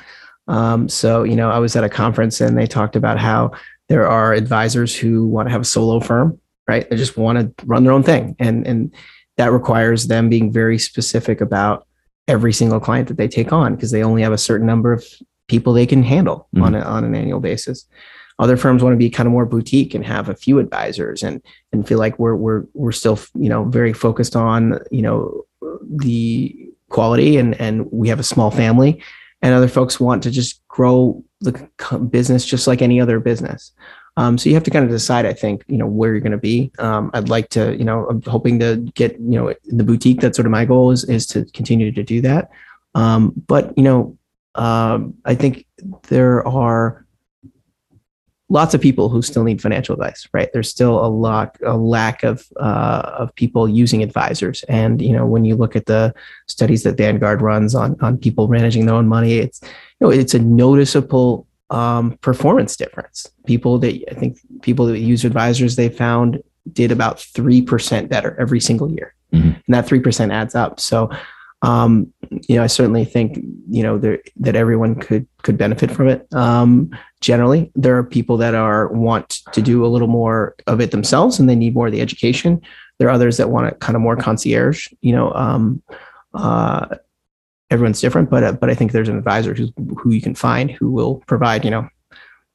um, 0.48 0.88
so 0.88 1.22
you 1.22 1.36
know, 1.36 1.50
I 1.50 1.58
was 1.58 1.76
at 1.76 1.84
a 1.84 1.88
conference 1.88 2.40
and 2.40 2.56
they 2.56 2.66
talked 2.66 2.96
about 2.96 3.18
how 3.18 3.52
there 3.88 4.06
are 4.08 4.32
advisors 4.32 4.94
who 4.96 5.26
want 5.26 5.48
to 5.48 5.52
have 5.52 5.62
a 5.62 5.64
solo 5.64 6.00
firm, 6.00 6.40
right? 6.66 6.88
They 6.88 6.96
just 6.96 7.16
want 7.16 7.38
to 7.56 7.66
run 7.66 7.84
their 7.84 7.92
own 7.92 8.02
thing, 8.02 8.36
and 8.38 8.66
and 8.66 8.94
that 9.36 9.52
requires 9.52 10.06
them 10.06 10.28
being 10.28 10.52
very 10.52 10.78
specific 10.78 11.40
about 11.40 11.86
every 12.28 12.52
single 12.52 12.80
client 12.80 13.08
that 13.08 13.16
they 13.16 13.28
take 13.28 13.52
on 13.52 13.74
because 13.74 13.90
they 13.90 14.02
only 14.02 14.22
have 14.22 14.32
a 14.32 14.38
certain 14.38 14.66
number 14.66 14.92
of 14.92 15.04
people 15.48 15.72
they 15.72 15.86
can 15.86 16.02
handle 16.02 16.48
mm-hmm. 16.54 16.64
on 16.64 16.74
a, 16.74 16.80
on 16.80 17.04
an 17.04 17.14
annual 17.14 17.40
basis. 17.40 17.86
Other 18.38 18.56
firms 18.56 18.82
want 18.82 18.92
to 18.92 18.98
be 18.98 19.10
kind 19.10 19.26
of 19.26 19.32
more 19.32 19.46
boutique 19.46 19.94
and 19.94 20.04
have 20.04 20.28
a 20.28 20.36
few 20.36 20.58
advisors 20.58 21.22
and 21.22 21.42
and 21.72 21.86
feel 21.86 21.98
like 21.98 22.18
we're 22.18 22.34
we're 22.34 22.64
we're 22.74 22.92
still 22.92 23.18
you 23.34 23.48
know 23.48 23.64
very 23.64 23.92
focused 23.92 24.36
on 24.36 24.78
you 24.90 25.02
know 25.02 25.44
the 25.88 26.70
quality 26.88 27.36
and 27.36 27.58
and 27.60 27.90
we 27.90 28.08
have 28.08 28.20
a 28.20 28.24
small 28.24 28.50
family 28.50 29.02
and 29.42 29.54
other 29.54 29.68
folks 29.68 30.00
want 30.00 30.22
to 30.22 30.30
just 30.30 30.66
grow 30.68 31.22
the 31.40 31.52
business 32.10 32.44
just 32.44 32.66
like 32.66 32.82
any 32.82 33.00
other 33.00 33.20
business. 33.20 33.72
Um, 34.18 34.38
so 34.38 34.48
you 34.48 34.54
have 34.54 34.64
to 34.64 34.70
kind 34.70 34.84
of 34.84 34.90
decide, 34.90 35.26
I 35.26 35.34
think, 35.34 35.62
you 35.68 35.76
know, 35.76 35.86
where 35.86 36.12
you're 36.12 36.20
going 36.20 36.32
to 36.32 36.38
be. 36.38 36.72
Um, 36.78 37.10
I'd 37.12 37.28
like 37.28 37.50
to, 37.50 37.76
you 37.76 37.84
know, 37.84 38.06
I'm 38.08 38.22
hoping 38.22 38.58
to 38.60 38.76
get, 38.94 39.12
you 39.12 39.38
know, 39.38 39.48
in 39.48 39.76
the 39.76 39.84
boutique. 39.84 40.20
That's 40.20 40.36
sort 40.36 40.46
of 40.46 40.52
my 40.52 40.64
goal 40.64 40.90
is, 40.90 41.04
is 41.04 41.26
to 41.28 41.44
continue 41.52 41.92
to 41.92 42.02
do 42.02 42.22
that. 42.22 42.50
Um, 42.94 43.34
but, 43.46 43.76
you 43.76 43.84
know, 43.84 44.18
um, 44.54 45.14
I 45.26 45.34
think 45.34 45.66
there 46.08 46.46
are 46.48 47.05
lots 48.48 48.74
of 48.74 48.80
people 48.80 49.08
who 49.08 49.22
still 49.22 49.42
need 49.42 49.60
financial 49.60 49.94
advice 49.94 50.28
right? 50.32 50.50
There's 50.52 50.70
still 50.70 51.04
a 51.04 51.08
lot 51.08 51.56
a 51.64 51.76
lack 51.76 52.22
of 52.22 52.46
uh, 52.56 53.02
of 53.18 53.34
people 53.34 53.68
using 53.68 54.02
advisors. 54.02 54.62
And 54.64 55.02
you 55.02 55.12
know 55.12 55.26
when 55.26 55.44
you 55.44 55.56
look 55.56 55.76
at 55.76 55.86
the 55.86 56.14
studies 56.46 56.82
that 56.84 56.96
vanguard 56.96 57.42
runs 57.42 57.74
on 57.74 57.96
on 58.00 58.18
people 58.18 58.48
managing 58.48 58.86
their 58.86 58.94
own 58.94 59.08
money 59.08 59.34
it's 59.34 59.60
you 59.62 60.06
know 60.06 60.10
it's 60.10 60.34
a 60.34 60.38
noticeable 60.38 61.46
um, 61.70 62.16
performance 62.18 62.76
difference. 62.76 63.28
People 63.46 63.78
that 63.80 64.02
i 64.10 64.14
think 64.14 64.38
people 64.62 64.86
that 64.86 64.98
use 64.98 65.24
advisors 65.24 65.76
they 65.76 65.88
found 65.88 66.42
did 66.72 66.90
about 66.90 67.18
3% 67.18 68.08
better 68.08 68.36
every 68.40 68.60
single 68.60 68.90
year. 68.90 69.14
Mm-hmm. 69.32 69.48
and 69.48 69.74
that 69.74 69.86
3% 69.86 70.32
adds 70.32 70.54
up. 70.54 70.78
So 70.78 71.10
um, 71.62 72.12
you 72.30 72.56
know, 72.56 72.62
I 72.62 72.66
certainly 72.66 73.04
think 73.04 73.38
you 73.68 73.82
know 73.82 73.98
there, 73.98 74.20
that 74.36 74.56
everyone 74.56 74.94
could 74.94 75.26
could 75.42 75.56
benefit 75.56 75.90
from 75.90 76.08
it. 76.08 76.26
Um, 76.34 76.90
generally, 77.20 77.72
there 77.74 77.96
are 77.96 78.04
people 78.04 78.36
that 78.38 78.54
are 78.54 78.88
want 78.88 79.40
to 79.52 79.62
do 79.62 79.84
a 79.84 79.88
little 79.88 80.08
more 80.08 80.54
of 80.66 80.80
it 80.80 80.90
themselves, 80.90 81.38
and 81.38 81.48
they 81.48 81.54
need 81.54 81.74
more 81.74 81.86
of 81.86 81.92
the 81.92 82.00
education. 82.00 82.60
There 82.98 83.08
are 83.08 83.12
others 83.12 83.38
that 83.38 83.50
want 83.50 83.68
it 83.68 83.80
kind 83.80 83.96
of 83.96 84.02
more 84.02 84.16
concierge. 84.16 84.88
You 85.00 85.12
know, 85.12 85.32
um, 85.32 85.82
uh, 86.34 86.96
everyone's 87.70 88.00
different, 88.00 88.28
but 88.28 88.44
uh, 88.44 88.52
but 88.52 88.68
I 88.68 88.74
think 88.74 88.92
there's 88.92 89.08
an 89.08 89.18
advisor 89.18 89.54
who 89.54 89.68
who 89.98 90.10
you 90.10 90.20
can 90.20 90.34
find 90.34 90.70
who 90.70 90.90
will 90.90 91.16
provide. 91.26 91.64
You 91.64 91.70
know, 91.70 91.88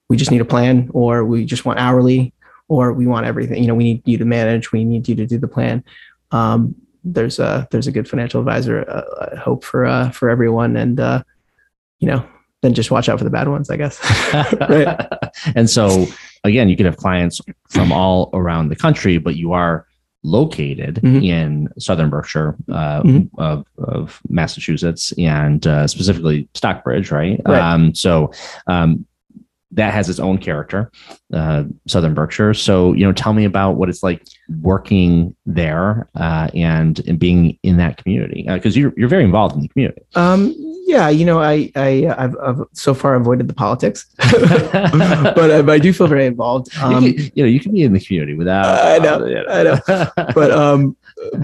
we 0.09 0.17
just 0.17 0.31
need 0.31 0.41
a 0.41 0.45
plan, 0.45 0.89
or 0.93 1.25
we 1.25 1.43
just 1.43 1.65
want 1.65 1.79
hourly, 1.79 2.33
or 2.67 2.93
we 2.93 3.07
want 3.07 3.25
everything. 3.25 3.63
You 3.63 3.67
know, 3.67 3.75
we 3.75 3.83
need 3.83 4.03
you 4.05 4.19
to 4.19 4.25
manage. 4.25 4.71
We 4.71 4.83
need 4.83 5.09
you 5.09 5.15
to 5.15 5.25
do 5.25 5.39
the 5.39 5.47
plan. 5.47 5.83
Um, 6.29 6.75
there's 7.03 7.39
a 7.39 7.67
there's 7.71 7.87
a 7.87 7.91
good 7.91 8.07
financial 8.07 8.39
advisor. 8.39 8.87
Uh, 8.89 9.29
I 9.33 9.35
hope 9.35 9.63
for 9.63 9.85
uh, 9.85 10.11
for 10.11 10.29
everyone, 10.29 10.75
and 10.75 10.99
uh, 10.99 11.23
you 11.99 12.07
know, 12.07 12.25
then 12.61 12.73
just 12.73 12.91
watch 12.91 13.09
out 13.09 13.17
for 13.17 13.23
the 13.23 13.29
bad 13.29 13.47
ones, 13.47 13.69
I 13.69 13.77
guess. 13.77 13.99
right. 14.69 15.07
And 15.55 15.69
so 15.69 16.07
again, 16.43 16.69
you 16.69 16.77
could 16.77 16.85
have 16.85 16.97
clients 16.97 17.41
from 17.69 17.91
all 17.91 18.29
around 18.33 18.69
the 18.69 18.75
country, 18.75 19.17
but 19.17 19.35
you 19.35 19.53
are 19.53 19.87
located 20.23 20.95
mm-hmm. 20.95 21.23
in 21.23 21.69
southern 21.79 22.09
Berkshire 22.09 22.55
uh, 22.69 23.01
mm-hmm. 23.01 23.39
of, 23.39 23.65
of, 23.79 24.21
Massachusetts 24.29 25.13
and 25.17 25.65
uh, 25.65 25.87
specifically 25.87 26.47
Stockbridge, 26.53 27.09
right? 27.09 27.41
right. 27.45 27.59
Um, 27.59 27.95
so 27.95 28.31
um, 28.67 29.05
that 29.71 29.93
has 29.93 30.09
its 30.09 30.19
own 30.19 30.37
character, 30.37 30.91
uh, 31.33 31.63
Southern 31.87 32.13
Berkshire. 32.13 32.53
So, 32.53 32.93
you 32.93 33.05
know, 33.05 33.13
tell 33.13 33.33
me 33.33 33.45
about 33.45 33.77
what 33.77 33.89
it's 33.89 34.03
like 34.03 34.23
working 34.61 35.35
there 35.45 36.09
uh, 36.15 36.49
and 36.53 36.99
and 37.07 37.19
being 37.19 37.57
in 37.63 37.77
that 37.77 37.97
community 37.97 38.45
because 38.47 38.75
uh, 38.75 38.79
you're 38.79 38.93
you're 38.97 39.09
very 39.09 39.23
involved 39.23 39.55
in 39.55 39.61
the 39.61 39.67
community. 39.67 40.01
Um, 40.15 40.53
yeah, 40.85 41.09
you 41.09 41.25
know, 41.25 41.41
I 41.41 41.71
I 41.75 42.13
I've, 42.17 42.35
I've 42.37 42.61
so 42.73 42.93
far 42.93 43.15
avoided 43.15 43.47
the 43.47 43.53
politics, 43.53 44.07
but 44.17 45.51
um, 45.51 45.69
I 45.69 45.79
do 45.79 45.93
feel 45.93 46.07
very 46.07 46.25
involved. 46.25 46.69
Um, 46.81 47.03
you, 47.03 47.13
can, 47.13 47.31
you, 47.35 47.43
know, 47.43 47.49
you 47.49 47.59
can 47.59 47.71
be 47.73 47.83
in 47.83 47.93
the 47.93 47.99
community 47.99 48.33
without. 48.33 48.65
I 48.65 48.97
know, 48.97 49.23
uh, 49.23 49.25
you 49.25 49.35
know. 49.35 49.45
I 49.47 49.63
know, 49.63 50.33
but 50.33 50.51
um, 50.63 50.97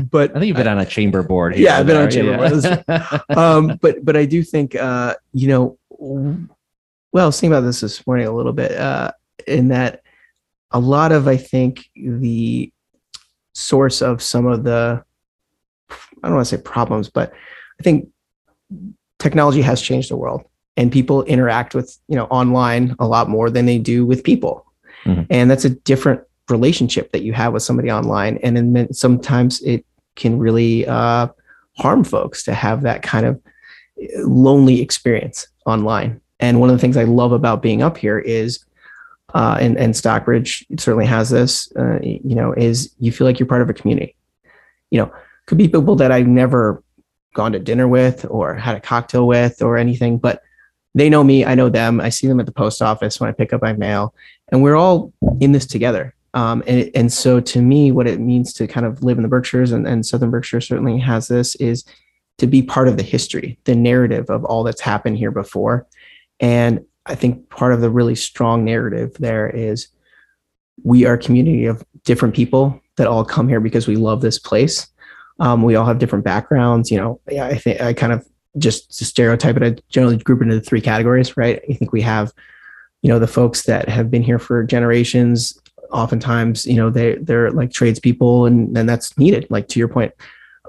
but 0.10 0.32
I 0.32 0.34
think 0.34 0.48
you've 0.48 0.58
been 0.58 0.68
on 0.68 0.80
a 0.80 0.86
chamber 0.86 1.22
board. 1.22 1.56
Yeah, 1.56 1.78
I've 1.78 1.86
been 1.86 1.96
there. 1.96 2.04
on 2.04 2.08
a 2.08 2.12
chamber 2.12 2.84
yeah. 2.88 3.20
board. 3.28 3.38
um, 3.38 3.78
but 3.82 4.04
but 4.04 4.18
I 4.18 4.26
do 4.26 4.42
think 4.42 4.76
uh, 4.76 5.16
you 5.32 5.48
know 5.48 5.78
well, 7.18 7.24
I 7.24 7.28
was 7.28 7.40
thinking 7.40 7.54
about 7.54 7.66
this 7.66 7.82
this 7.82 8.06
morning 8.06 8.28
a 8.28 8.32
little 8.32 8.54
bit, 8.54 8.74
uh, 8.74 9.12
in 9.48 9.70
that 9.70 10.02
a 10.72 10.80
lot 10.80 11.12
of, 11.12 11.28
I 11.28 11.38
think, 11.38 11.90
the 11.96 12.72
source 13.58 14.02
of 14.02 14.22
some 14.22 14.46
of 14.46 14.64
the, 14.64 15.04
I 15.90 16.28
don't 16.28 16.36
want 16.36 16.48
to 16.48 16.56
say 16.56 16.62
problems, 16.62 17.10
but 17.10 17.34
I 17.80 17.84
think 17.84 18.08
technology 19.18 19.62
has 19.64 19.82
changed 19.82 20.12
the 20.12 20.16
world 20.16 20.44
and 20.76 20.92
people 20.92 21.24
interact 21.24 21.74
with, 21.74 21.98
you 22.08 22.16
know, 22.16 22.26
online 22.26 22.96
a 23.00 23.08
lot 23.08 23.30
more 23.30 23.50
than 23.50 23.66
they 23.66 23.80
do 23.80 24.06
with 24.06 24.24
people. 24.24 24.64
Mm-hmm. 25.06 25.24
And 25.32 25.50
that's 25.50 25.66
a 25.66 25.72
different 25.72 26.22
relationship 26.50 27.12
that 27.12 27.24
you 27.24 27.34
have 27.34 27.54
with 27.54 27.64
somebody 27.64 27.92
online. 27.92 28.38
And 28.44 28.56
then 28.58 28.94
sometimes 28.94 29.62
it 29.62 29.84
can 30.16 30.38
really 30.38 30.86
uh, 30.88 31.28
harm 31.78 32.04
folks 32.04 32.44
to 32.44 32.54
have 32.54 32.84
that 32.84 33.02
kind 33.02 33.26
of 33.26 33.42
lonely 34.20 34.82
experience 34.82 35.48
online. 35.66 36.22
And 36.40 36.60
one 36.60 36.70
of 36.70 36.76
the 36.76 36.80
things 36.80 36.98
I 36.98 37.06
love 37.06 37.32
about 37.32 37.64
being 37.64 37.82
up 37.82 37.98
here 37.98 38.20
is, 38.20 38.64
uh, 39.34 39.58
and, 39.60 39.78
and 39.78 39.96
Stockbridge 39.96 40.66
certainly 40.78 41.06
has 41.06 41.30
this, 41.30 41.72
uh, 41.78 42.00
you 42.02 42.36
know, 42.36 42.54
is 42.54 42.94
you 43.00 43.12
feel 43.12 43.28
like 43.28 43.40
you're 43.40 43.48
part 43.48 43.62
of 43.62 43.70
a 43.70 43.74
community. 43.74 44.16
You 44.90 45.02
know, 45.02 45.14
could 45.46 45.58
be 45.58 45.68
people 45.68 45.96
that 45.98 46.12
I've 46.12 46.28
never 46.28 46.84
gone 47.34 47.52
to 47.52 47.60
dinner 47.60 47.88
with 47.88 48.26
or 48.30 48.56
had 48.56 48.78
a 48.78 48.82
cocktail 48.82 49.28
with 49.28 49.62
or 49.62 49.78
anything, 49.78 50.18
but 50.18 50.42
they 50.96 51.10
know 51.10 51.24
me. 51.24 51.46
I 51.46 51.56
know 51.56 51.70
them. 51.70 52.00
I 52.00 52.10
see 52.10 52.28
them 52.28 52.40
at 52.40 52.46
the 52.46 52.52
post 52.52 52.82
office 52.82 53.20
when 53.20 53.30
I 53.30 53.34
pick 53.34 53.54
up 53.54 53.62
my 53.62 53.74
mail, 53.74 54.16
and 54.50 54.64
we're 54.64 54.76
all 54.76 55.14
in 55.40 55.52
this 55.52 55.68
together. 55.68 56.16
Um, 56.34 56.64
and, 56.68 56.90
and 56.96 57.14
so 57.14 57.40
to 57.40 57.62
me, 57.62 57.92
what 57.92 58.08
it 58.08 58.20
means 58.20 58.54
to 58.54 58.68
kind 58.68 58.86
of 58.86 59.04
live 59.04 59.18
in 59.18 59.24
the 59.24 59.30
Berkshires 59.30 59.72
and, 59.72 59.88
and 59.88 60.06
Southern 60.06 60.32
Berkshire 60.32 60.62
certainly 60.62 61.00
has 61.00 61.28
this 61.28 61.56
is 61.56 61.84
to 62.38 62.48
be 62.48 62.62
part 62.62 62.88
of 62.88 62.98
the 62.98 63.04
history, 63.04 63.58
the 63.64 63.76
narrative 63.76 64.30
of 64.30 64.46
all 64.46 64.64
that's 64.64 64.82
happened 64.82 65.18
here 65.18 65.32
before 65.32 65.88
and 66.40 66.86
I 67.08 67.16
think 67.16 67.50
part 67.50 67.74
of 67.74 67.82
the 67.82 67.90
really 67.90 68.16
strong 68.16 68.66
narrative 68.66 69.16
there 69.20 69.50
is 69.50 69.88
we 70.84 71.06
are 71.06 71.14
a 71.14 71.18
community 71.18 71.66
of 71.66 71.84
different 72.04 72.36
people 72.36 72.80
that 72.98 73.08
all 73.08 73.26
come 73.26 73.48
here 73.48 73.60
because 73.60 73.88
we 73.88 73.96
love 73.96 74.22
this 74.22 74.40
place. 74.40 74.88
Um, 75.40 75.64
we 75.64 75.76
all 75.76 75.86
have 75.86 76.00
different 76.00 76.26
backgrounds. 76.26 76.92
You 76.92 76.98
know, 76.98 77.20
I 77.30 77.56
think 77.56 77.82
I 77.82 77.94
kind 77.94 78.14
of 78.14 78.28
just 78.58 78.94
stereotype 78.94 79.58
it. 79.58 79.64
I 79.64 79.82
generally 79.90 80.18
group 80.18 80.42
it 80.42 80.46
into 80.46 80.60
three 80.62 80.82
categories, 80.82 81.38
right? 81.38 81.62
I 81.70 81.74
think 81.74 81.92
we 81.92 82.02
have, 82.02 82.32
you 83.02 83.10
know, 83.10 83.20
the 83.20 83.28
folks 83.28 83.64
that 83.64 83.88
have 83.90 84.10
been 84.10 84.24
here 84.24 84.40
for 84.40 84.64
generations. 84.64 85.60
Oftentimes, 85.92 86.66
you 86.66 86.76
know, 86.76 86.90
they 86.90 87.16
they're 87.16 87.52
like 87.52 87.72
tradespeople, 87.72 88.46
and 88.46 88.78
and 88.78 88.90
that's 88.90 89.18
needed. 89.18 89.48
Like 89.50 89.68
to 89.70 89.80
your 89.80 89.88
point, 89.88 90.12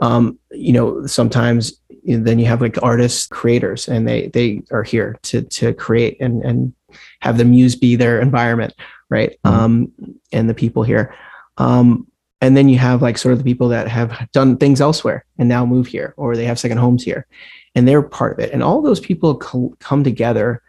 Um, 0.00 0.38
you 0.52 0.72
know, 0.72 1.06
sometimes 1.06 1.80
then 2.08 2.38
you 2.38 2.46
have 2.46 2.60
like 2.60 2.82
artists, 2.82 3.26
creators, 3.26 3.88
and 3.88 4.08
they 4.08 4.28
they 4.28 4.62
are 4.70 4.82
here 4.82 5.18
to 5.24 5.42
to 5.42 5.74
create 5.74 6.16
and 6.20 6.42
and 6.42 6.72
have 7.20 7.38
the 7.38 7.44
muse 7.44 7.76
be 7.76 7.96
their 7.96 8.20
environment, 8.20 8.74
right? 9.10 9.38
Mm-hmm. 9.44 9.56
Um, 9.56 9.92
and 10.32 10.48
the 10.48 10.54
people 10.54 10.82
here. 10.82 11.14
Um, 11.58 12.06
and 12.40 12.56
then 12.56 12.68
you 12.68 12.78
have 12.78 13.02
like 13.02 13.18
sort 13.18 13.32
of 13.32 13.38
the 13.38 13.44
people 13.44 13.68
that 13.68 13.88
have 13.88 14.28
done 14.32 14.56
things 14.56 14.80
elsewhere 14.80 15.24
and 15.38 15.48
now 15.48 15.66
move 15.66 15.86
here 15.86 16.14
or 16.16 16.36
they 16.36 16.44
have 16.44 16.58
second 16.58 16.78
homes 16.78 17.02
here 17.02 17.26
and 17.74 17.86
they're 17.86 18.02
part 18.02 18.32
of 18.32 18.38
it 18.38 18.52
and 18.52 18.62
all 18.62 18.80
those 18.80 19.00
people 19.00 19.36
co- 19.36 19.74
come 19.80 20.04
together 20.04 20.62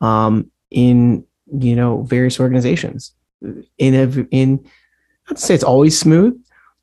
um, 0.00 0.50
in 0.70 1.24
you 1.58 1.76
know 1.76 2.02
various 2.02 2.40
organizations 2.40 3.12
in 3.78 3.94
a 3.94 4.26
in 4.30 4.64
not 5.28 5.36
to 5.36 5.42
say 5.42 5.54
it's 5.54 5.64
always 5.64 5.98
smooth 5.98 6.40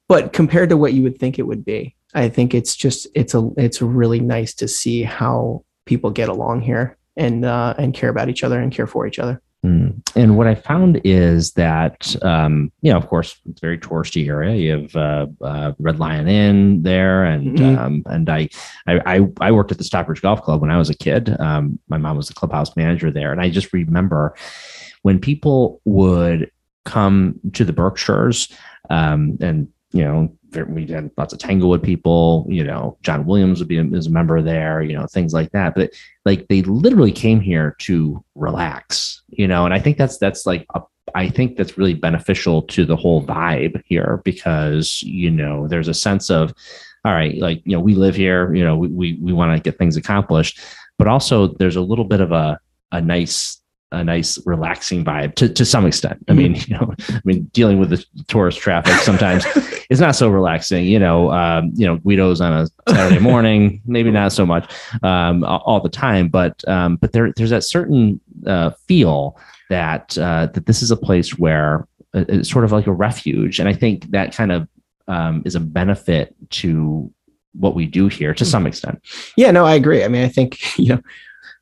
but 0.08 0.34
compared 0.34 0.70
to 0.70 0.78
what 0.78 0.94
you 0.94 1.04
would 1.04 1.18
think 1.18 1.40
it 1.40 1.44
would 1.44 1.64
be 1.66 1.96
i 2.14 2.30
think 2.30 2.54
it's 2.54 2.76
just 2.76 3.08
it's 3.16 3.34
a 3.34 3.50
it's 3.58 3.82
really 3.82 4.20
nice 4.20 4.54
to 4.54 4.68
see 4.68 5.04
how 5.04 5.64
people 5.86 6.10
get 6.10 6.30
along 6.30 6.62
here 6.62 6.98
and 7.16 7.46
uh, 7.46 7.74
and 7.78 7.94
care 7.94 8.10
about 8.10 8.30
each 8.30 8.44
other 8.44 8.60
and 8.60 8.72
care 8.72 8.88
for 8.88 9.06
each 9.06 9.20
other 9.20 9.42
Mm. 9.66 10.02
And 10.16 10.38
what 10.38 10.48
I 10.48 10.56
found 10.56 11.00
is 11.06 11.54
that, 11.54 12.16
um, 12.22 12.72
you 12.82 12.92
know, 12.92 12.98
of 12.98 13.08
course, 13.08 13.40
it's 13.50 13.62
a 13.62 13.66
very 13.66 13.78
touristy 13.78 14.28
area. 14.28 14.56
You 14.56 14.72
have 14.72 14.96
uh, 14.96 15.28
uh, 15.42 15.74
Red 15.80 16.00
Lion 16.00 16.28
Inn 16.28 16.84
there, 16.84 17.24
and 17.24 17.58
mm-hmm. 17.58 17.80
um, 17.80 18.04
and 18.08 18.30
I, 18.30 18.50
I 18.88 19.26
I 19.40 19.52
worked 19.52 19.72
at 19.72 19.78
the 19.78 19.86
Stockbridge 19.86 20.22
Golf 20.22 20.42
Club 20.42 20.60
when 20.60 20.70
I 20.70 20.78
was 20.78 20.90
a 20.90 20.96
kid. 20.96 21.40
Um, 21.40 21.80
my 21.88 21.98
mom 21.98 22.18
was 22.18 22.28
the 22.28 22.34
clubhouse 22.34 22.76
manager 22.76 23.10
there, 23.10 23.32
and 23.32 23.40
I 23.40 23.50
just 23.50 23.72
remember 23.72 24.36
when 25.04 25.18
people 25.18 25.80
would 25.86 26.52
come 26.84 27.40
to 27.54 27.64
the 27.64 27.74
Berkshires, 27.74 28.50
um, 28.90 29.38
and 29.40 29.70
you 29.94 30.04
know, 30.04 30.36
we 30.56 30.88
had 30.88 31.12
lots 31.18 31.34
of 31.34 31.40
Tanglewood 31.40 31.84
people, 31.84 32.46
you 32.50 32.64
know, 32.64 32.98
John 33.02 33.26
Williams 33.26 33.60
would 33.60 33.68
be 33.68 33.78
a, 33.78 33.84
as 33.96 34.08
a 34.08 34.12
member 34.12 34.42
there, 34.42 34.82
you 34.82 34.98
know, 34.98 35.06
things 35.08 35.34
like 35.34 35.52
that. 35.52 35.76
But 35.76 35.92
like 36.26 36.48
they 36.48 36.62
literally 36.64 37.12
came 37.12 37.40
here 37.40 37.76
to 37.80 38.24
relax, 38.36 39.22
you 39.30 39.48
know, 39.48 39.66
and 39.66 39.74
I 39.74 39.80
think 39.80 39.98
that's 39.98 40.18
that's 40.18 40.46
like 40.46 40.66
a, 40.76 40.82
I 41.16 41.30
think 41.30 41.58
that's 41.58 41.78
really 41.78 41.94
beneficial 41.94 42.62
to 42.64 42.86
the 42.86 42.96
whole 42.96 43.26
vibe 43.26 43.82
here 43.86 44.22
because 44.24 45.02
you 45.04 45.30
know 45.30 45.68
there's 45.68 45.88
a 45.88 45.94
sense 45.94 46.30
of 46.30 46.54
all 47.06 47.14
right, 47.14 47.38
like 47.38 47.62
you 47.66 47.76
know, 47.76 47.82
we 47.82 47.96
live 47.96 48.16
here, 48.16 48.54
you 48.54 48.64
know, 48.64 48.78
we 48.78 48.88
we, 48.88 49.20
we 49.22 49.34
want 49.34 49.56
to 49.56 49.62
get 49.62 49.78
things 49.78 49.98
accomplished, 49.98 50.60
but 50.98 51.08
also 51.08 51.48
there's 51.48 51.76
a 51.76 51.82
little 51.82 52.06
bit 52.06 52.22
of 52.22 52.32
a 52.32 52.60
a 52.92 53.02
nice 53.02 53.63
a 53.94 54.04
nice 54.04 54.44
relaxing 54.46 55.06
vibe 55.06 55.36
to, 55.36 55.48
to 55.48 55.64
some 55.64 55.86
extent. 55.86 56.24
I 56.28 56.34
mean, 56.34 56.56
you 56.56 56.78
know, 56.78 56.94
I 57.10 57.22
mean, 57.24 57.44
dealing 57.54 57.80
with 57.80 57.92
the 57.92 58.04
tourist 58.28 58.60
traffic 58.60 58.94
sometimes 59.02 59.46
is 59.90 60.00
not 60.00 60.16
so 60.16 60.30
relaxing, 60.30 60.86
you 60.86 61.00
know, 61.00 61.32
um, 61.32 61.72
you 61.76 61.86
know, 61.86 61.98
Guido's 61.98 62.42
on 62.42 62.54
a 62.54 62.68
Saturday 62.92 63.20
morning, 63.20 63.82
maybe 63.86 64.12
not 64.12 64.34
so 64.34 64.46
much, 64.46 64.72
um, 65.04 65.44
all 65.44 65.80
the 65.80 65.90
time, 65.90 66.28
but, 66.28 66.68
um, 66.68 66.96
but 66.96 67.14
there, 67.14 67.32
there's 67.38 67.52
that 67.52 67.64
certain, 67.64 68.20
uh, 68.48 68.72
feel 68.88 69.40
that, 69.70 70.18
uh, 70.18 70.48
that 70.48 70.66
this 70.66 70.82
is 70.82 70.92
a 70.92 70.98
place 70.98 71.38
where 71.38 71.88
it's 72.14 72.50
sort 72.50 72.66
of 72.66 72.72
like 72.72 72.88
a 72.88 72.92
refuge. 72.92 73.60
And 73.60 73.70
I 73.70 73.74
think 73.74 74.10
that 74.12 74.36
kind 74.36 74.52
of, 74.52 74.68
um, 75.08 75.44
is 75.46 75.56
a 75.56 75.60
benefit 75.60 76.36
to 76.50 77.12
what 77.54 77.76
we 77.76 77.86
do 77.86 78.08
here 78.08 78.34
to 78.34 78.44
hmm. 78.44 78.50
some 78.50 78.66
extent. 78.66 79.02
Yeah, 79.38 79.52
no, 79.52 79.66
I 79.66 79.76
agree. 79.76 80.04
I 80.04 80.08
mean, 80.08 80.24
I 80.24 80.30
think, 80.30 80.60
you 80.80 80.96
know, 80.96 81.02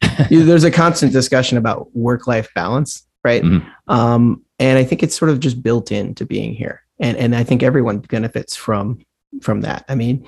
there's 0.30 0.64
a 0.64 0.72
constant 0.72 1.12
discussion 1.14 1.58
about 1.58 1.96
work 1.96 2.28
life 2.28 2.50
balance, 2.54 3.08
right? 3.24 3.44
Mm-hmm. 3.44 3.92
Um, 3.92 4.44
and 4.60 4.78
I 4.78 4.84
think 4.84 5.04
it's 5.04 5.16
sort 5.16 5.32
of 5.32 5.40
just 5.40 5.62
built 5.62 5.92
into 5.92 6.26
being 6.26 6.54
here, 6.54 6.84
and 7.00 7.18
and 7.18 7.36
I 7.36 7.44
think 7.44 7.64
everyone 7.64 8.00
benefits 8.00 8.56
from 8.56 9.00
from 9.42 9.62
that. 9.62 9.86
I 9.90 9.96
mean, 9.96 10.28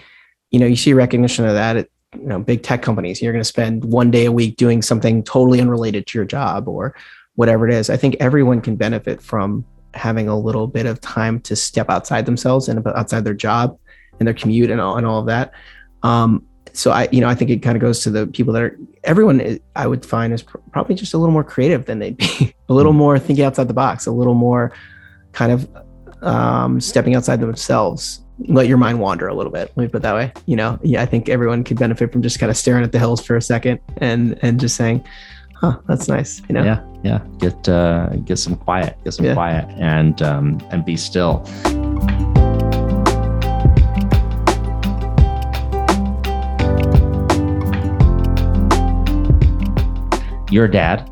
you 0.52 0.60
know, 0.60 0.66
you 0.66 0.76
see 0.76 0.94
recognition 0.94 1.46
of 1.46 1.54
that 1.54 1.78
at 1.78 1.90
you 2.16 2.28
know 2.28 2.40
big 2.40 2.64
tech 2.64 2.82
companies. 2.82 3.22
You're 3.22 3.34
going 3.34 3.42
to 3.42 3.48
spend 3.48 3.84
one 3.86 4.12
day 4.12 4.26
a 4.26 4.32
week 4.32 4.58
doing 4.58 4.82
something 4.82 5.24
totally 5.24 5.62
unrelated 5.62 6.08
to 6.08 6.18
your 6.18 6.26
job 6.26 6.68
or 6.68 6.96
whatever 7.36 7.68
it 7.68 7.74
is. 7.74 7.90
I 7.90 7.98
think 7.98 8.16
everyone 8.20 8.62
can 8.62 8.76
benefit 8.76 9.22
from 9.22 9.66
having 9.94 10.28
a 10.28 10.38
little 10.38 10.68
bit 10.68 10.86
of 10.86 11.00
time 11.02 11.40
to 11.42 11.56
step 11.56 11.90
outside 11.90 12.26
themselves 12.26 12.68
and 12.70 12.86
outside 12.88 13.24
their 13.24 13.34
job 13.34 13.78
and 14.20 14.28
their 14.28 14.34
commute 14.34 14.72
and 14.72 14.82
all 14.82 14.98
and 14.98 15.06
all 15.06 15.20
of 15.20 15.28
that. 15.28 15.52
Um, 16.02 16.46
so 16.74 16.92
I, 16.92 17.08
you 17.12 17.22
know, 17.22 17.30
I 17.30 17.36
think 17.36 17.52
it 17.52 17.60
kind 17.62 17.78
of 17.78 17.82
goes 17.82 18.02
to 18.02 18.10
the 18.10 18.28
people 18.28 18.52
that 18.54 18.64
are 18.64 18.78
everyone. 19.04 19.60
I 19.76 19.88
would 19.88 20.06
find 20.06 20.34
is 20.34 20.42
pr- 20.42 20.58
probably 20.72 20.96
just 20.96 21.14
a 21.14 21.18
little 21.18 21.32
more 21.32 21.44
creative 21.44 21.86
than 21.86 22.00
they'd 22.00 22.18
be, 22.18 22.56
a 22.70 22.74
little 22.74 22.94
more 22.94 23.20
thinking 23.20 23.46
outside 23.46 23.68
the 23.68 23.74
box, 23.74 24.08
a 24.08 24.12
little 24.12 24.34
more 24.34 24.74
kind 25.34 25.52
of 25.52 25.70
um, 26.24 26.82
stepping 26.82 27.16
outside 27.16 27.40
themselves. 27.40 28.22
Let 28.48 28.68
your 28.68 28.78
mind 28.78 29.00
wander 29.00 29.28
a 29.28 29.36
little 29.36 29.52
bit. 29.52 29.72
Let 29.76 29.84
me 29.84 29.88
put 29.88 29.98
it 29.98 30.02
that 30.02 30.16
way. 30.16 30.34
You 30.48 30.56
know, 30.56 30.80
yeah, 30.82 31.04
I 31.04 31.06
think 31.06 31.30
everyone 31.30 31.64
could 31.64 31.78
benefit 31.78 32.12
from 32.12 32.24
just 32.24 32.40
kind 32.40 32.50
of 32.50 32.58
staring 32.58 32.84
at 32.84 32.92
the 32.92 33.00
hills 33.00 33.24
for 33.24 33.38
a 33.38 33.42
second 33.42 33.80
and 33.98 34.40
and 34.42 34.60
just 34.60 34.76
saying, 34.76 35.06
"Huh, 35.54 35.78
that's 35.88 36.08
nice." 36.08 36.42
You 36.50 36.56
know, 36.56 36.64
yeah, 36.64 36.84
yeah. 37.04 37.20
Get 37.38 37.70
uh, 37.70 38.10
get 38.26 38.38
some 38.38 38.56
quiet, 38.56 38.98
get 39.04 39.14
some 39.14 39.28
yeah. 39.28 39.36
quiet, 39.36 39.70
and 39.78 40.20
um, 40.24 40.60
and 40.72 40.84
be 40.84 40.98
still. 40.98 41.46
You're 50.54 50.66
a 50.66 50.72
dad. 50.72 51.10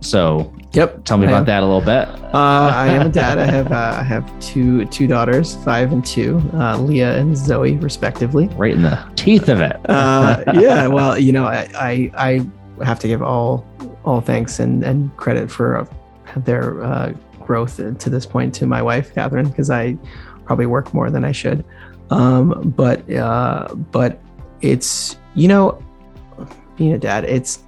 So 0.00 0.52
yep. 0.72 1.04
Tell 1.04 1.16
me 1.16 1.26
I 1.26 1.30
about 1.30 1.40
am. 1.40 1.44
that 1.46 1.62
a 1.62 1.66
little 1.66 1.80
bit. 1.80 2.08
Uh, 2.34 2.70
I 2.72 2.88
am 2.88 3.06
a 3.06 3.10
dad. 3.10 3.38
I 3.38 3.46
have 3.46 3.72
uh, 3.72 3.96
I 3.98 4.02
have 4.02 4.40
two 4.40 4.84
two 4.86 5.06
daughters, 5.06 5.56
five 5.64 5.92
and 5.92 6.04
two, 6.04 6.42
uh, 6.52 6.78
Leah 6.78 7.16
and 7.18 7.36
Zoe, 7.36 7.76
respectively. 7.78 8.48
Right 8.48 8.74
in 8.74 8.82
the 8.82 9.02
teeth 9.16 9.48
of 9.48 9.60
it. 9.60 9.76
Uh, 9.88 10.44
yeah. 10.54 10.86
Well, 10.86 11.18
you 11.18 11.32
know, 11.32 11.46
I, 11.46 11.68
I, 11.74 12.46
I 12.78 12.84
have 12.84 12.98
to 13.00 13.08
give 13.08 13.22
all 13.22 13.66
all 14.04 14.20
thanks 14.20 14.60
and 14.60 14.84
and 14.84 15.16
credit 15.16 15.50
for 15.50 15.78
uh, 15.78 15.86
their 16.36 16.82
uh, 16.84 17.12
growth 17.40 17.76
to 17.76 18.10
this 18.10 18.26
point 18.26 18.54
to 18.56 18.66
my 18.66 18.82
wife, 18.82 19.14
Catherine, 19.14 19.48
because 19.48 19.70
I 19.70 19.96
probably 20.44 20.66
work 20.66 20.92
more 20.92 21.10
than 21.10 21.24
I 21.24 21.32
should. 21.32 21.64
Um, 22.10 22.72
but 22.76 23.06
but 23.90 24.20
it's 24.60 25.16
you 25.34 25.48
know, 25.48 25.82
being 26.76 26.92
a 26.92 26.98
dad, 26.98 27.24
it's 27.24 27.64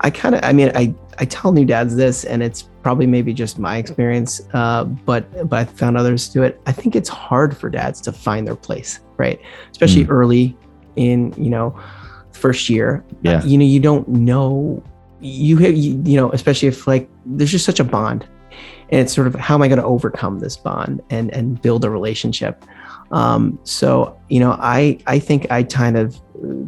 I 0.00 0.10
kind 0.10 0.34
of, 0.34 0.40
I 0.44 0.52
mean, 0.52 0.70
I, 0.74 0.94
I 1.18 1.24
tell 1.24 1.52
new 1.52 1.64
dads 1.64 1.96
this, 1.96 2.24
and 2.24 2.42
it's 2.42 2.62
probably 2.82 3.06
maybe 3.06 3.32
just 3.34 3.58
my 3.58 3.76
experience, 3.78 4.40
uh, 4.54 4.84
but 4.84 5.48
but 5.48 5.58
I 5.58 5.64
found 5.64 5.96
others 5.96 6.28
do 6.28 6.42
it. 6.42 6.60
I 6.66 6.72
think 6.72 6.94
it's 6.94 7.08
hard 7.08 7.56
for 7.56 7.68
dads 7.68 8.00
to 8.02 8.12
find 8.12 8.46
their 8.46 8.56
place, 8.56 9.00
right? 9.16 9.40
Especially 9.70 10.04
mm. 10.04 10.10
early 10.10 10.56
in 10.96 11.34
you 11.36 11.50
know 11.50 11.78
first 12.32 12.68
year. 12.68 13.04
Yeah, 13.22 13.42
you 13.44 13.58
know, 13.58 13.64
you 13.64 13.80
don't 13.80 14.06
know 14.08 14.82
you, 15.20 15.56
have, 15.58 15.74
you 15.74 16.00
you 16.04 16.16
know, 16.16 16.30
especially 16.32 16.68
if 16.68 16.86
like 16.86 17.08
there's 17.26 17.50
just 17.50 17.64
such 17.64 17.80
a 17.80 17.84
bond, 17.84 18.26
and 18.90 19.00
it's 19.00 19.12
sort 19.12 19.26
of 19.26 19.34
how 19.34 19.54
am 19.54 19.62
I 19.62 19.68
going 19.68 19.80
to 19.80 19.84
overcome 19.84 20.38
this 20.38 20.56
bond 20.56 21.02
and 21.10 21.32
and 21.34 21.60
build 21.60 21.84
a 21.84 21.90
relationship. 21.90 22.64
Um, 23.10 23.58
so 23.64 24.18
you 24.28 24.40
know, 24.40 24.52
I 24.52 24.98
I 25.06 25.18
think 25.18 25.50
I 25.50 25.62
kind 25.62 25.96
of 25.96 26.20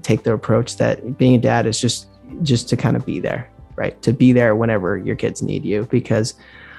take 0.02 0.24
the 0.24 0.32
approach 0.32 0.76
that 0.78 1.16
being 1.16 1.34
a 1.34 1.38
dad 1.38 1.66
is 1.66 1.80
just 1.80 2.08
just 2.42 2.68
to 2.70 2.76
kind 2.76 2.96
of 2.96 3.04
be 3.04 3.20
there, 3.20 3.50
right? 3.76 4.00
To 4.02 4.12
be 4.12 4.32
there 4.32 4.56
whenever 4.56 4.96
your 4.98 5.16
kids 5.16 5.42
need 5.42 5.64
you, 5.64 5.86
because 5.90 6.34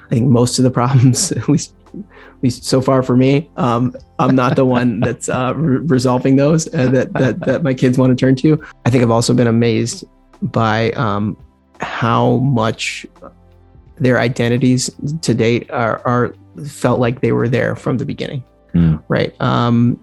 I 0.06 0.08
think 0.10 0.28
most 0.28 0.58
of 0.58 0.64
the 0.64 0.70
problems, 0.80 1.32
at 1.32 1.48
least 1.48 1.74
at 1.94 2.42
least 2.42 2.64
so 2.64 2.80
far 2.80 3.02
for 3.02 3.16
me, 3.16 3.50
um, 3.58 3.94
I'm 4.18 4.34
not 4.34 4.56
the 4.56 4.64
one 4.64 5.00
that's 5.06 5.28
uh, 5.28 5.52
re- 5.54 5.78
resolving 5.78 6.36
those 6.36 6.66
uh, 6.74 6.86
that, 6.88 7.12
that 7.14 7.40
that 7.40 7.62
my 7.62 7.74
kids 7.74 7.98
want 7.98 8.16
to 8.16 8.16
turn 8.16 8.34
to. 8.36 8.62
I 8.86 8.90
think 8.90 9.02
I've 9.02 9.10
also 9.10 9.34
been 9.34 9.46
amazed 9.46 10.04
by 10.40 10.90
um, 10.92 11.36
how 11.80 12.38
much 12.38 13.06
their 13.96 14.18
identities 14.18 14.90
to 15.20 15.34
date 15.34 15.70
are, 15.70 16.00
are 16.04 16.34
felt 16.66 16.98
like 16.98 17.20
they 17.20 17.32
were 17.32 17.48
there 17.48 17.76
from 17.76 17.98
the 17.98 18.04
beginning, 18.04 18.42
mm. 18.74 19.02
right? 19.08 19.38
Um, 19.40 20.02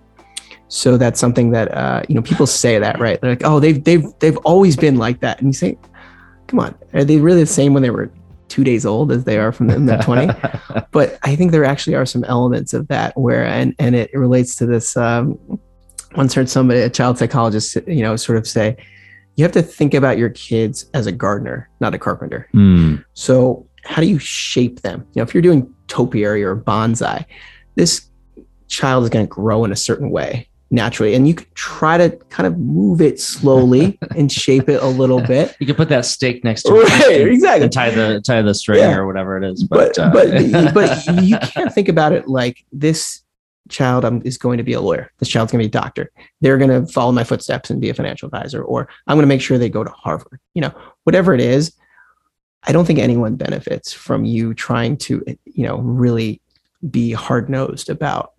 so 0.70 0.98
that's 0.98 1.20
something 1.20 1.50
that 1.52 1.76
uh, 1.76 2.04
you 2.08 2.16
know 2.16 2.22
people 2.22 2.48
say 2.48 2.80
that 2.80 3.00
right. 3.00 3.20
They're 3.20 3.32
like, 3.32 3.44
oh, 3.44 3.60
they've 3.60 3.84
they've 3.84 4.06
they've 4.20 4.38
always 4.38 4.78
been 4.78 4.98
like 4.98 5.20
that, 5.20 5.40
and 5.40 5.48
you 5.48 5.54
say, 5.54 5.78
come 6.48 6.60
on, 6.60 6.76
are 6.94 7.04
they 7.04 7.18
really 7.18 7.42
the 7.42 7.48
same 7.48 7.74
when 7.74 7.84
they 7.84 7.90
were 7.90 8.12
two 8.50 8.64
days 8.64 8.86
old 8.86 9.12
as 9.12 9.24
they 9.24 9.38
are 9.38 9.52
from 9.52 9.68
the, 9.68 9.80
the 9.80 9.98
20 9.98 10.28
but 10.92 11.20
i 11.22 11.36
think 11.36 11.52
there 11.52 11.64
actually 11.64 11.96
are 11.96 12.06
some 12.06 12.24
elements 12.24 12.74
of 12.74 12.88
that 12.88 13.16
where 13.16 13.46
and 13.46 13.76
and 13.78 13.96
it 13.96 14.10
relates 14.16 14.56
to 14.56 14.66
this 14.66 14.98
um, 14.98 15.38
once 16.16 16.34
heard 16.34 16.50
somebody 16.50 16.80
a 16.80 16.90
child 16.90 17.16
psychologist 17.18 17.78
you 17.88 18.02
know 18.02 18.16
sort 18.16 18.40
of 18.40 18.48
say 18.48 18.76
you 19.36 19.46
have 19.46 19.52
to 19.52 19.62
think 19.62 19.94
about 19.94 20.18
your 20.18 20.32
kids 20.32 20.90
as 20.96 21.06
a 21.06 21.12
gardener 21.12 21.70
not 21.80 21.94
a 21.94 22.00
carpenter. 22.00 22.50
Mm. 22.56 23.06
so 23.14 23.68
how 23.86 24.02
do 24.02 24.08
you 24.08 24.20
shape 24.20 24.82
them? 24.82 25.06
You 25.14 25.20
know 25.20 25.24
if 25.24 25.34
you're 25.34 25.44
doing 25.44 25.72
topiary 25.88 26.44
or 26.44 26.56
bonsai 26.56 27.26
this 27.76 28.10
child 28.68 29.04
is 29.04 29.12
going 29.12 29.26
to 29.26 29.30
grow 29.30 29.64
in 29.64 29.72
a 29.72 29.76
certain 29.76 30.10
way 30.10 30.49
naturally 30.72 31.16
and 31.16 31.28
you 31.28 31.34
can 31.34 31.48
try 31.56 31.98
to 31.98 32.10
kind 32.30 32.46
of 32.46 32.58
move 32.60 33.02
it 33.02 33.20
slowly 33.20 33.98
and 34.16 34.32
shape 34.32 34.70
it 34.70 34.82
a 34.84 34.88
little 34.88 35.22
bit 35.22 35.56
you 35.60 35.66
can 35.66 35.76
put 35.76 35.90
that 35.90 36.06
stake 36.06 36.44
next 36.44 36.64
to 36.64 36.76
it 36.76 36.88
right, 37.08 37.28
exactly 37.28 37.64
and 37.64 37.74
tie 37.74 37.90
the 37.90 38.22
tie 38.22 38.42
the 38.42 38.54
string 38.54 38.80
yeah. 38.80 38.96
or 38.96 39.08
whatever 39.08 39.38
it 39.38 39.44
is 39.44 39.64
but 39.64 39.96
but, 39.96 40.00
uh, 40.00 40.12
but, 40.12 40.74
but 40.74 41.24
you 41.24 41.38
can't 41.40 41.74
think 41.74 41.90
about 41.90 42.14
it 42.14 42.28
like 42.28 42.64
this 42.72 43.24
child 43.70 44.04
um, 44.04 44.22
is 44.26 44.38
going 44.38 44.58
to 44.58 44.64
be 44.64 44.74
a 44.74 44.82
lawyer. 44.82 45.12
This 45.20 45.30
child's 45.30 45.52
going 45.52 45.64
to 45.64 45.70
be 45.70 45.78
a 45.78 45.82
doctor. 45.82 46.12
They're 46.42 46.58
going 46.58 46.86
to 46.86 46.92
follow 46.92 47.12
my 47.12 47.24
footsteps 47.24 47.70
and 47.70 47.80
be 47.80 47.90
a 47.90 47.94
financial 47.94 48.28
advisor, 48.28 48.62
or 48.64 48.90
I'm 49.08 49.16
going 49.16 49.24
to 49.24 49.28
make 49.28 49.42
sure 49.42 49.58
they 49.58 49.70
go 49.70 49.84
to 49.84 49.92
Harvard. 49.92 50.40
You 50.54 50.64
know, 50.64 50.74
whatever 51.04 51.34
it 51.34 51.42
is, 51.42 51.74
I 52.64 52.72
don't 52.72 52.86
think 52.86 53.00
anyone 53.00 53.36
benefits 53.36 53.94
from 53.94 54.26
you 54.26 54.54
trying 54.54 54.98
to, 54.98 55.24
you 55.46 55.66
know, 55.66 55.78
really 55.78 56.42
be 56.90 57.12
hard 57.14 57.50
nosed 57.50 57.90
about. 57.90 58.34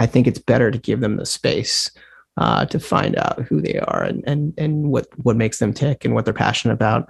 I 0.00 0.06
think 0.06 0.26
it's 0.26 0.38
better 0.38 0.70
to 0.70 0.78
give 0.78 1.00
them 1.00 1.16
the 1.16 1.26
space 1.26 1.90
uh, 2.36 2.64
to 2.64 2.80
find 2.80 3.16
out 3.16 3.42
who 3.42 3.60
they 3.60 3.78
are 3.78 4.02
and 4.02 4.24
and 4.26 4.54
and 4.56 4.90
what 4.90 5.06
what 5.18 5.36
makes 5.36 5.58
them 5.58 5.74
tick 5.74 6.04
and 6.04 6.14
what 6.14 6.24
they're 6.24 6.34
passionate 6.34 6.74
about 6.74 7.08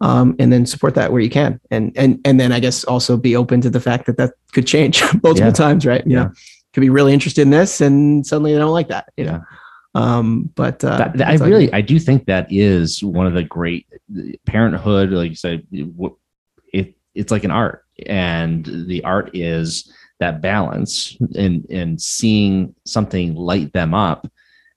um, 0.00 0.34
and 0.38 0.52
then 0.52 0.66
support 0.66 0.94
that 0.96 1.12
where 1.12 1.20
you 1.20 1.30
can 1.30 1.60
and 1.70 1.92
and 1.96 2.20
and 2.24 2.40
then 2.40 2.50
i 2.50 2.58
guess 2.58 2.82
also 2.84 3.16
be 3.16 3.36
open 3.36 3.60
to 3.60 3.70
the 3.70 3.80
fact 3.80 4.06
that 4.06 4.16
that 4.16 4.32
could 4.52 4.66
change 4.66 5.00
multiple 5.22 5.46
yeah. 5.46 5.50
times 5.50 5.86
right 5.86 6.04
you 6.06 6.16
yeah. 6.16 6.24
know 6.24 6.32
could 6.72 6.80
be 6.80 6.90
really 6.90 7.12
interested 7.12 7.42
in 7.42 7.50
this 7.50 7.80
and 7.80 8.26
suddenly 8.26 8.52
they 8.52 8.58
don't 8.58 8.72
like 8.72 8.88
that 8.88 9.12
you 9.16 9.24
know 9.24 9.40
um 9.94 10.50
but 10.56 10.82
uh, 10.82 10.98
that, 10.98 11.16
that, 11.16 11.28
i 11.28 11.34
really 11.46 11.72
i 11.72 11.80
do 11.80 12.00
think 12.00 12.26
that 12.26 12.48
is 12.50 13.02
one 13.04 13.28
of 13.28 13.34
the 13.34 13.44
great 13.44 13.86
parenthood 14.44 15.10
like 15.10 15.30
you 15.30 15.36
said 15.36 15.64
it, 16.72 16.94
it's 17.14 17.30
like 17.30 17.44
an 17.44 17.52
art 17.52 17.84
and 18.06 18.66
the 18.88 19.04
art 19.04 19.30
is 19.34 19.92
that 20.24 20.40
balance 20.40 21.16
and 21.36 21.66
and 21.70 22.00
seeing 22.00 22.74
something 22.84 23.34
light 23.34 23.72
them 23.72 23.94
up 23.94 24.26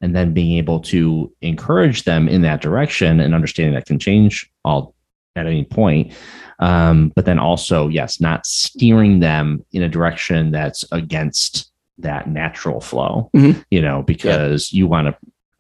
and 0.01 0.15
then 0.15 0.33
being 0.33 0.57
able 0.57 0.79
to 0.79 1.31
encourage 1.41 2.03
them 2.03 2.27
in 2.27 2.41
that 2.43 2.61
direction 2.61 3.19
and 3.19 3.33
understanding 3.33 3.73
that 3.73 3.85
can 3.85 3.97
change 3.99 4.51
all 4.63 4.93
at 5.35 5.47
any 5.47 5.63
point. 5.63 6.13
Um, 6.59 7.11
but 7.15 7.25
then 7.25 7.39
also, 7.39 7.87
yes, 7.87 8.19
not 8.19 8.45
steering 8.45 9.19
them 9.19 9.63
in 9.71 9.83
a 9.83 9.89
direction 9.89 10.51
that's 10.51 10.85
against 10.91 11.71
that 11.99 12.29
natural 12.29 12.81
flow, 12.81 13.29
mm-hmm. 13.35 13.59
you 13.71 13.81
know, 13.81 14.03
because 14.03 14.71
yeah. 14.71 14.77
you 14.79 14.87
want 14.87 15.07
to. 15.07 15.15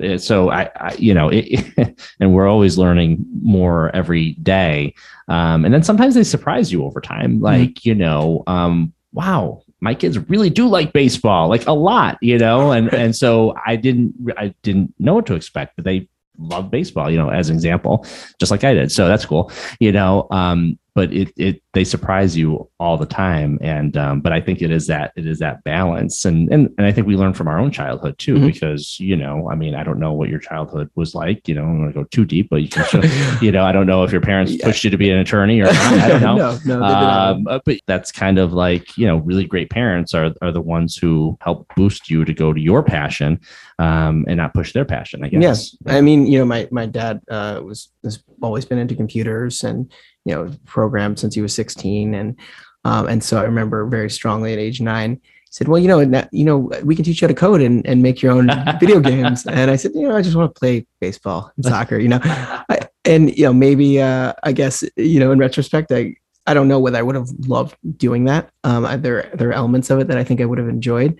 Eh, 0.05 0.17
so 0.17 0.51
I, 0.51 0.69
I 0.75 0.95
you 0.97 1.13
know, 1.13 1.29
it, 1.31 1.99
and 2.19 2.33
we're 2.33 2.47
always 2.47 2.77
learning 2.77 3.25
more 3.41 3.95
every 3.95 4.33
day. 4.33 4.93
Um, 5.27 5.65
and 5.65 5.73
then 5.73 5.83
sometimes 5.83 6.15
they 6.15 6.23
surprise 6.23 6.71
you 6.71 6.83
over 6.83 7.01
time, 7.01 7.35
mm-hmm. 7.35 7.43
like 7.43 7.69
mm-hmm. 7.69 7.89
you 7.89 7.95
know, 7.95 8.43
um, 8.47 8.93
wow, 9.13 9.61
my 9.79 9.93
kids 9.93 10.17
really 10.29 10.49
do 10.49 10.67
like 10.67 10.93
baseball, 10.93 11.49
like 11.49 11.67
a 11.67 11.73
lot, 11.73 12.17
you 12.21 12.37
know, 12.37 12.71
and 12.71 12.93
and 12.93 13.15
so 13.15 13.55
I 13.65 13.75
didn't 13.75 14.13
I 14.37 14.53
didn't 14.63 14.93
know 14.99 15.15
what 15.15 15.25
to 15.27 15.35
expect, 15.35 15.75
but 15.75 15.85
they 15.85 16.07
love 16.37 16.69
baseball, 16.69 17.09
you 17.09 17.17
know, 17.17 17.29
as 17.29 17.49
an 17.49 17.55
example, 17.55 18.05
just 18.39 18.51
like 18.51 18.63
I 18.63 18.73
did. 18.73 18.91
So 18.91 19.07
that's 19.07 19.25
cool, 19.25 19.51
you 19.79 19.91
know. 19.91 20.27
Um, 20.31 20.77
but 20.97 21.13
it 21.13 21.31
it 21.37 21.61
they 21.73 21.83
surprise 21.83 22.35
you 22.35 22.67
all 22.79 22.97
the 22.97 23.05
time, 23.05 23.59
and 23.61 23.95
um, 23.95 24.19
but 24.19 24.33
I 24.33 24.41
think 24.41 24.63
it 24.63 24.71
is 24.71 24.87
that 24.87 25.13
it 25.15 25.27
is 25.27 25.37
that 25.37 25.63
balance, 25.63 26.25
and 26.25 26.51
and 26.51 26.73
and 26.75 26.87
I 26.87 26.91
think 26.91 27.05
we 27.05 27.15
learn 27.15 27.33
from 27.33 27.47
our 27.47 27.59
own 27.59 27.69
childhood 27.69 28.17
too, 28.17 28.33
mm-hmm. 28.33 28.47
because 28.47 28.99
you 28.99 29.15
know, 29.15 29.47
I 29.47 29.53
mean, 29.53 29.75
I 29.75 29.83
don't 29.83 29.99
know 29.99 30.11
what 30.11 30.27
your 30.27 30.39
childhood 30.39 30.89
was 30.95 31.13
like, 31.13 31.47
you 31.47 31.53
know, 31.53 31.61
I'm 31.61 31.77
going 31.77 31.93
to 31.93 31.99
go 31.99 32.05
too 32.05 32.25
deep, 32.25 32.49
but 32.49 32.63
you 32.63 32.69
can, 32.69 32.83
show, 32.85 33.01
you 33.45 33.51
know, 33.51 33.63
I 33.63 33.71
don't 33.73 33.85
know 33.85 34.05
if 34.05 34.11
your 34.11 34.21
parents 34.21 34.53
yeah. 34.53 34.65
pushed 34.65 34.83
you 34.85 34.89
to 34.89 34.97
be 34.97 35.11
an 35.11 35.19
attorney 35.19 35.61
or 35.61 35.65
not, 35.65 35.75
I 35.75 36.07
don't 36.07 36.21
know. 36.35 36.57
no, 36.65 36.79
no, 36.79 36.83
um, 36.83 37.43
but 37.43 37.79
that's 37.85 38.11
kind 38.11 38.39
of 38.39 38.53
like 38.53 38.97
you 38.97 39.05
know, 39.05 39.17
really 39.17 39.45
great 39.45 39.69
parents 39.69 40.15
are 40.15 40.33
are 40.41 40.51
the 40.51 40.61
ones 40.61 40.97
who 40.97 41.37
help 41.41 41.71
boost 41.75 42.09
you 42.09 42.25
to 42.25 42.33
go 42.33 42.53
to 42.53 42.59
your 42.59 42.81
passion, 42.81 43.39
um, 43.77 44.25
and 44.27 44.37
not 44.37 44.55
push 44.55 44.73
their 44.73 44.85
passion. 44.85 45.23
I 45.23 45.29
guess. 45.29 45.43
Yes, 45.43 45.77
yeah. 45.85 45.95
I 45.95 46.01
mean, 46.01 46.25
you 46.25 46.39
know, 46.39 46.45
my 46.45 46.67
my 46.71 46.87
dad 46.87 47.21
uh, 47.29 47.61
was 47.63 47.89
has 48.03 48.23
always 48.41 48.65
been 48.65 48.79
into 48.79 48.95
computers 48.95 49.63
and 49.63 49.91
you 50.27 50.35
know 50.35 50.51
programmed 50.65 51.17
since 51.17 51.33
he 51.33 51.41
was 51.41 51.55
16 51.55 52.13
and 52.13 52.37
um, 52.83 53.07
and 53.07 53.23
so 53.23 53.39
i 53.39 53.43
remember 53.43 53.85
very 53.85 54.09
strongly 54.09 54.51
at 54.51 54.59
age 54.59 54.81
nine 54.81 55.21
he 55.23 55.49
said 55.51 55.67
well 55.69 55.79
you 55.79 55.87
know 55.87 55.99
you 56.31 56.43
know 56.43 56.57
we 56.83 56.95
can 56.95 57.05
teach 57.05 57.21
you 57.21 57.27
how 57.27 57.33
to 57.33 57.39
code 57.39 57.61
and, 57.61 57.87
and 57.87 58.03
make 58.03 58.21
your 58.21 58.33
own 58.33 58.49
video 58.79 58.99
games. 58.99 59.47
And 59.47 59.71
i 59.71 59.77
said 59.77 59.93
you 59.95 60.07
know 60.07 60.15
i 60.15 60.21
just 60.21 60.35
want 60.35 60.53
to 60.53 60.59
play 60.59 60.85
baseball 60.99 61.51
and 61.55 61.65
soccer 61.65 61.97
you 61.97 62.09
know? 62.09 62.19
I, 62.23 62.79
and 63.05 63.35
you 63.37 63.45
know 63.45 63.53
maybe 63.53 64.01
uh, 64.01 64.33
i 64.43 64.51
guess 64.51 64.83
you 64.97 65.19
know 65.19 65.31
in 65.31 65.39
retrospect 65.39 65.91
i 65.93 66.13
i 66.45 66.53
don't 66.53 66.67
know 66.67 66.79
whether 66.79 66.97
i 66.97 67.01
would 67.01 67.15
have 67.15 67.29
loved 67.47 67.75
doing 67.97 68.25
that. 68.25 68.49
Um, 68.65 69.01
there 69.01 69.31
there 69.33 69.49
are 69.49 69.53
elements 69.53 69.89
of 69.89 69.99
it 69.99 70.07
that 70.09 70.17
i 70.17 70.23
think 70.25 70.41
i 70.41 70.45
would 70.45 70.59
have 70.59 70.69
enjoyed 70.69 71.17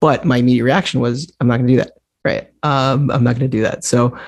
but 0.00 0.24
my 0.24 0.38
immediate 0.38 0.64
reaction 0.64 1.00
was 1.00 1.30
i'm 1.40 1.48
not 1.48 1.58
going 1.58 1.66
to 1.66 1.72
do 1.74 1.78
that. 1.80 1.92
Right? 2.24 2.50
Um, 2.62 3.10
i'm 3.10 3.22
not 3.22 3.38
going 3.38 3.50
to 3.50 3.56
do 3.56 3.62
that. 3.62 3.84
So 3.84 4.18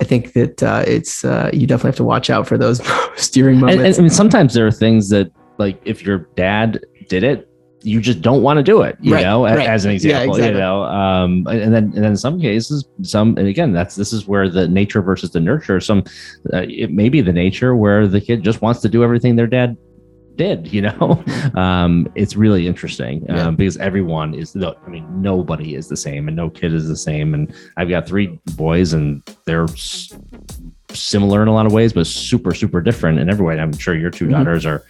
I 0.00 0.04
think 0.04 0.34
that 0.34 0.62
uh, 0.62 0.84
it's 0.86 1.24
uh, 1.24 1.50
you 1.52 1.66
definitely 1.66 1.88
have 1.88 1.96
to 1.96 2.04
watch 2.04 2.28
out 2.28 2.46
for 2.46 2.58
those 2.58 2.80
steering 3.16 3.60
moments. 3.60 3.98
And, 3.98 4.06
and, 4.06 4.12
sometimes 4.12 4.52
there 4.52 4.66
are 4.66 4.72
things 4.72 5.08
that, 5.08 5.30
like, 5.58 5.80
if 5.84 6.02
your 6.02 6.28
dad 6.36 6.80
did 7.08 7.24
it, 7.24 7.48
you 7.82 8.00
just 8.00 8.20
don't 8.20 8.42
want 8.42 8.58
to 8.58 8.62
do 8.62 8.82
it. 8.82 8.96
You 9.00 9.14
right, 9.14 9.22
know, 9.22 9.44
right. 9.44 9.66
as 9.66 9.84
an 9.84 9.92
example. 9.92 10.18
Yeah, 10.18 10.24
exactly. 10.24 10.54
You 10.54 10.58
know, 10.58 10.82
um, 10.82 11.46
and 11.46 11.72
then 11.72 11.84
and 11.84 11.94
then 11.94 12.04
in 12.04 12.16
some 12.16 12.40
cases, 12.40 12.86
some 13.02 13.38
and 13.38 13.46
again, 13.46 13.72
that's 13.72 13.94
this 13.94 14.12
is 14.12 14.26
where 14.26 14.48
the 14.48 14.68
nature 14.68 15.00
versus 15.00 15.30
the 15.30 15.40
nurture. 15.40 15.80
Some 15.80 16.04
uh, 16.52 16.66
it 16.68 16.90
may 16.90 17.08
be 17.08 17.20
the 17.22 17.32
nature 17.32 17.74
where 17.74 18.06
the 18.06 18.20
kid 18.20 18.42
just 18.42 18.60
wants 18.60 18.80
to 18.80 18.88
do 18.88 19.02
everything 19.02 19.36
their 19.36 19.46
dad 19.46 19.76
did 20.36 20.72
you 20.72 20.82
know? 20.82 21.22
Um, 21.54 22.10
it's 22.14 22.36
really 22.36 22.66
interesting 22.66 23.24
yeah. 23.28 23.46
um, 23.46 23.56
because 23.56 23.76
everyone 23.78 24.34
is 24.34 24.54
no 24.54 24.76
i 24.84 24.90
mean 24.90 25.06
nobody 25.22 25.74
is 25.74 25.88
the 25.88 25.96
same 25.96 26.28
and 26.28 26.36
no 26.36 26.50
kid 26.50 26.74
is 26.74 26.88
the 26.88 26.96
same 26.96 27.34
and 27.34 27.54
i've 27.76 27.88
got 27.88 28.06
three 28.06 28.38
boys 28.56 28.92
and 28.92 29.22
they're 29.44 29.64
s- 29.64 30.12
similar 30.90 31.42
in 31.42 31.48
a 31.48 31.52
lot 31.52 31.66
of 31.66 31.72
ways 31.72 31.92
but 31.92 32.06
super 32.06 32.54
super 32.54 32.80
different 32.80 33.18
in 33.18 33.28
every 33.28 33.44
way. 33.44 33.58
I'm 33.58 33.76
sure 33.76 33.94
your 33.94 34.10
2 34.10 34.24
mm-hmm. 34.24 34.34
daughters 34.34 34.66
are 34.66 34.84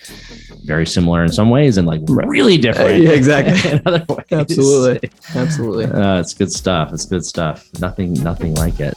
very 0.65 0.87
similar 0.87 1.23
in 1.23 1.33
some 1.33 1.51
ways 1.51 1.77
and 1.77 1.87
like 1.87 2.01
really 2.07 2.59
different 2.59 2.91
uh, 2.91 2.95
yeah, 2.95 3.11
exactly. 3.11 3.71
in 3.73 3.83
other 3.87 4.05
ways. 4.09 4.27
Absolutely. 4.31 5.11
Absolutely. 5.35 5.85
Uh, 5.87 6.21
it's 6.21 6.35
good 6.35 6.53
stuff. 6.53 6.93
It's 6.93 7.07
good 7.07 7.25
stuff. 7.25 7.69
Nothing 7.81 8.15
nothing 8.15 8.55
like 8.55 8.75
it 8.81 8.95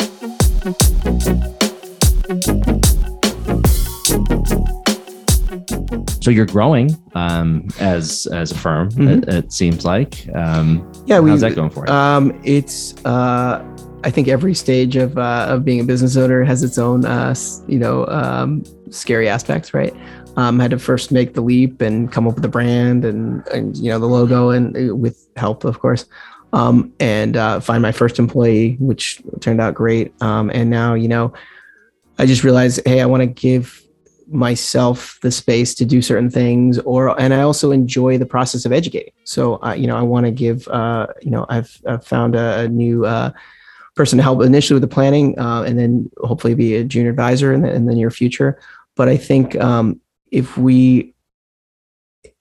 so 6.22 6.32
you're 6.32 6.46
growing 6.46 6.96
um, 7.16 7.68
as 7.80 8.28
as 8.28 8.52
a 8.52 8.56
firm. 8.56 8.90
Mm-hmm. 8.92 9.08
It, 9.08 9.30
it, 9.30 9.54
seems 9.54 9.86
like. 9.86 10.28
Um, 10.36 10.92
yeah, 11.06 11.20
we, 11.20 11.30
how's 11.30 11.42
that 11.42 11.56
going 11.56 11.70
for 11.70 11.86
you? 11.88 11.94
Um, 11.94 12.40
it's. 12.44 12.96
Uh, 13.06 13.66
I 14.04 14.10
think 14.10 14.30
every 14.30 14.54
stage 14.54 14.96
of 14.96 15.18
uh, 15.18 15.48
of 15.50 15.66
being 15.66 15.80
a 15.80 15.84
business 15.84 16.16
owner 16.16 16.44
has 16.44 16.64
its 16.64 16.78
own, 16.78 17.06
uh, 17.06 17.36
you 17.68 17.80
know, 17.80 18.08
um, 18.08 18.64
scary 18.92 19.28
aspects, 19.28 19.74
right? 19.74 19.94
Um, 20.38 20.60
I 20.60 20.64
had 20.64 20.72
to 20.72 20.80
first 20.80 21.12
make 21.12 21.34
the 21.34 21.42
leap 21.42 21.82
and 21.82 22.10
come 22.12 22.28
up 22.28 22.36
with 22.36 22.44
the 22.44 22.50
brand 22.50 23.04
and, 23.04 23.46
and 23.50 23.76
you 23.76 23.90
know 23.90 24.00
the 24.00 24.06
logo 24.06 24.52
and 24.52 24.78
uh, 24.78 24.96
with 24.96 25.28
help, 25.36 25.66
of 25.66 25.80
course, 25.80 26.06
um, 26.54 26.94
and 27.00 27.36
uh, 27.36 27.60
find 27.60 27.82
my 27.82 27.92
first 27.92 28.20
employee, 28.20 28.78
which 28.80 29.22
turned 29.42 29.60
out 29.60 29.74
great. 29.74 30.14
Um, 30.22 30.50
and 30.54 30.70
now, 30.70 30.94
you 30.94 31.08
know, 31.08 31.34
I 32.18 32.26
just 32.26 32.44
realized, 32.44 32.82
hey, 32.86 33.02
I 33.02 33.06
want 33.06 33.22
to 33.22 33.28
give 33.28 33.84
myself 34.32 35.20
the 35.22 35.32
space 35.32 35.74
to 35.74 35.86
do 35.86 36.02
certain 36.02 36.30
things 36.30 36.78
or 36.80 37.20
and 37.20 37.34
i 37.34 37.42
also 37.42 37.72
enjoy 37.72 38.18
the 38.18 38.26
process 38.26 38.66
of 38.66 38.72
educating. 38.72 39.14
So 39.24 39.62
uh, 39.64 39.74
you 39.74 39.88
know 39.88 39.98
i 39.98 40.02
want 40.02 40.26
to 40.26 40.32
give 40.32 40.68
uh, 40.68 41.08
you 41.22 41.32
know 41.32 41.46
i've, 41.50 41.82
I've 41.88 42.06
found 42.06 42.36
a, 42.36 42.62
a 42.62 42.68
new 42.68 43.06
uh, 43.06 43.32
person 43.96 44.18
to 44.18 44.24
help 44.24 44.42
initially 44.42 44.76
with 44.76 44.88
the 44.88 44.94
planning 44.94 45.38
uh, 45.40 45.64
and 45.64 45.78
then 45.78 46.10
hopefully 46.20 46.54
be 46.54 46.76
a 46.76 46.84
junior 46.84 47.10
advisor 47.10 47.54
in 47.54 47.62
the, 47.62 47.74
in 47.74 47.86
the 47.86 47.96
near 47.96 48.12
future. 48.12 48.60
But 48.96 49.10
i 49.10 49.18
think 49.18 49.56
um, 49.56 50.00
if 50.32 50.58
we 50.58 51.14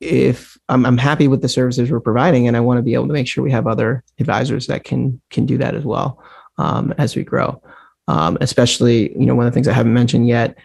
if 0.01 0.59
I'm, 0.69 0.85
I'm 0.85 0.99
happy 0.99 1.27
with 1.29 1.43
the 1.43 1.49
services 1.49 1.91
we're 1.91 2.01
providing 2.01 2.47
and 2.47 2.57
i 2.57 2.61
want 2.61 2.79
to 2.79 2.83
be 2.83 2.95
able 2.95 3.07
to 3.07 3.13
make 3.13 3.29
sure 3.29 3.43
we 3.43 3.51
have 3.53 3.67
other 3.67 4.05
advisors 4.19 4.67
that 4.67 4.85
can 4.85 5.21
can 5.31 5.47
do 5.47 5.59
that 5.59 5.75
as 5.75 5.85
well 5.85 6.23
um, 6.59 6.93
as 6.99 7.17
we 7.17 7.25
grow. 7.25 7.63
Um, 8.09 8.39
especially 8.41 9.13
you 9.19 9.27
know 9.27 9.35
one 9.35 9.47
of 9.47 9.53
the 9.53 9.55
things 9.55 9.69
i 9.69 9.73
haven't 9.73 9.95
mentioned 9.95 10.29
yet 10.29 10.57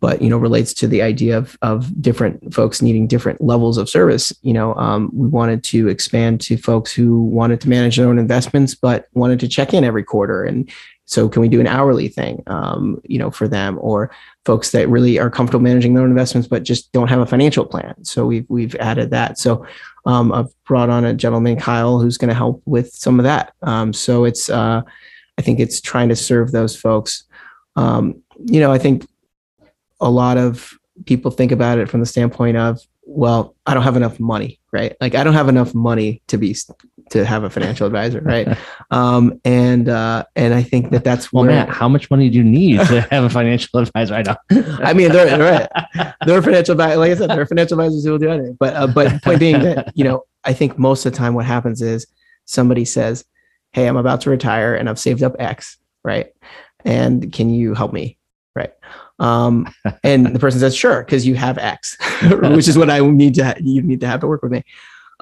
but 0.00 0.20
you 0.22 0.28
know 0.28 0.38
relates 0.38 0.74
to 0.74 0.86
the 0.86 1.02
idea 1.02 1.36
of 1.36 1.56
of 1.62 2.00
different 2.00 2.52
folks 2.52 2.82
needing 2.82 3.06
different 3.06 3.40
levels 3.40 3.78
of 3.78 3.88
service 3.88 4.32
you 4.42 4.52
know 4.52 4.74
um, 4.74 5.10
we 5.12 5.28
wanted 5.28 5.62
to 5.64 5.88
expand 5.88 6.40
to 6.40 6.56
folks 6.56 6.92
who 6.92 7.22
wanted 7.22 7.60
to 7.60 7.68
manage 7.68 7.96
their 7.96 8.08
own 8.08 8.18
investments 8.18 8.74
but 8.74 9.06
wanted 9.14 9.40
to 9.40 9.48
check 9.48 9.74
in 9.74 9.84
every 9.84 10.04
quarter. 10.04 10.44
And 10.44 10.70
so 11.04 11.28
can 11.28 11.40
we 11.40 11.48
do 11.48 11.60
an 11.60 11.66
hourly 11.66 12.08
thing 12.08 12.42
um, 12.46 13.00
you 13.04 13.18
know 13.18 13.30
for 13.30 13.48
them 13.48 13.78
or 13.80 14.10
folks 14.44 14.70
that 14.70 14.88
really 14.88 15.18
are 15.18 15.30
comfortable 15.30 15.62
managing 15.62 15.94
their 15.94 16.02
own 16.02 16.10
investments 16.10 16.48
but 16.48 16.62
just 16.62 16.92
don't 16.92 17.08
have 17.08 17.20
a 17.20 17.26
financial 17.26 17.64
plan? 17.64 17.94
So 18.04 18.26
we've 18.26 18.46
we've 18.48 18.74
added 18.76 19.10
that. 19.10 19.38
So 19.38 19.66
um, 20.04 20.32
i've 20.32 20.52
brought 20.64 20.90
on 20.90 21.04
a 21.04 21.14
gentleman 21.14 21.56
kyle 21.56 21.98
who's 22.00 22.18
going 22.18 22.28
to 22.28 22.34
help 22.34 22.62
with 22.64 22.92
some 22.92 23.18
of 23.18 23.24
that. 23.24 23.54
Um, 23.62 23.92
so 23.92 24.24
it's 24.24 24.48
uh, 24.50 24.82
i 25.38 25.42
think 25.42 25.60
it's 25.60 25.80
trying 25.80 26.08
to 26.08 26.16
serve 26.16 26.52
those 26.52 26.76
folks. 26.76 27.24
Um, 27.76 28.22
you 28.44 28.60
know 28.60 28.72
i 28.72 28.78
think 28.78 29.06
a 30.00 30.10
lot 30.10 30.38
of 30.38 30.72
people 31.04 31.30
think 31.30 31.52
about 31.52 31.78
it 31.78 31.88
from 31.88 32.00
the 32.00 32.06
standpoint 32.06 32.56
of, 32.56 32.80
well, 33.06 33.54
I 33.66 33.74
don't 33.74 33.84
have 33.84 33.96
enough 33.96 34.18
money, 34.18 34.58
right? 34.72 34.96
Like 35.00 35.14
I 35.14 35.22
don't 35.22 35.34
have 35.34 35.48
enough 35.48 35.74
money 35.74 36.22
to 36.26 36.36
be 36.36 36.56
to 37.10 37.24
have 37.24 37.44
a 37.44 37.50
financial 37.50 37.86
advisor, 37.86 38.20
right? 38.20 38.58
um, 38.90 39.40
and 39.44 39.88
uh, 39.88 40.24
and 40.34 40.52
I 40.52 40.62
think 40.62 40.90
that 40.90 41.04
that's 41.04 41.32
well, 41.32 41.44
where, 41.44 41.52
Matt, 41.52 41.68
how 41.68 41.88
much 41.88 42.10
money 42.10 42.28
do 42.28 42.38
you 42.38 42.44
need 42.44 42.80
to 42.80 43.00
have 43.12 43.24
a 43.24 43.30
financial 43.30 43.78
advisor? 43.78 44.14
I 44.14 44.22
know. 44.22 44.36
I 44.82 44.92
mean, 44.92 45.12
they're 45.12 45.38
right. 45.38 46.14
They're 46.26 46.42
financial 46.42 46.72
advisors. 46.72 46.98
Like 46.98 47.12
I 47.12 47.14
said, 47.14 47.30
they're 47.30 47.46
financial 47.46 47.80
advisors 47.80 48.04
who 48.04 48.10
will 48.10 48.18
do 48.18 48.30
anything. 48.30 48.56
But 48.58 48.74
uh, 48.74 48.86
but 48.88 49.22
point 49.22 49.38
being 49.38 49.62
that 49.62 49.92
you 49.94 50.02
know, 50.02 50.24
I 50.44 50.52
think 50.52 50.78
most 50.78 51.06
of 51.06 51.12
the 51.12 51.18
time 51.18 51.34
what 51.34 51.44
happens 51.44 51.80
is 51.80 52.06
somebody 52.44 52.84
says, 52.84 53.24
Hey, 53.70 53.86
I'm 53.86 53.96
about 53.96 54.22
to 54.22 54.30
retire 54.30 54.74
and 54.74 54.88
I've 54.88 54.98
saved 54.98 55.22
up 55.22 55.36
X, 55.38 55.78
right? 56.02 56.28
And 56.84 57.32
can 57.32 57.50
you 57.50 57.74
help 57.74 57.92
me? 57.92 58.18
Right. 58.54 58.72
Um, 59.18 59.72
and 60.02 60.26
the 60.26 60.38
person 60.38 60.60
says, 60.60 60.76
sure, 60.76 61.02
because 61.02 61.26
you 61.26 61.34
have 61.34 61.58
X, 61.58 61.96
which 62.30 62.68
is 62.68 62.76
what 62.76 62.90
I 62.90 63.00
need 63.00 63.34
to, 63.36 63.44
ha- 63.44 63.54
you 63.60 63.82
need 63.82 64.00
to 64.00 64.06
have 64.06 64.20
to 64.20 64.26
work 64.26 64.42
with 64.42 64.52
me. 64.52 64.64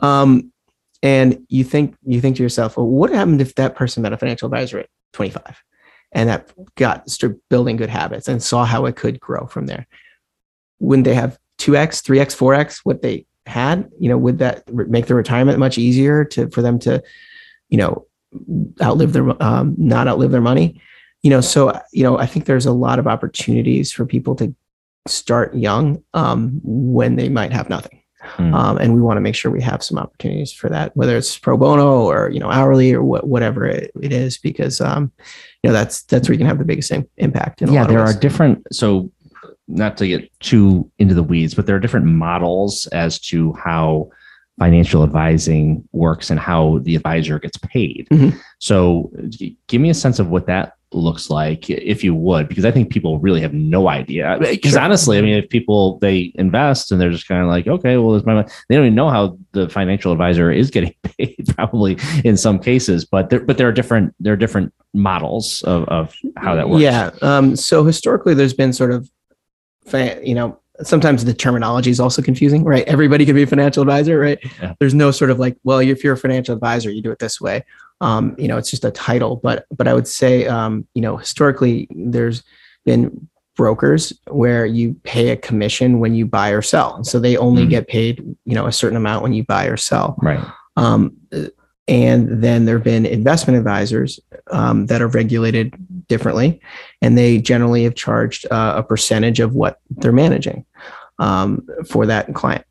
Um, 0.02 0.52
and 1.02 1.44
you 1.48 1.64
think, 1.64 1.96
you 2.04 2.20
think 2.20 2.36
to 2.36 2.42
yourself, 2.42 2.76
well, 2.76 2.86
what 2.86 3.10
happened 3.10 3.40
if 3.40 3.54
that 3.56 3.76
person 3.76 4.02
met 4.02 4.12
a 4.12 4.16
financial 4.16 4.46
advisor 4.46 4.78
at 4.78 4.88
25 5.12 5.62
and 6.12 6.28
that 6.28 6.52
got 6.76 7.08
started 7.10 7.38
building 7.50 7.76
good 7.76 7.90
habits 7.90 8.26
and 8.26 8.42
saw 8.42 8.64
how 8.64 8.86
it 8.86 8.96
could 8.96 9.20
grow 9.20 9.46
from 9.46 9.66
there? 9.66 9.86
Wouldn't 10.80 11.04
they 11.04 11.14
have 11.14 11.38
2X, 11.58 12.02
3X, 12.02 12.36
4X 12.36 12.80
what 12.84 13.02
they 13.02 13.26
had? 13.46 13.90
You 14.00 14.08
know, 14.08 14.18
would 14.18 14.38
that 14.38 14.72
make 14.72 15.06
the 15.06 15.14
retirement 15.14 15.58
much 15.58 15.78
easier 15.78 16.24
to, 16.24 16.48
for 16.50 16.62
them 16.62 16.78
to, 16.80 17.02
you 17.68 17.78
know, 17.78 18.06
outlive 18.82 19.12
their, 19.12 19.42
um, 19.42 19.74
not 19.78 20.08
outlive 20.08 20.30
their 20.30 20.40
money? 20.40 20.80
You 21.24 21.30
know 21.30 21.40
so 21.40 21.76
you 21.92 22.04
know 22.04 22.18
i 22.18 22.26
think 22.26 22.44
there's 22.44 22.66
a 22.66 22.72
lot 22.72 23.00
of 23.00 23.08
opportunities 23.08 23.90
for 23.90 24.06
people 24.06 24.36
to 24.36 24.54
start 25.08 25.54
young 25.54 26.02
um, 26.14 26.60
when 26.62 27.16
they 27.16 27.28
might 27.28 27.52
have 27.52 27.68
nothing 27.68 28.02
mm. 28.36 28.54
um, 28.54 28.78
and 28.78 28.94
we 28.94 29.02
want 29.02 29.16
to 29.16 29.20
make 29.20 29.34
sure 29.34 29.50
we 29.50 29.60
have 29.60 29.82
some 29.82 29.98
opportunities 29.98 30.52
for 30.52 30.70
that 30.70 30.96
whether 30.96 31.16
it's 31.16 31.36
pro 31.36 31.56
bono 31.56 32.04
or 32.04 32.30
you 32.30 32.38
know 32.38 32.50
hourly 32.50 32.92
or 32.92 33.02
what, 33.02 33.26
whatever 33.26 33.66
it, 33.66 33.90
it 34.00 34.12
is 34.12 34.38
because 34.38 34.80
um, 34.80 35.10
you 35.62 35.68
know 35.68 35.74
that's 35.74 36.04
that's 36.04 36.28
where 36.28 36.34
you 36.34 36.38
can 36.38 36.46
have 36.46 36.58
the 36.58 36.64
biggest 36.64 36.92
impact 37.16 37.62
yeah 37.62 37.86
there 37.86 38.00
are 38.00 38.14
different 38.14 38.62
so 38.72 39.10
not 39.66 39.96
to 39.96 40.06
get 40.06 40.30
too 40.40 40.90
into 40.98 41.14
the 41.14 41.22
weeds 41.22 41.54
but 41.54 41.66
there 41.66 41.76
are 41.76 41.80
different 41.80 42.06
models 42.06 42.86
as 42.88 43.18
to 43.18 43.52
how 43.54 44.08
financial 44.58 45.02
advising 45.02 45.86
works 45.92 46.30
and 46.30 46.38
how 46.38 46.78
the 46.82 46.94
advisor 46.94 47.38
gets 47.38 47.56
paid. 47.58 48.06
Mm-hmm. 48.10 48.38
So, 48.60 49.10
give 49.66 49.80
me 49.80 49.90
a 49.90 49.94
sense 49.94 50.18
of 50.18 50.28
what 50.28 50.46
that 50.46 50.74
looks 50.94 51.30
like 51.30 51.68
if 51.70 52.04
you 52.04 52.14
would 52.14 52.48
because 52.48 52.64
i 52.64 52.70
think 52.70 52.90
people 52.90 53.18
really 53.18 53.40
have 53.40 53.52
no 53.52 53.88
idea 53.88 54.36
because 54.40 54.72
sure. 54.72 54.80
honestly 54.80 55.18
i 55.18 55.20
mean 55.20 55.36
if 55.36 55.48
people 55.48 55.98
they 55.98 56.32
invest 56.36 56.92
and 56.92 57.00
they're 57.00 57.10
just 57.10 57.28
kind 57.28 57.42
of 57.42 57.48
like 57.48 57.66
okay 57.66 57.96
well 57.96 58.14
it's 58.14 58.26
my 58.26 58.34
money 58.34 58.48
they 58.68 58.76
don't 58.76 58.84
even 58.84 58.94
know 58.94 59.10
how 59.10 59.36
the 59.52 59.68
financial 59.68 60.12
advisor 60.12 60.50
is 60.50 60.70
getting 60.74 60.94
paid 61.02 61.44
probably 61.56 61.98
in 62.24 62.36
some 62.36 62.58
cases 62.58 63.04
but 63.04 63.30
there 63.30 63.40
but 63.40 63.58
there 63.58 63.68
are 63.68 63.72
different 63.72 64.14
there 64.20 64.32
are 64.32 64.36
different 64.36 64.72
models 64.92 65.62
of, 65.64 65.84
of 65.88 66.14
how 66.36 66.54
that 66.54 66.68
works 66.68 66.82
yeah 66.82 67.10
um, 67.22 67.56
so 67.56 67.84
historically 67.84 68.34
there's 68.34 68.54
been 68.54 68.72
sort 68.72 68.92
of 68.92 69.10
you 70.22 70.34
know 70.34 70.58
sometimes 70.82 71.24
the 71.24 71.34
terminology 71.34 71.90
is 71.90 72.00
also 72.00 72.20
confusing, 72.20 72.64
right? 72.64 72.84
Everybody 72.86 73.24
can 73.24 73.34
be 73.34 73.42
a 73.42 73.46
financial 73.46 73.82
advisor, 73.82 74.18
right? 74.18 74.38
Yeah. 74.60 74.74
There's 74.80 74.94
no 74.94 75.10
sort 75.10 75.30
of 75.30 75.38
like, 75.38 75.56
well, 75.62 75.78
if 75.78 76.02
you're 76.02 76.14
a 76.14 76.18
financial 76.18 76.54
advisor, 76.54 76.90
you 76.90 77.02
do 77.02 77.12
it 77.12 77.18
this 77.18 77.40
way. 77.40 77.64
Um, 78.04 78.36
you 78.38 78.48
know, 78.48 78.58
it's 78.58 78.70
just 78.70 78.84
a 78.84 78.90
title. 78.90 79.40
But 79.42 79.66
but 79.74 79.88
I 79.88 79.94
would 79.94 80.06
say, 80.06 80.46
um, 80.46 80.86
you 80.94 81.00
know, 81.00 81.16
historically, 81.16 81.88
there's 81.90 82.42
been 82.84 83.28
brokers 83.56 84.12
where 84.28 84.66
you 84.66 84.94
pay 85.04 85.30
a 85.30 85.36
commission 85.36 86.00
when 86.00 86.14
you 86.14 86.26
buy 86.26 86.50
or 86.50 86.62
sell, 86.62 87.02
so 87.02 87.18
they 87.18 87.36
only 87.36 87.64
mm 87.64 87.70
get 87.70 87.88
paid, 87.88 88.22
you 88.44 88.54
know, 88.54 88.66
a 88.66 88.72
certain 88.72 88.96
amount 88.96 89.22
when 89.22 89.32
you 89.32 89.42
buy 89.44 89.64
or 89.66 89.76
sell. 89.76 90.16
Right. 90.20 90.44
Um, 90.76 91.16
and 91.86 92.42
then 92.42 92.64
there 92.64 92.76
have 92.76 92.84
been 92.84 93.06
investment 93.06 93.58
advisors 93.58 94.20
um, 94.50 94.86
that 94.86 95.00
are 95.02 95.08
regulated 95.08 95.74
differently, 96.08 96.60
and 97.00 97.16
they 97.16 97.38
generally 97.38 97.84
have 97.84 97.94
charged 97.94 98.46
uh, 98.50 98.74
a 98.76 98.82
percentage 98.82 99.40
of 99.40 99.54
what 99.54 99.80
they're 99.90 100.12
managing 100.12 100.66
um, 101.18 101.66
for 101.88 102.06
that 102.06 102.34
client. 102.34 102.66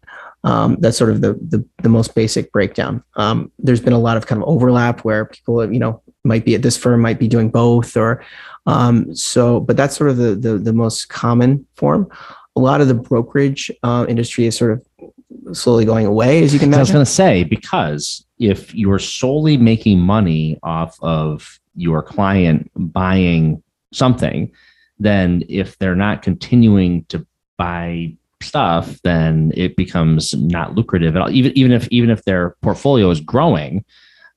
Um, 0.45 0.77
that's 0.79 0.97
sort 0.97 1.11
of 1.11 1.21
the, 1.21 1.33
the, 1.33 1.65
the 1.81 1.89
most 1.89 2.15
basic 2.15 2.51
breakdown. 2.51 3.01
Um, 3.15 3.51
there's 3.59 3.79
been 3.79 3.93
a 3.93 3.99
lot 3.99 4.17
of 4.17 4.27
kind 4.27 4.41
of 4.41 4.47
overlap 4.47 5.05
where 5.05 5.25
people, 5.25 5.71
you 5.71 5.79
know, 5.79 6.01
might 6.25 6.43
be 6.43 6.55
at 6.55 6.61
this 6.61 6.77
firm, 6.77 7.01
might 7.01 7.19
be 7.19 7.27
doing 7.27 7.49
both, 7.49 7.95
or 7.95 8.23
um, 8.65 9.15
so. 9.15 9.59
But 9.59 9.77
that's 9.77 9.95
sort 9.95 10.09
of 10.09 10.17
the, 10.17 10.35
the 10.35 10.57
the 10.57 10.73
most 10.73 11.09
common 11.09 11.65
form. 11.75 12.09
A 12.55 12.59
lot 12.59 12.81
of 12.81 12.87
the 12.87 12.93
brokerage 12.93 13.71
uh, 13.83 14.05
industry 14.07 14.45
is 14.45 14.57
sort 14.57 14.71
of 14.71 15.57
slowly 15.57 15.85
going 15.85 16.05
away, 16.05 16.43
as 16.43 16.53
you 16.53 16.59
can 16.59 16.69
imagine. 16.69 16.79
I 16.79 16.81
was 16.81 16.91
going 16.91 17.05
to 17.05 17.11
say 17.11 17.43
because 17.43 18.25
if 18.39 18.73
you're 18.75 18.99
solely 18.99 19.57
making 19.57 19.99
money 19.99 20.59
off 20.63 20.97
of 21.01 21.59
your 21.75 22.03
client 22.03 22.69
buying 22.75 23.63
something, 23.91 24.51
then 24.99 25.43
if 25.49 25.77
they're 25.77 25.95
not 25.95 26.21
continuing 26.21 27.05
to 27.05 27.25
buy 27.57 28.15
stuff, 28.43 28.99
then 29.03 29.51
it 29.55 29.75
becomes 29.75 30.33
not 30.33 30.75
lucrative 30.75 31.15
at 31.15 31.21
all. 31.21 31.31
Even 31.31 31.57
even 31.57 31.71
if 31.71 31.87
even 31.89 32.09
if 32.09 32.23
their 32.25 32.55
portfolio 32.61 33.09
is 33.09 33.19
growing, 33.19 33.83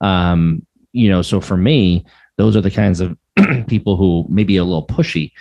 um, 0.00 0.64
you 0.92 1.10
know. 1.10 1.22
So 1.22 1.40
for 1.40 1.56
me, 1.56 2.04
those 2.36 2.56
are 2.56 2.60
the 2.60 2.70
kinds 2.70 3.00
of 3.00 3.16
people 3.66 3.96
who 3.96 4.26
may 4.28 4.44
be 4.44 4.56
a 4.56 4.64
little 4.64 4.86
pushy. 4.86 5.32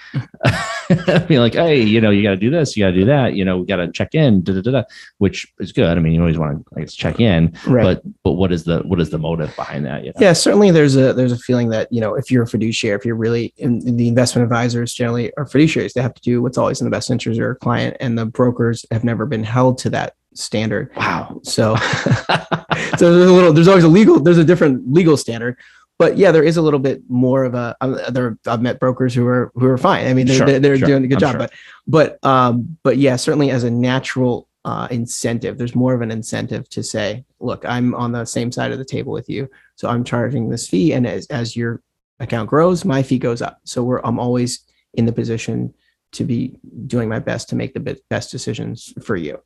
Be 1.28 1.40
like 1.40 1.54
hey 1.54 1.82
you 1.82 2.00
know 2.00 2.12
you 2.12 2.22
got 2.22 2.32
to 2.32 2.38
do 2.38 2.52
this 2.52 2.78
you 2.78 2.84
got 2.84 2.92
to 2.92 2.96
do 2.96 3.06
that 3.06 3.34
you 3.34 3.44
know 3.44 3.58
we 3.58 3.66
got 3.66 3.78
to 3.78 3.92
check 3.92 4.14
in 4.14 4.44
da, 4.44 4.54
da, 4.54 4.62
da, 4.62 4.72
da, 4.72 4.84
which 5.18 5.52
is 5.60 5.72
good. 5.72 5.98
I 5.98 6.00
mean 6.00 6.14
you 6.14 6.20
always 6.20 6.38
want 6.38 6.64
to 6.64 6.76
I 6.76 6.82
guess, 6.82 6.94
check 6.94 7.20
in 7.20 7.58
right. 7.66 7.84
but 7.84 8.04
but 8.24 8.34
what 8.34 8.52
is 8.52 8.66
the 8.66 8.82
what 8.82 9.00
is 9.00 9.10
the 9.10 9.18
motive 9.18 9.56
behind 9.56 9.86
that 9.88 10.04
you 10.04 10.10
know? 10.10 10.20
yeah 10.20 10.34
certainly 10.34 10.70
there's 10.70 10.96
a 10.96 11.14
there's 11.14 11.32
a 11.32 11.40
feeling 11.40 11.70
that 11.70 11.92
you 11.92 12.02
know 12.02 12.14
if 12.14 12.30
you're 12.30 12.44
a 12.44 12.48
fiduciary 12.48 12.96
if 12.96 13.04
you're 13.04 13.16
really 13.16 13.52
in, 13.58 13.88
in 13.88 13.98
the 13.98 14.08
investment 14.08 14.44
advisors 14.44 14.94
generally 14.94 15.34
are 15.38 15.46
fiduciaries 15.46 15.94
they 15.94 16.02
have 16.02 16.14
to 16.14 16.22
do 16.22 16.42
what's 16.42 16.58
always 16.58 16.82
in 16.82 16.86
the 16.86 16.92
best 16.92 17.10
interest 17.10 17.38
of 17.38 17.42
your 17.42 17.56
client 17.56 17.98
and 18.00 18.16
the 18.16 18.26
brokers 18.26 18.86
have 18.92 19.04
never 19.04 19.26
been 19.26 19.44
held 19.44 19.80
to 19.80 19.90
that 19.90 20.14
standard. 20.36 20.92
Wow. 20.96 21.40
So 21.44 21.76
so 22.98 23.18
there's 23.18 23.30
a 23.30 23.34
little 23.34 23.54
there's 23.54 23.68
always 23.68 23.84
a 23.84 23.90
legal 23.90 24.20
there's 24.20 24.38
a 24.38 24.44
different 24.44 24.92
legal 24.92 25.18
standard 25.18 25.58
but 25.98 26.18
yeah, 26.18 26.32
there 26.32 26.44
is 26.44 26.58
a 26.58 26.62
little 26.62 26.80
bit 26.80 27.02
more 27.10 27.46
of 27.46 27.54
a. 27.54 27.76
There, 28.10 28.38
I've 28.48 28.62
met 28.62 28.80
brokers 28.80 29.14
who 29.14 29.26
are 29.28 29.52
who 29.56 29.68
are 29.68 29.78
fine. 29.78 30.08
I 30.08 30.14
mean, 30.14 30.28
they're, 30.28 30.36
sure, 30.36 30.46
they're, 30.46 30.60
they're 30.60 30.78
sure. 30.78 30.88
doing 30.88 31.04
a 31.06 31.08
good 31.08 31.24
I'm 31.24 31.32
job. 31.32 31.32
Sure. 31.32 31.50
But 31.88 32.20
but 32.22 32.30
um, 32.30 32.78
but 32.84 32.98
yeah, 32.98 33.16
certainly 33.16 33.52
as 33.52 33.64
a 33.64 33.72
natural 33.72 34.50
uh, 34.66 34.88
incentive, 34.92 35.58
there's 35.58 35.76
more 35.76 35.94
of 35.94 36.02
an 36.02 36.12
incentive 36.12 36.68
to 36.70 36.84
say, 36.84 37.24
look, 37.40 37.64
I'm 37.66 37.96
on 37.96 38.12
the 38.12 38.26
same 38.26 38.52
side 38.52 38.72
of 38.72 38.78
the 38.78 38.86
table 38.86 39.14
with 39.14 39.30
you, 39.30 39.50
so 39.76 39.88
I'm 39.88 40.04
charging 40.04 40.50
this 40.50 40.68
fee, 40.68 40.94
and 40.94 41.08
as 41.08 41.28
as 41.28 41.56
your 41.56 41.82
account 42.20 42.50
grows, 42.50 42.84
my 42.84 43.04
fee 43.04 43.20
goes 43.20 43.42
up. 43.42 43.60
So 43.64 43.84
we're 43.84 44.02
I'm 44.04 44.20
always 44.20 44.66
in 44.94 45.06
the 45.06 45.14
position 45.14 45.74
to 46.14 46.24
be 46.24 46.58
doing 46.88 47.10
my 47.10 47.20
best 47.20 47.50
to 47.50 47.56
make 47.56 47.74
the 47.74 48.00
best 48.10 48.32
decisions 48.32 48.94
for 49.04 49.16
you. 49.16 49.42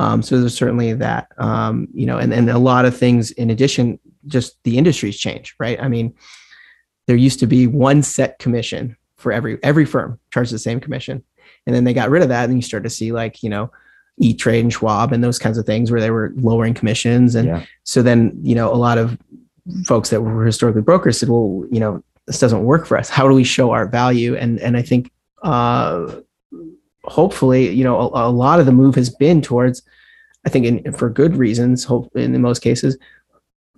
Um, 0.00 0.22
so 0.22 0.40
there's 0.40 0.54
certainly 0.54 0.92
that, 0.94 1.28
um, 1.38 1.88
you 1.92 2.06
know, 2.06 2.18
and, 2.18 2.32
and 2.32 2.48
a 2.50 2.58
lot 2.58 2.84
of 2.84 2.96
things 2.96 3.30
in 3.32 3.50
addition, 3.50 3.98
just 4.26 4.62
the 4.64 4.78
industry's 4.78 5.18
changed, 5.18 5.54
right? 5.58 5.80
I 5.80 5.88
mean, 5.88 6.14
there 7.06 7.16
used 7.16 7.40
to 7.40 7.46
be 7.46 7.66
one 7.66 8.02
set 8.02 8.38
commission 8.38 8.96
for 9.16 9.32
every 9.32 9.58
every 9.62 9.84
firm 9.84 10.18
charged 10.32 10.52
the 10.52 10.58
same 10.58 10.80
commission, 10.80 11.22
and 11.66 11.74
then 11.74 11.84
they 11.84 11.94
got 11.94 12.10
rid 12.10 12.22
of 12.22 12.28
that, 12.28 12.48
and 12.48 12.58
you 12.58 12.62
start 12.62 12.82
to 12.84 12.90
see 12.90 13.12
like 13.12 13.42
you 13.42 13.50
know, 13.50 13.70
E 14.18 14.34
Trade 14.34 14.60
and 14.60 14.72
Schwab 14.72 15.12
and 15.12 15.22
those 15.22 15.38
kinds 15.38 15.58
of 15.58 15.66
things 15.66 15.90
where 15.90 16.00
they 16.00 16.10
were 16.10 16.32
lowering 16.36 16.74
commissions, 16.74 17.34
and 17.34 17.48
yeah. 17.48 17.64
so 17.84 18.02
then 18.02 18.38
you 18.42 18.54
know 18.54 18.72
a 18.72 18.76
lot 18.76 18.98
of 18.98 19.18
folks 19.84 20.10
that 20.10 20.22
were 20.22 20.44
historically 20.44 20.82
brokers 20.82 21.18
said, 21.18 21.28
well, 21.28 21.64
you 21.70 21.80
know, 21.80 22.02
this 22.26 22.38
doesn't 22.38 22.64
work 22.64 22.86
for 22.86 22.96
us. 22.96 23.08
How 23.08 23.28
do 23.28 23.34
we 23.34 23.44
show 23.44 23.70
our 23.70 23.86
value? 23.86 24.36
And 24.36 24.58
and 24.60 24.76
I 24.76 24.82
think 24.82 25.10
uh, 25.42 26.20
hopefully, 27.04 27.70
you 27.70 27.84
know, 27.84 27.98
a, 28.00 28.28
a, 28.28 28.30
lot 28.30 28.60
of 28.60 28.66
the 28.66 28.72
move 28.72 28.94
has 28.96 29.08
been 29.08 29.40
towards, 29.40 29.82
I 30.44 30.50
think, 30.50 30.66
in, 30.66 30.92
for 30.92 31.08
good 31.08 31.36
reasons, 31.36 31.84
hope 31.84 32.14
in 32.16 32.40
most 32.40 32.60
cases, 32.60 32.98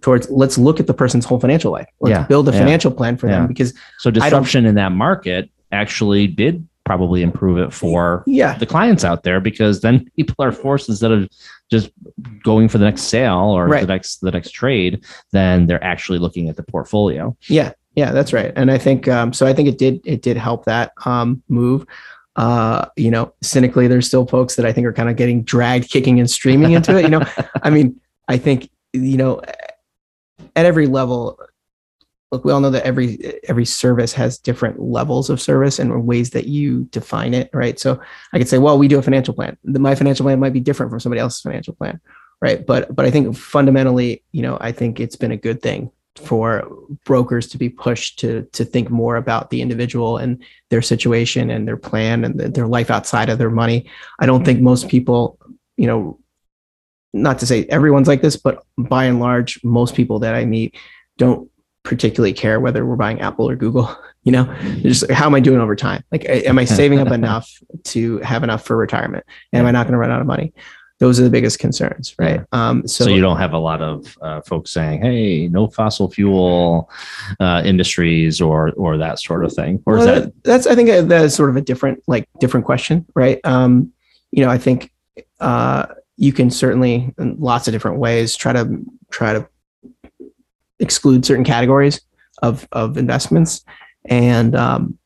towards 0.00 0.30
let's 0.30 0.58
look 0.58 0.80
at 0.80 0.86
the 0.86 0.94
person's 0.94 1.24
whole 1.24 1.40
financial 1.40 1.72
life. 1.72 1.88
Let's 2.00 2.10
yeah, 2.18 2.26
build 2.26 2.48
a 2.48 2.52
yeah, 2.52 2.58
financial 2.58 2.90
plan 2.90 3.16
for 3.16 3.28
yeah. 3.28 3.40
them 3.40 3.46
because 3.46 3.74
so 3.98 4.10
disruption 4.10 4.66
in 4.66 4.74
that 4.76 4.92
market 4.92 5.50
actually 5.72 6.26
did 6.26 6.66
probably 6.84 7.22
improve 7.22 7.58
it 7.58 7.72
for 7.72 8.24
yeah. 8.26 8.58
the 8.58 8.66
clients 8.66 9.04
out 9.04 9.22
there 9.22 9.40
because 9.40 9.80
then 9.80 10.10
people 10.16 10.34
are 10.38 10.52
forced 10.52 10.88
instead 10.88 11.12
of 11.12 11.28
just 11.70 11.90
going 12.42 12.68
for 12.68 12.78
the 12.78 12.84
next 12.84 13.02
sale 13.02 13.50
or 13.50 13.66
right. 13.66 13.82
the 13.82 13.86
next 13.86 14.20
the 14.20 14.30
next 14.30 14.50
trade, 14.50 15.04
then 15.32 15.66
they're 15.66 15.82
actually 15.84 16.18
looking 16.18 16.48
at 16.48 16.56
the 16.56 16.62
portfolio. 16.64 17.36
Yeah, 17.48 17.72
yeah, 17.94 18.12
that's 18.12 18.32
right. 18.32 18.52
And 18.56 18.70
I 18.70 18.78
think 18.78 19.08
um, 19.08 19.32
so. 19.32 19.46
I 19.46 19.52
think 19.52 19.68
it 19.68 19.78
did 19.78 20.00
it 20.04 20.22
did 20.22 20.36
help 20.36 20.64
that 20.64 20.92
um, 21.04 21.42
move 21.48 21.86
uh, 22.36 22.86
you 22.96 23.10
know, 23.10 23.34
cynically, 23.42 23.86
there's 23.86 24.06
still 24.06 24.26
folks 24.26 24.56
that 24.56 24.64
I 24.64 24.72
think 24.72 24.86
are 24.86 24.92
kind 24.92 25.10
of 25.10 25.16
getting 25.16 25.42
dragged 25.42 25.90
kicking 25.90 26.20
and 26.20 26.30
streaming 26.30 26.72
into 26.72 26.96
it. 26.96 27.02
You 27.02 27.10
know, 27.10 27.22
I 27.62 27.70
mean, 27.70 28.00
I 28.28 28.38
think, 28.38 28.70
you 28.92 29.16
know, 29.16 29.42
at 30.56 30.66
every 30.66 30.86
level, 30.86 31.38
look, 32.32 32.44
we 32.44 32.52
all 32.52 32.60
know 32.60 32.70
that 32.70 32.84
every 32.84 33.40
every 33.48 33.64
service 33.64 34.12
has 34.12 34.38
different 34.38 34.80
levels 34.80 35.30
of 35.30 35.40
service 35.40 35.78
and 35.78 36.06
ways 36.06 36.30
that 36.30 36.46
you 36.46 36.84
define 36.90 37.34
it, 37.34 37.50
right? 37.52 37.78
So 37.78 38.00
I 38.32 38.38
could 38.38 38.48
say, 38.48 38.58
well, 38.58 38.78
we 38.78 38.88
do 38.88 38.98
a 38.98 39.02
financial 39.02 39.34
plan. 39.34 39.56
My 39.64 39.94
financial 39.94 40.24
plan 40.24 40.40
might 40.40 40.52
be 40.52 40.60
different 40.60 40.90
from 40.90 41.00
somebody 41.00 41.20
else's 41.20 41.42
financial 41.42 41.74
plan, 41.74 42.00
right? 42.40 42.64
But 42.64 42.94
but 42.94 43.04
I 43.04 43.10
think 43.10 43.36
fundamentally, 43.36 44.22
you 44.32 44.42
know, 44.42 44.58
I 44.60 44.72
think 44.72 45.00
it's 45.00 45.16
been 45.16 45.32
a 45.32 45.36
good 45.36 45.62
thing 45.62 45.90
for 46.16 46.68
brokers 47.04 47.48
to 47.48 47.58
be 47.58 47.68
pushed 47.68 48.18
to 48.20 48.42
to 48.52 48.64
think 48.64 48.90
more 48.90 49.16
about 49.16 49.50
the 49.50 49.62
individual 49.62 50.18
and 50.18 50.42
their 50.68 50.82
situation 50.82 51.50
and 51.50 51.66
their 51.66 51.76
plan 51.76 52.24
and 52.24 52.38
their 52.38 52.66
life 52.66 52.90
outside 52.90 53.28
of 53.28 53.38
their 53.38 53.50
money. 53.50 53.88
I 54.18 54.26
don't 54.26 54.44
think 54.44 54.60
most 54.60 54.88
people, 54.88 55.38
you 55.76 55.86
know, 55.86 56.18
not 57.12 57.38
to 57.40 57.46
say 57.46 57.64
everyone's 57.66 58.08
like 58.08 58.22
this, 58.22 58.36
but 58.36 58.62
by 58.78 59.04
and 59.04 59.20
large, 59.20 59.62
most 59.64 59.94
people 59.94 60.20
that 60.20 60.34
I 60.34 60.44
meet 60.44 60.76
don't 61.18 61.50
particularly 61.82 62.32
care 62.32 62.60
whether 62.60 62.84
we're 62.84 62.96
buying 62.96 63.20
Apple 63.20 63.48
or 63.48 63.56
Google. 63.56 63.94
You 64.22 64.32
know, 64.32 64.54
just 64.82 65.10
how 65.10 65.24
am 65.24 65.34
I 65.34 65.40
doing 65.40 65.62
over 65.62 65.74
time? 65.74 66.04
Like, 66.12 66.26
am 66.28 66.58
I 66.58 66.66
saving 66.66 66.98
up 66.98 67.08
enough 67.10 67.50
to 67.84 68.18
have 68.18 68.44
enough 68.44 68.66
for 68.66 68.76
retirement? 68.76 69.24
And 69.50 69.60
am 69.60 69.66
I 69.66 69.70
not 69.70 69.86
going 69.86 69.92
to 69.94 69.98
run 69.98 70.10
out 70.10 70.20
of 70.20 70.26
money? 70.26 70.52
Those 70.98 71.18
are 71.18 71.22
the 71.22 71.30
biggest 71.30 71.58
concerns, 71.58 72.14
right? 72.18 72.42
Um, 72.52 72.86
so, 72.86 73.04
so, 73.04 73.10
you 73.10 73.22
don't 73.22 73.38
have 73.38 73.54
a 73.54 73.58
lot 73.58 73.80
of 73.80 74.18
uh, 74.20 74.42
folks 74.42 74.72
saying, 74.72 75.00
"Hey, 75.00 75.48
no 75.48 75.68
fossil 75.68 76.10
fuel 76.10 76.90
uh, 77.40 77.62
industries" 77.64 78.42
or 78.42 78.72
or 78.72 78.98
that 78.98 79.20
sort 79.20 79.42
of 79.42 79.54
thing. 79.54 79.82
Or 79.86 79.96
well, 79.96 80.06
is 80.06 80.24
that 80.24 80.32
that's 80.44 80.66
I 80.66 80.74
think 80.74 81.08
that's 81.08 81.34
sort 81.34 81.48
of 81.48 81.56
a 81.56 81.62
different 81.62 82.02
like 82.06 82.28
different 82.40 82.66
question, 82.66 83.06
right? 83.14 83.40
Um, 83.44 83.90
you 84.32 84.44
know, 84.44 84.50
I 84.50 84.58
think 84.58 84.92
uh, 85.40 85.86
you 86.20 86.34
can 86.34 86.50
certainly 86.50 87.12
in 87.18 87.34
lots 87.40 87.66
of 87.66 87.72
different 87.72 87.96
ways 87.96 88.36
try 88.36 88.52
to 88.52 88.84
try 89.10 89.32
to 89.32 89.48
exclude 90.78 91.24
certain 91.24 91.44
categories 91.44 92.02
of 92.42 92.68
of 92.72 92.96
investments 92.98 93.64
and 94.04 94.54
um, 94.54 94.98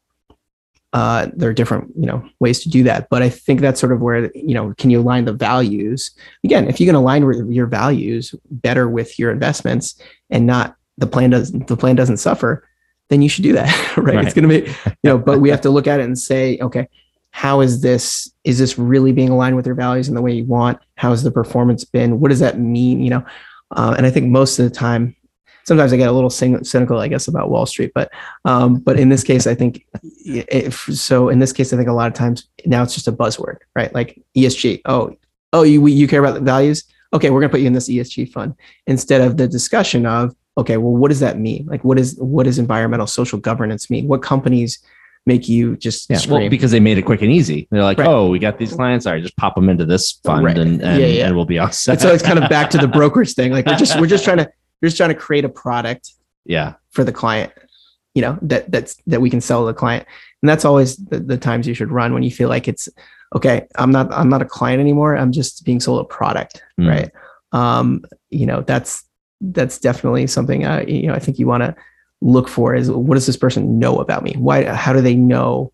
uh, 0.93 1.29
there 1.35 1.49
are 1.49 1.55
different 1.55 1.91
you 1.97 2.07
know 2.07 2.29
ways 2.41 2.63
to 2.63 2.69
do 2.69 2.83
that 2.83 3.09
but 3.11 3.23
i 3.23 3.29
think 3.29 3.61
that's 3.61 3.81
sort 3.81 3.93
of 3.93 4.01
where 4.01 4.31
you 4.35 4.55
know 4.55 4.75
can 4.77 4.91
you 4.91 5.01
align 5.01 5.25
the 5.25 5.33
values 5.33 6.11
again 6.43 6.69
if 6.69 6.81
you 6.81 6.87
can 6.87 6.97
align 6.97 7.23
your 7.51 7.67
values 7.67 8.35
better 8.51 8.89
with 8.89 9.17
your 9.19 9.31
investments 9.31 10.01
and 10.31 10.47
not 10.47 10.75
the 10.99 11.07
plan 11.07 11.31
doesn't 11.31 11.69
the 11.69 11.77
plan 11.77 11.95
doesn't 11.95 12.17
suffer 12.17 12.69
then 13.09 13.23
you 13.23 13.29
should 13.29 13.45
do 13.45 13.53
that 13.53 13.97
right? 13.97 14.17
right. 14.17 14.25
it's 14.25 14.35
going 14.35 14.49
to 14.49 14.61
be 14.63 14.69
you 14.85 15.11
know 15.11 15.19
but 15.19 15.41
we 15.41 15.49
have 15.49 15.61
to 15.61 15.71
look 15.77 15.87
at 15.87 16.01
it 16.01 16.05
and 16.05 16.19
say 16.19 16.59
okay 16.61 16.89
how 17.35 17.61
is 17.61 17.83
this 17.83 18.31
is 18.45 18.59
this 18.61 18.79
really 18.79 19.11
being 19.11 19.29
aligned 19.29 19.57
with 19.57 19.67
your 19.67 19.75
values 19.75 20.09
in 20.09 20.15
the 20.15 20.23
way 20.23 20.33
you 20.33 20.45
want 20.45 20.79
how 20.97 21.11
has 21.11 21.25
the 21.25 21.33
performance 21.33 21.85
been 21.85 22.21
what 22.21 22.29
does 22.29 22.39
that 22.39 22.61
mean 22.61 23.03
you 23.03 23.11
know 23.11 23.25
uh, 23.73 23.93
and 23.99 24.07
i 24.07 24.11
think 24.11 24.31
most 24.31 24.57
of 24.61 24.65
the 24.65 24.71
time 24.71 25.17
sometimes 25.65 25.93
I 25.93 25.97
get 25.97 26.09
a 26.09 26.13
little 26.13 26.31
cynical, 26.31 27.01
I 27.01 27.09
guess, 27.09 27.27
about 27.27 27.51
Wall 27.51 27.65
Street. 27.67 27.93
But 27.95 28.13
um, 28.45 28.77
but 28.77 29.01
in 29.01 29.09
this 29.09 29.25
case, 29.25 29.47
I 29.47 29.55
think 29.55 29.87
if, 30.25 30.83
so. 30.93 31.31
In 31.31 31.39
this 31.39 31.53
case, 31.53 31.73
I 31.73 31.77
think 31.77 31.89
a 31.89 31.93
lot 31.93 32.07
of 32.07 32.13
times 32.13 32.49
now 32.67 32.83
it's 32.83 32.95
just 32.95 33.09
a 33.09 33.13
buzzword, 33.13 33.59
right? 33.75 33.93
Like 33.95 34.23
ESG. 34.37 34.83
Oh, 34.85 35.17
oh, 35.53 35.63
you 35.63 35.87
you 35.87 36.07
care 36.07 36.21
about 36.21 36.35
the 36.35 36.41
values? 36.41 36.85
Okay, 37.13 37.31
we're 37.31 37.41
gonna 37.41 37.51
put 37.51 37.61
you 37.61 37.67
in 37.67 37.73
this 37.73 37.89
ESG 37.89 38.31
fund 38.31 38.55
instead 38.87 39.21
of 39.21 39.37
the 39.37 39.49
discussion 39.49 40.07
of 40.07 40.35
okay, 40.57 40.77
well, 40.77 40.93
what 40.93 41.09
does 41.09 41.21
that 41.21 41.39
mean? 41.39 41.67
Like, 41.67 41.83
what 41.83 41.99
is 41.99 42.17
what 42.19 42.45
does 42.45 42.59
environmental 42.59 43.07
social 43.07 43.39
governance 43.39 43.91
mean? 43.91 44.07
What 44.07 44.23
companies 44.23 44.79
make 45.27 45.49
you 45.49 45.77
just 45.77 46.11
yeah, 46.11 46.19
well, 46.29 46.49
because 46.49 46.71
they 46.71 46.81
made 46.81 46.99
it 46.99 47.03
quick 47.03 47.23
and 47.23 47.33
easy. 47.33 47.67
They're 47.71 47.83
like, 47.83 47.99
right. 47.99 48.09
oh, 48.09 48.29
we 48.29 48.39
got 48.39 48.59
these 48.59 48.75
clients. 48.75 49.07
All 49.07 49.13
right, 49.13 49.23
just 49.23 49.37
pop 49.37 49.55
them 49.55 49.69
into 49.69 49.87
this 49.87 50.13
fund 50.25 50.45
right. 50.45 50.59
and, 50.59 50.83
and, 50.83 51.01
yeah, 51.01 51.07
yeah. 51.07 51.27
and 51.27 51.37
we'll 51.37 51.47
be 51.47 51.59
all 51.59 51.71
set. 51.71 52.01
so 52.01 52.13
it's 52.13 52.23
kind 52.23 52.39
of 52.39 52.49
back 52.51 52.71
to 52.71 52.79
the 52.79 52.89
brokerage 52.89 53.35
thing. 53.35 53.53
Like 53.53 53.67
we're 53.67 53.77
just 53.77 53.99
we're 53.99 54.07
just 54.07 54.25
trying 54.25 54.39
to 54.39 54.51
you're 54.81 54.89
just 54.91 54.99
trying 54.99 55.09
to 55.09 55.15
create 55.15 55.47
a 55.47 55.49
product 55.49 56.13
yeah 56.45 56.75
for 56.91 57.05
the 57.05 57.13
client 57.13 57.51
you 58.15 58.23
know 58.23 58.39
that 58.43 58.71
that's 58.71 58.97
that 59.07 59.21
we 59.21 59.31
can 59.31 59.41
sell 59.41 59.63
to 59.63 59.67
the 59.67 59.75
client 59.75 60.07
and 60.43 60.49
that's 60.49 60.65
always 60.65 60.97
the, 60.97 61.19
the 61.19 61.39
times 61.39 61.67
you 61.67 61.73
should 61.73 61.91
run 61.91 62.13
when 62.13 62.23
you 62.23 62.31
feel 62.31 62.51
like 62.51 62.69
it's 62.69 62.89
okay 63.35 63.67
i'm 63.77 63.91
not 63.91 64.13
i'm 64.13 64.29
not 64.29 64.43
a 64.43 64.45
client 64.45 64.81
anymore 64.81 65.17
i'm 65.17 65.33
just 65.33 65.65
being 65.65 65.81
sold 65.81 66.01
a 66.01 66.05
product 66.05 66.63
mm. 66.79 66.89
right 66.89 67.11
um 67.53 68.05
you 68.31 68.45
know 68.45 68.61
that's 68.61 69.05
that's 69.41 69.79
definitely 69.79 70.27
something 70.27 70.65
uh, 70.65 70.85
you 70.87 71.07
know 71.07 71.15
i 71.15 71.19
think 71.19 71.39
you 71.39 71.47
want 71.47 71.63
to 71.63 71.75
look 72.21 72.49
for 72.49 72.75
is 72.75 72.91
what 72.91 73.15
does 73.15 73.27
this 73.27 73.37
person 73.37 73.79
know 73.79 73.99
about 73.99 74.23
me 74.23 74.33
why 74.39 74.65
how 74.65 74.93
do 74.93 75.01
they 75.01 75.15
know 75.15 75.73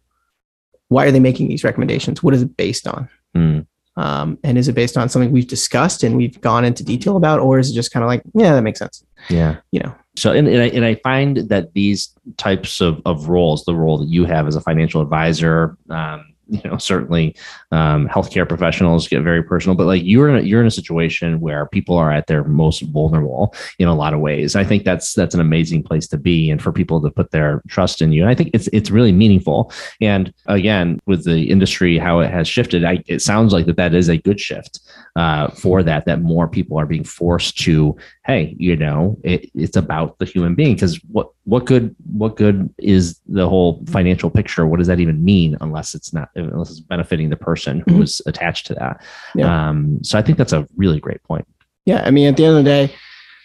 why 0.89 1.07
are 1.07 1.11
they 1.11 1.21
making 1.21 1.49
these 1.49 1.65
recommendations 1.65 2.23
what 2.23 2.35
is 2.35 2.43
it 2.43 2.57
based 2.57 2.87
on 2.87 3.09
mm. 3.37 3.67
Um, 3.97 4.39
and 4.45 4.57
is 4.57 4.67
it 4.67 4.75
based 4.75 4.97
on 4.97 5.11
something 5.11 5.31
we've 5.31 5.47
discussed 5.47 6.03
and 6.03 6.17
we've 6.17 6.41
gone 6.41 6.65
into 6.65 6.83
detail 6.83 7.19
about, 7.19 7.41
or 7.41 7.59
is 7.59 7.71
it 7.71 7.75
just 7.75 7.93
kind 7.93 8.03
of 8.03 8.09
like, 8.09 8.23
yeah, 8.35 8.55
that 8.55 8.63
makes 8.63 8.79
sense? 8.79 9.05
Yeah. 9.29 9.57
You 9.73 9.81
know. 9.81 9.95
So, 10.17 10.33
and, 10.33 10.49
and, 10.49 10.63
I, 10.63 10.67
and 10.69 10.85
I 10.85 10.95
find 10.97 11.37
that 11.49 11.75
these 11.75 12.15
types 12.37 12.81
of, 12.81 13.03
of 13.05 13.29
roles, 13.29 13.65
the 13.65 13.75
role 13.75 13.99
that 13.99 14.09
you 14.09 14.25
have 14.25 14.47
as 14.47 14.57
a 14.57 14.61
financial 14.61 15.03
advisor, 15.03 15.77
um, 15.91 16.30
you 16.51 16.61
know 16.65 16.77
certainly 16.77 17.35
um, 17.73 18.09
healthcare 18.09 18.49
professionals 18.49 19.09
get 19.09 19.23
very 19.23 19.43
personal 19.43 19.77
but 19.77 19.87
like 19.87 20.03
you're 20.05 20.29
in 20.29 20.37
a, 20.37 20.41
you're 20.47 20.61
in 20.61 20.67
a 20.67 20.71
situation 20.71 21.41
where 21.41 21.67
people 21.67 21.97
are 21.97 22.13
at 22.13 22.27
their 22.27 22.45
most 22.45 22.83
vulnerable 22.83 23.55
in 23.79 23.89
a 23.89 23.95
lot 23.95 24.13
of 24.15 24.21
ways. 24.21 24.57
I 24.57 24.65
think 24.65 24.85
that's 24.85 25.15
that's 25.15 25.35
an 25.35 25.41
amazing 25.41 25.83
place 25.83 26.07
to 26.09 26.19
be 26.19 26.51
and 26.51 26.61
for 26.61 26.73
people 26.73 27.01
to 27.01 27.11
put 27.11 27.31
their 27.31 27.63
trust 27.69 28.03
in 28.03 28.13
you. 28.13 28.23
And 28.23 28.31
i 28.31 28.35
think 28.35 28.51
it's 28.53 28.69
it's 28.73 28.91
really 28.91 29.13
meaningful. 29.13 29.73
And 30.01 30.33
again 30.47 31.01
with 31.07 31.25
the 31.25 31.51
industry 31.51 31.99
how 31.99 32.21
it 32.21 32.31
has 32.31 32.49
shifted 32.49 32.85
I, 32.85 33.03
it 33.07 33.21
sounds 33.21 33.53
like 33.53 33.67
that 33.67 33.77
that 33.77 33.95
is 33.95 34.09
a 34.09 34.19
good 34.19 34.41
shift 34.41 34.81
uh, 35.17 35.49
for 35.49 35.83
that 35.83 36.05
that 36.07 36.21
more 36.21 36.49
people 36.49 36.79
are 36.79 36.87
being 36.87 37.05
forced 37.05 37.59
to 37.61 37.97
hey 38.25 38.55
you 38.59 38.77
know 38.77 39.19
it, 39.25 39.51
it's 39.55 39.77
about 39.77 40.19
the 40.19 40.25
human 40.25 40.55
being. 40.55 40.75
Because 40.75 41.01
what 41.11 41.31
what 41.45 41.65
good 41.65 41.95
what 42.13 42.37
good 42.37 42.73
is 42.79 43.19
the 43.27 43.49
whole 43.49 43.83
financial 43.87 44.31
picture 44.31 44.67
what 44.67 44.79
does 44.79 44.87
that 44.87 45.01
even 45.01 45.25
mean 45.25 45.57
unless 45.61 45.95
it's 45.95 46.13
not 46.13 46.29
unless 46.35 46.71
it's 46.71 46.81
benefiting 46.81 47.31
the 47.31 47.37
person 47.37 47.81
who 47.81 48.03
mm-hmm. 48.03 48.29
attached 48.29 48.67
to 48.67 48.75
that 48.75 49.03
yeah. 49.35 49.69
um, 49.69 50.03
so 50.03 50.19
i 50.19 50.23
think 50.23 50.37
that's 50.37 50.53
a 50.53 50.67
really 50.77 51.01
great 51.01 51.23
point 51.25 51.47
yeah 51.87 52.03
i 52.05 52.11
mean 52.11 52.29
at 52.29 52.37
the 52.37 52.45
end 52.45 52.59
of 52.59 52.65
the 52.65 52.71
day 52.71 52.95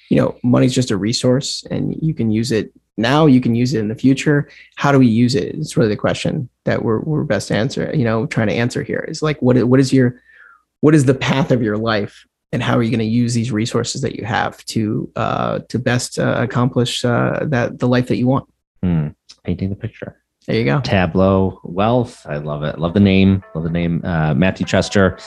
you 0.09 0.17
know 0.17 0.37
money's 0.43 0.75
just 0.75 0.91
a 0.91 0.97
resource 0.97 1.63
and 1.71 1.95
you 2.01 2.13
can 2.13 2.31
use 2.31 2.51
it 2.51 2.71
now 2.97 3.25
you 3.25 3.41
can 3.41 3.55
use 3.55 3.73
it 3.73 3.79
in 3.79 3.87
the 3.87 3.95
future 3.95 4.49
how 4.75 4.91
do 4.91 4.99
we 4.99 5.07
use 5.07 5.35
it 5.35 5.55
it's 5.55 5.77
really 5.77 5.89
the 5.89 5.95
question 5.95 6.49
that 6.65 6.83
we're, 6.83 6.99
we're 6.99 7.23
best 7.23 7.51
answer 7.51 7.91
you 7.93 8.03
know 8.03 8.25
trying 8.25 8.47
to 8.47 8.53
answer 8.53 8.83
here 8.83 9.05
is 9.07 9.21
like 9.21 9.41
what, 9.41 9.61
what 9.63 9.79
is 9.79 9.93
your 9.93 10.21
what 10.81 10.93
is 10.93 11.05
the 11.05 11.15
path 11.15 11.51
of 11.51 11.61
your 11.61 11.77
life 11.77 12.25
and 12.51 12.63
how 12.63 12.77
are 12.77 12.83
you 12.83 12.89
going 12.89 12.99
to 12.99 13.05
use 13.05 13.33
these 13.33 13.51
resources 13.51 14.01
that 14.01 14.15
you 14.15 14.25
have 14.25 14.63
to 14.65 15.11
uh, 15.15 15.59
to 15.69 15.79
best 15.79 16.19
uh, 16.19 16.35
accomplish 16.39 17.03
uh, 17.03 17.39
that 17.43 17.79
the 17.79 17.87
life 17.87 18.07
that 18.07 18.17
you 18.17 18.27
want? 18.27 18.47
Mm, 18.83 19.15
painting 19.43 19.69
the 19.69 19.75
picture. 19.75 20.21
There 20.47 20.55
you 20.55 20.63
go. 20.63 20.79
Tableaux 20.81 21.59
wealth 21.63 22.25
i 22.27 22.37
love 22.37 22.63
it. 22.63 22.79
Love 22.79 22.93
the 22.93 22.99
name 22.99 23.43
love 23.55 23.63
the 23.63 23.69
name 23.69 24.01
uh, 24.05 24.33
matthew 24.33 24.65
chester. 24.65 25.17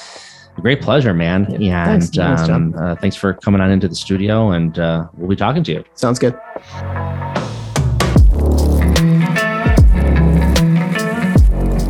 Great 0.56 0.80
pleasure 0.80 1.14
man. 1.14 1.46
Yeah, 1.60 1.88
and 1.88 2.02
thanks, 2.02 2.48
um, 2.48 2.74
uh, 2.76 2.96
thanks 2.96 3.14
for 3.14 3.34
coming 3.34 3.60
on 3.60 3.70
into 3.70 3.88
the 3.88 3.94
studio 3.94 4.50
and 4.50 4.76
uh, 4.78 5.06
we'll 5.14 5.28
be 5.28 5.36
talking 5.36 5.62
to 5.64 5.72
you. 5.72 5.84
Sounds 5.94 6.18
good. 6.18 6.36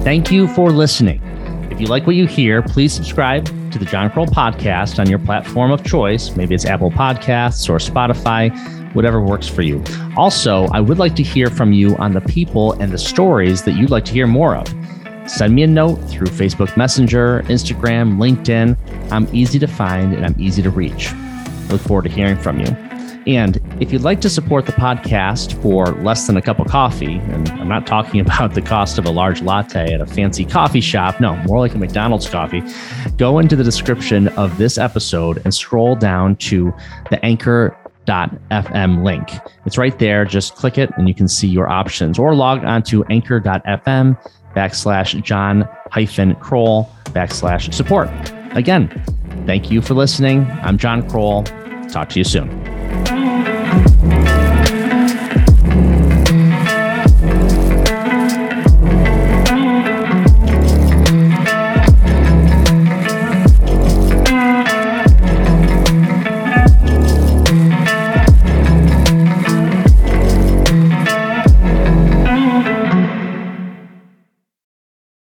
Thank 0.05 0.31
you 0.31 0.49
for 0.49 0.71
listening. 0.71 1.23
If 1.71 1.81
you 1.81 1.87
like 1.87 2.07
what 2.07 2.17
you 2.17 2.27
hear, 2.27 2.63
please 2.63 2.93
subscribe 2.93 3.49
to 3.71 3.79
the 3.79 3.85
John 3.85 4.11
Krol 4.11 4.27
podcast 4.27 4.99
on 4.99 5.09
your 5.09 5.19
platform 5.19 5.71
of 5.71 5.85
choice. 5.85 6.35
Maybe 6.37 6.55
it's 6.55 6.65
Apple 6.65 6.91
Podcasts 6.91 7.69
or 7.69 7.77
Spotify, 7.79 8.51
whatever 8.95 9.21
works 9.21 9.49
for 9.49 9.63
you. 9.63 9.83
Also, 10.17 10.67
I 10.73 10.81
would 10.81 10.99
like 10.99 11.15
to 11.17 11.23
hear 11.23 11.51
from 11.51 11.73
you 11.73 11.97
on 11.97 12.13
the 12.13 12.21
people 12.23 12.73
and 12.75 12.93
the 12.93 12.99
stories 12.99 13.63
that 13.63 13.73
you'd 13.73 13.91
like 13.91 14.05
to 14.07 14.13
hear 14.13 14.27
more 14.27 14.57
of. 14.57 14.67
Send 15.29 15.55
me 15.55 15.63
a 15.63 15.67
note 15.67 15.97
through 16.09 16.29
Facebook 16.29 16.77
Messenger, 16.77 17.43
Instagram, 17.49 18.17
LinkedIn. 18.17 18.77
I'm 19.13 19.29
easy 19.35 19.59
to 19.59 19.67
find 19.67 20.15
and 20.15 20.25
I'm 20.25 20.37
easy 20.39 20.63
to 20.63 20.71
reach. 20.71 21.13
Look 21.69 21.83
forward 21.83 22.05
to 22.05 22.11
hearing 22.11 22.39
from 22.39 22.61
you. 22.61 22.88
And 23.29 23.61
if 23.79 23.93
you'd 23.93 24.03
like 24.03 24.23
to 24.23 24.31
support 24.31 24.65
the 24.65 24.73
podcast 24.73 25.61
for 25.61 25.89
less 26.03 26.27
than 26.27 26.39
a 26.39 26.43
cup 26.43 26.59
of 26.59 26.67
coffee, 26.67 27.19
and 27.19 27.49
I'm 27.51 27.69
not 27.69 27.87
talking 27.87 28.21
about 28.27 28.55
the 28.55 28.63
cost 28.63 28.99
of 28.99 29.05
a 29.05 29.11
large 29.11 29.43
latte 29.43 29.93
at 29.93 30.01
a 30.01 30.07
fancy 30.07 30.47
coffee 30.47 30.81
shop, 30.81 31.21
no, 31.21 31.37
more 31.45 31.59
like 31.59 31.75
a 31.75 31.79
McDonald's 31.79 32.29
coffee, 32.29 32.63
go 33.19 33.39
into 33.39 33.55
the 33.55 33.63
description 33.63 34.29
of 34.29 34.57
this 34.57 34.79
episode 34.79 35.43
and 35.45 35.55
scroll 35.55 35.95
down 35.95 36.37
to 36.37 36.73
the 37.11 37.23
anchor 37.23 37.77
FM 38.07 39.05
link. 39.05 39.31
It's 39.67 39.77
right 39.77 39.99
there. 39.99 40.25
Just 40.25 40.55
click 40.55 40.79
it 40.79 40.91
and 40.97 41.07
you 41.07 41.15
can 41.15 41.29
see 41.29 41.49
your 41.49 41.69
options 41.69 42.19
or 42.19 42.35
log 42.35 42.65
on 42.65 42.83
to 42.85 43.05
anchor.fm 43.05 44.19
backslash 44.57 45.23
John 45.23 45.69
hyphen 45.91 46.35
Krol 46.37 46.89
backslash 47.13 47.75
support. 47.75 48.09
Again, 48.57 48.89
thank 49.45 49.71
you 49.71 49.83
for 49.83 49.93
listening. 49.93 50.47
I'm 50.63 50.79
John 50.79 51.07
Krol. 51.07 51.45
Talk 51.93 52.09
to 52.11 52.19
you 52.19 52.25
soon. 52.25 53.18